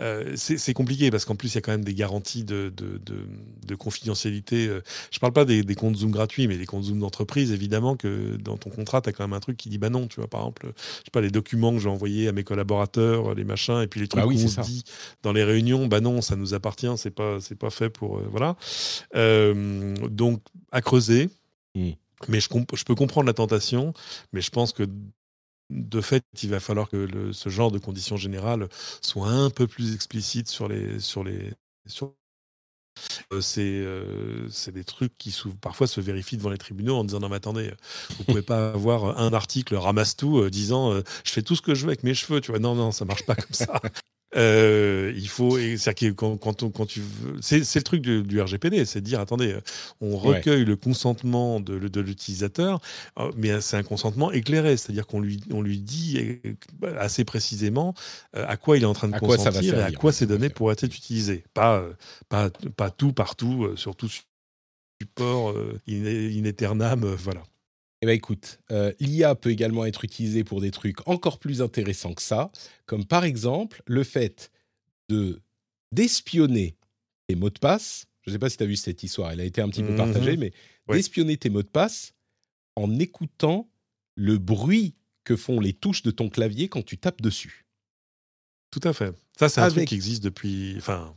Euh, 0.01 0.35
C'est 0.37 0.75
compliqué 0.75 1.11
parce 1.11 1.25
qu'en 1.25 1.37
plus, 1.37 1.53
il 1.53 1.55
y 1.57 1.59
a 1.59 1.61
quand 1.61 1.73
même 1.73 1.85
des 1.85 1.95
garanties 1.95 2.45
de, 2.45 2.73
de, 2.77 3.75
confidentialité. 3.75 4.69
Euh. 4.69 4.83
Je 5.11 5.19
parle 5.19 5.33
pas 5.33 5.45
des, 5.45 5.63
comptes 5.75 5.97
Zoom 5.97 6.11
gratuits, 6.11 6.49
mais 6.49 6.57
des 6.57 6.67
comptes 6.67 6.85
Zoom 6.85 7.01
d'entreprise, 7.01 7.53
évidemment, 7.53 7.97
que 7.97 8.37
dans 8.37 8.57
ton 8.57 8.71
contrat, 8.71 9.01
tu 9.01 9.09
as 9.09 9.13
quand 9.13 9.25
même 9.25 9.35
un 9.35 9.41
truc 9.41 9.57
qui 9.57 9.69
dit 9.69 9.79
bah 9.79 9.91
non, 9.91 10.07
tu 10.07 10.17
vois, 10.17 10.29
par 10.29 10.41
exemple, 10.41 10.73
je 10.77 11.05
sais 11.05 11.11
pas, 11.13 11.21
les 11.21 11.31
documents 11.31 11.73
que 11.73 11.79
j'ai 11.79 11.89
envoyés 11.89 12.29
à 12.29 12.33
mes 12.33 12.45
collaborateurs, 12.45 13.35
les 13.35 13.45
machins, 13.45 13.81
et 13.83 13.87
puis 13.87 14.01
les 14.01 14.09
trucs 14.09 14.23
bah 14.23 14.29
qu'on 14.29 14.63
dit 14.63 14.85
dans 15.23 15.33
les 15.33 15.45
réunions, 15.45 15.87
bah 15.87 16.01
non, 16.01 16.21
ça 16.21 16.37
nous 16.37 16.55
appartient, 16.55 16.91
c'est 16.97 17.11
pas, 17.11 17.39
pas 17.59 17.71
fait 17.71 17.91
pour. 17.91 18.21
voilà. 18.31 18.57
donc, 19.15 20.41
à 20.73 20.81
creuser. 20.81 21.29
Mmh. 21.75 21.93
Mais 22.29 22.41
je, 22.41 22.49
peux 22.49 22.95
comprendre 22.95 23.27
la 23.27 23.35
tentation, 23.35 23.93
mais 24.33 24.41
je 24.41 24.51
pense 24.51 24.73
que 24.73 24.89
de 25.71 26.01
fait, 26.01 26.25
il 26.43 26.51
va 26.51 26.61
falloir 26.61 26.89
que 26.89 27.33
ce 27.33 27.49
genre 27.49 27.71
de 27.71 27.79
conditions 27.79 28.17
générales 28.17 28.69
soit 29.03 29.29
un 29.29 29.51
peu 29.51 29.67
plus 29.67 29.95
explicite 29.95 30.49
sur 30.49 30.69
les. 30.69 31.01
Sur 31.01 31.25
les 31.25 31.53
sur 31.87 32.15
euh, 33.33 33.43
euh, 33.59 34.49
c'est 34.51 34.73
des 34.73 34.85
trucs 34.85 35.17
qui 35.19 35.37
parfois 35.61 35.87
se 35.87 36.01
vérifient 36.01 36.39
devant 36.39 36.49
les 36.49 36.59
tribunaux 36.59 36.97
en 36.97 37.05
disant 37.05 37.21
non 37.21 37.29
mais 37.29 37.37
attendez 37.37 37.71
vous 38.17 38.25
pouvez 38.25 38.41
pas 38.41 38.71
avoir 38.71 39.19
un 39.19 39.35
article 39.35 39.75
ramasse 39.75 40.17
tout 40.17 40.39
euh, 40.39 40.49
disant 40.49 40.95
je 41.25 41.31
fais 41.31 41.43
tout 41.43 41.55
ce 41.55 41.61
que 41.61 41.75
je 41.75 41.83
veux 41.83 41.89
avec 41.89 42.05
mes 42.05 42.15
cheveux 42.15 42.41
tu 42.41 42.53
vois 42.53 42.59
non 42.59 42.75
non 42.75 42.93
ça 42.93 43.05
marche 43.05 43.27
pas 43.27 43.35
comme 43.35 43.53
ça 43.53 43.83
euh, 44.37 45.13
il 45.17 45.29
faut, 45.29 45.59
c'est 45.77 46.15
quand, 46.15 46.37
quand, 46.37 46.71
quand, 46.71 46.87
tu 46.87 47.03
c'est, 47.41 47.75
le 47.75 47.83
truc 47.83 48.03
du, 48.03 48.41
RGPD, 48.41 48.85
c'est 48.85 49.01
de 49.01 49.07
dire 49.07 49.21
attendez, 49.21 49.53
euh, 49.53 49.61
on 50.01 50.17
recueille 50.17 50.65
le 50.65 50.77
consentement 50.77 51.61
de, 51.61 51.79
de 51.79 52.01
l'utilisateur, 52.01 52.81
euh, 53.19 53.31
mais 53.37 53.61
c'est 53.61 53.77
un 53.77 53.83
consentement 53.83 54.31
éclairé, 54.33 54.77
c'est-à-dire 54.77 55.07
qu'on 55.07 55.21
lui, 55.21 55.41
on 55.51 55.63
lui 55.63 55.79
dit 55.79 56.41
assez 56.99 57.25
précisément 57.25 57.95
à 58.35 58.57
quoi 58.57 58.77
il 58.77 58.83
est 58.83 58.87
en 58.87 58.93
train 58.93 59.09
de 59.09 59.19
consentir 59.19 59.79
et 59.79 59.83
à 59.83 59.93
quoi 59.93 60.13
ces 60.13 60.27
données 60.27 60.51
pourraient 60.51 60.75
être 60.75 60.85
utilisées, 60.85 61.45
pas, 61.55 61.83
pas, 62.29 62.51
pas 62.77 62.91
tout 62.91 63.13
partout, 63.13 63.71
surtout 63.77 64.09
support 65.01 65.55
in, 65.89 66.05
in 66.05 67.15
voilà. 67.17 67.43
Eh 68.03 68.07
bien, 68.07 68.15
écoute, 68.15 68.61
euh, 68.71 68.93
l'IA 69.01 69.35
peut 69.35 69.51
également 69.51 69.87
être 69.87 70.05
utilisée 70.05 70.45
pour 70.45 70.61
des 70.61 70.71
trucs 70.71 71.07
encore 71.09 71.39
plus 71.39 71.63
intéressants 71.63 72.15
que 72.15 72.23
ça, 72.23 72.51
comme 72.85 73.07
par 73.07 73.25
exemple 73.25 73.83
le 73.87 74.05
fait 74.05 74.51
de 75.09 75.41
d'espionner 75.93 76.77
tes 77.27 77.37
mots 77.37 77.51
de 77.51 77.59
passe. 77.59 78.07
Je 78.23 78.31
ne 78.31 78.35
sais 78.35 78.39
pas 78.39 78.51
si 78.51 78.57
tu 78.57 78.65
as 78.65 78.67
vu 78.67 78.77
cette 78.77 79.03
histoire, 79.03 79.31
elle 79.31 79.41
a 79.41 79.45
été 79.45 79.63
un 79.63 79.69
petit 79.69 79.83
peu 79.83 79.93
mmh 79.93 79.97
partagée, 79.97 80.37
mais 80.37 80.53
d'espionner 80.89 81.37
tes 81.37 81.49
mots 81.49 81.63
de 81.63 81.69
passe 81.69 82.13
en 82.75 82.99
écoutant 82.99 83.71
le 84.15 84.37
bruit 84.39 84.95
que 85.25 85.37
font 85.37 85.61
les 85.61 85.73
touches 85.73 86.03
de 86.03 86.11
ton 86.11 86.29
clavier 86.29 86.69
quand 86.69 86.85
tu 86.85 86.99
tapes 86.99 87.23
dessus. 87.23 87.67
Tout 88.71 88.81
à 88.83 88.93
fait. 88.93 89.15
Ça, 89.39 89.49
c'est 89.49 89.61
un 89.61 89.69
truc 89.69 89.89
qui 89.89 89.95
existe 89.95 90.23
depuis. 90.23 90.75
Enfin. 90.77 91.15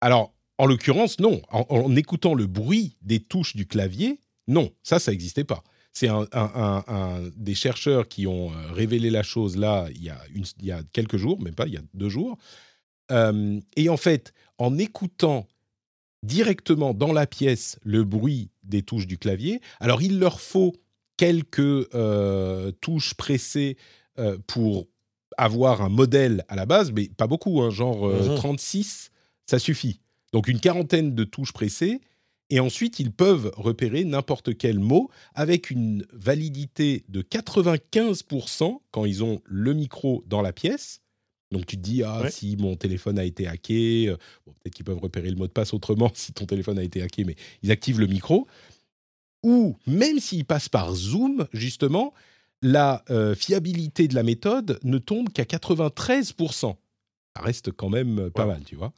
Alors, 0.00 0.34
en 0.58 0.66
l'occurrence, 0.66 1.18
non. 1.20 1.40
en, 1.50 1.96
écoutant 1.96 2.34
le 2.34 2.46
bruit 2.46 2.96
des 3.02 3.20
touches 3.20 3.56
du 3.56 3.66
clavier, 3.66 4.20
non, 4.46 4.72
ça, 4.82 4.98
ça 4.98 5.10
n'existait 5.10 5.44
pas. 5.44 5.62
C'est 5.92 6.08
un, 6.08 7.30
des 7.36 7.54
chercheurs 7.54 8.08
qui 8.08 8.26
ont 8.26 8.50
euh, 8.50 8.72
révélé 8.72 9.10
la 9.10 9.22
chose 9.22 9.56
là 9.56 9.88
il 9.94 10.02
y 10.02 10.08
a, 10.08 10.18
il 10.34 10.64
y 10.64 10.72
a 10.72 10.82
quelques 10.92 11.18
jours, 11.18 11.40
même 11.40 11.54
pas, 11.54 11.66
il 11.66 11.74
y 11.74 11.76
a 11.76 11.82
deux 11.92 12.08
jours. 12.08 12.38
Euh, 13.10 13.60
et 13.76 13.88
en 13.90 13.98
fait, 13.98 14.32
en 14.56 14.78
écoutant 14.78 15.46
directement 16.22 16.94
dans 16.94 17.12
la 17.12 17.26
pièce 17.26 17.78
le 17.82 18.04
bruit 18.04 18.50
des 18.62 18.82
touches 18.82 19.06
du 19.06 19.18
clavier, 19.18 19.60
alors 19.80 20.00
il 20.00 20.18
leur 20.18 20.40
faut 20.40 20.72
quelques 21.16 21.60
euh, 21.60 22.72
touches 22.80 23.14
pressées 23.14 23.76
pour 24.46 24.88
avoir 25.38 25.80
un 25.80 25.88
modèle 25.88 26.44
à 26.48 26.54
la 26.54 26.66
base, 26.66 26.92
mais 26.92 27.08
pas 27.08 27.26
beaucoup, 27.26 27.62
hein, 27.62 27.70
genre 27.70 28.12
36, 28.36 29.08
mmh 29.08 29.12
ça 29.46 29.58
suffit. 29.58 30.00
Donc 30.32 30.48
une 30.48 30.60
quarantaine 30.60 31.14
de 31.14 31.24
touches 31.24 31.52
pressées 31.52 32.00
et 32.52 32.60
ensuite, 32.60 33.00
ils 33.00 33.10
peuvent 33.10 33.50
repérer 33.56 34.04
n'importe 34.04 34.58
quel 34.58 34.78
mot 34.78 35.08
avec 35.34 35.70
une 35.70 36.04
validité 36.12 37.02
de 37.08 37.22
95% 37.22 38.80
quand 38.90 39.06
ils 39.06 39.24
ont 39.24 39.40
le 39.46 39.72
micro 39.72 40.22
dans 40.26 40.42
la 40.42 40.52
pièce. 40.52 41.00
Donc 41.50 41.64
tu 41.64 41.78
te 41.78 41.80
dis, 41.80 42.02
ah, 42.02 42.28
si 42.28 42.58
mon 42.58 42.76
téléphone 42.76 43.18
a 43.18 43.24
été 43.24 43.46
hacké, 43.46 44.08
euh, 44.10 44.18
peut-être 44.44 44.74
qu'ils 44.74 44.84
peuvent 44.84 44.98
repérer 44.98 45.30
le 45.30 45.36
mot 45.36 45.46
de 45.46 45.52
passe 45.52 45.72
autrement 45.72 46.10
si 46.14 46.34
ton 46.34 46.44
téléphone 46.44 46.78
a 46.78 46.82
été 46.82 47.00
hacké, 47.00 47.24
mais 47.24 47.36
ils 47.62 47.70
activent 47.70 47.98
le 47.98 48.06
micro. 48.06 48.46
Ou 49.42 49.78
même 49.86 50.20
s'ils 50.20 50.44
passent 50.44 50.68
par 50.68 50.94
Zoom, 50.94 51.46
justement, 51.54 52.12
la 52.60 53.02
euh, 53.08 53.34
fiabilité 53.34 54.08
de 54.08 54.14
la 54.14 54.24
méthode 54.24 54.78
ne 54.84 54.98
tombe 54.98 55.30
qu'à 55.30 55.44
93%. 55.44 56.76
Ça 57.34 57.42
reste 57.42 57.72
quand 57.72 57.88
même 57.88 58.30
pas 58.30 58.44
mal, 58.44 58.62
tu 58.62 58.76
vois. 58.76 58.92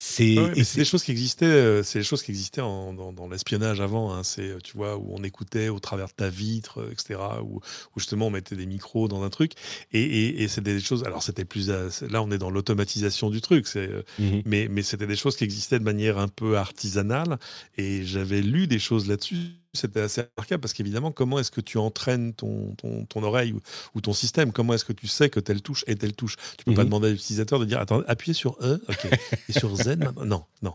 C'est 0.00 0.36
des 0.54 0.84
choses 0.84 1.02
qui 1.02 1.10
existaient, 1.10 1.44
euh, 1.44 1.82
c'est 1.82 1.98
des 1.98 2.04
choses 2.04 2.22
qui 2.22 2.30
existaient 2.30 2.60
dans, 2.60 3.28
l'espionnage 3.28 3.80
avant. 3.80 4.14
Hein. 4.14 4.22
c'est 4.22 4.48
euh, 4.48 4.58
tu 4.62 4.76
vois 4.76 4.96
où 4.96 5.08
on 5.10 5.24
écoutait 5.24 5.68
au 5.68 5.80
travers 5.80 6.06
de 6.06 6.12
ta 6.12 6.28
vitre, 6.28 6.80
euh, 6.80 6.92
etc. 6.92 7.18
Où, 7.42 7.60
justement 7.96 8.28
on 8.28 8.30
mettait 8.30 8.54
des 8.54 8.66
micros 8.66 9.08
dans 9.08 9.24
un 9.24 9.30
truc. 9.30 9.52
Et, 9.92 10.42
et, 10.42 10.48
c'était 10.48 10.74
des 10.74 10.80
choses. 10.80 11.02
Alors 11.02 11.22
c'était 11.22 11.44
plus 11.44 11.68
là 11.68 12.22
on 12.22 12.30
est 12.30 12.38
dans 12.38 12.50
l'automatisation 12.50 13.28
du 13.28 13.40
truc. 13.40 13.66
C'est 13.66 13.88
mmh 14.18 14.38
mais 14.44 14.68
mais 14.70 14.82
c'était 14.82 15.06
des 15.06 15.16
choses 15.16 15.36
qui 15.36 15.44
existaient 15.44 15.80
de 15.80 15.84
manière 15.84 16.18
un 16.18 16.28
peu 16.28 16.56
artisanale. 16.56 17.38
Et 17.76 18.04
j'avais 18.04 18.40
lu 18.40 18.68
des 18.68 18.78
choses 18.78 19.08
là-dessus 19.08 19.36
c'était 19.74 20.00
assez 20.00 20.22
remarquable 20.36 20.60
parce 20.60 20.72
qu'évidemment, 20.72 21.12
comment 21.12 21.38
est-ce 21.38 21.50
que 21.50 21.60
tu 21.60 21.78
entraînes 21.78 22.32
ton, 22.32 22.74
ton, 23.08 23.22
oreille 23.22 23.54
ou, 23.94 24.00
ton 24.00 24.12
système? 24.12 24.52
Comment 24.52 24.74
est-ce 24.74 24.84
que 24.84 24.92
tu 24.92 25.06
sais 25.06 25.28
que 25.28 25.40
telle 25.40 25.62
touche 25.62 25.84
est 25.86 26.00
telle 26.00 26.14
touche? 26.14 26.36
Tu 26.56 26.64
peux 26.64 26.74
pas 26.74 26.82
mhm. 26.82 26.88
demander 26.88 27.08
à 27.08 27.10
l'utilisateur 27.10 27.58
de 27.58 27.64
dire 27.64 27.78
attends, 27.78 28.02
appuyez 28.06 28.34
sur 28.34 28.56
E, 28.62 28.82
ok, 28.88 29.08
et 29.48 29.52
sur 29.52 29.74
Z 29.76 29.98
Non, 30.24 30.44
non. 30.62 30.74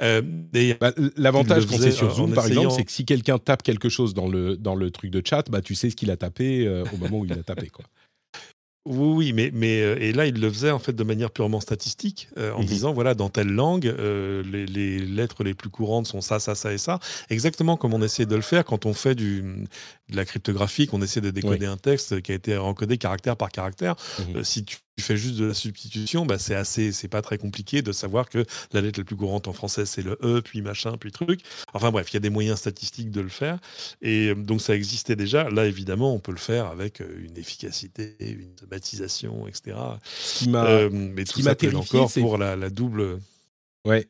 Euh, 0.00 0.22
bah, 0.80 0.92
L'avantage 1.16 1.66
quand 1.66 1.78
c'est 1.78 1.92
sur 1.92 2.14
Zoom, 2.14 2.34
par 2.34 2.46
exemple, 2.46 2.70
c'est 2.70 2.84
que 2.84 2.92
si 2.92 3.04
quelqu'un 3.04 3.38
tape 3.38 3.62
quelque 3.62 3.88
chose 3.88 4.14
dans 4.14 4.28
le, 4.28 4.56
dans 4.56 4.74
le 4.74 4.90
truc 4.90 5.10
de 5.10 5.22
chat, 5.24 5.48
bah, 5.50 5.60
tu 5.60 5.74
sais 5.74 5.90
ce 5.90 5.96
qu'il 5.96 6.10
a 6.10 6.16
tapé 6.16 6.66
euh, 6.66 6.84
au 6.92 6.96
moment 6.96 7.18
où 7.18 7.24
il 7.24 7.32
a 7.32 7.42
tapé. 7.42 7.68
Quoi. 7.68 7.84
Oui, 8.84 9.14
oui, 9.14 9.32
mais, 9.32 9.50
mais 9.54 9.80
euh, 9.80 9.96
et 10.00 10.12
là, 10.12 10.26
il 10.26 10.40
le 10.40 10.50
faisait 10.50 10.72
en 10.72 10.80
fait 10.80 10.92
de 10.92 11.04
manière 11.04 11.30
purement 11.30 11.60
statistique, 11.60 12.28
euh, 12.36 12.52
en 12.52 12.62
mmh 12.62 12.66
disant 12.66 12.92
voilà, 12.92 13.14
dans 13.14 13.28
telle 13.28 13.50
langue, 13.52 13.86
euh, 13.86 14.42
les, 14.42 14.98
lettres 14.98 15.44
les 15.44 15.54
plus 15.54 15.70
courantes 15.70 16.08
sont 16.08 16.20
ça, 16.20 16.40
ça, 16.40 16.56
ça 16.56 16.72
et 16.72 16.78
ça. 16.78 16.98
Exactement 17.30 17.76
comme 17.76 17.94
on 17.94 18.02
essaie 18.02 18.26
de 18.26 18.34
le 18.34 18.42
faire 18.42 18.64
quand 18.64 18.84
on 18.84 18.92
fait 18.92 19.14
du, 19.14 19.44
de 20.12 20.16
la 20.16 20.24
cryptographie, 20.24 20.86
qu'on 20.86 21.02
essaie 21.02 21.20
de 21.20 21.30
décoder 21.30 21.66
un 21.66 21.76
texte 21.76 22.20
qui 22.22 22.32
a 22.32 22.34
été 22.34 22.56
encodé 22.56 22.98
caractère 22.98 23.36
par 23.36 23.50
caractère. 23.50 23.96
Mmh 24.18 24.42
si 24.44 24.64
tu 24.64 24.76
fais 24.98 25.16
juste 25.16 25.36
de 25.36 25.46
la 25.46 25.54
substitution, 25.54 26.26
bah 26.26 26.38
c'est 26.38 26.54
assez, 26.54 26.92
c'est 26.92 27.08
pas 27.08 27.22
très 27.22 27.38
compliqué 27.38 27.80
de 27.80 27.92
savoir 27.92 28.28
que 28.28 28.44
la 28.72 28.80
lettre 28.80 29.00
la 29.00 29.04
plus 29.04 29.16
courante 29.16 29.48
en 29.48 29.52
français 29.52 29.86
c'est 29.86 30.02
le 30.02 30.18
E, 30.22 30.42
puis 30.42 30.62
machin, 30.62 30.96
puis 30.98 31.12
truc. 31.12 31.40
Enfin 31.72 31.90
bref, 31.90 32.08
il 32.10 32.14
y 32.14 32.16
a 32.18 32.20
des 32.20 32.30
moyens 32.30 32.58
statistiques 32.58 33.10
de 33.10 33.20
le 33.20 33.28
faire, 33.28 33.58
et 34.02 34.34
donc 34.34 34.60
ça 34.60 34.74
existait 34.74 35.16
déjà. 35.16 35.48
Là, 35.48 35.66
évidemment, 35.66 36.14
on 36.14 36.18
peut 36.18 36.32
le 36.32 36.38
faire 36.38 36.66
avec 36.66 37.00
une 37.00 37.38
efficacité, 37.38 38.16
une 38.20 38.50
automatisation, 38.52 39.46
etc. 39.46 39.76
Ce 40.04 40.38
qui 40.38 40.48
m'a, 40.50 40.66
euh, 40.66 40.90
mais 40.92 41.24
tout 41.24 41.46
encore 41.74 42.12
pour 42.12 42.38
la, 42.38 42.56
la 42.56 42.70
double. 42.70 43.20
Ouais, 43.84 44.08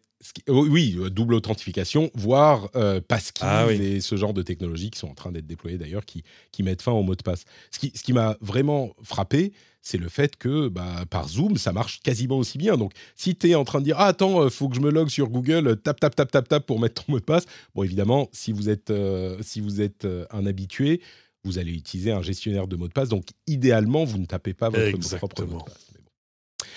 oui, 0.48 0.96
euh, 0.98 1.10
double 1.10 1.34
authentification, 1.34 2.10
voire 2.14 2.70
euh, 2.76 3.00
passkey 3.00 3.44
ah 3.44 3.66
et 3.70 4.00
ce 4.00 4.16
genre 4.16 4.32
de 4.32 4.42
technologies 4.42 4.90
qui 4.90 4.98
sont 4.98 5.08
en 5.08 5.14
train 5.14 5.32
d'être 5.32 5.46
déployées 5.46 5.78
d'ailleurs, 5.78 6.04
qui, 6.04 6.22
qui 6.52 6.62
mettent 6.62 6.82
fin 6.82 6.92
au 6.92 7.02
mot 7.02 7.14
de 7.14 7.22
passe. 7.22 7.44
Ce 7.70 7.78
qui, 7.78 7.92
ce 7.94 8.02
qui 8.02 8.12
m'a 8.12 8.36
vraiment 8.40 8.94
frappé, 9.02 9.52
c'est 9.82 9.98
le 9.98 10.08
fait 10.08 10.36
que 10.36 10.68
bah, 10.68 11.04
par 11.10 11.28
Zoom, 11.28 11.56
ça 11.56 11.72
marche 11.72 12.00
quasiment 12.00 12.38
aussi 12.38 12.56
bien. 12.56 12.76
Donc, 12.76 12.92
si 13.16 13.34
tu 13.34 13.50
es 13.50 13.54
en 13.54 13.64
train 13.64 13.80
de 13.80 13.84
dire 13.84 13.96
Ah, 13.98 14.06
attends, 14.06 14.42
il 14.42 14.46
euh, 14.46 14.50
faut 14.50 14.68
que 14.68 14.76
je 14.76 14.80
me 14.80 14.90
log 14.90 15.08
sur 15.08 15.28
Google, 15.28 15.76
tape, 15.82 16.00
tape, 16.00 16.14
tape, 16.14 16.30
tape, 16.30 16.48
tape 16.48 16.66
pour 16.66 16.80
mettre 16.80 17.04
ton 17.04 17.12
mot 17.12 17.18
de 17.18 17.24
passe. 17.24 17.44
Bon, 17.74 17.82
évidemment, 17.82 18.28
si 18.32 18.52
vous 18.52 18.70
êtes, 18.70 18.90
euh, 18.90 19.36
si 19.42 19.60
vous 19.60 19.80
êtes 19.80 20.04
euh, 20.04 20.24
un 20.30 20.46
habitué, 20.46 21.02
vous 21.44 21.58
allez 21.58 21.72
utiliser 21.72 22.12
un 22.12 22.22
gestionnaire 22.22 22.68
de 22.68 22.76
mot 22.76 22.86
de 22.86 22.92
passe. 22.92 23.08
Donc, 23.08 23.26
idéalement, 23.48 24.04
vous 24.04 24.18
ne 24.18 24.26
tapez 24.26 24.54
pas 24.54 24.70
votre 24.70 25.18
propre 25.18 25.44
mot 25.44 25.58
de 25.58 25.64
passe. 25.64 25.91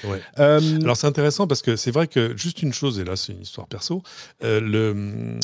Ouais. 0.03 0.21
Alors 0.37 0.97
c'est 0.97 1.07
intéressant 1.07 1.47
parce 1.47 1.61
que 1.61 1.75
c'est 1.75 1.91
vrai 1.91 2.07
que 2.07 2.35
juste 2.37 2.61
une 2.61 2.73
chose, 2.73 2.99
et 2.99 3.03
là 3.03 3.15
c'est 3.15 3.33
une 3.33 3.41
histoire 3.41 3.67
perso, 3.67 4.03
le, 4.41 5.39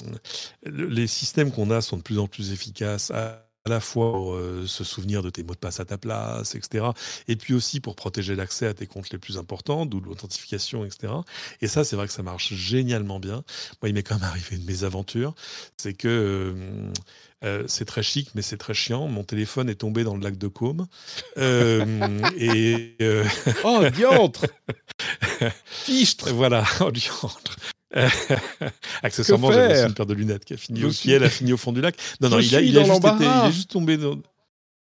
les 0.65 1.07
systèmes 1.07 1.51
qu'on 1.51 1.71
a 1.71 1.81
sont 1.81 1.97
de 1.97 2.03
plus 2.03 2.19
en 2.19 2.27
plus 2.27 2.51
efficaces 2.51 3.11
à 3.11 3.47
à 3.65 3.69
la 3.69 3.79
fois 3.79 4.11
pour 4.11 4.33
euh, 4.33 4.65
se 4.65 4.83
souvenir 4.83 5.21
de 5.21 5.29
tes 5.29 5.43
mots 5.43 5.53
de 5.53 5.59
passe 5.59 5.79
à 5.79 5.85
ta 5.85 5.97
place, 5.97 6.55
etc. 6.55 6.87
Et 7.27 7.35
puis 7.35 7.53
aussi 7.53 7.79
pour 7.79 7.95
protéger 7.95 8.35
l'accès 8.35 8.65
à 8.65 8.73
tes 8.73 8.87
comptes 8.87 9.11
les 9.11 9.19
plus 9.19 9.37
importants, 9.37 9.85
d'où 9.85 9.99
l'authentification, 9.99 10.83
etc. 10.83 11.13
Et 11.61 11.67
ça, 11.67 11.83
c'est 11.83 11.95
vrai 11.95 12.07
que 12.07 12.13
ça 12.13 12.23
marche 12.23 12.53
génialement 12.53 13.19
bien. 13.19 13.43
Moi, 13.81 13.89
il 13.89 13.93
m'est 13.93 14.03
quand 14.03 14.15
même 14.15 14.23
arrivé 14.23 14.55
une 14.55 14.65
mésaventure. 14.65 15.35
C'est 15.77 15.93
que 15.93 16.07
euh, 16.07 16.91
euh, 17.43 17.63
c'est 17.67 17.85
très 17.85 18.01
chic, 18.01 18.29
mais 18.33 18.41
c'est 18.41 18.57
très 18.57 18.73
chiant. 18.73 19.07
Mon 19.07 19.23
téléphone 19.23 19.69
est 19.69 19.75
tombé 19.75 20.03
dans 20.03 20.15
le 20.15 20.21
lac 20.21 20.37
de 20.37 20.47
Caume. 20.47 20.87
et 21.37 22.97
oh, 23.63 23.83
diantre 23.93 24.47
Fichtre 25.65 26.31
Voilà, 26.31 26.63
oh, 26.81 26.91
diantre 26.91 27.57
Accessoirement, 29.03 29.51
j'avais 29.51 29.81
une 29.81 29.93
paire 29.93 30.05
de 30.05 30.13
lunettes 30.13 30.45
qui 30.45 30.53
a 30.53 30.57
fini, 30.57 30.83
au, 30.85 30.89
qui, 30.89 31.11
elle 31.11 31.23
a 31.23 31.29
fini 31.29 31.53
au 31.53 31.57
fond 31.57 31.71
du 31.71 31.81
lac. 31.81 31.95
Non, 32.21 32.29
non, 32.29 32.39
il, 32.39 32.55
a, 32.55 32.61
il, 32.61 32.77
a 32.77 32.83
juste 32.83 33.05
été, 33.05 33.23
il 33.23 33.49
est 33.49 33.51
juste 33.51 33.71
tombé 33.71 33.97
dans... 33.97 34.17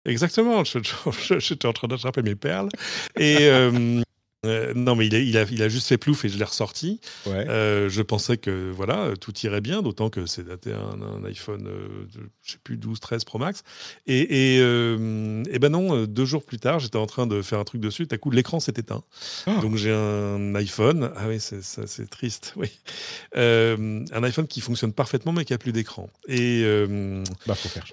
Exactement, 0.05 0.63
j'étais 0.65 1.67
en 1.67 1.73
train 1.73 1.89
d'attraper 1.89 2.23
mes 2.23 2.37
perles. 2.37 2.69
Et, 3.17 3.39
euh, 3.41 4.03
Euh, 4.45 4.73
non, 4.75 4.95
mais 4.95 5.07
il 5.07 5.15
a, 5.15 5.19
il, 5.19 5.37
a, 5.39 5.43
il 5.51 5.63
a, 5.63 5.69
juste 5.69 5.89
fait 5.89 5.99
plouf 5.99 6.25
et 6.25 6.29
je 6.29 6.39
l'ai 6.39 6.45
ressorti. 6.45 7.01
Ouais. 7.27 7.49
Euh, 7.49 7.89
je 7.89 8.03
pensais 8.03 8.37
que 8.37 8.71
voilà, 8.71 9.15
tout 9.21 9.33
irait 9.43 9.61
bien, 9.61 9.83
d'autant 9.83 10.11
que 10.11 10.27
c'est 10.27 10.45
daté 10.45 10.73
un, 10.73 11.01
un 11.03 11.25
iPhone, 11.25 11.67
euh, 11.67 11.89
de, 12.15 12.29
je 12.43 12.53
sais 12.53 12.59
plus, 12.63 12.77
12, 12.77 13.01
13 13.01 13.25
Pro 13.25 13.39
Max. 13.39 13.63
Et, 14.07 14.21
et, 14.21 14.57
et, 14.59 15.59
ben 15.59 15.69
non, 15.71 16.05
deux 16.05 16.25
jours 16.25 16.45
plus 16.45 16.59
tard, 16.59 16.79
j'étais 16.79 16.99
en 16.99 17.07
train 17.07 17.27
de 17.27 17.43
faire 17.43 17.59
un 17.59 17.65
truc 17.65 17.81
dessus, 17.81 18.07
à 18.11 18.19
coup, 18.19 18.31
l'écran 18.31 18.61
s'est 18.61 18.75
éteint. 18.77 19.03
Oh. 19.47 19.53
Donc 19.63 19.77
j'ai 19.77 19.93
un 19.93 20.55
iPhone, 20.55 21.11
ah 21.17 21.29
oui, 21.29 21.41
c'est 21.41 22.11
triste, 22.11 22.55
oui. 22.57 22.71
Un 23.35 24.23
iPhone 24.23 24.47
qui 24.47 24.61
fonctionne 24.61 24.93
parfaitement, 24.93 25.33
mais 25.33 25.45
qui 25.45 25.55
a 25.55 25.59
plus 25.59 25.73
d'écran. 25.73 26.11
Et 26.29 26.65
bah, 27.47 27.55
faut 27.55 27.69
faire 27.69 27.87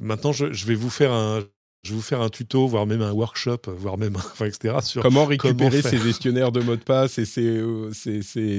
maintenant, 0.00 0.32
je, 0.32 0.52
je 0.52 0.66
vais 0.66 0.74
vous 0.74 0.90
faire 0.90 1.12
un 1.12 1.42
je 1.84 1.90
vais 1.90 1.96
vous 1.96 2.02
faire 2.02 2.20
un 2.20 2.28
tuto, 2.28 2.66
voire 2.66 2.86
même 2.86 3.02
un 3.02 3.12
workshop, 3.12 3.62
voire 3.68 3.98
même, 3.98 4.16
enfin, 4.16 4.46
etc. 4.46 4.76
Sur 4.82 5.02
comment 5.02 5.26
récupérer 5.26 5.82
ses 5.82 5.98
gestionnaires 5.98 6.52
de 6.52 6.60
mots 6.60 6.76
de 6.76 6.82
passe 6.82 7.18
et 7.18 7.24
ses, 7.24 7.46
euh, 7.46 7.90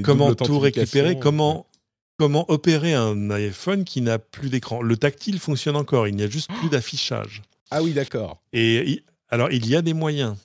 comment 0.04 0.34
tout 0.36 0.60
récupérer, 0.60 1.20
comment 1.20 1.68
comment 2.18 2.50
opérer 2.52 2.94
un 2.94 3.30
iPhone 3.32 3.86
qui 3.86 4.02
n'a 4.02 4.20
plus 4.20 4.50
d'écran. 4.50 4.82
Le 4.82 4.98
tactile 4.98 5.40
fonctionne 5.40 5.78
encore, 5.78 6.06
il 6.08 6.16
n'y 6.16 6.24
a 6.24 6.30
juste 6.30 6.52
plus 6.60 6.68
d'affichage. 6.68 7.42
Ah 7.72 7.82
oui, 7.82 7.94
d'accord. 7.94 8.42
Et 8.52 9.04
alors 9.30 9.52
il 9.52 9.68
y 9.68 9.76
a 9.76 9.82
des 9.82 9.94
moyens. 9.94 10.36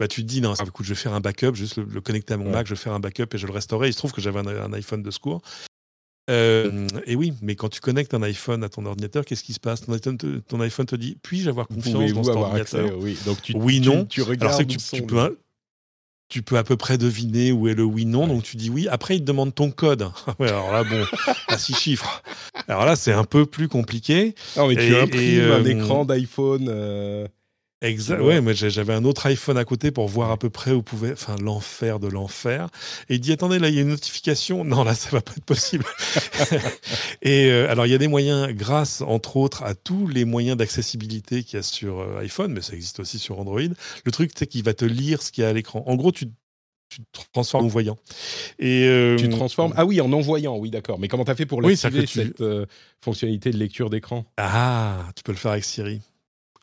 Bah, 0.00 0.08
tu 0.08 0.22
te 0.22 0.26
dis, 0.26 0.40
non, 0.40 0.54
écoute, 0.54 0.84
je 0.84 0.94
vais 0.94 1.00
faire 1.00 1.14
un 1.14 1.20
backup, 1.20 1.54
juste 1.54 1.76
le, 1.76 2.00
connecter 2.00 2.34
à 2.34 2.36
mon 2.36 2.50
Mac, 2.50 2.66
je 2.66 2.74
vais 2.74 2.80
faire 2.80 2.92
un 2.92 2.98
backup 2.98 3.28
et 3.34 3.38
je 3.38 3.46
le 3.46 3.52
restaurer. 3.52 3.86
Il 3.86 3.92
se 3.92 3.98
trouve 3.98 4.10
que 4.10 4.20
j'avais 4.20 4.40
un, 4.40 4.48
un, 4.48 4.72
iPhone 4.72 5.00
de 5.00 5.10
secours. 5.12 5.42
Euh, 6.30 6.86
et 7.06 7.16
oui, 7.16 7.34
mais 7.42 7.56
quand 7.56 7.68
tu 7.68 7.80
connectes 7.80 8.14
un 8.14 8.22
iPhone 8.22 8.62
à 8.62 8.68
ton 8.68 8.86
ordinateur, 8.86 9.24
qu'est-ce 9.24 9.42
qui 9.42 9.52
se 9.52 9.60
passe? 9.60 9.82
Ton 9.82 9.92
iPhone, 9.92 10.16
te, 10.16 10.38
ton 10.38 10.60
iPhone 10.60 10.86
te 10.86 10.94
dit 10.94 11.18
puis-je 11.22 11.50
avoir 11.50 11.66
confiance 11.66 12.12
dans 12.12 12.22
cet 12.22 12.36
ordinateur 12.36 12.84
accès, 12.86 12.94
Oui, 12.94 13.18
Donc 13.26 13.42
tu, 13.42 13.56
oui 13.56 13.80
non. 13.80 14.04
Tu, 14.04 14.22
regardes 14.22 14.54
Alors 14.54 14.66
que 14.66 14.74
tu, 14.74 15.02
peux, 15.02 15.38
tu 16.28 16.42
peux 16.42 16.58
à 16.58 16.64
peu 16.64 16.76
près 16.76 16.96
deviner 16.96 17.50
où 17.50 17.66
est 17.66 17.74
le 17.74 17.82
oui 17.82 18.06
non, 18.06 18.28
donc 18.28 18.44
tu 18.44 18.56
dis 18.56 18.70
oui. 18.70 18.86
Après, 18.88 19.16
il 19.16 19.20
te 19.20 19.24
demande 19.24 19.52
ton 19.52 19.72
code. 19.72 20.08
alors 20.38 20.72
là, 20.72 20.84
bon, 20.84 21.04
à 21.48 21.58
six 21.58 21.74
chiffres. 21.74 22.22
Alors 22.68 22.84
là, 22.84 22.94
c'est 22.94 23.12
un 23.12 23.24
peu 23.24 23.44
plus 23.44 23.68
compliqué. 23.68 24.36
Non, 24.56 24.68
mais 24.68 24.76
tu 24.76 24.94
imprimes 24.94 25.40
un 25.40 25.64
euh, 25.64 25.64
écran 25.64 26.04
d'iPhone. 26.04 26.66
Euh, 26.68 27.26
Exact. 27.82 28.22
Mais 28.42 28.54
j'avais 28.54 28.94
un 28.94 29.04
autre 29.04 29.26
iPhone 29.26 29.58
à 29.58 29.64
côté 29.64 29.90
pour 29.90 30.06
voir 30.08 30.30
à 30.30 30.36
peu 30.36 30.50
près 30.50 30.70
où 30.70 30.82
pouvait. 30.82 31.12
Enfin, 31.12 31.36
l'enfer 31.40 31.98
de 31.98 32.06
l'enfer. 32.06 32.68
Et 33.08 33.16
il 33.16 33.20
dit 33.20 33.32
attendez, 33.32 33.58
là, 33.58 33.68
il 33.68 33.74
y 33.74 33.78
a 33.78 33.82
une 33.82 33.88
notification. 33.88 34.64
Non, 34.72 34.84
là, 34.84 34.94
ça 34.94 35.10
va 35.10 35.20
pas 35.20 35.32
être 35.36 35.44
possible. 35.44 35.84
et 37.22 37.50
euh, 37.50 37.70
alors, 37.70 37.84
il 37.84 37.90
y 37.90 37.94
a 37.94 37.98
des 37.98 38.08
moyens, 38.08 38.48
grâce 38.52 39.02
entre 39.02 39.36
autres 39.36 39.64
à 39.64 39.74
tous 39.74 40.06
les 40.06 40.24
moyens 40.24 40.56
d'accessibilité 40.56 41.42
qu'il 41.42 41.56
y 41.56 41.60
a 41.60 41.62
sur 41.62 42.00
euh, 42.00 42.20
iPhone, 42.20 42.52
mais 42.52 42.62
ça 42.62 42.72
existe 42.72 43.00
aussi 43.00 43.18
sur 43.18 43.38
Android. 43.38 43.60
Le 43.60 44.12
truc, 44.12 44.30
c'est 44.34 44.46
qu'il 44.46 44.64
va 44.64 44.72
te 44.72 44.86
lire 44.86 45.20
ce 45.20 45.30
qu'il 45.30 45.42
y 45.42 45.44
a 45.44 45.50
à 45.50 45.52
l'écran. 45.52 45.82
En 45.86 45.96
gros, 45.96 46.12
tu 46.12 46.26
tu 46.88 47.00
te 47.00 47.32
transformes 47.32 47.64
en 47.64 47.68
voyant. 47.68 47.96
Et 48.58 48.86
euh, 48.86 49.16
tu 49.16 49.28
transformes? 49.30 49.72
Ah 49.76 49.86
oui, 49.86 50.00
en 50.00 50.12
envoyant, 50.12 50.56
oui, 50.56 50.70
d'accord. 50.70 50.98
Mais 50.98 51.08
comment 51.08 51.24
tu 51.24 51.30
as 51.30 51.34
fait 51.34 51.46
pour 51.46 51.62
l'activer, 51.62 52.06
cette 52.06 52.42
fonctionnalité 53.00 53.50
de 53.50 53.56
lecture 53.56 53.90
d'écran? 53.90 54.24
Ah, 54.36 55.08
tu 55.16 55.22
peux 55.22 55.32
le 55.32 55.38
faire 55.38 55.52
avec 55.52 55.64
Siri. 55.64 56.00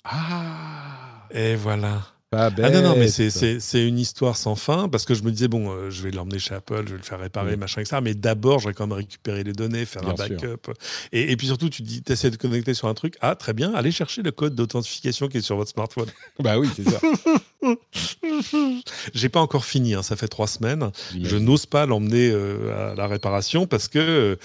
Ah 0.03 1.08
et 1.31 1.55
voilà. 1.55 2.01
ah 2.31 2.49
non, 2.51 2.81
non, 2.81 2.95
mais 2.95 3.07
c'est 3.09 3.87
une 3.87 3.99
histoire 3.99 4.37
sans 4.37 4.55
fin 4.55 4.87
parce 4.89 5.05
que 5.05 5.13
je 5.13 5.23
me 5.23 5.31
disais, 5.31 5.47
bon, 5.47 5.71
euh, 5.71 5.89
je 5.89 6.03
vais 6.03 6.11
l'emmener 6.11 6.39
chez 6.39 6.53
Apple, 6.53 6.83
je 6.85 6.91
vais 6.91 6.97
le 6.97 7.03
faire 7.03 7.19
réparer, 7.19 7.55
mm. 7.55 7.59
machin, 7.59 7.81
etc. 7.81 7.97
Mais 8.03 8.13
d'abord, 8.13 8.59
j'aurais 8.59 8.73
quand 8.73 8.87
même 8.87 8.97
récupérer 8.97 9.43
les 9.43 9.53
données, 9.53 9.85
faire 9.85 10.07
un 10.07 10.13
backup. 10.13 10.71
Et, 11.11 11.31
et, 11.31 11.37
puis 11.37 11.47
surtout, 11.47 11.69
tu 11.69 11.81
dis, 11.81 12.03
essaies 12.07 12.31
de 12.31 12.35
connecter 12.35 12.73
sur 12.73 12.87
un 12.87 12.93
truc. 12.93 13.15
Ah, 13.21 13.35
très 13.35 13.53
bien, 13.53 13.73
allez 13.73 13.91
chercher 13.91 14.21
le 14.21 14.31
code 14.31 14.55
d'authentification 14.55 15.27
qui 15.27 15.37
est 15.37 15.41
sur 15.41 15.55
votre 15.55 15.71
smartphone. 15.71 16.07
bah 16.39 16.59
oui, 16.59 16.69
c'est 16.75 16.89
ça. 16.89 16.99
J'ai 19.13 19.29
pas 19.29 19.41
encore 19.41 19.65
fini, 19.65 19.95
hein, 19.95 20.03
ça 20.03 20.15
fait 20.15 20.27
trois 20.27 20.47
semaines. 20.47 20.91
Je 21.21 21.35
n'ose 21.37 21.65
pas 21.65 21.85
l'emmener 21.85 22.29
euh, 22.31 22.91
à 22.91 22.95
la 22.95 23.07
réparation 23.07 23.67
parce 23.67 23.87
que. 23.87 24.37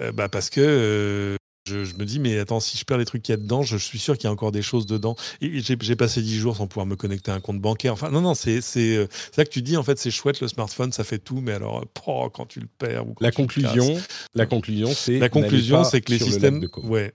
Euh, 0.00 0.10
bah 0.12 0.30
parce 0.30 0.48
que 0.48 1.36
je, 1.72 1.96
me 1.96 2.04
dis, 2.04 2.18
mais 2.18 2.38
attends, 2.38 2.60
si 2.60 2.76
je 2.76 2.84
perds 2.84 2.98
les 2.98 3.04
trucs 3.04 3.22
qu'il 3.22 3.32
y 3.32 3.38
a 3.38 3.40
dedans, 3.40 3.62
je, 3.62 3.76
suis 3.76 3.98
sûr 3.98 4.16
qu'il 4.16 4.24
y 4.24 4.28
a 4.28 4.32
encore 4.32 4.52
des 4.52 4.62
choses 4.62 4.86
dedans. 4.86 5.16
J'ai 5.40 5.96
passé 5.96 6.22
dix 6.22 6.38
jours 6.38 6.56
sans 6.56 6.66
pouvoir 6.66 6.86
me 6.86 6.96
connecter 6.96 7.30
à 7.30 7.34
un 7.34 7.40
compte 7.40 7.60
bancaire. 7.60 7.92
Enfin, 7.92 8.10
non, 8.10 8.20
non, 8.20 8.34
c'est 8.34 8.60
euh, 8.76 9.06
ça 9.34 9.44
que 9.44 9.50
tu 9.50 9.62
dis, 9.62 9.76
en 9.76 9.82
fait, 9.82 9.98
c'est 9.98 10.10
chouette, 10.10 10.40
le 10.40 10.48
smartphone, 10.48 10.92
ça 10.92 11.04
fait 11.04 11.18
tout, 11.18 11.40
mais 11.40 11.52
alors, 11.52 11.84
oh, 12.06 12.30
quand 12.32 12.46
tu 12.46 12.60
le 12.60 12.68
perds 12.78 13.08
ou 13.08 13.14
quand 13.14 13.24
la, 13.24 13.30
tu 13.30 13.36
conclusion, 13.36 14.00
la 14.34 14.46
conclusion, 14.46 14.88
c'est 14.94 15.18
la 15.18 15.28
conclusion, 15.28 15.84
c'est 15.84 16.00
que 16.00 16.12
les 16.12 16.18
systèmes, 16.18 16.66
ouais, 16.84 17.14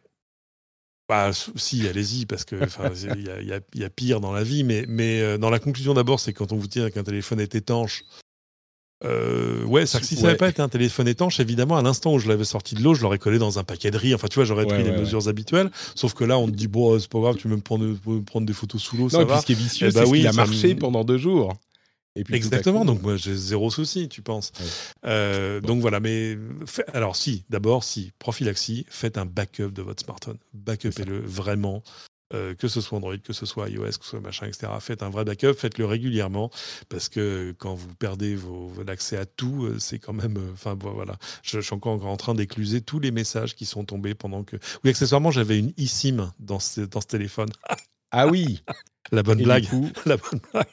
bah, 1.07 1.31
si, 1.55 1.87
allez-y, 1.87 2.25
parce 2.25 2.43
que 2.43 2.55
il 3.15 3.43
y, 3.43 3.77
y, 3.77 3.79
y, 3.79 3.83
a 3.83 3.89
pire 3.89 4.19
dans 4.19 4.33
la 4.33 4.43
vie, 4.43 4.63
mais, 4.63 4.85
mais 4.87 5.21
euh, 5.21 5.37
dans 5.37 5.49
la 5.49 5.59
conclusion 5.59 5.93
d'abord, 5.93 6.19
c'est 6.19 6.33
quand 6.33 6.51
on 6.51 6.57
vous 6.57 6.67
dit 6.67 6.81
qu'un 6.91 7.03
téléphone 7.03 7.39
est 7.39 7.55
étanche, 7.55 8.03
euh, 9.03 9.63
ouais, 9.65 9.85
c'est 9.85 9.99
que 9.99 10.05
si 10.05 10.15
ça 10.15 10.23
n'avait 10.23 10.37
pas 10.37 10.49
été 10.49 10.61
un 10.61 10.69
téléphone 10.69 11.07
étanche, 11.07 11.39
évidemment, 11.39 11.77
à 11.77 11.81
l'instant 11.81 12.13
où 12.13 12.19
je 12.19 12.27
l'avais 12.27 12.45
sorti 12.45 12.73
de 12.73 12.81
l'eau, 12.81 12.95
je 12.95 13.01
l'aurais 13.03 13.19
collé 13.19 13.37
dans 13.37 13.59
un 13.59 13.63
paquet 13.63 13.91
de 13.91 13.97
riz. 13.97 14.15
Enfin, 14.15 14.27
tu 14.27 14.35
vois, 14.35 14.45
j'aurais 14.45 14.65
pris 14.65 14.83
les 14.83 14.91
mesures 14.91 15.27
habituelles. 15.27 15.69
Sauf 15.95 16.13
que 16.13 16.23
là, 16.23 16.37
on 16.37 16.47
te 16.47 16.55
dit, 16.55 16.67
bon, 16.67 16.99
c'est 16.99 17.09
pas 17.09 17.19
grave, 17.19 17.35
tu 17.35 17.47
peux 17.47 17.55
me 17.55 17.61
prendre, 17.61 17.95
prendre 18.21 18.47
des 18.47 18.53
photos 18.53 18.81
sous 18.81 18.97
l'eau, 18.97 19.09
ça 19.09 19.23
va. 19.23 19.41
ce 19.41 19.45
qui 19.45 19.51
est 19.51 19.55
vicieux, 19.55 19.89
eh 19.91 19.93
bah, 19.93 20.05
oui, 20.07 20.21
il 20.21 20.27
a 20.27 20.33
marché 20.33 20.75
pendant 20.75 21.03
deux 21.03 21.17
jours. 21.17 21.53
Et 22.17 22.23
puis 22.23 22.33
Exactement, 22.33 22.83
donc 22.83 23.03
moi 23.03 23.15
j'ai 23.15 23.35
zéro 23.35 23.69
souci, 23.69 24.09
tu 24.09 24.23
penses. 24.23 24.51
Euh, 25.05 25.61
donc 25.61 25.81
voilà, 25.81 25.99
mais 25.99 26.35
alors 26.93 27.15
si, 27.15 27.43
d'abord, 27.51 27.83
si, 27.83 28.11
prophylaxie, 28.17 28.87
faites 28.89 29.19
un 29.19 29.25
backup 29.25 29.69
de 29.69 29.83
votre 29.83 30.03
smartphone. 30.03 30.37
Backupez-le 30.53 31.19
vraiment. 31.19 31.83
Euh, 32.33 32.55
que 32.55 32.67
ce 32.67 32.81
soit 32.81 32.97
Android, 32.97 33.17
que 33.17 33.31
ce 33.31 33.45
soit 33.45 33.69
iOS, 33.69 33.85
que 33.85 34.03
ce 34.03 34.09
soit 34.09 34.19
machin, 34.19 34.47
etc. 34.47 34.67
Faites 34.81 35.01
un 35.01 35.09
vrai 35.09 35.23
backup, 35.23 35.53
faites-le 35.53 35.85
régulièrement, 35.85 36.51
parce 36.89 37.07
que 37.07 37.55
quand 37.57 37.73
vous 37.73 37.95
perdez 37.95 38.35
vos, 38.35 38.73
l'accès 38.85 39.15
à 39.15 39.25
tout, 39.25 39.63
euh, 39.63 39.79
c'est 39.79 39.97
quand 39.97 40.11
même. 40.11 40.35
Euh, 40.35 40.51
enfin, 40.51 40.77
voilà. 40.77 41.15
Je, 41.41 41.61
suis 41.61 41.73
encore 41.73 42.05
en 42.05 42.17
train 42.17 42.35
d'écluser 42.35 42.81
tous 42.81 42.99
les 42.99 43.11
messages 43.11 43.55
qui 43.55 43.65
sont 43.65 43.85
tombés 43.85 44.13
pendant 44.13 44.43
que. 44.43 44.57
Oui, 44.83 44.89
accessoirement, 44.89 45.31
j'avais 45.31 45.57
une 45.57 45.71
eSIM 45.77 46.33
dans 46.39 46.59
ce 46.59 46.81
téléphone. 47.07 47.49
ah 48.11 48.27
oui 48.27 48.61
La 49.11 49.23
bonne 49.23 49.41
blague. 49.41 49.67
La 50.05 50.17
bonne 50.17 50.39
blague. 50.51 50.67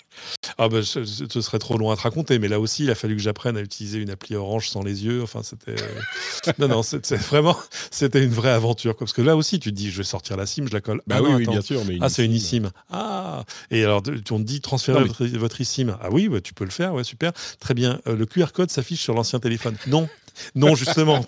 Ah 0.59 0.69
ben, 0.69 0.83
ce, 0.83 1.05
serait 1.05 1.59
trop 1.59 1.77
loin 1.77 1.95
à 1.95 1.97
te 1.97 2.03
raconter, 2.03 2.39
mais 2.39 2.49
là 2.49 2.61
aussi, 2.61 2.85
il 2.85 2.91
a 2.91 2.95
fallu 2.95 3.17
que 3.17 3.23
j'apprenne 3.23 3.57
à 3.57 3.61
utiliser 3.61 3.99
une 3.99 4.11
appli 4.11 4.37
orange 4.37 4.69
sans 4.69 4.83
les 4.83 5.05
yeux. 5.05 5.23
Enfin, 5.23 5.43
c'était. 5.43 5.77
non, 6.59 6.69
non, 6.69 6.83
c'est 6.83 7.15
vraiment. 7.15 7.57
C'était 7.91 8.23
une 8.23 8.31
vraie 8.31 8.51
aventure. 8.51 8.97
Parce 8.97 9.13
que 9.13 9.23
là 9.23 9.37
aussi, 9.37 9.59
tu 9.59 9.71
te 9.71 9.77
dis, 9.77 9.91
je 9.91 9.99
vais 9.99 10.05
sortir 10.05 10.37
la 10.37 10.47
SIM, 10.47 10.67
je 10.69 10.73
la 10.73 10.81
colle. 10.81 11.01
Bah 11.07 11.17
ah 11.19 11.23
oui, 11.23 11.47
bien 11.47 11.61
sûr. 11.61 11.85
Mais 11.85 11.99
ah, 12.01 12.09
c'est 12.09 12.25
une 12.25 12.35
eSIM. 12.35 12.71
Ah 12.91 13.45
Et 13.71 13.85
alors, 13.85 14.03
on 14.31 14.39
te 14.39 14.43
dit, 14.43 14.61
transférer 14.61 15.05
votre, 15.05 15.27
votre 15.27 15.61
eSIM. 15.61 15.97
Ah 16.01 16.09
oui, 16.11 16.29
bah, 16.29 16.41
tu 16.41 16.55
peux 16.55 16.65
le 16.65 16.71
faire, 16.71 16.95
ouais, 16.95 17.05
super. 17.05 17.33
Très 17.61 17.75
bien. 17.75 18.01
Euh, 18.07 18.17
le 18.17 18.27
QR 18.27 18.53
code 18.53 18.71
s'affiche 18.71 19.01
sur 19.01 19.15
l'ancien 19.15 19.41
téléphone. 19.41 19.77
Non, 19.87 20.09
non, 20.55 20.75
justement. 20.75 21.25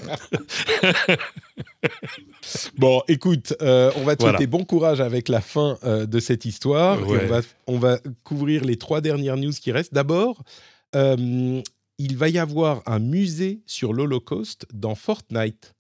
bon, 2.78 3.02
écoute, 3.08 3.54
euh, 3.62 3.90
on 3.96 4.04
va 4.04 4.16
te 4.16 4.22
souhaiter 4.22 4.46
bon 4.46 4.64
courage 4.64 5.00
avec 5.00 5.28
la 5.28 5.40
fin 5.40 5.78
euh, 5.84 6.06
de 6.06 6.20
cette 6.20 6.44
histoire. 6.44 6.98
on, 7.66 7.78
va, 7.78 7.98
couvrir 8.24 8.64
les 8.64 8.76
trois 8.76 9.00
dernières 9.00 9.36
news 9.36 9.52
qui 9.52 9.72
restent. 9.72 9.94
D'abord, 9.94 10.42
euh, 10.94 11.60
il 11.98 12.16
va 12.16 12.28
y 12.28 12.38
avoir 12.38 12.82
un 12.86 12.98
musée 12.98 13.60
sur 13.66 13.92
l'Holocauste 13.92 14.66
dans 14.72 14.94
Fortnite. 14.94 15.72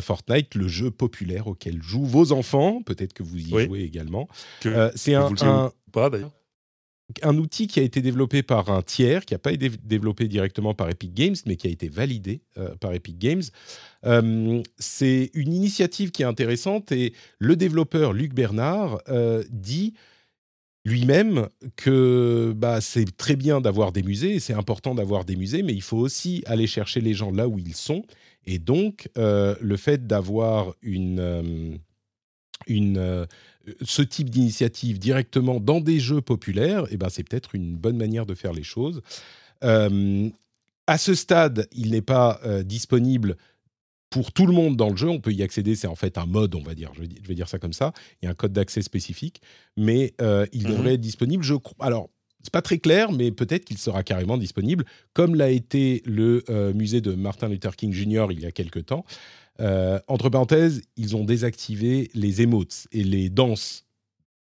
Fortnite, 0.00 0.56
le 0.56 0.66
jeu 0.66 0.90
populaire 0.90 1.46
auquel 1.46 1.80
jouent 1.80 2.04
vos 2.04 2.32
enfants, 2.32 2.82
peut-être 2.82 3.12
que 3.12 3.22
vous 3.22 3.38
y 3.38 3.48
jouez 3.48 3.82
également. 3.82 4.28
C'est 4.96 5.14
un, 5.14 5.30
un... 5.40 5.70
pas 5.92 6.10
d'ailleurs 6.10 6.32
un 7.22 7.38
outil 7.38 7.66
qui 7.66 7.80
a 7.80 7.82
été 7.82 8.02
développé 8.02 8.42
par 8.42 8.70
un 8.70 8.82
tiers, 8.82 9.24
qui 9.24 9.34
n'a 9.34 9.38
pas 9.38 9.52
été 9.52 9.70
développé 9.82 10.28
directement 10.28 10.74
par 10.74 10.90
Epic 10.90 11.14
Games, 11.14 11.36
mais 11.46 11.56
qui 11.56 11.66
a 11.66 11.70
été 11.70 11.88
validé 11.88 12.42
euh, 12.58 12.74
par 12.76 12.92
Epic 12.92 13.18
Games. 13.18 13.42
Euh, 14.04 14.62
c'est 14.78 15.30
une 15.34 15.52
initiative 15.52 16.10
qui 16.10 16.22
est 16.22 16.26
intéressante 16.26 16.92
et 16.92 17.14
le 17.38 17.56
développeur 17.56 18.12
Luc 18.12 18.34
Bernard 18.34 19.00
euh, 19.08 19.42
dit 19.50 19.94
lui-même 20.84 21.48
que 21.76 22.52
bah, 22.56 22.80
c'est 22.80 23.16
très 23.16 23.36
bien 23.36 23.60
d'avoir 23.60 23.92
des 23.92 24.02
musées, 24.02 24.38
c'est 24.38 24.54
important 24.54 24.94
d'avoir 24.94 25.24
des 25.24 25.36
musées, 25.36 25.62
mais 25.62 25.74
il 25.74 25.82
faut 25.82 25.98
aussi 25.98 26.42
aller 26.46 26.66
chercher 26.66 27.00
les 27.00 27.14
gens 27.14 27.30
là 27.30 27.48
où 27.48 27.58
ils 27.58 27.74
sont. 27.74 28.04
Et 28.46 28.58
donc, 28.58 29.10
le 29.16 29.76
fait 29.76 30.06
d'avoir 30.06 30.72
une, 30.80 31.78
une 32.66 33.26
ce 33.82 34.02
type 34.02 34.30
d'initiative 34.30 34.98
directement 34.98 35.60
dans 35.60 35.80
des 35.80 36.00
jeux 36.00 36.20
populaires, 36.20 36.84
eh 36.90 36.96
ben, 36.96 37.08
c'est 37.08 37.22
peut-être 37.22 37.54
une 37.54 37.76
bonne 37.76 37.96
manière 37.96 38.26
de 38.26 38.34
faire 38.34 38.52
les 38.52 38.62
choses. 38.62 39.02
Euh, 39.64 40.28
à 40.86 40.98
ce 40.98 41.14
stade, 41.14 41.68
il 41.72 41.90
n'est 41.90 42.02
pas 42.02 42.40
euh, 42.44 42.62
disponible 42.62 43.36
pour 44.10 44.32
tout 44.32 44.46
le 44.46 44.52
monde 44.52 44.76
dans 44.76 44.88
le 44.88 44.96
jeu. 44.96 45.08
On 45.08 45.20
peut 45.20 45.32
y 45.32 45.42
accéder, 45.42 45.74
c'est 45.74 45.86
en 45.86 45.94
fait 45.94 46.16
un 46.16 46.26
mode, 46.26 46.54
on 46.54 46.62
va 46.62 46.74
dire. 46.74 46.92
Je 46.94 47.02
vais, 47.02 47.34
dire 47.34 47.48
ça 47.48 47.58
comme 47.58 47.74
ça. 47.74 47.92
Il 48.20 48.26
y 48.26 48.28
a 48.28 48.30
un 48.30 48.34
code 48.34 48.52
d'accès 48.52 48.82
spécifique, 48.82 49.42
mais 49.76 50.14
euh, 50.20 50.46
il 50.52 50.64
mhm. 50.64 50.70
devrait 50.70 50.94
être 50.94 51.00
disponible. 51.00 51.44
Je 51.44 51.54
crois. 51.54 51.86
Alors, 51.86 52.08
c'est 52.42 52.52
pas 52.52 52.62
très 52.62 52.78
clair, 52.78 53.12
mais 53.12 53.32
peut-être 53.32 53.64
qu'il 53.64 53.78
sera 53.78 54.02
carrément 54.02 54.38
disponible, 54.38 54.84
comme 55.12 55.34
l'a 55.34 55.50
été 55.50 56.02
le 56.06 56.44
musée 56.72 57.00
de 57.00 57.12
Martin 57.12 57.48
Luther 57.48 57.74
King 57.74 57.92
Jr. 57.92 58.28
il 58.30 58.40
y 58.40 58.46
a 58.46 58.52
quelque 58.52 58.78
temps. 58.78 59.04
Euh, 59.60 59.98
entre 60.06 60.28
parenthèses, 60.28 60.82
ils 60.96 61.16
ont 61.16 61.24
désactivé 61.24 62.10
les 62.14 62.42
emotes 62.42 62.86
et 62.92 63.02
les 63.02 63.28
danses 63.28 63.84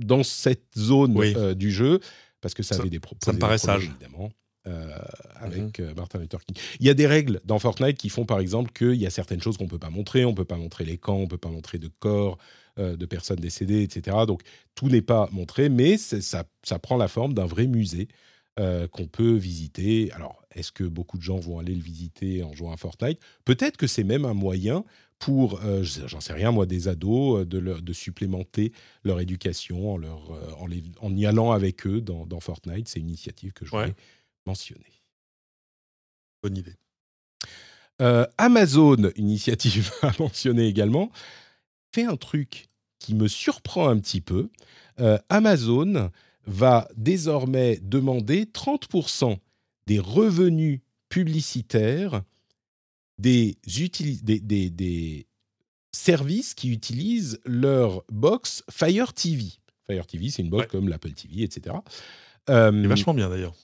dans 0.01 0.23
cette 0.23 0.77
zone 0.77 1.17
euh, 1.19 1.55
du 1.55 1.71
jeu 1.71 2.01
parce 2.41 2.55
que 2.55 2.63
ça, 2.63 2.77
avait 2.77 2.89
des 2.89 2.99
problèmes. 2.99 3.21
Ça 3.25 3.33
me 3.33 3.39
paraît 3.39 3.59
sage. 3.59 3.85
Évidemment. 3.85 4.31
Euh, 4.69 4.97
avec 5.35 5.81
mhm. 5.81 5.95
Martin 5.97 6.21
Luther 6.21 6.39
King. 6.45 6.57
Il 6.79 6.87
y 6.87 6.91
a 6.91 6.95
des 6.95 7.09
règles 7.09 7.41
dans 7.45 7.59
Fortnite 7.59 7.99
qui 7.99 8.09
font 8.09 8.25
par 8.25 8.39
exemple 8.39 8.71
qu'il 8.71 8.95
y 8.95 9.07
a 9.07 9.11
certaines 9.11 9.43
choses 9.43 9.57
qu'on 9.57 9.65
ne 9.65 9.69
peut 9.69 9.79
pas 9.79 9.91
montrer, 9.91 10.25
on 10.25 10.31
ne 10.31 10.37
peut 10.37 10.45
pas 10.45 10.57
montrer 10.57 10.85
les 10.85 10.99
camps, 10.99 11.17
on 11.17 11.23
ne 11.23 11.27
peut 11.27 11.37
pas 11.37 11.49
montrer 11.51 11.79
de 11.79 11.89
corps 11.89 12.39
de 12.79 13.05
personnes 13.05 13.41
décédées, 13.41 13.83
etc. 13.83 14.19
Donc 14.27 14.43
tout 14.77 14.89
n'est 14.89 15.03
pas 15.03 15.29
montré, 15.33 15.69
mais 15.69 15.99
ça, 15.99 16.45
ça, 16.63 16.79
prend 16.79 16.97
la 16.97 17.09
forme 17.09 17.35
d'un 17.35 17.45
vrai 17.45 17.67
musée 17.67 18.07
qu'on 18.57 19.09
peut 19.09 19.35
visiter. 19.35 20.13
Alors, 20.13 20.42
est-ce 20.55 20.73
que 20.73 20.85
beaucoup 20.85 21.19
de 21.19 21.23
gens 21.23 21.39
vont 21.39 21.59
aller 21.59 21.75
le 21.75 21.83
visiter 21.83 22.43
en 22.43 22.53
jouant 22.53 22.73
à 22.73 22.77
Fortnite? 22.77 23.19
Peut-être 23.45 23.77
que 23.77 23.87
c'est 23.87 24.05
même 24.05 24.25
un 24.25 24.35
moyen 24.35 24.85
pour, 25.23 25.61
euh, 25.63 25.85
j'en 25.85 26.21
sais 26.21 26.33
rien 26.33 26.51
moi, 26.51 26.67
des 26.67 26.89
ados, 26.89 27.43
euh, 27.43 27.47
de, 27.47 27.61
de 27.61 27.93
supplémenter 27.93 28.73
leur 29.05 29.21
éducation 29.21 29.93
en, 29.95 29.97
leur, 29.97 30.33
euh, 30.33 30.51
en, 30.59 30.69
en, 31.07 31.17
y 31.17 31.27
allant 31.27 31.53
avec 31.53 31.87
eux 31.87 32.01
dans, 32.01 32.41
Fortnite. 32.41 32.89
C'est 32.89 32.99
une 32.99 33.09
initiative 33.09 33.53
que 33.53 33.65
je 33.65 33.71
voulais 33.71 33.95
mentionner. 34.47 34.81
Bonne 36.43 36.57
idée. 36.57 36.75
Amazon, 38.37 39.13
initiative 39.17 39.93
à 40.03 40.11
mentionner 40.19 40.67
également, 40.67 41.13
fait 41.95 42.05
un 42.05 42.17
truc 42.17 42.69
qui 42.99 43.15
me 43.15 43.29
surprend 43.29 43.89
un 43.89 44.01
petit 44.01 44.21
peu. 44.21 44.51
Amazon 45.29 46.11
va 46.47 46.89
désormais 46.97 47.79
demander 47.81 48.47
30% 48.47 49.39
des 49.87 49.99
revenus 49.99 50.81
publicitaires 51.09 52.23
des, 53.19 53.57
des, 54.23 54.71
des, 54.71 55.27
services 55.95 56.55
qui 56.55 56.71
utilisent 56.71 57.39
leur 57.45 58.03
box 58.11 58.65
Fire 58.71 59.13
TV. 59.13 59.45
Fire 59.87 60.07
TV, 60.07 60.31
c'est 60.31 60.43
une 60.43 60.49
box 60.49 60.69
comme 60.69 60.89
l'Apple 60.89 61.13
TV, 61.13 61.43
etc. 61.43 61.77
Euh, 62.49 62.89
vachement 62.89 63.15
bien 63.15 63.29
d'ailleurs. 63.29 63.55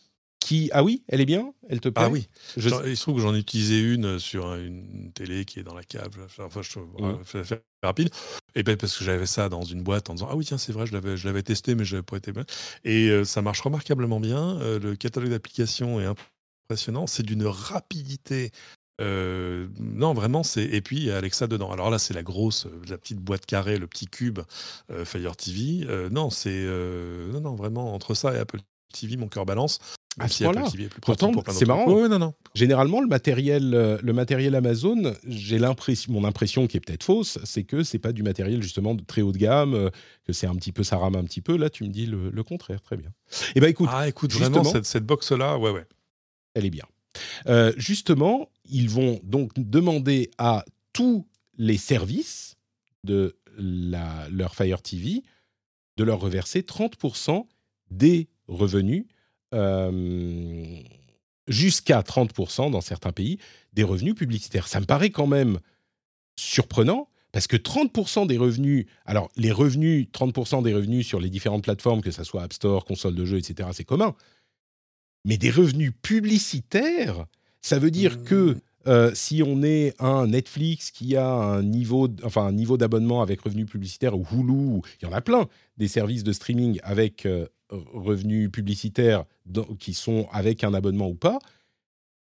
Qui 0.49 0.71
ah 0.73 0.83
oui, 0.83 1.03
elle 1.09 1.21
est 1.21 1.27
bien, 1.27 1.53
elle 1.69 1.81
te 1.81 1.91
plaît. 1.91 2.05
Ah 2.07 2.09
oui. 2.09 2.27
Je... 2.57 2.71
il 2.89 2.97
se 2.97 3.03
trouve 3.03 3.17
que 3.17 3.21
j'en 3.21 3.35
ai 3.35 3.39
utilisé 3.39 3.81
une 3.81 4.19
sur 4.19 4.55
une 4.55 5.13
télé 5.13 5.45
qui 5.45 5.61
est 5.61 5.63
dans 5.63 5.75
la 5.75 5.83
cave. 5.83 6.27
Enfin, 6.39 6.63
je 6.63 6.79
mmh. 6.79 7.45
faire 7.45 7.59
rapide. 7.83 8.09
Et 8.55 8.63
ben 8.63 8.75
parce 8.79 8.97
que 8.97 9.05
j'avais 9.05 9.27
ça 9.27 9.51
dans 9.51 9.63
une 9.63 9.83
boîte 9.83 10.09
en 10.09 10.15
disant 10.15 10.29
ah 10.31 10.37
oui 10.37 10.47
tiens 10.47 10.57
c'est 10.57 10.73
vrai 10.73 10.87
je 10.87 10.95
l'avais 10.95 11.19
je 11.19 11.27
l'avais 11.27 11.43
testé 11.43 11.75
mais 11.75 11.85
je 11.85 11.97
n'avais 11.97 12.03
pas 12.03 12.17
été 12.17 12.33
bien. 12.33 12.47
Et 12.85 13.11
euh, 13.11 13.25
ça 13.25 13.43
marche 13.43 13.61
remarquablement 13.61 14.21
bien. 14.21 14.59
Euh, 14.63 14.79
le 14.79 14.97
catalogue 14.97 15.29
d'applications 15.29 16.01
est 16.01 16.07
impressionnant. 16.71 17.07
C'est 17.07 17.25
d'une 17.25 17.45
rapidité 17.45 18.51
euh, 19.01 19.69
non, 19.79 20.13
vraiment, 20.13 20.43
c'est. 20.43 20.65
Et 20.65 20.81
puis, 20.81 21.11
Alexa 21.11 21.47
dedans. 21.47 21.71
Alors 21.71 21.91
là, 21.91 21.99
c'est 21.99 22.15
la 22.15 22.23
grosse, 22.23 22.67
euh, 22.67 22.81
la 22.89 22.99
petite 22.99 23.19
boîte 23.19 23.47
carrée, 23.47 23.79
le 23.79 23.87
petit 23.87 24.07
cube 24.07 24.41
euh, 24.91 25.05
Fire 25.05 25.37
TV. 25.37 25.87
non, 26.11 26.31
c'est. 26.31 26.67
non, 27.33 27.41
non, 27.41 27.55
vraiment, 27.55 27.95
entre 27.95 28.15
ça 28.15 28.35
et 28.35 28.39
Apple 28.39 28.61
TV, 28.93 29.17
mon 29.17 29.29
cœur 29.29 29.47
balance. 29.47 29.79
À 30.19 30.29
ce 30.29 30.45
point-là. 30.45 30.65
Pourtant, 31.03 31.33
c'est 31.49 31.67
marrant. 31.67 32.09
non, 32.09 32.19
non. 32.19 32.35
Généralement, 32.55 33.01
le 33.01 33.07
matériel, 33.07 33.71
le 34.03 34.13
matériel 34.13 34.55
Amazon, 34.55 35.15
j'ai 35.27 35.59
l'impression, 35.59 36.13
mon 36.13 36.25
impression 36.25 36.67
qui 36.67 36.77
est 36.77 36.81
peut-être 36.81 37.05
fausse, 37.05 37.39
c'est 37.45 37.65
que 37.65 37.83
c'est 37.83 37.99
pas 37.99 38.13
du 38.13 38.23
matériel 38.23 38.63
justement 38.63 38.95
de 38.95 39.03
très 39.03 39.23
haut 39.23 39.33
de 39.33 39.39
gamme, 39.39 39.91
que 40.25 40.33
c'est 40.33 40.47
un 40.47 40.55
petit 40.55 40.73
peu, 40.73 40.83
ça 40.83 40.97
rame 40.97 41.17
un 41.17 41.25
petit 41.25 41.41
peu. 41.41 41.57
Là, 41.57 41.71
tu 41.71 41.85
me 41.85 41.89
dis 41.89 42.07
le, 42.07 42.43
contraire. 42.43 42.81
Très 42.81 42.97
bien. 42.97 43.09
Et 43.09 43.53
eh 43.57 43.61
ben 43.61 43.69
écoute, 43.69 43.89
ah, 43.93 44.09
écoute, 44.09 44.33
vraiment 44.33 44.65
cette, 44.65 44.87
cette 44.87 45.05
box-là, 45.05 45.59
ouais, 45.59 45.71
ouais. 45.71 45.87
Elle 46.55 46.65
est 46.65 46.71
bien. 46.71 46.85
Euh, 47.47 47.73
justement, 47.77 48.49
ils 48.65 48.89
vont 48.89 49.21
donc 49.23 49.53
demander 49.57 50.31
à 50.39 50.65
tous 50.93 51.27
les 51.57 51.77
services 51.77 52.57
de 53.05 53.37
leur 53.59 54.55
Fire 54.55 54.83
TV 54.83 55.23
de 55.97 56.05
leur 56.05 56.21
reverser 56.21 56.61
30% 56.61 57.45
des 57.91 58.29
revenus, 58.47 59.07
jusqu'à 61.49 62.01
30% 62.01 62.71
dans 62.71 62.81
certains 62.81 63.13
pays, 63.13 63.39
des 63.73 63.85
revenus 63.85 64.15
publicitaires. 64.15 64.69
Ça 64.69 64.81
me 64.81 64.87
paraît 64.87 65.11
quand 65.11 65.27
même 65.27 65.59
surprenant. 66.37 67.09
Parce 67.31 67.47
que 67.47 67.57
30% 67.57 68.27
des 68.27 68.39
revenus, 68.39 68.87
alors 69.05 69.31
les 69.37 69.53
revenus, 69.53 70.09
30% 70.13 70.63
des 70.63 70.73
revenus 70.73 71.07
sur 71.07 71.21
les 71.21 71.29
différentes 71.29 71.63
plateformes, 71.63 72.01
que 72.01 72.11
ce 72.11 72.25
soit 72.25 72.43
App 72.43 72.55
Store, 72.55 72.87
console 72.87 73.15
de 73.15 73.25
jeux, 73.27 73.37
etc., 73.37 73.69
c'est 73.73 73.85
commun. 73.85 74.15
Mais 75.27 75.37
des 75.37 75.51
revenus 75.51 75.93
publicitaires, 76.01 77.27
ça 77.61 77.79
veut 77.79 77.91
dire 77.91 78.25
que 78.25 78.53
mmh. 78.53 78.61
Euh, 78.89 79.11
si 79.15 79.43
on 79.45 79.63
est 79.63 79.95
un 79.99 80.29
Netflix 80.29 80.91
qui 80.91 81.15
a 81.15 81.29
un 81.29 81.63
niveau, 81.63 82.09
enfin 82.25 82.47
un 82.47 82.53
niveau 82.53 82.79
d'abonnement 82.79 83.21
avec 83.21 83.41
revenus 83.43 83.67
publicitaires 83.67 84.17
ou 84.17 84.25
Hulu, 84.33 84.81
il 85.01 85.05
y 85.05 85.07
en 85.07 85.13
a 85.13 85.21
plein 85.21 85.47
des 85.77 85.89
services 85.89 86.25
de 86.25 86.33
streaming 86.33 86.81
avec 86.83 87.27
euh, 87.27 87.47
revenus 87.71 88.51
publicitaires 88.51 89.25
qui 89.79 89.93
sont 89.93 90.27
avec 90.33 90.65
un 90.65 90.73
abonnement 90.73 91.09
ou 91.09 91.15
pas. 91.15 91.39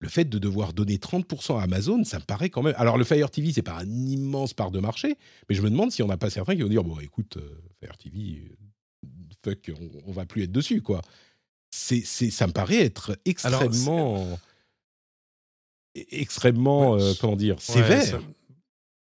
Le 0.01 0.09
fait 0.09 0.25
de 0.25 0.39
devoir 0.39 0.73
donner 0.73 0.97
30% 0.97 1.59
à 1.59 1.63
Amazon, 1.63 2.03
ça 2.05 2.19
me 2.19 2.25
paraît 2.25 2.51
quand 2.51 2.63
même. 2.63 2.75
Alors 2.77 2.99
le 2.99 3.05
Fire 3.05 3.31
TV, 3.31 3.53
c'est 3.53 3.63
pas 3.63 3.79
un 3.79 3.89
immense 3.89 4.53
part 4.53 4.71
de 4.71 4.81
marché, 4.81 5.17
mais 5.49 5.55
je 5.55 5.63
me 5.63 5.71
demande 5.71 5.93
si 5.93 6.03
on 6.03 6.09
n'a 6.09 6.17
pas 6.17 6.31
certains 6.31 6.57
qui 6.57 6.63
vont 6.63 6.69
dire 6.69 6.85
bon, 6.85 6.99
écoute, 6.99 7.37
euh, 7.37 7.63
Fire 7.81 7.97
TV, 7.97 8.57
fuck, 9.45 9.71
on, 9.71 10.11
on, 10.11 10.13
va 10.13 10.27
plus 10.27 10.43
être 10.43 10.53
dessus, 10.53 10.83
quoi. 10.83 11.01
C'est, 11.71 12.03
ça 12.05 12.47
me 12.47 12.53
paraît 12.53 12.83
être 12.83 13.19
extrêmement 13.25 14.39
extrêmement, 16.11 16.99
euh, 16.99 17.13
comment 17.21 17.37
dire, 17.37 17.61
sévère. 17.61 18.21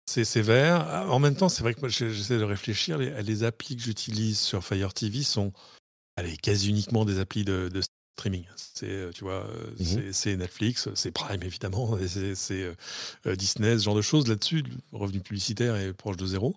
c'est 0.07 0.25
sévère. 0.25 1.07
En 1.11 1.19
même 1.19 1.37
temps, 1.37 1.49
c'est 1.49 1.63
vrai 1.63 1.75
que 1.75 1.81
moi, 1.81 1.89
j'essaie 1.89 2.39
de 2.39 2.45
réfléchir. 2.45 2.99
Les, 2.99 3.23
les 3.23 3.45
applis 3.45 3.77
que 3.77 3.83
j'utilise 3.83 4.39
sur 4.39 4.65
Fire 4.65 4.95
TV 4.95 5.23
sont 5.23 5.53
allez, 6.17 6.37
quasi 6.37 6.71
uniquement 6.71 7.05
des 7.05 7.19
applis 7.19 7.45
de, 7.45 7.71
streaming. 8.17 8.45
C'est, 8.57 8.91
euh, 8.91 9.11
tu 9.13 9.23
vois, 9.23 9.47
euh, 9.47 9.71
mmh 9.79 10.13
c'est 10.13 10.37
Netflix, 10.37 10.89
c'est 10.95 11.13
Prime 11.13 11.43
évidemment, 11.43 11.97
c'est 12.35 12.75
Disney, 13.37 13.79
ce 13.79 13.85
genre 13.85 13.95
de 13.95 14.03
choses. 14.03 14.27
Là-dessus, 14.27 14.65
le 14.93 14.99
revenu 14.99 15.21
publicitaire 15.21 15.77
est 15.77 15.93
proche 15.93 16.17
de 16.17 16.27
zéro. 16.27 16.57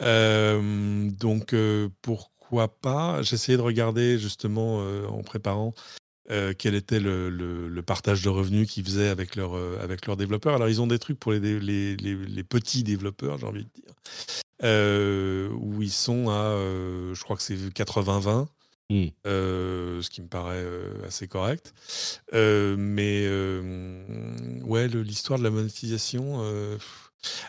donc, 0.00 1.54
pourquoi 2.00 2.68
pas? 2.80 3.22
J'essayais 3.22 3.58
de 3.58 3.62
regarder 3.62 4.18
justement 4.18 4.78
en 5.08 5.22
préparant 5.22 5.74
euh, 6.30 6.54
quel 6.56 6.74
était 6.74 7.00
le, 7.00 7.82
partage 7.86 8.22
de 8.22 8.30
revenus 8.30 8.70
qu'ils 8.70 8.84
faisaient 8.84 9.08
avec, 9.08 9.36
leur, 9.36 9.56
euh, 9.56 9.78
avec 9.82 10.06
leurs 10.06 10.16
développeurs. 10.16 10.54
Alors, 10.54 10.68
ils 10.68 10.80
ont 10.80 10.86
des 10.86 10.98
trucs 10.98 11.18
pour 11.18 11.32
les, 11.32 11.60
les, 11.60 11.96
les, 11.96 12.44
petits 12.44 12.82
développeurs, 12.82 13.38
j'ai 13.38 13.46
envie 13.46 13.64
de 13.64 13.70
dire, 13.74 13.94
euh, 14.62 15.50
où 15.50 15.82
ils 15.82 15.90
sont 15.90 16.30
à, 16.30 16.56
je 17.12 17.22
crois 17.22 17.36
que 17.36 17.42
c'est 17.42 17.56
80-20. 17.56 18.46
Mmh. 18.90 19.06
ce 19.24 20.10
qui 20.10 20.20
me 20.20 20.28
paraît 20.28 20.62
assez 21.06 21.26
correct. 21.26 21.74
mais 22.32 23.28
ouais, 24.62 24.88
l'histoire 24.88 25.38
de 25.38 25.44
la 25.44 25.50
monétisation. 25.50 26.42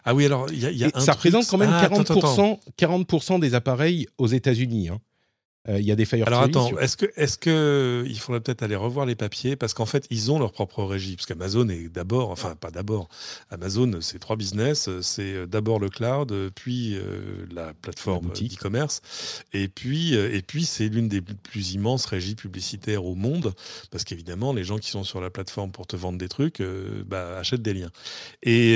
Ah 0.05 0.13
oui, 0.13 0.25
alors 0.25 0.49
il 0.51 0.59
y 0.59 0.65
a, 0.65 0.71
y 0.71 0.83
a 0.85 0.99
Ça 0.99 1.13
représente 1.13 1.47
quand 1.47 1.57
même 1.57 1.69
40%, 1.69 2.59
ah, 2.59 2.71
40 2.77 3.39
des 3.41 3.53
appareils 3.53 4.07
aux 4.17 4.27
États-Unis. 4.27 4.89
Hein. 4.89 4.99
Euh, 5.67 5.79
il 5.79 5.85
y 5.85 5.91
a 5.91 5.95
des 5.95 6.05
Fire 6.05 6.27
Alors 6.27 6.41
attends, 6.41 6.77
est-ce 6.77 6.97
que, 6.97 7.07
est-ce 7.15 7.37
que 7.37 8.03
il 8.07 8.19
faudrait 8.19 8.41
peut-être 8.41 8.63
aller 8.63 8.75
revoir 8.75 9.05
les 9.05 9.15
papiers? 9.15 9.55
Parce 9.55 9.73
qu'en 9.73 9.85
fait 9.85 10.05
ils 10.09 10.31
ont 10.31 10.39
leur 10.39 10.51
propre 10.51 10.83
régie 10.83 11.15
parce 11.15 11.25
qu'Amazon 11.25 11.69
est 11.69 11.89
d'abord, 11.89 12.29
enfin 12.29 12.55
pas 12.55 12.71
d'abord, 12.71 13.07
Amazon 13.49 13.99
c'est 14.01 14.19
trois 14.19 14.35
business, 14.35 14.89
c'est 15.01 15.33
euh, 15.33 15.45
d'abord 15.47 15.79
le 15.79 15.89
cloud, 15.89 16.33
puis 16.53 16.95
euh, 16.95 17.45
la 17.51 17.73
plateforme 17.73 18.29
d'e-commerce. 18.29 19.01
Et 19.53 19.67
puis 19.67 20.13
et 20.13 20.41
puis 20.41 20.65
c'est 20.65 20.87
l'une 20.87 21.07
des 21.07 21.21
plus 21.21 21.73
immenses 21.73 22.05
régies 22.05 22.35
publicitaires 22.35 23.05
au 23.05 23.15
monde 23.15 23.53
parce 23.91 24.03
qu'évidemment 24.03 24.53
les 24.53 24.63
gens 24.63 24.77
qui 24.77 24.89
sont 24.89 25.03
sur 25.03 25.21
la 25.21 25.29
plateforme 25.29 25.71
pour 25.71 25.87
te 25.87 25.95
vendre 25.95 26.17
des 26.17 26.29
trucs 26.29 26.61
bah, 27.05 27.37
achètent 27.37 27.61
des 27.61 27.73
liens. 27.73 27.91
Et 28.43 28.73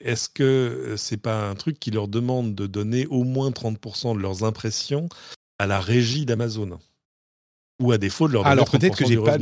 est-ce 0.00 0.28
que 0.28 0.94
c'est 0.96 1.16
pas 1.16 1.48
un 1.48 1.54
truc 1.54 1.78
qui 1.78 1.90
leur 1.90 2.08
demande 2.08 2.54
de 2.54 2.66
donner 2.66 3.06
au 3.06 3.24
moins 3.24 3.50
30% 3.50 4.16
de 4.16 4.22
leurs 4.22 4.44
impressions 4.44 5.08
à 5.64 5.66
la 5.66 5.80
régie 5.80 6.26
d'Amazon. 6.26 6.78
Ou 7.80 7.92
à 7.92 7.98
défaut 7.98 8.28
de 8.28 8.34
leur 8.34 8.46
Alors 8.46 8.70
peut-être 8.70 8.96
que 8.96 9.06
j'ai 9.06 9.16
pas 9.16 9.38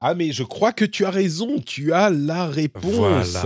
Ah 0.00 0.14
mais 0.14 0.32
je 0.32 0.42
crois 0.42 0.72
que 0.72 0.84
tu 0.84 1.06
as 1.06 1.10
raison, 1.10 1.60
tu 1.60 1.92
as 1.92 2.10
la 2.10 2.46
réponse. 2.46 3.38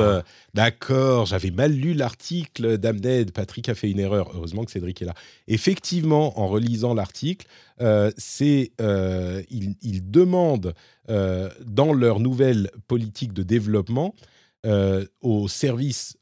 D'accord, 0.55 1.27
j'avais 1.27 1.51
mal 1.51 1.73
lu 1.73 1.93
l'article 1.95 2.79
d'Amned, 2.79 3.31
Patrick 3.31 3.69
a 3.69 3.75
fait 3.75 3.91
une 3.91 4.01
erreur, 4.01 4.31
heureusement 4.35 4.65
que 4.65 4.71
Cédric 4.71 5.03
est 5.03 5.05
là. 5.05 5.15
Effectivement, 5.49 6.41
en 6.41 6.49
relisant 6.49 6.95
l'article, 6.95 7.47
euh, 7.81 8.11
c'est 8.17 8.73
euh, 8.81 9.43
ils, 9.51 10.11
demandent 10.11 10.75
euh, 11.11 11.51
dans 11.65 11.93
leur 11.93 12.21
nouvelle 12.21 12.71
politique 12.89 13.33
de 13.33 13.43
développement 13.43 14.15
aux 15.21 15.47
services 15.47 16.17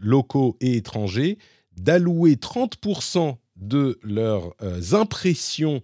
locaux 0.00 0.56
et 0.60 0.76
étrangers 0.76 1.36
d'allouer 1.76 2.34
30% 2.34 3.36
de 3.58 3.98
leurs 4.02 4.54
euh, 4.62 4.80
impressions 4.92 5.82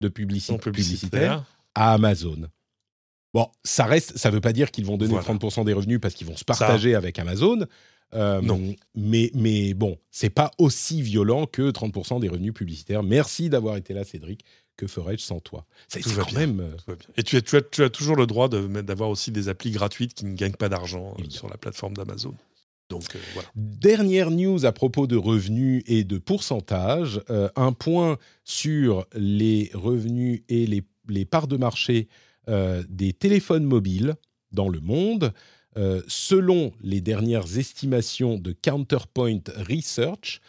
de 0.00 0.08
publicité, 0.08 0.58
publicitaire 0.58 1.44
à 1.74 1.94
Amazon. 1.94 2.48
Bon, 3.34 3.48
ça 3.64 3.86
reste, 3.86 4.18
ça 4.18 4.30
veut 4.30 4.40
pas 4.40 4.52
dire 4.52 4.70
qu'ils 4.70 4.84
vont 4.84 4.98
donner 4.98 5.14
30% 5.14 5.64
des 5.64 5.72
revenus 5.72 6.00
parce 6.00 6.14
qu'ils 6.14 6.26
vont 6.26 6.36
se 6.36 6.44
partager 6.44 6.94
avec 6.94 7.18
Amazon. 7.18 7.66
Euh, 8.14 8.42
non. 8.42 8.74
Mais, 8.94 9.30
mais 9.34 9.72
bon, 9.72 9.98
c'est 10.10 10.30
pas 10.30 10.50
aussi 10.58 11.00
violent 11.00 11.46
que 11.46 11.70
30% 11.70 12.20
des 12.20 12.28
revenus 12.28 12.52
publicitaires. 12.52 13.02
Merci 13.02 13.48
d'avoir 13.48 13.76
été 13.76 13.94
là, 13.94 14.04
Cédric. 14.04 14.44
que 14.76 14.86
ferais-je 14.86 15.22
sans 15.22 15.40
toi? 15.40 15.64
C'est 15.88 16.02
quand 16.02 16.32
même. 16.32 16.60
Euh, 16.60 16.96
Et 17.16 17.22
tu 17.22 17.36
as, 17.36 17.40
tu, 17.40 17.56
as, 17.56 17.62
tu 17.62 17.82
as, 17.82 17.88
toujours 17.88 18.16
le 18.16 18.26
droit 18.26 18.48
d'avoir 18.48 19.08
aussi 19.08 19.30
des 19.30 19.48
applis 19.48 19.70
gratuites 19.70 20.12
qui 20.12 20.26
ne 20.26 20.34
gagnent 20.34 20.52
pas 20.52 20.68
d'argent 20.68 21.14
euh, 21.18 21.22
sur 21.30 21.48
la 21.48 21.56
plateforme 21.56 21.94
d'Amazon. 21.94 22.34
Donc, 22.92 23.16
euh, 23.16 23.18
voilà. 23.34 23.48
Dernière 23.54 24.30
news 24.30 24.64
à 24.64 24.72
propos 24.72 25.06
de 25.06 25.16
revenus 25.16 25.82
et 25.86 26.04
de 26.04 26.18
pourcentage. 26.18 27.20
un 27.56 27.72
point 27.72 28.18
sur 28.44 29.06
les 29.14 29.70
revenus 29.74 30.42
et 30.48 30.66
les, 30.66 30.82
les 31.08 31.24
parts 31.24 31.48
de 31.48 31.56
marché 31.56 32.08
des 32.88 33.12
téléphones 33.12 33.64
mobiles 33.64 34.14
dans 34.50 34.68
le 34.68 34.80
monde. 34.80 35.32
selon 36.06 36.72
les 36.80 37.00
dernières 37.00 37.58
estimations 37.58 38.38
de 38.38 38.52
Counterpoint 38.52 39.42
Research, 39.68 40.40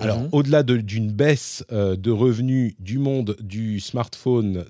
alors, 0.00 0.20
mhm. 0.20 0.28
au-delà 0.32 0.62
d'une 0.62 1.12
baisse 1.12 1.62
euh, 1.70 1.94
de 1.94 2.10
revenus 2.10 2.74
du 2.78 2.98
monde 2.98 3.36
du 3.40 3.80
smartphone 3.80 4.64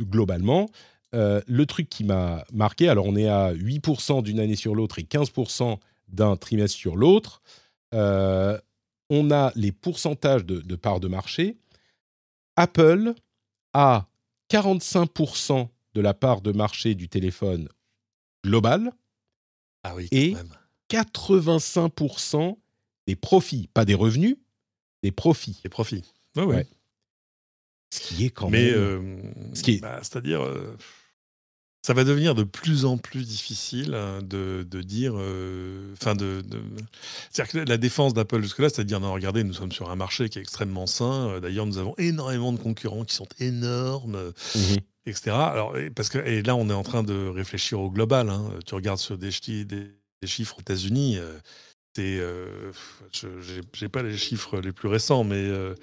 globalement, 0.00 0.70
euh, 1.14 1.40
le 1.46 1.66
truc 1.66 1.88
qui 1.88 2.02
m'a 2.02 2.44
marqué, 2.52 2.88
alors 2.88 3.06
on 3.06 3.14
est 3.14 3.28
à 3.28 3.52
8% 3.52 4.22
d'une 4.22 4.40
année 4.40 4.56
sur 4.56 4.74
l'autre 4.74 4.98
et 4.98 5.02
15% 5.02 5.78
d'un 6.14 6.36
trimestre 6.36 6.76
sur 6.76 6.96
l'autre, 6.96 7.42
euh, 7.92 8.58
on 9.10 9.30
a 9.30 9.52
les 9.54 9.72
pourcentages 9.72 10.44
de, 10.44 10.60
de 10.60 10.76
parts 10.76 11.00
de 11.00 11.08
marché. 11.08 11.56
Apple 12.56 13.14
a 13.72 14.08
45% 14.50 15.68
de 15.94 16.00
la 16.00 16.14
part 16.14 16.40
de 16.40 16.52
marché 16.52 16.94
du 16.94 17.08
téléphone 17.08 17.68
global 18.44 18.92
ah 19.82 19.94
oui, 19.94 20.08
et 20.12 20.34
85% 20.90 22.56
des 23.06 23.16
profits, 23.16 23.68
pas 23.72 23.84
des 23.84 23.94
revenus, 23.94 24.36
des 25.02 25.12
profits. 25.12 25.60
Des 25.62 25.68
profits. 25.68 26.04
Ouais, 26.36 26.44
ouais. 26.44 26.66
Ce 27.90 28.00
qui 28.00 28.24
est 28.24 28.30
quand 28.30 28.50
Mais, 28.50 28.70
même. 28.70 28.74
Euh, 28.74 29.54
ce 29.54 29.62
qui 29.62 29.72
est... 29.72 29.80
Bah, 29.80 29.98
c'est-à-dire, 30.02 30.42
euh, 30.42 30.76
ça 31.84 31.92
va 31.92 32.04
devenir 32.04 32.34
de 32.34 32.44
plus 32.44 32.86
en 32.86 32.96
plus 32.96 33.26
difficile 33.26 33.92
hein, 33.92 34.20
de, 34.22 34.66
de 34.66 34.80
dire. 34.80 35.12
Euh, 35.18 35.92
enfin, 35.92 36.14
de, 36.14 36.42
C'est-à-dire 37.30 37.52
que 37.52 37.68
la 37.68 37.76
défense 37.76 38.14
d'Apple 38.14 38.40
jusque-là, 38.40 38.70
c'est-à-dire, 38.70 39.00
non, 39.00 39.12
regardez, 39.12 39.44
nous 39.44 39.52
sommes 39.52 39.70
sur 39.70 39.90
un 39.90 39.94
marché 39.94 40.30
qui 40.30 40.38
est 40.38 40.40
extrêmement 40.40 40.86
sain. 40.86 41.40
D'ailleurs, 41.40 41.66
nous 41.66 41.76
avons 41.76 41.94
énormément 41.98 42.54
de 42.54 42.58
concurrents 42.58 43.04
qui 43.04 43.14
sont 43.14 43.28
énormes. 43.38 44.32
Mhm. 44.54 44.76
Etc. 45.04 45.30
Alors, 45.32 45.76
parce 45.94 46.08
que, 46.08 46.16
et 46.16 46.42
là, 46.42 46.56
on 46.56 46.70
est 46.70 46.74
en 46.74 46.84
train 46.84 47.02
de 47.02 47.28
réfléchir 47.28 47.78
au 47.78 47.90
global. 47.90 48.30
Hein. 48.30 48.48
Tu 48.64 48.74
regardes 48.74 48.98
sur 48.98 49.18
des, 49.18 49.28
des, 49.66 49.92
chiffres 50.24 50.56
aux 50.56 50.62
États-Unis, 50.62 51.18
euh, 51.98 52.72
je 53.12 53.60
n'ai 53.82 53.88
pas 53.90 54.02
les 54.02 54.16
chiffres 54.16 54.58
les 54.60 54.72
plus 54.72 54.88
récents, 54.88 55.24
mais. 55.24 55.36
Euh, 55.36 55.74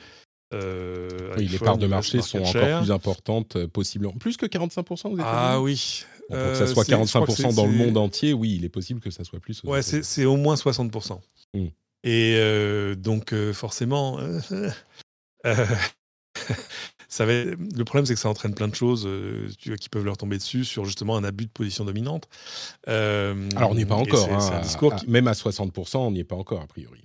euh, 0.54 1.34
oui, 1.38 1.48
les 1.48 1.60
parts 1.60 1.78
de 1.78 1.88
marché 1.88 2.22
sont 2.22 2.40
encore 2.40 2.82
plus 2.82 2.92
importantes, 2.92 3.66
possiblement. 3.68 4.14
Plus 4.14 4.38
que 4.38 4.46
45% 4.46 5.16
vous 5.16 5.22
Ah 5.24 5.62
oui. 5.62 6.04
pour 6.30 6.38
que 6.38 6.56
ça 6.56 6.68
soit 6.68 6.88
45% 6.88 7.56
dans 7.56 7.66
le 7.66 7.74
monde 7.74 7.98
entier, 7.98 8.34
oui, 8.34 8.56
il 8.56 8.66
est 8.66 8.70
possible 8.70 9.00
que 9.00 9.12
ça 9.12 9.24
soit 9.24 9.40
plus. 9.40 9.64
Ouais, 9.64 9.82
c'est 9.82 10.26
au 10.26 10.38
moins 10.38 10.56
60%. 10.56 11.20
Hmm. 11.54 11.68
Et 12.04 12.96
donc, 12.98 13.34
forcément, 13.54 14.20
ça 17.12 17.26
va, 17.26 17.34
le 17.34 17.84
problème, 17.84 18.06
c'est 18.06 18.14
que 18.14 18.20
ça 18.20 18.30
entraîne 18.30 18.54
plein 18.54 18.68
de 18.68 18.76
choses 18.76 19.04
euh, 19.06 19.50
qui 19.58 19.90
peuvent 19.90 20.06
leur 20.06 20.18
tomber 20.18 20.38
dessus 20.38 20.64
sur 20.64 20.86
justement 20.86 21.18
un 21.18 21.24
abus 21.24 21.46
de 21.46 21.52
position 21.52 21.86
dominante. 21.86 22.28
Euh, 22.88 23.50
Alors, 23.56 23.72
on 23.72 23.76
n'y 23.76 23.82
est 23.82 23.86
pas 23.86 23.96
encore. 23.96 24.32
Hein, 24.32 24.62
discours 24.62 24.96
Même 25.08 25.28
à 25.28 25.34
60%, 25.34 25.98
on 25.98 26.12
n'y 26.12 26.20
est 26.20 26.26
pas 26.26 26.36
encore, 26.38 26.62
a 26.62 26.68
priori. 26.68 27.02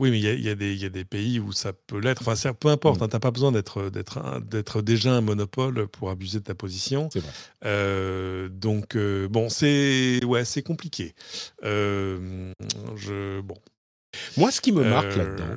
Oui, 0.00 0.10
mais 0.10 0.18
il 0.18 0.24
y, 0.24 0.46
y, 0.46 0.86
a 0.86 0.88
des 0.88 1.04
pays 1.04 1.38
où 1.38 1.52
ça 1.52 1.72
peut 1.72 2.00
l'être. 2.00 2.26
Enfin, 2.26 2.52
peu 2.54 2.68
importe, 2.68 3.00
mm. 3.00 3.04
hein, 3.04 3.08
tu 3.08 3.14
n'as 3.14 3.20
pas 3.20 3.30
besoin 3.30 3.52
d'être 3.52 4.82
déjà 4.82 5.12
un 5.12 5.20
monopole 5.20 5.86
pour 5.86 6.10
abuser 6.10 6.40
de 6.40 6.44
ta 6.44 6.54
position. 6.56 7.08
C'est 7.12 7.20
vrai. 7.20 7.30
Euh, 7.66 8.48
donc, 8.48 8.96
bon, 8.96 9.48
c'est 9.48 10.24
ouais, 10.24 10.42
compliqué. 10.64 11.14
je, 11.62 13.40
bon. 13.40 13.56
Moi, 14.36 14.50
ce 14.50 14.60
qui 14.60 14.72
me 14.72 14.82
marque 14.82 15.14
là-dedans, 15.14 15.54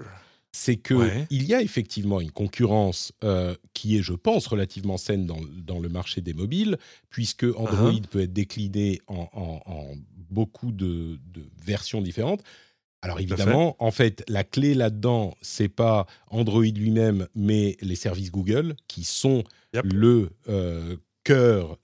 c'est 0.53 0.77
qu'il 0.77 1.27
il 1.31 1.45
y 1.45 1.53
a 1.55 1.61
effectivement 1.61 2.21
une 2.21 2.31
concurrence 2.31 3.11
euh, 3.23 3.55
qui 3.73 3.97
est, 3.97 4.03
je 4.03 4.13
pense, 4.13 4.45
relativement 4.45 4.97
saine 4.97 5.25
dans, 5.25 5.79
le 5.79 5.89
marché 5.89 6.21
des 6.21 6.33
mobiles, 6.33 6.77
puisque 7.09 7.43
Android 7.43 7.91
uh-huh. 7.91 8.07
peut 8.07 8.21
être 8.21 8.33
décliné 8.33 9.01
en, 9.07 9.95
beaucoup 10.29 10.71
de, 10.71 11.19
versions 11.65 12.01
différentes. 12.01 12.43
Alors 13.03 13.19
évidemment, 13.19 13.75
en 13.79 13.91
fait, 13.91 14.23
la 14.29 14.45
clé 14.45 14.73
là-dedans, 14.73 15.35
c'est 15.41 15.67
pas 15.67 16.07
Android 16.27 16.63
lui-même, 16.63 17.27
mais 17.35 17.75
les 17.81 17.95
services 17.95 18.31
Google 18.31 18.75
qui 18.87 19.03
sont 19.03 19.43
le 19.83 20.29
euh, 20.47 20.95
cœur 21.25 21.77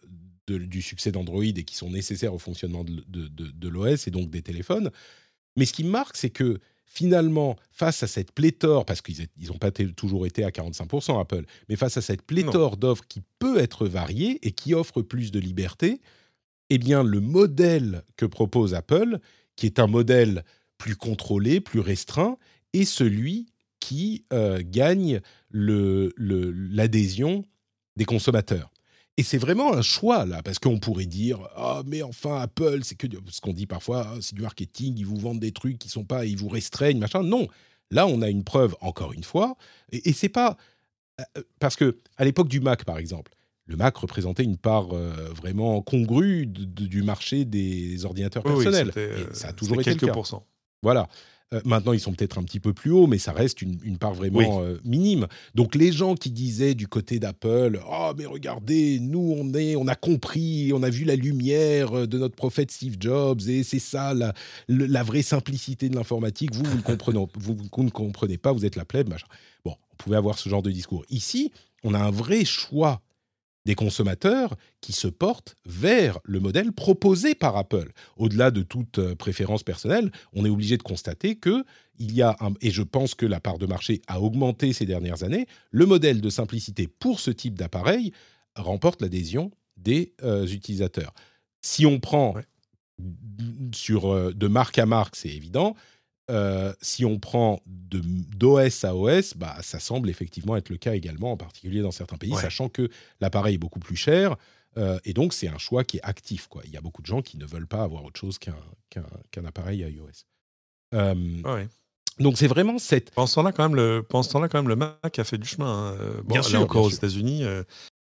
du 0.47 0.81
succès 0.81 1.11
d'Android 1.11 1.43
et 1.43 1.63
qui 1.63 1.75
sont 1.75 1.91
nécessaires 1.91 2.33
au 2.33 2.39
fonctionnement 2.39 2.85
de, 2.85 3.03
de 3.27 3.67
l'OS 3.67 4.07
et 4.07 4.11
donc 4.11 4.29
des 4.29 4.41
téléphones. 4.41 4.91
Mais 5.57 5.65
ce 5.65 5.73
qui 5.73 5.83
me 5.83 5.89
marque, 5.89 6.15
c'est 6.15 6.29
que 6.29 6.59
finalement, 6.85 7.55
face 7.69 8.01
à 8.01 8.07
cette 8.07 8.31
pléthore, 8.31 8.85
parce 8.85 9.01
qu'ils 9.01 9.27
n'ont 9.47 9.57
pas 9.57 9.71
toujours 9.71 10.25
été 10.25 10.43
à 10.43 10.49
45% 10.49 11.19
Apple, 11.19 11.45
mais 11.67 11.75
face 11.75 11.97
à 11.97 12.01
cette 12.01 12.23
pléthore 12.23 12.77
d'offres 12.77 13.05
qui 13.07 13.21
peut 13.37 13.59
être 13.59 13.87
variée 13.87 14.39
et 14.41 14.51
qui 14.51 14.73
offre 14.73 15.01
plus 15.01 15.31
de 15.31 15.39
liberté, 15.39 16.01
eh 16.69 16.77
bien, 16.77 17.03
le 17.03 17.19
modèle 17.19 18.03
que 18.15 18.25
propose 18.25 18.73
Apple, 18.73 19.19
qui 19.55 19.65
est 19.65 19.79
un 19.79 19.87
modèle 19.87 20.43
plus 20.79 20.95
contrôlé, 20.95 21.61
plus 21.61 21.81
restreint, 21.81 22.37
est 22.73 22.85
celui 22.85 23.45
qui 23.79 24.25
euh, 24.33 24.63
gagne 24.65 25.21
l'adhésion 25.51 27.45
des 27.95 28.05
consommateurs. 28.05 28.71
Et 29.17 29.23
c'est 29.23 29.37
vraiment 29.37 29.73
un 29.73 29.81
choix 29.81 30.25
là, 30.25 30.41
parce 30.41 30.59
qu'on 30.59 30.79
pourrait 30.79 31.05
dire 31.05 31.39
ah 31.55 31.83
mais 31.85 32.01
enfin 32.01 32.39
Apple, 32.39 32.79
c'est 32.83 32.95
que 32.95 33.07
ce 33.29 33.41
qu'on 33.41 33.51
dit 33.51 33.67
parfois, 33.67 34.07
ah, 34.07 34.17
c'est 34.21 34.33
du 34.33 34.41
marketing, 34.41 34.95
ils 34.97 35.05
vous 35.05 35.17
vendent 35.17 35.41
des 35.41 35.51
trucs 35.51 35.77
qui 35.77 35.89
sont 35.89 36.05
pas, 36.05 36.25
ils 36.25 36.37
vous 36.37 36.47
restreignent 36.47 36.99
machin. 36.99 37.21
Non, 37.21 37.47
là 37.91 38.07
on 38.07 38.21
a 38.21 38.29
une 38.29 38.45
preuve 38.45 38.75
encore 38.79 39.11
une 39.11 39.25
fois, 39.25 39.57
et, 39.91 40.13
c'est 40.13 40.29
pas 40.29 40.55
euh, 41.19 41.41
parce 41.59 41.75
que 41.75 41.97
à 42.15 42.23
l'époque 42.23 42.47
du 42.47 42.61
Mac 42.61 42.85
par 42.85 42.97
exemple, 42.97 43.33
le 43.65 43.75
Mac 43.75 43.97
représentait 43.97 44.45
une 44.45 44.57
part 44.57 44.93
euh, 44.93 45.11
vraiment 45.35 45.81
congrue 45.81 46.47
du 46.47 47.03
marché 47.03 47.43
des 47.43 48.05
ordinateurs 48.05 48.43
personnels. 48.43 48.93
ça 49.33 49.49
a 49.49 49.53
toujours 49.53 49.81
été 49.81 49.91
quelques 49.91 50.03
le 50.03 50.07
cas. 50.07 50.13
pourcents. 50.13 50.45
Voilà. 50.81 51.07
Euh, 51.53 51.61
maintenant, 51.65 51.93
ils 51.93 51.99
sont 51.99 52.13
peut-être 52.13 52.37
un 52.37 52.43
petit 52.43 52.59
peu 52.59 52.73
plus 52.73 52.91
hauts, 52.91 53.07
mais 53.07 53.17
ça 53.17 53.31
reste 53.31 53.61
une, 53.63 53.97
part 53.97 54.13
vraiment 54.13 54.61
euh, 54.61 54.77
minime. 54.83 55.27
Donc, 55.55 55.73
les 55.73 55.91
gens 55.91 56.13
qui 56.13 56.29
disaient 56.29 56.75
du 56.75 56.87
côté 56.87 57.19
d'Apple, 57.19 57.79
oh 57.89 58.11
mais 58.15 58.27
regardez, 58.27 58.99
nous 58.99 59.35
on 59.35 59.51
est, 59.55 59.75
on 59.75 59.87
a 59.87 59.95
compris, 59.95 60.71
on 60.73 60.83
a 60.83 60.89
vu 60.91 61.05
la 61.05 61.15
lumière 61.15 61.97
euh, 61.97 62.07
de 62.07 62.19
notre 62.19 62.35
prophète 62.35 62.69
Steve 62.71 62.97
Jobs, 62.99 63.41
et 63.47 63.63
c'est 63.63 63.79
ça 63.79 64.13
la, 64.13 64.33
la, 64.67 65.01
vraie 65.01 65.23
simplicité 65.23 65.89
de 65.89 65.95
l'informatique. 65.95 66.53
Vous, 66.53 66.63
vous 66.63 66.77
ne 66.77 66.81
comprenez, 66.81 67.17
vous, 67.33 67.57
vous, 67.57 67.83
ne 67.83 67.89
comprenez 67.89 68.37
pas, 68.37 68.51
vous 68.51 68.65
êtes 68.65 68.75
la 68.75 68.85
plèbe, 68.85 69.09
machin. 69.09 69.27
Bon, 69.65 69.75
on 69.91 69.95
pouvait 69.95 70.17
avoir 70.17 70.37
ce 70.37 70.49
genre 70.49 70.61
de 70.61 70.71
discours. 70.71 71.03
Ici, 71.09 71.51
on 71.83 71.95
a 71.95 71.99
un 71.99 72.11
vrai 72.11 72.45
choix 72.45 73.01
des 73.65 73.75
consommateurs 73.75 74.55
qui 74.81 74.93
se 74.93 75.07
portent 75.07 75.55
vers 75.65 76.19
le 76.23 76.39
modèle 76.39 76.71
proposé 76.71 77.35
par 77.35 77.57
Apple. 77.57 77.91
Au-delà 78.17 78.51
de 78.51 78.61
toute 78.61 78.99
euh, 78.99 79.15
préférence 79.15 79.63
personnelle, 79.63 80.11
on 80.33 80.45
est 80.45 80.49
obligé 80.49 80.77
de 80.77 80.83
constater 80.83 81.35
que 81.35 81.63
il 81.97 82.13
y 82.13 82.21
a 82.21 82.37
un, 82.39 82.53
et 82.61 82.71
je 82.71 82.81
pense 82.81 83.13
que 83.13 83.25
la 83.25 83.41
part 83.41 83.57
de 83.57 83.65
marché 83.65 84.01
a 84.07 84.21
augmenté 84.21 84.71
ces 84.71 84.85
dernières 84.85 85.23
années, 85.23 85.47
le 85.71 85.85
modèle 85.85 86.21
de 86.21 86.29
simplicité 86.29 86.87
pour 86.87 87.19
ce 87.19 87.31
type 87.31 87.55
d'appareil 87.55 88.13
remporte 88.55 89.01
l'adhésion 89.01 89.51
des 89.77 90.13
euh, 90.23 90.47
utilisateurs. 90.47 91.13
Si 91.61 91.85
on 91.85 91.99
prend 91.99 92.35
sur 93.73 94.11
euh, 94.11 94.33
de 94.33 94.47
marque 94.47 94.79
à 94.79 94.85
marque, 94.85 95.15
c'est 95.15 95.29
évident. 95.29 95.75
Euh, 96.29 96.73
si 96.79 97.05
on 97.05 97.17
prend 97.19 97.61
d'OS 97.65 98.83
à 98.83 98.95
OS, 98.95 99.33
bah, 99.35 99.57
ça 99.61 99.79
semble 99.79 100.09
effectivement 100.09 100.55
être 100.55 100.69
le 100.69 100.77
cas 100.77 100.93
également, 100.93 101.31
en 101.31 101.37
particulier 101.37 101.81
dans 101.81 101.91
certains 101.91 102.17
pays, 102.17 102.35
sachant 102.35 102.69
que 102.69 102.89
l'appareil 103.19 103.55
est 103.55 103.59
beaucoup 103.59 103.79
plus 103.79 103.95
cher. 103.95 104.35
Euh, 104.77 104.99
et 105.05 105.13
donc, 105.13 105.33
c'est 105.33 105.47
un 105.47 105.57
choix 105.57 105.83
qui 105.83 105.97
est 105.97 106.03
actif. 106.03 106.47
Quoi. 106.47 106.61
Il 106.65 106.71
y 106.71 106.77
a 106.77 106.81
beaucoup 106.81 107.01
de 107.01 107.07
gens 107.07 107.23
qui 107.23 107.37
ne 107.37 107.45
veulent 107.45 107.67
pas 107.67 107.81
avoir 107.81 108.05
autre 108.05 108.19
chose 108.19 108.37
qu'un 108.37 109.45
appareil 109.45 109.83
à 109.83 109.89
iOS. 109.89 110.25
Euh, 110.93 111.65
donc, 112.19 112.37
c'est 112.37 112.47
vraiment 112.47 112.77
cette. 112.77 113.11
Pendant 113.11 113.27
ce 113.27 113.35
temps-là, 113.35 113.51
quand, 113.51 113.63
même, 113.63 113.75
le, 113.75 114.05
quand 114.07 114.21
quand 114.23 114.53
même, 114.53 114.67
le 114.67 114.75
Mac 114.75 115.17
a 115.17 115.23
fait 115.23 115.39
du 115.39 115.47
chemin. 115.47 115.93
Hein. 115.93 115.97
Bon, 116.25 116.33
bien 116.33 116.43
sûr, 116.43 116.61
encore 116.61 116.85
aux 116.85 116.89
États-Unis, 116.91 117.43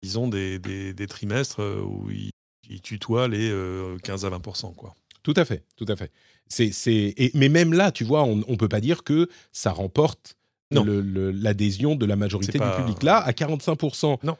ils 0.02 0.18
ont 0.18 0.26
des, 0.26 0.58
des, 0.58 1.06
trimestres 1.06 1.60
où 1.60 2.10
ils, 2.10 2.30
ils, 2.68 2.80
tutoient 2.80 3.28
les 3.28 3.54
15 4.02 4.24
à 4.24 4.30
20 4.30 4.40
quoi. 4.76 4.96
Tout 5.28 5.38
à 5.38 5.44
fait, 5.44 5.62
tout 5.76 5.84
à 5.88 5.94
fait. 5.94 6.10
C'est, 6.48 7.14
mais 7.34 7.50
même 7.50 7.74
là, 7.74 7.92
tu 7.92 8.02
vois, 8.02 8.24
on 8.24 8.36
ne 8.36 8.56
peut 8.56 8.68
pas 8.68 8.80
dire 8.80 9.04
que 9.04 9.28
ça 9.52 9.72
remporte 9.72 10.38
l'adhésion 10.70 11.96
de 11.96 12.06
la 12.06 12.16
majorité 12.16 12.58
du 12.58 12.64
public. 12.78 13.02
Là, 13.02 13.18
à 13.18 13.32
45%. 13.32 14.20
Non. 14.22 14.38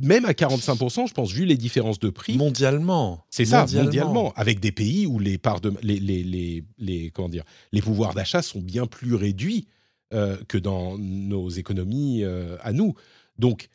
Même 0.00 0.26
à 0.26 0.32
45%, 0.32 1.08
je 1.08 1.12
pense, 1.12 1.32
vu 1.32 1.44
les 1.44 1.56
différences 1.56 1.98
de 1.98 2.08
prix. 2.08 2.36
Mondialement. 2.36 3.24
C'est 3.30 3.46
ça, 3.46 3.66
mondialement. 3.66 4.32
Avec 4.36 4.60
des 4.60 4.70
pays 4.70 5.06
où 5.06 5.18
les, 5.18 5.38
parts 5.38 5.60
de, 5.60 5.72
les, 5.82 5.98
les, 5.98 6.62
les, 6.78 7.10
comment 7.10 7.28
dire, 7.28 7.42
les 7.72 7.82
pouvoirs 7.82 8.14
d'achat 8.14 8.40
sont 8.40 8.60
bien 8.60 8.86
plus 8.86 9.16
réduits 9.16 9.66
euh, 10.14 10.36
que 10.46 10.58
dans 10.58 10.96
nos 10.98 11.48
économies 11.48 12.22
euh, 12.22 12.56
à 12.60 12.72
nous. 12.72 12.94
Donc, 13.40 13.70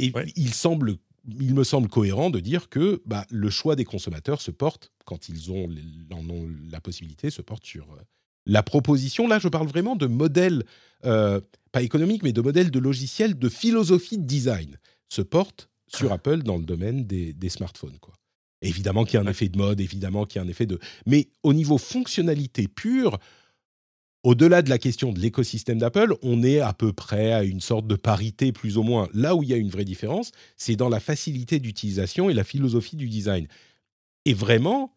il 0.00 0.52
semble 0.52 0.96
il 1.26 1.54
me 1.54 1.64
semble 1.64 1.88
cohérent 1.88 2.30
de 2.30 2.40
dire 2.40 2.68
que 2.68 3.02
bah, 3.06 3.26
le 3.30 3.50
choix 3.50 3.76
des 3.76 3.84
consommateurs 3.84 4.40
se 4.40 4.50
porte, 4.50 4.92
quand 5.04 5.28
ils 5.28 5.50
ont, 5.50 5.68
en 6.10 6.28
ont 6.30 6.48
la 6.70 6.80
possibilité, 6.80 7.30
se 7.30 7.42
porte 7.42 7.64
sur 7.64 7.84
euh, 7.92 8.02
la 8.46 8.62
proposition. 8.62 9.28
Là, 9.28 9.38
je 9.38 9.48
parle 9.48 9.68
vraiment 9.68 9.96
de 9.96 10.06
modèles, 10.06 10.64
euh, 11.04 11.40
pas 11.72 11.82
économiques, 11.82 12.22
mais 12.22 12.32
de 12.32 12.40
modèles 12.40 12.70
de 12.70 12.78
logiciels, 12.78 13.38
de 13.38 13.48
philosophie 13.48 14.18
de 14.18 14.24
design, 14.24 14.78
se 15.08 15.22
porte 15.22 15.68
sur. 15.86 16.12
Apple 16.12 16.42
dans 16.42 16.58
le 16.58 16.64
domaine 16.64 17.04
des, 17.06 17.48
smartphones. 17.48 17.98
Quoi. 17.98 18.14
Évidemment 18.60 19.04
qu'il 19.04 19.14
y 19.14 19.16
a 19.18 19.26
un 19.26 19.30
effet 19.30 19.48
de 19.48 19.56
mode, 19.56 19.80
évidemment 19.80 20.24
qu'il 20.26 20.40
y 20.40 20.42
a 20.42 20.44
un 20.44 20.48
effet 20.48 20.66
de... 20.66 20.78
Mais 21.06 21.28
au 21.42 21.54
niveau 21.54 21.78
fonctionnalité 21.78 22.68
pure, 22.68 23.18
au-delà 24.28 24.60
de 24.60 24.68
la 24.68 24.76
question 24.76 25.10
de 25.10 25.20
l'écosystème 25.20 25.78
d'Apple, 25.78 26.14
on 26.20 26.42
est 26.42 26.60
à 26.60 26.74
peu 26.74 26.92
près 26.92 27.32
à 27.32 27.44
une 27.44 27.62
sorte 27.62 27.86
de 27.86 27.94
parité 27.94 28.52
plus 28.52 28.76
ou 28.76 28.82
moins. 28.82 29.08
Là 29.14 29.34
où 29.34 29.42
il 29.42 29.48
y 29.48 29.54
a 29.54 29.56
une 29.56 29.70
vraie 29.70 29.86
différence, 29.86 30.32
c'est 30.58 30.76
dans 30.76 30.90
la 30.90 31.00
facilité 31.00 31.60
d'utilisation 31.60 32.28
et 32.28 32.34
la 32.34 32.44
philosophie 32.44 32.96
du 32.96 33.08
design. 33.08 33.48
Et 34.26 34.34
vraiment, 34.34 34.92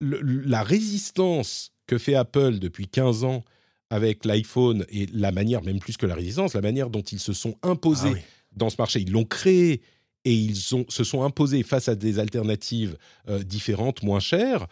la 0.00 0.62
résistance 0.62 1.72
que 1.86 1.98
fait 1.98 2.14
Apple 2.14 2.60
depuis 2.60 2.88
15 2.88 3.24
ans 3.24 3.44
avec 3.90 4.24
l'iPhone 4.24 4.86
et 4.88 5.04
la 5.12 5.32
manière, 5.32 5.62
même 5.62 5.78
plus 5.78 5.98
que 5.98 6.06
la 6.06 6.14
résistance, 6.14 6.54
la 6.54 6.62
manière 6.62 6.88
dont 6.88 7.02
ils 7.02 7.20
se 7.20 7.34
sont 7.34 7.58
imposés 7.62 8.14
ah 8.16 8.20
dans 8.56 8.70
ce 8.70 8.76
marché, 8.78 9.00
ils 9.00 9.12
l'ont 9.12 9.26
créé 9.26 9.82
et 10.24 10.32
ils 10.32 10.56
se 10.56 11.04
sont 11.04 11.22
imposés 11.24 11.62
face 11.62 11.90
à 11.90 11.94
des 11.94 12.18
alternatives 12.18 12.96
euh, 13.28 13.42
différentes, 13.42 14.02
moins 14.02 14.20
chères, 14.20 14.66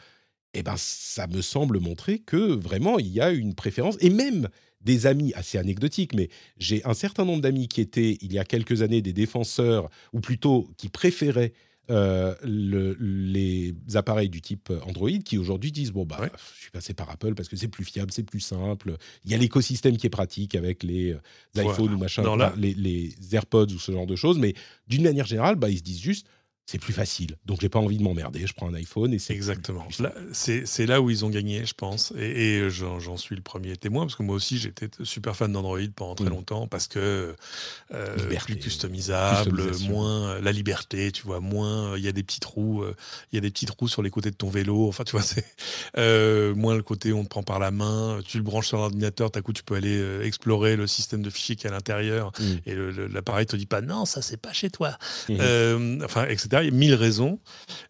eh 0.55 0.63
ben, 0.63 0.75
ça 0.77 1.27
me 1.27 1.43
semble 1.43 1.79
montrer 1.79 2.19
que 2.19 2.37
vraiment 2.37 2.99
il 2.99 3.09
y 3.09 3.21
a 3.21 3.31
une 3.31 3.55
préférence 3.55 3.97
et 4.01 4.11
même 4.11 4.49
des 4.81 5.07
amis 5.07 5.33
assez 5.35 5.59
anecdotiques, 5.59 6.15
mais 6.15 6.29
j'ai 6.57 6.85
un 6.85 6.95
certain 6.95 7.25
nombre 7.25 7.43
d'amis 7.43 7.69
qui 7.69 7.81
étaient 7.81 8.19
il 8.23 8.33
y 8.33 8.39
a 8.39 8.45
quelques 8.45 8.83
années 8.83 9.03
des 9.03 9.13
défenseurs 9.13 9.91
ou 10.13 10.21
plutôt 10.21 10.69
qui 10.77 10.89
préféraient 10.89 11.53
euh, 11.91 12.35
les 12.45 13.75
appareils 13.95 14.29
du 14.29 14.41
type 14.41 14.73
Android 14.87 15.11
qui 15.25 15.39
aujourd'hui 15.39 15.73
disent 15.73 15.91
bon 15.91 16.05
bah 16.05 16.31
je 16.57 16.61
suis 16.63 16.71
passé 16.71 16.95
par 16.95 17.11
Apple 17.11 17.35
parce 17.35 17.49
que 17.49 17.57
c'est 17.57 17.69
plus 17.69 17.85
fiable, 17.85 18.13
c'est 18.13 18.23
plus 18.23 18.41
simple. 18.41 18.97
Il 19.25 19.31
y 19.31 19.35
a 19.35 19.39
l'écosystème 19.39 19.97
qui 19.97 20.07
est 20.07 20.11
pratique 20.11 20.55
avec 20.55 20.85
les 20.85 21.13
euh, 21.13 21.63
iPhones 21.63 21.95
ou 21.95 21.99
machin, 21.99 22.23
les, 22.57 22.75
les, 22.75 23.13
AirPods 23.33 23.73
ou 23.75 23.79
ce 23.79 23.91
genre 23.91 24.07
de 24.07 24.15
choses, 24.15 24.39
mais 24.39 24.55
d'une 24.87 25.03
manière 25.03 25.27
générale, 25.27 25.57
bah, 25.57 25.69
ils 25.69 25.79
se 25.79 25.83
disent 25.83 26.01
juste 26.01 26.27
c'est 26.71 26.79
plus 26.79 26.93
facile. 26.93 27.37
Donc 27.47 27.61
j'ai 27.61 27.69
pas 27.69 27.81
envie 27.81 27.99
de 27.99 28.05
m'emmerder, 28.05 28.47
je 28.47 28.55
prends 28.55 28.69
un 28.69 28.75
iPhone 28.75 29.13
et 29.13 29.19
c'est 29.19 29.35
exactement. 29.35 29.89
C'est 30.33 30.87
là 30.87 31.01
où 31.01 31.11
ils 31.11 31.25
ont 31.25 31.29
gagné, 31.29 31.67
je 31.67 31.75
pense, 31.75 32.13
et, 32.17 32.69
j'en 32.71 33.17
suis 33.17 33.35
le 33.35 33.43
premier 33.43 33.77
témoin 33.77 34.05
parce 34.05 34.15
que 34.15 34.23
moi 34.23 34.37
aussi 34.37 34.57
j'étais 34.57 34.89
super 35.03 35.35
fan 35.35 35.53
d'Android 35.53 35.81
pendant 35.97 36.15
très 36.15 36.27
mm. 36.27 36.31
longtemps 36.31 36.69
parce 36.69 36.87
que 36.87 37.35
euh, 37.93 38.37
plus 38.45 38.57
customisable, 38.57 39.73
moins 39.89 40.29
euh, 40.29 40.41
la 40.41 40.53
liberté, 40.53 41.11
tu 41.11 41.23
vois, 41.25 41.41
moins 41.41 41.97
il 41.97 42.05
y 42.05 42.09
a 42.09 42.13
des 42.13 42.23
petits 42.23 42.39
trous, 42.39 42.83
euh, 42.83 42.95
il 43.33 43.35
y 43.35 43.39
a 43.39 43.41
des 43.41 43.51
petits 43.51 43.67
trous 43.67 43.89
sur 43.89 44.03
les 44.03 44.11
côtés 44.11 44.31
de 44.31 44.37
ton 44.37 44.49
vélo, 44.49 44.87
enfin 44.87 45.03
tu 45.03 45.13
vois 45.13 45.23
c'est 45.23 45.45
moins 46.55 46.77
le 46.77 46.85
côté 46.85 47.13
on 47.13 47.25
te 47.25 47.29
prend 47.29 47.43
par 47.43 47.59
la 47.59 47.73
main, 47.73 48.21
tu 48.25 48.37
le 48.37 48.45
branches 48.45 48.69
sur 48.69 48.77
l'ordinateur, 48.77 49.33
d'un 49.33 49.43
coup 49.43 49.53
tu 49.53 49.65
peux 49.65 49.75
aller 49.75 50.21
explorer 50.23 50.77
le 50.77 50.87
système 50.87 51.23
de 51.23 51.31
fichiers 51.31 51.57
qui 51.57 51.67
est 51.67 51.71
à 51.71 51.73
l'intérieur 51.73 52.31
mm. 52.39 52.45
et 52.67 52.77
l'appareil 53.13 53.47
te 53.47 53.57
dit 53.57 53.67
pas 53.67 53.81
non 53.81 54.05
ça 54.05 54.23
c'est 54.23 54.41
pas 54.41 54.53
chez 54.53 54.71
toi, 54.71 54.97
mm. 55.29 56.05
enfin 56.05 56.27
etc 56.29 56.60
il 56.63 56.73
y 56.73 56.75
a 56.75 56.77
mille 56.77 56.95
raisons. 56.95 57.39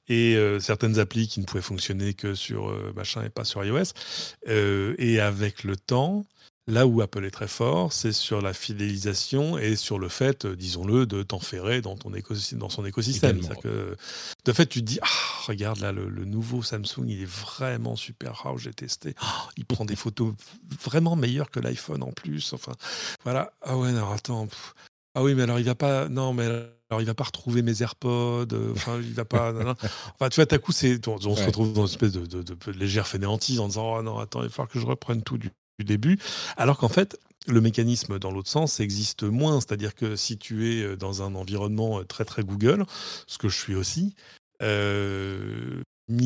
Et 0.09 0.37
euh, 0.37 0.61
certaines 0.61 0.99
applis 0.99 1.29
qui 1.29 1.41
ne 1.41 1.45
pouvaient 1.45 1.63
fonctionner 1.63 2.15
que 2.15 2.35
sur 2.35 2.69
euh, 2.69 2.93
machin 2.97 3.23
et 3.25 3.31
pas 3.31 3.45
sur 3.45 3.65
iOS. 3.65 3.93
Euh, 4.49 4.95
et 4.99 5.21
avec 5.21 5.65
le 5.65 5.77
temps, 5.77 6.25
là 6.67 6.87
où 6.87 7.01
Apple 7.01 7.25
est 7.25 7.31
très 7.31 7.49
fort, 7.49 7.93
c'est 7.93 8.13
sur 8.13 8.41
la 8.41 8.53
fidélisation 8.53 9.59
et 9.59 9.77
sur 9.77 9.99
le 9.99 10.09
fait, 10.09 10.47
disons-le, 10.47 11.07
de 11.07 11.23
t'enferrer 11.23 11.81
dans, 11.81 11.97
ton 11.97 12.11
dans 12.53 12.69
son 12.69 12.85
écosystème. 12.85 13.41
Que, 13.63 13.97
de 14.45 14.53
fait, 14.53 14.67
tu 14.67 14.81
te 14.81 14.85
dis, 14.85 14.99
ah, 15.03 15.07
regarde 15.47 15.81
là, 15.81 15.93
le, 15.93 16.25
nouveau 16.25 16.63
Samsung, 16.63 17.07
il 17.09 17.23
est 17.23 17.31
vraiment 17.31 17.97
super. 17.97 18.43
Ah, 18.45 18.53
j'ai 18.57 18.73
testé. 18.73 19.15
Ah, 19.21 19.49
il 19.57 19.65
prend 19.65 19.85
des 19.85 19.97
photos 19.97 20.35
vraiment 20.83 21.17
meilleures 21.17 21.51
que 21.51 21.61
l'iPhone 21.61 22.03
en 22.03 22.13
plus. 22.13 22.53
Enfin, 22.53 22.73
voilà. 23.25 23.53
Ah 23.63 23.77
ouais, 23.77 23.93
non, 23.93 24.11
attends. 24.11 24.49
Ah 25.15 25.23
oui, 25.23 25.35
mais 25.35 25.43
alors 25.43 25.59
il 25.59 25.65
va 25.65 25.75
pas. 25.75 26.09
Non, 26.09 26.33
mais 26.33 26.45
alors 26.45 27.01
il 27.01 27.05
va 27.05 27.15
pas 27.15 27.25
retrouver 27.25 27.63
mes 27.63 27.83
AirPods. 27.83 28.47
Euh, 28.53 28.73
enfin, 28.73 28.99
il 29.01 29.15
va 29.15 29.25
pas. 29.25 29.53
Enfin, 29.53 30.29
tu 30.29 30.41
vois, 30.41 30.53
à 30.53 30.59
coup, 30.59 30.73
c'est 30.73 31.07
on, 31.09 31.19
se 31.19 31.45
retrouve 31.45 31.73
dans 31.73 31.87
une 31.87 31.93
espèce 31.93 32.13
de, 32.13 32.27
de, 32.27 32.73
légère 32.73 33.07
fainéantise 33.07 33.61
en 33.61 33.69
disant 33.69 33.99
oh 33.99 34.03
non, 34.03 34.19
attends, 34.19 34.41
il 34.43 34.49
va 34.49 34.51
falloir 34.51 34.69
que 34.69 34.79
je 34.79 34.87
reprenne 34.87 35.23
tout 35.23 35.39
du, 35.39 35.51
début. 35.85 36.19
Alors 36.57 36.77
qu'en 36.77 36.89
fait, 36.89 37.19
le 37.47 37.61
mécanisme 37.61 38.19
dans 38.19 38.31
l'autre 38.31 38.51
sens 38.51 38.81
existe 38.81 39.23
moins. 39.23 39.61
C'est-à-dire 39.61 39.95
que 39.95 40.15
si 40.15 40.37
tu 40.37 40.71
es 40.71 40.83
euh, 40.83 40.97
dans 40.97 41.23
un 41.23 41.35
environnement 41.35 42.01
euh, 42.01 42.05
très 42.05 42.25
très 42.25 42.43
Google, 42.43 42.85
ce 43.27 43.39
que 43.39 43.49
je 43.49 43.57
suis 43.57 43.75
aussi, 43.75 44.15
euh, 44.63 45.70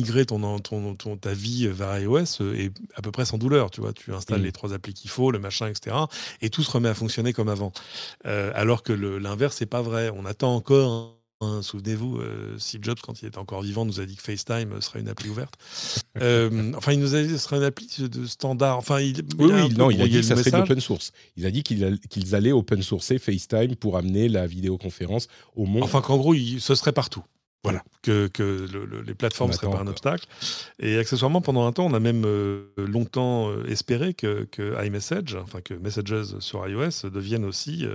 migrer 0.05 0.25
ton, 0.25 0.59
ton, 0.59 0.95
ton, 0.95 1.17
ta 1.17 1.33
vie 1.33 1.67
vers 1.67 1.99
iOS 1.99 2.41
euh, 2.41 2.55
est 2.55 2.71
à 2.95 3.01
peu 3.01 3.11
près 3.11 3.25
sans 3.25 3.37
douleur. 3.37 3.71
Tu 3.71 3.81
vois, 3.81 3.93
tu 3.93 4.13
installes 4.13 4.41
mm. 4.41 4.45
les 4.45 4.51
trois 4.51 4.73
applis 4.73 4.93
qu'il 4.93 5.09
faut, 5.09 5.31
le 5.31 5.39
machin, 5.39 5.67
etc. 5.67 5.95
Et 6.41 6.49
tout 6.49 6.63
se 6.63 6.71
remet 6.71 6.89
à 6.89 6.93
fonctionner 6.93 7.33
comme 7.33 7.49
avant. 7.49 7.71
Euh, 8.25 8.51
alors 8.55 8.83
que 8.83 8.93
l'inverse, 8.93 9.57
c'est 9.57 9.65
pas 9.65 9.81
vrai. 9.81 10.11
On 10.15 10.25
attend 10.25 10.55
encore. 10.55 11.13
Hein, 11.41 11.61
souvenez-vous, 11.61 12.19
euh, 12.19 12.55
Steve 12.57 12.81
Jobs, 12.81 12.99
quand 13.01 13.21
il 13.21 13.25
était 13.25 13.37
encore 13.37 13.61
vivant, 13.61 13.83
nous 13.83 13.99
a 13.99 14.05
dit 14.05 14.15
que 14.15 14.21
FaceTime 14.21 14.79
serait 14.79 15.01
une 15.01 15.09
appli 15.09 15.29
ouverte. 15.29 15.55
enfin, 16.15 16.93
il 16.93 16.99
nous 16.99 17.13
a 17.13 17.21
dit 17.21 17.27
que 17.27 17.37
ce 17.37 17.43
serait 17.43 17.57
une 17.57 17.63
appli 17.63 17.89
de 17.99 18.25
standard. 18.25 18.77
Enfin, 18.77 19.01
il, 19.01 19.17
oui, 19.37 19.51
oui 19.51 19.69
non, 19.75 19.91
il 19.91 20.01
a 20.01 20.07
dit 20.07 20.15
que 20.15 20.21
ça 20.21 20.37
serait 20.37 20.51
de 20.51 20.57
l'open 20.57 20.79
source. 20.79 21.11
Il 21.35 21.45
a 21.45 21.51
dit 21.51 21.63
qu'ils 21.63 22.35
allaient 22.35 22.53
open 22.53 22.81
sourcer 22.81 23.17
FaceTime 23.17 23.75
pour 23.75 23.97
amener 23.97 24.29
la 24.29 24.47
vidéoconférence 24.47 25.27
au 25.55 25.65
monde. 25.65 25.83
Enfin, 25.83 26.01
qu'en 26.01 26.17
gros, 26.17 26.33
ce 26.33 26.75
serait 26.75 26.93
partout. 26.93 27.23
Voilà, 27.65 27.83
que, 28.03 28.27
que 28.27 28.67
les 29.07 29.15
plateformes 29.15 29.49
ne 29.49 29.55
seraient 29.55 29.71
pas 29.71 29.79
un 29.79 29.87
obstacle. 29.87 30.27
Et 30.77 30.99
accessoirement, 30.99 31.41
pendant 31.41 31.65
un 31.65 31.71
temps, 31.71 31.87
on 31.87 31.95
a 31.95 31.99
même 31.99 32.23
euh, 32.23 32.67
longtemps 32.77 33.49
euh, 33.49 33.65
espéré 33.67 34.13
que, 34.13 34.47
que, 34.51 34.85
iMessage, 34.85 35.35
enfin 35.41 35.61
que 35.61 35.73
Messages 35.73 36.37
sur 36.37 36.67
iOS 36.67 37.09
devienne 37.09 37.43
aussi, 37.43 37.87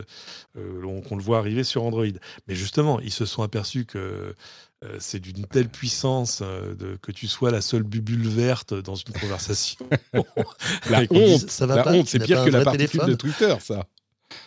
euh, 0.56 1.02
qu'on 1.08 1.14
le 1.14 1.22
voit 1.22 1.38
arriver 1.38 1.62
sur 1.62 1.84
Android. 1.84 2.04
Mais 2.48 2.56
justement, 2.56 2.98
ils 2.98 3.12
se 3.12 3.24
sont 3.26 3.44
aperçus 3.44 3.84
que 3.84 4.34
c'est 4.98 5.20
d'une 5.20 5.44
telle 5.46 5.68
puissance 5.68 6.42
de, 6.42 6.96
que 7.00 7.12
tu 7.12 7.28
sois 7.28 7.52
la 7.52 7.60
seule 7.60 7.84
bubule 7.84 8.26
verte 8.26 8.74
dans 8.74 8.96
une 8.96 9.12
conversation. 9.12 9.86
la 10.90 11.02
honte, 11.10 11.48
ça 11.48 11.66
va 11.66 11.76
la 11.76 11.92
honte, 11.92 12.08
c'est 12.08 12.18
pire 12.18 12.44
que 12.44 12.50
la 12.50 12.64
particule 12.64 13.04
de 13.06 13.14
Twitter, 13.14 13.54
ça. 13.60 13.86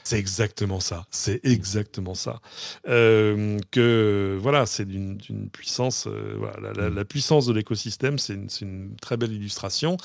C'est 0.04 0.20
exactement 0.20 0.80
ça. 0.80 1.06
C'est 1.12 1.40
exactement 1.44 2.14
ça. 2.14 2.42
Euh, 2.88 3.60
que 3.72 4.38
voilà, 4.42 4.66
c'est 4.66 4.86
d'une 4.86 5.50
puissance. 5.52 6.08
Euh, 6.08 6.36
voilà, 6.38 6.90
la, 6.90 7.06
puissance 7.06 7.46
de 7.46 7.54
l'écosystème, 7.54 8.20
c'est 8.20 8.36
une, 8.62 8.96
très 9.02 9.18
belle 9.18 9.32
illustration. 9.32 9.98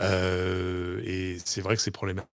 Euh, 0.00 1.00
et 1.04 1.38
c'est 1.44 1.60
vrai 1.60 1.76
que 1.76 1.82
c'est 1.82 1.90
problématique 1.90 2.26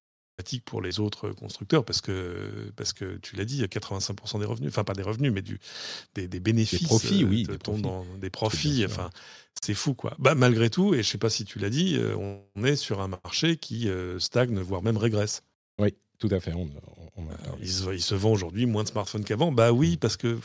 pour 0.65 0.81
les 0.81 0.99
autres 0.99 1.29
constructeurs 1.29 1.85
parce 1.85 2.01
que 2.01 2.71
parce 2.75 2.91
que 2.91 3.17
tu 3.17 3.35
l'as 3.35 3.45
dit, 3.45 3.63
85% 3.63 4.39
des 4.39 4.45
revenus, 4.45 4.69
enfin 4.69 4.83
pas 4.83 4.93
des 4.93 5.03
revenus, 5.03 5.31
mais 5.31 5.41
du 5.41 5.59
des, 6.15 6.27
bénéfices, 6.27 6.81
des 6.81 6.87
profits, 6.87 7.23
oui, 7.23 7.43
des 7.43 7.57
profits. 7.57 7.81
Dans 7.81 8.05
des 8.17 8.29
profits. 8.29 8.83
Enfin, 8.85 9.09
c'est 9.61 9.75
fou 9.75 9.93
quoi. 9.93 10.15
Bah, 10.19 10.35
malgré 10.35 10.69
tout, 10.69 10.93
et 10.93 11.03
je 11.03 11.09
sais 11.09 11.17
pas 11.17 11.29
si 11.29 11.45
tu 11.45 11.59
l'as 11.59 11.69
dit, 11.69 11.97
on 12.17 12.63
est 12.63 12.75
sur 12.75 12.99
un 13.01 13.07
marché 13.07 13.57
qui 13.57 13.89
stagne 14.19 14.59
voire 14.59 14.81
même 14.81 14.97
régresse. 14.97 15.43
Oui. 15.79 15.95
Tout 16.23 16.33
à 16.33 16.39
fait. 16.39 16.53
il, 17.59 18.01
se, 18.01 18.15
vend 18.15 18.31
aujourd'hui 18.31 18.65
moins 18.65 18.83
de 18.83 18.87
smartphones 18.87 19.25
qu'avant. 19.25 19.51
Bah 19.51 19.73
oui, 19.73 19.97
parce 19.97 20.15
que 20.15 20.39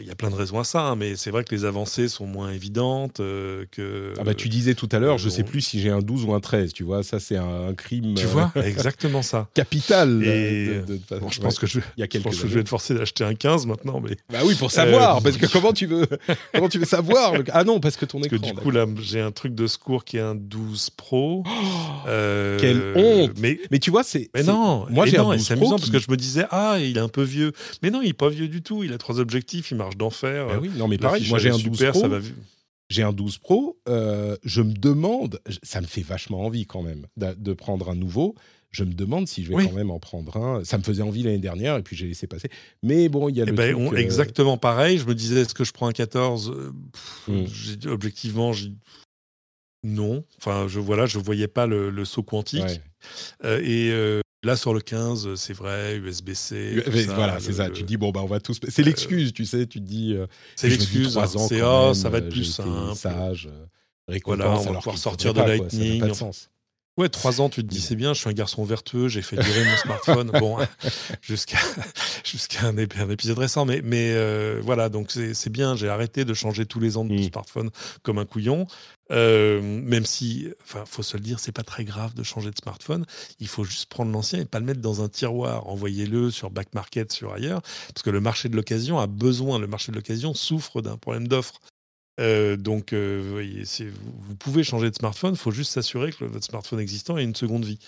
il 0.00 0.04
y 0.04 0.10
a 0.10 0.16
plein 0.16 0.30
de 0.30 0.34
raisons 0.34 0.58
à 0.58 0.64
ça, 0.64 0.80
hein, 0.80 0.96
mais 0.96 1.14
c'est 1.14 1.30
vrai 1.30 1.44
que 1.44 1.54
les 1.54 1.64
avancées 1.64 2.08
sont 2.08 2.26
moins 2.26 2.50
évidentes 2.50 3.20
euh, 3.20 3.66
que. 3.70 4.14
Ah 4.18 4.24
bah 4.24 4.34
tu 4.34 4.48
disais 4.48 4.74
tout 4.74 4.88
à 4.90 4.98
l'heure, 4.98 5.16
je 5.16 5.28
sais 5.28 5.44
plus 5.44 5.60
si 5.60 5.80
j'ai 5.80 5.90
un 5.90 6.00
12 6.00 6.24
ou 6.24 6.34
un 6.34 6.40
13, 6.40 6.72
tu 6.72 6.82
vois, 6.82 7.04
ça 7.04 7.20
c'est 7.20 7.36
un, 7.36 7.72
crime. 7.74 8.14
Tu 8.14 8.26
vois, 8.26 8.50
exactement 8.56 9.22
ça. 9.22 9.48
Capital. 9.54 10.24
Et... 10.24 10.82
je 11.30 11.40
pense 11.40 11.60
que 11.60 11.68
je, 11.68 11.78
y 11.96 12.02
a 12.02 12.06
je, 12.12 12.18
pense 12.18 12.40
que 12.40 12.48
je 12.48 12.54
vais 12.54 12.60
être 12.62 12.68
forcé 12.68 12.94
d'acheter 12.94 13.22
un 13.22 13.34
15 13.34 13.66
maintenant, 13.66 14.00
mais. 14.00 14.16
Bah 14.28 14.40
oui, 14.44 14.56
pour 14.56 14.72
savoir, 14.72 15.18
euh, 15.18 15.20
parce 15.20 15.36
que 15.36 15.46
comment 15.46 15.72
tu 15.72 15.86
veux, 15.86 16.06
comment 16.52 16.68
tu 16.68 16.80
veux 16.80 16.84
savoir 16.84 17.34
Ah 17.52 17.62
non, 17.62 17.78
parce 17.78 17.96
que 17.96 18.06
ton 18.06 18.18
écran. 18.18 18.38
Parce 18.38 18.50
que 18.50 18.56
du 18.56 18.60
coup 18.60 18.72
là, 18.72 18.86
j'ai 19.00 19.20
un 19.20 19.30
truc 19.30 19.54
de 19.54 19.68
secours 19.68 20.04
qui 20.04 20.16
est 20.16 20.20
un 20.20 20.34
12 20.34 20.90
Pro. 20.96 21.44
quelle 22.58 22.92
honte 22.96 23.34
Mais, 23.38 23.60
mais 23.70 23.78
tu 23.78 23.92
vois, 23.92 24.02
c'est. 24.02 24.30
Mais 24.34 24.42
non, 24.42 24.86
moi 24.90 25.06
j'ai 25.06 25.18
un 25.18 25.32
12 25.32 25.46
C'est 25.46 25.52
amusant 25.52 25.76
parce 25.76 25.90
que 25.90 26.00
je 26.00 26.10
me 26.10 26.16
disais 26.16 26.44
ah 26.50 26.78
il 26.80 26.96
est 26.96 27.00
un 27.00 27.08
peu 27.08 27.22
vieux, 27.22 27.52
mais 27.84 27.90
non 27.90 28.00
il 28.02 28.08
est 28.08 28.14
pas 28.14 28.30
vieux 28.30 28.48
du 28.48 28.62
tout, 28.62 28.82
il 28.82 28.92
a 28.92 28.98
trois 28.98 29.20
objectifs 29.20 29.70
marche 29.76 29.96
d'enfer. 29.96 30.48
Ben 30.48 30.58
oui, 30.58 30.70
non 30.76 30.88
mais 30.88 30.98
pareil, 30.98 31.26
moi 31.28 31.38
j'ai 31.38 31.50
un 31.50 31.58
12 31.58 31.84
Pro. 31.92 32.08
J'ai 32.88 33.02
un 33.02 33.12
12 33.12 33.38
Pro, 33.38 33.78
euh, 33.88 34.36
je 34.44 34.62
me 34.62 34.72
demande, 34.72 35.40
ça 35.62 35.80
me 35.80 35.86
fait 35.86 36.02
vachement 36.02 36.42
envie 36.42 36.66
quand 36.66 36.82
même 36.82 37.06
de, 37.16 37.52
prendre 37.52 37.90
un 37.90 37.96
nouveau. 37.96 38.36
Je 38.70 38.84
me 38.84 38.92
demande 38.92 39.26
si 39.26 39.42
je 39.42 39.52
vais 39.52 39.64
quand 39.64 39.72
même 39.72 39.90
en 39.90 39.98
prendre 39.98 40.36
un. 40.36 40.64
Ça 40.64 40.76
me 40.78 40.82
faisait 40.82 41.02
envie 41.02 41.22
l'année 41.22 41.38
dernière 41.38 41.76
et 41.76 41.82
puis 41.82 41.96
j'ai 41.96 42.06
laissé 42.06 42.26
passer. 42.26 42.48
Mais 42.82 43.08
bon, 43.08 43.28
il 43.28 43.36
y 43.36 43.40
a 43.40 43.44
eh 43.44 43.50
le. 43.50 43.56
Ben, 43.56 43.74
truc, 43.74 43.92
euh, 43.94 43.96
Exactement 43.96 44.56
pareil. 44.58 44.98
Je 44.98 45.06
me 45.06 45.14
disais, 45.14 45.40
est-ce 45.40 45.54
que 45.54 45.64
je 45.64 45.72
prends 45.72 45.88
un 45.88 45.92
14 45.92 46.50
euh, 46.50 46.72
hmm. 47.26 47.88
Objectivement, 47.88 48.52
non. 49.82 50.24
Enfin, 50.38 50.66
je 50.68 50.78
voilà, 50.78 51.06
je 51.06 51.18
voyais 51.18 51.48
pas 51.48 51.66
le, 51.66 52.04
saut 52.04 52.22
quantique. 52.22 52.80
et 53.42 54.20
Là, 54.42 54.54
sur 54.56 54.74
le 54.74 54.80
15, 54.80 55.34
c'est 55.34 55.54
vrai, 55.54 55.96
USB-C. 55.96 56.84
Voilà, 57.14 57.40
c'est 57.40 57.54
ça. 57.54 57.70
Tu 57.70 57.82
dis, 57.82 57.96
bon, 57.96 58.10
bah, 58.10 58.20
on 58.22 58.26
va 58.26 58.38
tous. 58.38 58.60
C'est 58.68 58.82
l'excuse, 58.82 59.32
tu 59.32 59.44
sais. 59.44 59.66
Tu 59.66 59.80
te 59.80 59.84
dis. 59.84 60.16
c'est 60.54 60.68
l'excuse. 60.68 61.18
C'est, 61.48 61.62
oh, 61.62 61.94
ça 61.94 62.08
va 62.08 62.18
être 62.18 62.28
plus 62.28 62.44
simple. 62.44 62.94
Sage, 62.94 63.48
voilà, 64.24 64.50
on 64.50 64.72
va 64.72 64.74
pouvoir 64.74 64.98
sortir 64.98 65.34
de 65.34 65.40
Lightning. 65.40 66.00
ça 66.00 66.06
pas 66.06 66.12
de 66.12 66.16
sens. 66.16 66.50
Ouais, 66.96 67.10
trois 67.10 67.42
ans, 67.42 67.50
tu 67.50 67.62
te 67.62 67.68
dis 67.68 67.82
c'est 67.82 67.94
bien, 67.94 68.14
je 68.14 68.20
suis 68.20 68.30
un 68.30 68.32
garçon 68.32 68.64
vertueux, 68.64 69.08
j'ai 69.08 69.20
fait 69.20 69.36
durer 69.36 69.64
mon 69.64 69.76
smartphone, 69.76 70.30
bon, 70.40 70.56
jusqu'à 71.20 71.58
jusqu'à 72.24 72.68
un, 72.68 72.78
épisode 72.78 73.38
récent, 73.38 73.66
mais, 73.66 73.82
mais 73.84 74.12
euh, 74.14 74.62
voilà, 74.64 74.88
donc 74.88 75.10
c'est 75.10 75.50
bien, 75.50 75.76
j'ai 75.76 75.90
arrêté 75.90 76.24
de 76.24 76.32
changer 76.32 76.64
tous 76.64 76.80
les 76.80 76.96
ans 76.96 77.04
de 77.04 77.12
mmh. 77.12 77.24
smartphone 77.24 77.70
comme 78.02 78.16
un 78.16 78.24
couillon, 78.24 78.66
euh, 79.12 79.60
même 79.62 80.04
si, 80.04 80.48
enfin, 80.64 80.84
faut 80.86 81.02
se 81.02 81.16
le 81.16 81.22
dire, 81.22 81.38
c'est 81.38 81.52
pas 81.52 81.62
très 81.62 81.84
grave 81.84 82.14
de 82.14 82.22
changer 82.22 82.50
de 82.50 82.56
smartphone, 82.56 83.06
il 83.40 83.48
faut 83.48 83.64
juste 83.64 83.86
prendre 83.86 84.12
l'ancien 84.12 84.40
et 84.40 84.44
pas 84.44 84.58
le 84.60 84.66
mettre 84.66 84.80
dans 84.80 85.02
un 85.02 85.08
tiroir, 85.08 85.66
envoyez-le 85.68 86.30
sur 86.30 86.50
back 86.50 86.74
market, 86.74 87.12
sur 87.12 87.32
ailleurs, 87.32 87.62
parce 87.94 88.02
que 88.02 88.10
le 88.10 88.20
marché 88.20 88.48
de 88.48 88.56
l'occasion 88.56 88.98
a 88.98 89.06
besoin, 89.06 89.58
le 89.58 89.66
marché 89.66 89.92
de 89.92 89.96
l'occasion 89.96 90.34
souffre 90.34 90.82
d'un 90.82 90.96
problème 90.96 91.28
d'offre. 91.28 91.60
Euh, 92.18 92.56
donc, 92.56 92.92
euh, 92.92 93.42
vous 93.98 94.36
pouvez 94.36 94.64
changer 94.64 94.90
de 94.90 94.94
smartphone, 94.94 95.34
il 95.34 95.38
faut 95.38 95.50
juste 95.50 95.72
s'assurer 95.72 96.12
que 96.12 96.24
votre 96.24 96.44
smartphone 96.44 96.80
existant 96.80 97.18
ait 97.18 97.24
une 97.24 97.34
seconde 97.34 97.64
vie. 97.64 97.78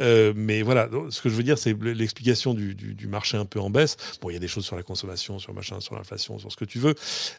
Euh, 0.00 0.32
mais 0.36 0.62
voilà, 0.62 0.88
ce 1.10 1.20
que 1.20 1.28
je 1.28 1.34
veux 1.34 1.42
dire, 1.42 1.58
c'est 1.58 1.76
l'explication 1.82 2.54
du, 2.54 3.06
marché 3.08 3.36
un 3.36 3.44
peu 3.44 3.60
en 3.60 3.70
baisse. 3.70 3.96
Bon, 4.20 4.30
il 4.30 4.34
y 4.34 4.36
a 4.36 4.40
des 4.40 4.48
choses 4.48 4.64
sur 4.64 4.76
la 4.76 4.82
consommation, 4.82 5.38
sur 5.38 5.52
machin, 5.52 5.80
sur 5.80 5.94
l'inflation, 5.96 6.38
sur 6.38 6.50
ce 6.50 6.56
que 6.56 6.64
tu 6.64 6.78
veux. 6.78 6.94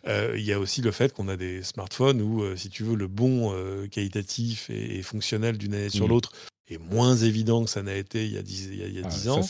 il 0.08 0.44
y 0.44 0.54
a 0.54 0.60
aussi 0.60 0.82
le 0.82 0.92
fait 0.92 1.14
qu'on 1.14 1.28
a 1.28 1.38
des 1.38 1.64
smartphones 1.64 2.22
où, 2.22 2.44
si 2.56 2.70
tu 2.70 2.84
veux, 2.84 2.96
le 2.96 3.08
bon 3.08 3.54
qualitatif 3.90 4.70
et, 4.70 5.02
fonctionnel 5.02 5.58
d'une 5.58 5.74
année 5.74 5.90
sur 5.90 6.06
mmh. 6.06 6.10
l'autre 6.10 6.32
est 6.70 6.78
moins 6.78 7.18
évident 7.18 7.66
que 7.66 7.70
ça 7.70 7.84
n'a 7.84 7.96
été 7.96 8.26
il 8.26 8.32
y 8.32 8.38
a 8.38 8.42
10, 8.42 8.70
il 8.72 8.94
y 8.94 9.00
a, 9.02 9.06
ah, 9.06 9.30
ans. 9.32 9.42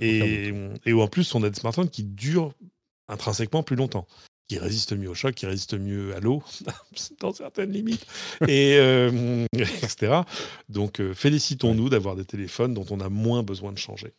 et, 0.00 0.52
et, 0.86 0.92
où 0.92 1.00
en 1.00 1.08
plus, 1.08 1.34
on 1.34 1.42
a 1.42 1.50
des 1.50 1.58
smartphones 1.58 1.90
qui 1.90 2.04
durent 2.04 2.52
intrinsèquement 3.08 3.62
plus 3.62 3.76
longtemps 3.76 4.06
qui 4.48 4.58
résiste 4.58 4.92
mieux 4.92 5.08
au 5.08 5.14
choc, 5.14 5.34
qui 5.34 5.46
résiste 5.46 5.74
mieux 5.74 6.14
à 6.14 6.20
l'eau, 6.20 6.42
dans 7.20 7.32
certaines 7.32 7.72
limites, 7.72 8.06
et, 8.48 8.76
euh, 8.76 9.46
etc. 9.54 10.20
Donc, 10.68 11.00
euh, 11.00 11.14
félicitons-nous 11.14 11.88
d'avoir 11.88 12.16
des 12.16 12.24
téléphones 12.24 12.74
dont 12.74 12.86
on 12.90 13.00
a 13.00 13.08
moins 13.08 13.42
besoin 13.42 13.72
de 13.72 13.78
changer. 13.78 14.12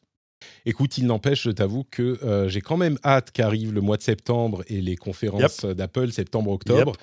Écoute, 0.66 0.98
il 0.98 1.06
n'empêche, 1.06 1.44
je 1.44 1.52
t'avoue 1.52 1.86
que 1.90 2.20
euh, 2.24 2.50
j'ai 2.50 2.62
quand 2.62 2.78
même 2.78 2.98
hâte 3.06 3.32
qu'arrive 3.32 3.74
le 3.74 3.82
mois 3.82 3.98
de 3.98 4.02
septembre 4.02 4.64
et 4.68 4.82
les 4.82 4.96
conférences 4.96 5.66
d'Apple 5.66 6.12
septembre-octobre. 6.12 6.94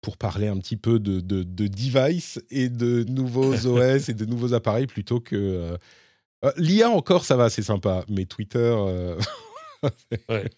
Pour 0.00 0.18
parler 0.18 0.48
un 0.48 0.58
petit 0.58 0.76
peu 0.76 0.98
de, 0.98 1.20
de, 1.20 1.42
device 1.42 2.38
et 2.50 2.68
de 2.68 3.04
nouveaux 3.04 3.54
OS 3.66 4.10
et 4.10 4.12
de 4.12 4.26
nouveaux 4.26 4.52
appareils 4.52 4.86
plutôt 4.86 5.18
que. 5.18 5.78
L'IA 6.58 6.90
encore, 6.90 7.24
ça 7.24 7.36
va, 7.36 7.48
c'est 7.48 7.62
sympa, 7.62 8.04
mais 8.10 8.26
Twitter. 8.26 8.76
ouais. 10.28 10.50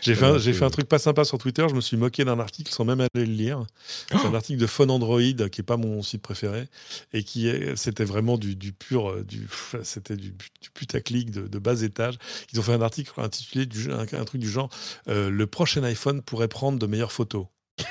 J'ai 0.00 0.14
fait, 0.14 0.24
un, 0.24 0.38
j'ai 0.38 0.52
fait 0.52 0.64
un 0.64 0.70
truc 0.70 0.88
pas 0.88 0.98
sympa 0.98 1.24
sur 1.24 1.38
Twitter. 1.38 1.66
Je 1.68 1.74
me 1.74 1.80
suis 1.80 1.96
moqué 1.96 2.24
d'un 2.24 2.38
article 2.38 2.72
sans 2.72 2.84
même 2.84 3.00
aller 3.00 3.08
le 3.14 3.24
lire. 3.24 3.64
C'est 4.08 4.14
un 4.14 4.32
oh 4.32 4.34
article 4.34 4.60
de 4.60 4.66
Phone 4.66 4.90
Android 4.90 5.20
qui 5.20 5.60
est 5.60 5.66
pas 5.66 5.76
mon 5.76 6.02
site 6.02 6.22
préféré 6.22 6.68
et 7.12 7.24
qui 7.24 7.50
c'était 7.76 8.04
vraiment 8.04 8.38
du, 8.38 8.56
du 8.56 8.72
pur, 8.72 9.10
euh, 9.10 9.24
du, 9.24 9.46
c'était 9.82 10.16
du, 10.16 10.30
du 10.30 10.70
putaclic 10.72 11.30
de, 11.30 11.46
de, 11.46 11.58
bas 11.58 11.82
étage. 11.82 12.18
Ils 12.52 12.60
ont 12.60 12.62
fait 12.62 12.72
un 12.72 12.82
article 12.82 13.12
intitulé 13.16 13.66
du, 13.66 13.90
un, 13.90 14.00
un 14.00 14.24
truc 14.24 14.40
du 14.40 14.48
genre 14.48 14.68
euh, 15.08 15.30
Le 15.30 15.46
prochain 15.46 15.82
iPhone 15.84 16.22
pourrait 16.22 16.48
prendre 16.48 16.78
de 16.78 16.86
meilleures 16.86 17.12
photos. 17.12 17.46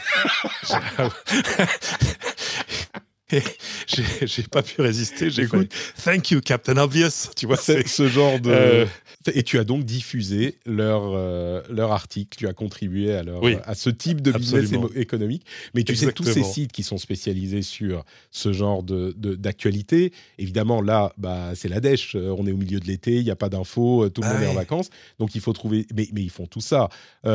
j'ai 3.85 4.43
pas 4.43 4.64
pu 4.64 4.81
résister. 4.81 5.30
J'ai 5.30 5.47
fait 5.47 5.69
Thank 6.03 6.31
you, 6.31 6.41
Captain 6.41 6.77
Obvious. 6.77 7.30
Tu 7.35 7.45
vois, 7.45 7.57
c'est 7.57 7.88
ce 7.88 8.07
genre 8.07 8.39
de. 8.39 8.51
Euh, 8.51 8.85
et 9.34 9.44
tu 9.44 9.60
as 9.60 9.64
donc 9.64 9.84
diffusé 9.84 10.58
leur, 10.66 11.12
euh, 11.14 11.62
leur 11.70 11.91
article, 11.91 12.38
tu 12.38 12.48
as 12.48 12.54
contribué 12.54 13.14
à, 13.14 13.24
leur, 13.24 13.41
à 13.66 13.76
ce 13.76 13.90
type 13.90 14.22
de 14.22 14.32
business 14.32 14.72
économique. 14.95 15.45
Mais 15.74 15.84
tu 15.84 15.95
sais, 15.95 16.12
tous 16.12 16.24
ces 16.24 16.44
sites 16.44 16.72
qui 16.72 16.84
sont 16.84 16.98
spécialisés 16.98 17.62
sur 17.62 18.04
ce 18.32 18.54
genre 18.54 18.84
d'actualité, 18.84 20.10
de, 20.10 20.16
évidemment, 20.40 20.82
là, 20.82 21.14
bah, 21.18 21.52
c'est 21.56 21.70
la 21.70 21.80
dèche. 21.80 22.16
Euh, 22.16 22.36
on 22.38 22.48
est 22.48 22.52
au 22.52 22.58
milieu 22.58 22.80
de 22.80 22.86
l'été, 22.86 23.18
il 23.18 23.24
n'y 23.24 23.32
a 23.32 23.36
pas 23.36 23.50
d'infos, 23.50 24.10
tout 24.10 24.22
le 24.22 24.28
monde 24.28 24.41
est 24.41 24.48
en 24.48 24.54
vacances. 24.54 24.90
Donc 25.20 25.36
il 25.36 25.41
faut 25.41 25.54
trouver. 25.54 25.86
Mais, 25.95 26.08
mais 26.14 26.22
ils 26.22 26.30
font 26.30 26.48
tout 26.48 26.62
ça. 26.62 26.90
Il 27.24 27.30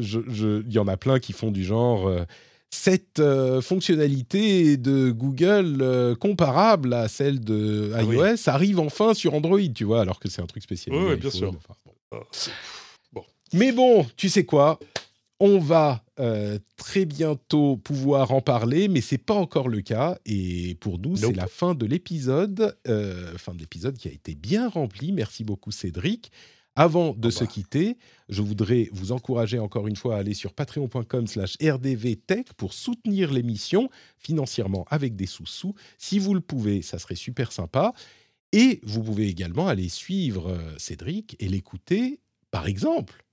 je, 0.00 0.62
y 0.68 0.78
en 0.78 0.88
a 0.88 0.96
plein 0.96 1.18
qui 1.18 1.32
font 1.32 1.50
du 1.50 1.64
genre 1.64 2.10
cette 2.72 3.20
euh, 3.20 3.60
fonctionnalité 3.60 4.78
de 4.78 5.10
Google 5.10 5.82
euh, 5.82 6.14
comparable 6.14 6.94
à 6.94 7.06
celle 7.06 7.38
de 7.38 7.92
ah 7.94 8.02
iOS 8.02 8.48
arrive 8.48 8.80
enfin 8.80 9.12
sur 9.12 9.34
Android, 9.34 9.60
tu 9.74 9.84
vois, 9.84 10.00
alors 10.00 10.18
que 10.18 10.30
c'est 10.30 10.40
un 10.40 10.46
truc 10.46 10.62
spécial. 10.62 10.96
Oui, 10.96 11.16
bien 11.16 11.30
sûr. 11.30 11.54
Ah, 12.10 12.16
bon. 13.12 13.22
Mais 13.52 13.72
bon, 13.72 14.06
tu 14.16 14.28
sais 14.28 14.44
quoi 14.44 14.80
on 15.44 15.58
va 15.58 16.04
euh, 16.20 16.60
très 16.76 17.04
bientôt 17.04 17.76
pouvoir 17.76 18.30
en 18.30 18.40
parler, 18.40 18.86
mais 18.86 19.00
c'est 19.00 19.18
pas 19.18 19.34
encore 19.34 19.68
le 19.68 19.80
cas. 19.80 20.16
Et 20.24 20.76
pour 20.76 21.00
nous, 21.00 21.16
c'est 21.16 21.34
la 21.34 21.48
fin 21.48 21.74
de 21.74 21.84
l'épisode, 21.84 22.78
fin 23.38 23.52
de 23.52 23.58
l'épisode 23.58 23.98
qui 23.98 24.06
a 24.06 24.12
été 24.12 24.36
bien 24.36 24.68
rempli. 24.68 25.10
Merci 25.10 25.42
beaucoup, 25.42 25.72
Cédric. 25.72 26.30
Avant 26.74 27.12
de 27.12 27.28
se 27.28 27.44
quitter, 27.44 27.98
je 28.30 28.40
voudrais 28.40 28.88
vous 28.92 29.12
encourager 29.12 29.58
encore 29.58 29.88
une 29.88 29.96
fois 29.96 30.16
à 30.16 30.18
aller 30.20 30.32
sur 30.32 30.54
patreon.com 30.54 31.26
slash 31.26 31.56
rdvtech 31.62 32.54
pour 32.54 32.72
soutenir 32.72 33.30
l'émission 33.30 33.90
financièrement 34.16 34.86
avec 34.88 35.14
des 35.14 35.26
sous-sous. 35.26 35.74
Si 35.98 36.18
vous 36.18 36.32
le 36.32 36.40
pouvez, 36.40 36.80
ça 36.80 36.98
serait 36.98 37.14
super 37.14 37.52
sympa. 37.52 37.92
Et 38.52 38.80
vous 38.84 39.02
pouvez 39.02 39.28
également 39.28 39.68
aller 39.68 39.88
suivre 39.88 40.50
euh, 40.50 40.74
Cédric 40.78 41.36
et 41.40 41.48
l'écouter, 41.48 42.20
par 42.50 42.66
exemple, 42.66 43.24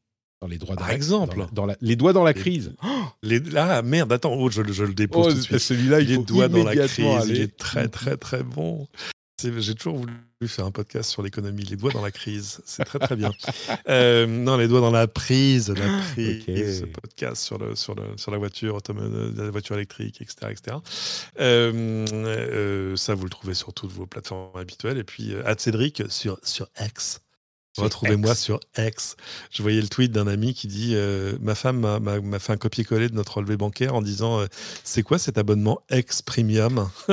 dans 0.41 0.47
les 0.47 0.57
droits 0.57 0.75
Par 0.75 0.91
exemple 0.91 1.45
dans, 1.51 1.67
les 1.81 1.95
doigts 1.95 2.13
dans 2.13 2.23
la 2.23 2.33
crise. 2.33 2.73
les, 3.23 3.41
ah 3.55 3.81
merde, 3.81 4.11
attends, 4.13 4.33
oh, 4.33 4.49
je, 4.49 4.61
le 4.61 4.93
dépose 4.93 5.25
oh, 5.27 5.31
tout 5.31 5.37
de 5.37 5.41
suite. 5.41 5.59
Celui-là, 5.59 6.01
il 6.01 6.25
doigts 6.25 6.47
dans 6.47 6.63
la 6.63 6.75
crise, 6.87 7.27
il 7.27 7.41
est 7.41 7.57
très 7.57 7.87
très 7.87 8.17
très 8.17 8.43
bon. 8.43 8.87
J'ai 9.41 9.75
toujours 9.75 9.97
voulu 9.97 10.13
faire 10.47 10.65
un 10.65 10.71
podcast 10.71 11.09
sur 11.09 11.21
l'économie, 11.21 11.63
les 11.63 11.75
doigts 11.75 11.91
dans 11.91 12.01
la 12.01 12.11
crise. 12.11 12.61
C'est 12.65 12.83
très 12.83 12.99
très 12.99 13.15
bien. 13.15 13.31
Euh, 13.87 14.27
non, 14.27 14.57
les 14.57 14.67
doigts 14.67 14.81
dans 14.81 14.91
la 14.91 15.07
prise, 15.07 15.69
la 15.69 15.85
ah, 15.85 16.01
prise, 16.13 16.81
ce 16.81 16.85
podcast 16.85 17.41
sur, 17.41 17.57
le, 17.57 17.75
sur, 17.75 17.95
le, 17.95 18.03
sur 18.17 18.31
la 18.31 18.37
voiture, 18.37 18.77
la 19.35 19.49
voiture 19.49 19.75
électrique, 19.75 20.21
etc. 20.21 20.51
etc. 20.51 20.77
Euh, 21.39 22.05
euh, 22.11 22.95
ça, 22.95 23.15
vous 23.15 23.23
le 23.23 23.29
trouvez 23.29 23.53
sur 23.53 23.73
toutes 23.73 23.91
vos 23.91 24.05
plateformes 24.05 24.55
habituelles. 24.55 24.97
Et 24.97 25.03
puis, 25.03 25.33
à 25.45 25.55
Cédric 25.57 26.03
sur, 26.09 26.39
sur 26.43 26.67
X. 26.79 27.21
Retrouvez-moi 27.79 28.35
sur 28.35 28.59
X. 28.77 29.15
Je 29.51 29.61
voyais 29.61 29.81
le 29.81 29.87
tweet 29.87 30.11
d'un 30.11 30.27
ami 30.27 30.53
qui 30.53 30.67
dit 30.67 30.95
Ma 31.41 31.55
femme 31.55 31.79
m'a 31.99 32.39
fait 32.39 32.53
un 32.53 32.57
copier-coller 32.57 33.09
de 33.09 33.15
notre 33.15 33.37
relevé 33.37 33.57
bancaire 33.57 33.95
en 33.95 34.01
disant 34.01 34.45
C'est 34.83 35.03
quoi 35.03 35.17
cet 35.17 35.37
abonnement 35.37 35.81
X 35.91 36.21
Premium? 36.21 36.89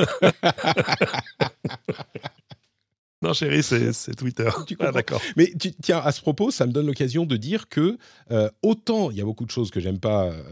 Non, 3.23 3.33
chérie, 3.33 3.63
c'est 3.63 4.15
Twitter. 4.15 4.49
Ah, 4.79 4.93
d'accord. 4.93 5.23
Mais 5.37 5.53
tiens, 5.83 5.99
à 5.99 6.13
ce 6.13 6.21
propos, 6.21 6.51
ça 6.51 6.67
me 6.67 6.73
donne 6.73 6.87
l'occasion 6.87 7.25
de 7.25 7.37
dire 7.37 7.69
que 7.69 7.97
euh, 8.31 8.51
autant 8.63 9.11
il 9.11 9.17
y 9.17 9.21
a 9.21 9.25
beaucoup 9.25 9.47
de 9.47 9.51
choses 9.51 9.71
que 9.71 9.81
j'aime 9.81 9.99
pas 9.99 10.27
euh, 10.27 10.43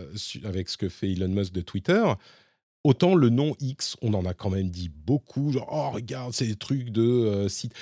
avec 0.45 0.69
ce 0.71 0.77
que 0.79 0.89
fait 0.89 1.13
Elon 1.13 1.29
Musk 1.29 1.53
de 1.53 1.61
Twitter, 1.61 2.03
autant 2.83 3.15
le 3.15 3.29
nom 3.29 3.55
X, 3.61 3.97
on 4.01 4.15
en 4.15 4.25
a 4.25 4.33
quand 4.33 4.51
même 4.51 4.71
dit 4.71 4.89
beaucoup. 4.89 5.53
Genre, 5.53 5.69
oh, 5.71 5.91
regarde, 5.91 6.33
c'est 6.33 6.47
des 6.47 6.57
trucs 6.57 6.91
de 6.91 7.03
euh, 7.03 7.49
site. 7.49 7.75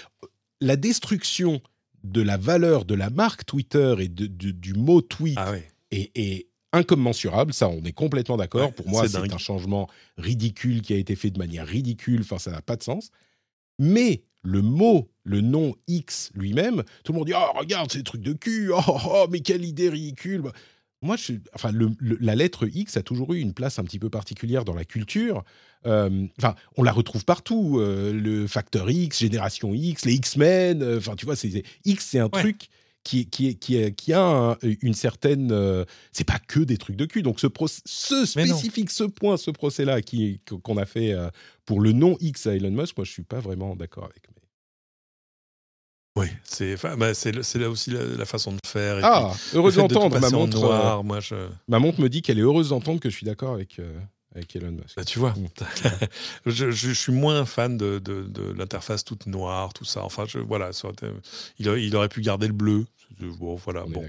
La 0.61 0.77
destruction 0.77 1.61
de 2.05 2.20
la 2.20 2.37
valeur 2.37 2.85
de 2.85 2.95
la 2.95 3.11
marque 3.11 3.45
Twitter 3.45 3.95
et 3.99 4.09
de, 4.09 4.27
du 4.27 4.74
mot 4.74 5.01
tweet 5.01 5.39
ah 5.39 5.55
est, 5.91 6.49
incommensurable. 6.73 7.53
Ça, 7.53 7.69
on 7.69 7.83
est 7.83 7.93
complètement 7.93 8.37
d'accord. 8.37 8.73
Pour 8.73 8.89
moi, 8.89 9.07
c'est 9.07 9.19
un 9.19 9.39
changement 9.39 9.89
ridicule 10.16 10.81
qui 10.81 10.95
a 10.95 10.97
été 10.97 11.16
fait 11.16 11.31
de 11.31 11.39
manière 11.39 11.66
ridicule. 11.66 12.20
Enfin, 12.23 12.39
ça 12.39 12.51
n'a 12.51 12.62
pas 12.62 12.77
de 12.77 12.83
sens. 12.83 13.11
Mais 13.79 14.23
le 14.43 14.62
mot, 14.62 15.11
le 15.24 15.41
nom 15.41 15.74
X 15.87 16.31
lui-même, 16.35 16.83
tout 17.05 17.12
le 17.12 17.19
monde 17.19 17.27
dit 17.27 17.35
Oh, 17.37 17.59
regarde, 17.59 17.93
c'est 17.93 17.99
des 17.99 18.05
trucs 18.05 18.23
de 18.23 18.33
cul, 18.33 18.70
oh, 18.73 18.81
oh, 18.89 18.99
oh 19.05 19.27
mais 19.31 19.41
quelle 19.41 19.65
idée 19.65 19.89
ridicule. 19.89 20.45
Moi, 21.03 21.16
je, 21.16 21.33
enfin, 21.55 21.73
la 22.01 22.35
lettre 22.37 22.69
X 22.73 22.97
a 22.97 23.03
toujours 23.03 23.35
eu 23.35 23.41
une 23.41 23.53
place 23.53 23.81
un 23.81 23.85
petit 23.85 23.99
peu 23.99 24.09
particulière 24.09 24.65
dans 24.65 24.74
la 24.74 24.85
culture. 24.85 25.45
Euh, 25.85 26.27
enfin, 26.39 26.55
on 26.77 26.85
la 26.85 26.93
retrouve 26.93 27.24
partout. 27.24 27.79
Euh, 27.81 28.12
le 28.12 28.47
facteur 28.47 28.89
X, 28.89 29.19
Génération 29.19 29.74
X, 29.74 30.05
les 30.05 30.15
X-Men. 30.15 30.83
Euh, 30.83 30.99
enfin, 30.99 31.16
tu 31.16 31.27
vois, 31.27 31.35
c'est, 31.35 31.65
X, 31.85 32.07
c'est 32.07 32.20
un 32.20 32.29
truc 32.29 32.69
qui, 33.03 33.27
qui, 33.27 33.57
qui, 33.57 33.93
qui 33.95 34.12
a 34.12 34.57
une 34.62 34.95
certaine. 34.95 35.53
c'est 36.12 36.24
pas 36.24 36.39
que 36.39 36.61
des 36.61 36.77
trucs 36.77 36.97
de 36.97 37.05
cul. 37.05 37.23
Donc, 37.23 37.41
ce, 37.41 37.49
ce 37.85 38.24
spécifique, 38.24 38.91
ce 38.91 39.05
point, 39.05 39.37
ce 39.37 39.51
procès-là 39.51 40.01
qu'on 40.62 40.77
a 40.77 40.87
fait 40.87 41.16
pour 41.66 41.81
le 41.81 41.91
nom 41.91 42.16
X 42.20 42.47
à 42.47 42.55
Elon 42.55 42.70
Musk, 42.70 42.97
moi, 42.97 43.05
je 43.05 43.11
suis 43.11 43.24
pas 43.24 43.41
vraiment 43.41 43.74
d'accord 43.74 44.05
avec. 44.05 44.32
Oui, 46.14 46.26
c'est 46.44 46.76
bah, 46.97 47.14
c'est 47.14 47.32
là 47.55 47.70
aussi 47.70 47.90
la, 47.90 48.26
façon 48.26 48.52
de 48.52 48.59
faire. 48.66 48.98
ah, 49.02 49.32
heureuse 49.55 49.76
d'entendre. 49.76 50.20
Ma 50.20 50.28
montre, 50.28 50.64
euh, 50.64 51.02
moi, 51.02 51.20
je... 51.20 51.34
ma 51.68 51.78
montre 51.78 52.01
me 52.01 52.09
dit 52.09 52.20
qu'elle 52.20 52.39
est 52.39 52.43
heureuse 52.43 52.68
d'entendre 52.68 53.01
que 53.01 53.09
je 53.09 53.16
suis 53.16 53.24
d'accord 53.24 53.55
avec, 53.55 53.78
euh, 53.78 53.98
avec 54.34 54.55
Elon 54.55 54.72
Musk. 54.72 54.94
Bah, 54.94 55.05
tu 55.05 55.18
vois, 55.18 55.30
mm. 55.30 55.48
je, 56.47 56.93
suis 56.93 57.12
moins 57.12 57.47
fan 57.47 57.78
de, 57.78 58.02
l'interface 58.59 59.05
toute 59.05 59.26
noire, 59.26 59.72
tout 59.72 59.86
ça. 59.86 60.05
Enfin, 60.05 60.26
voilà, 60.47 60.70
il, 61.59 61.66
il, 61.66 61.97
aurait 61.97 62.10
pu 62.10 62.20
garder 62.20 62.47
le 62.47 62.52
bleu. 62.52 62.84
Bon, 63.39 63.55
voilà. 63.55 63.84
Bon. 63.86 64.05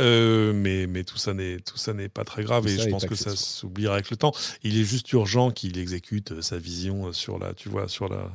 Euh, 0.00 0.52
mais, 0.52 0.86
mais 0.86 1.04
tout 1.04 1.16
ça 1.16 1.32
n'est 1.32 2.08
pas 2.10 2.24
très 2.24 2.44
grave 2.44 2.66
et, 2.66 2.76
je 2.78 2.90
pense 2.90 3.06
que 3.06 3.14
ça 3.14 3.34
s'oubliera 3.34 3.94
avec 3.94 4.10
le 4.10 4.18
temps. 4.18 4.32
Il 4.64 4.78
est 4.78 4.84
juste 4.84 5.10
urgent 5.12 5.50
qu'il 5.50 5.78
exécute 5.78 6.42
sa 6.42 6.58
vision 6.58 7.10
sur 7.14 7.38
la, 7.38 7.54
tu 7.54 7.70
vois, 7.70 7.88
sur 7.88 8.10
la 8.10 8.30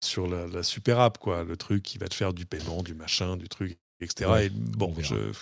sur 0.00 0.26
la, 0.28 0.62
super 0.62 1.00
app 1.00 1.18
quoi, 1.18 1.44
le 1.44 1.56
truc 1.56 1.82
qui 1.82 1.98
va 1.98 2.08
te 2.08 2.14
faire 2.14 2.32
du 2.32 2.46
paiement, 2.46 2.82
du 2.82 2.94
machin, 2.94 3.36
du 3.36 3.48
truc, 3.48 3.78
etc. 4.00 4.30
et 4.44 4.50
bon, 4.50 4.94
je, 4.98 5.32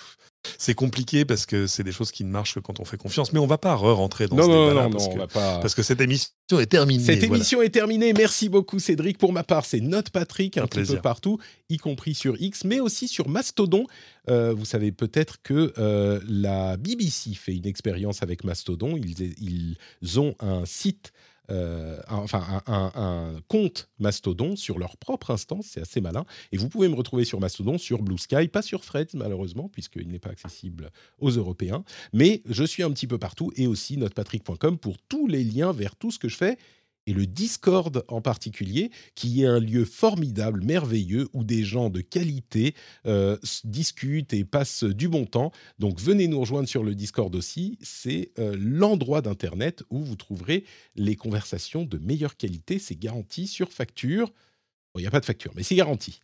c'est 0.59 0.75
compliqué 0.75 1.25
parce 1.25 1.47
que 1.47 1.67
c'est 1.67 1.83
des 1.83 1.93
choses 1.93 2.11
qui 2.11 2.25
ne 2.25 2.31
marchent 2.31 2.55
que 2.55 2.61
quand 2.61 2.81
on 2.81 2.85
fait 2.85 2.97
confiance. 2.97 3.33
Mais 3.33 3.39
on 3.39 3.47
va 3.47 3.59
pas 3.59 3.75
re-rentrer 3.75 4.27
dans 4.29 4.37
ce 4.37 4.43
débat-là 4.43 4.89
parce, 4.91 5.09
que, 5.09 5.33
parce 5.33 5.75
que 5.75 5.83
cette 5.83 6.01
émission 6.01 6.31
est 6.59 6.67
terminée. 6.67 7.05
Cette 7.05 7.23
émission 7.23 7.63
est 7.63 7.71
terminée. 7.71 8.13
Merci 8.13 8.49
beaucoup 8.49 8.79
Cédric. 8.79 9.19
Pour 9.19 9.33
ma 9.33 9.43
part, 9.43 9.65
c'est 9.65 9.81
Note 9.81 10.11
Patrick 10.11 10.57
un, 10.57 10.65
un 10.65 10.67
petit 10.67 10.85
peu 10.85 11.01
partout, 11.01 11.39
y 11.69 11.77
compris 11.79 12.15
sur 12.15 12.41
X, 12.41 12.65
mais 12.65 12.81
aussi 12.81 13.09
sur 13.09 13.29
Mastodon. 13.29 13.87
Euh, 14.29 14.53
vous 14.53 14.65
savez 14.65 14.93
peut-être 14.93 15.37
que 15.43 15.73
euh, 15.79 16.21
la 16.29 16.77
BBC 16.77 17.35
fait 17.35 17.55
une 17.55 17.67
expérience 17.67 18.23
avec 18.23 18.45
Mastodon. 18.45 18.97
Ils, 18.97 19.77
ils 20.01 20.21
ont 20.21 20.35
un 20.41 20.65
site 20.65 21.13
euh, 21.51 22.01
enfin 22.09 22.63
un, 22.67 23.37
compte 23.49 23.89
Mastodon 23.99 24.57
sur 24.57 24.79
leur 24.79 24.97
propre 24.97 25.31
instance, 25.31 25.67
c'est 25.71 25.81
assez 25.81 26.01
malin. 26.01 26.25
Et 26.53 26.57
vous 26.57 26.69
pouvez 26.69 26.89
me 26.89 26.95
retrouver 26.95 27.25
sur 27.25 27.41
Mastodon, 27.41 27.79
sur 27.79 28.03
Blue 28.03 28.19
Sky, 28.19 28.49
pas 28.49 28.63
sur 28.63 28.81
Threads 28.81 29.15
malheureusement, 29.15 29.69
puisqu'il 29.69 30.09
n'est 30.09 30.19
pas 30.19 30.31
accessible 30.31 30.91
aux 31.19 31.31
Européens. 31.31 31.85
Mais 32.13 32.43
je 32.47 32.65
suis 32.65 32.83
un 32.83 32.91
petit 32.91 33.07
peu 33.07 33.19
partout 33.19 33.53
et 33.57 33.67
aussi 33.67 33.97
notepatrick.com 33.97 34.79
pour 34.79 34.99
tous 34.99 35.27
les 35.27 35.45
liens 35.45 35.73
vers 35.73 35.97
tout 35.97 36.11
ce 36.11 36.19
que 36.19 36.29
je 36.29 36.37
fais 36.37 36.59
et 37.07 37.13
le 37.13 37.27
Discord 37.27 38.05
en 38.09 38.21
particulier, 38.21 38.91
qui 39.15 39.43
est 39.43 39.47
un 39.47 39.61
lieu 39.61 39.85
formidable, 39.85 40.65
merveilleux, 40.65 41.29
où 41.33 41.45
des 41.45 41.65
gens 41.65 41.89
de 41.89 42.01
qualité 42.01 42.75
euh, 43.07 43.37
discutent 43.65 44.33
et 44.33 44.45
passent 44.45 44.85
du 44.85 45.09
bon 45.09 45.25
temps. 45.25 45.53
Donc 45.79 46.01
venez 46.01 46.29
nous 46.29 46.41
rejoindre 46.41 46.69
sur 46.69 46.83
le 46.83 46.95
Discord 46.95 47.35
aussi. 47.35 47.79
C'est 47.81 48.31
euh, 48.39 48.57
l'endroit 48.59 49.23
d'Internet 49.23 49.85
où 49.91 50.01
vous 50.01 50.17
trouverez 50.17 50.65
les 50.97 51.17
conversations 51.17 51.85
de 51.85 51.99
meilleure 51.99 52.37
qualité. 52.37 52.79
C'est 52.79 52.99
garanti 52.99 53.47
sur 53.47 53.73
facture. 53.73 54.33
il 54.97 55.03
n'y 55.03 55.07
a 55.07 55.11
pas 55.11 55.21
de 55.21 55.27
facture, 55.27 55.53
mais 55.55 55.63
c'est 55.63 55.77
garanti. 55.77 56.21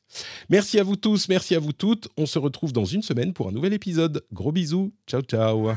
Merci 0.48 0.78
à 0.80 0.82
vous 0.82 0.96
tous, 0.96 1.28
merci 1.28 1.54
à 1.54 1.60
vous 1.60 1.72
toutes. 1.72 2.08
On 2.16 2.26
se 2.26 2.38
retrouve 2.38 2.72
dans 2.72 2.84
une 2.84 3.02
semaine 3.02 3.32
pour 3.32 3.48
un 3.48 3.52
nouvel 3.52 3.72
épisode. 3.72 4.24
Gros 4.32 4.52
bisous. 4.52 4.92
Ciao, 5.06 5.22
ciao. 5.22 5.72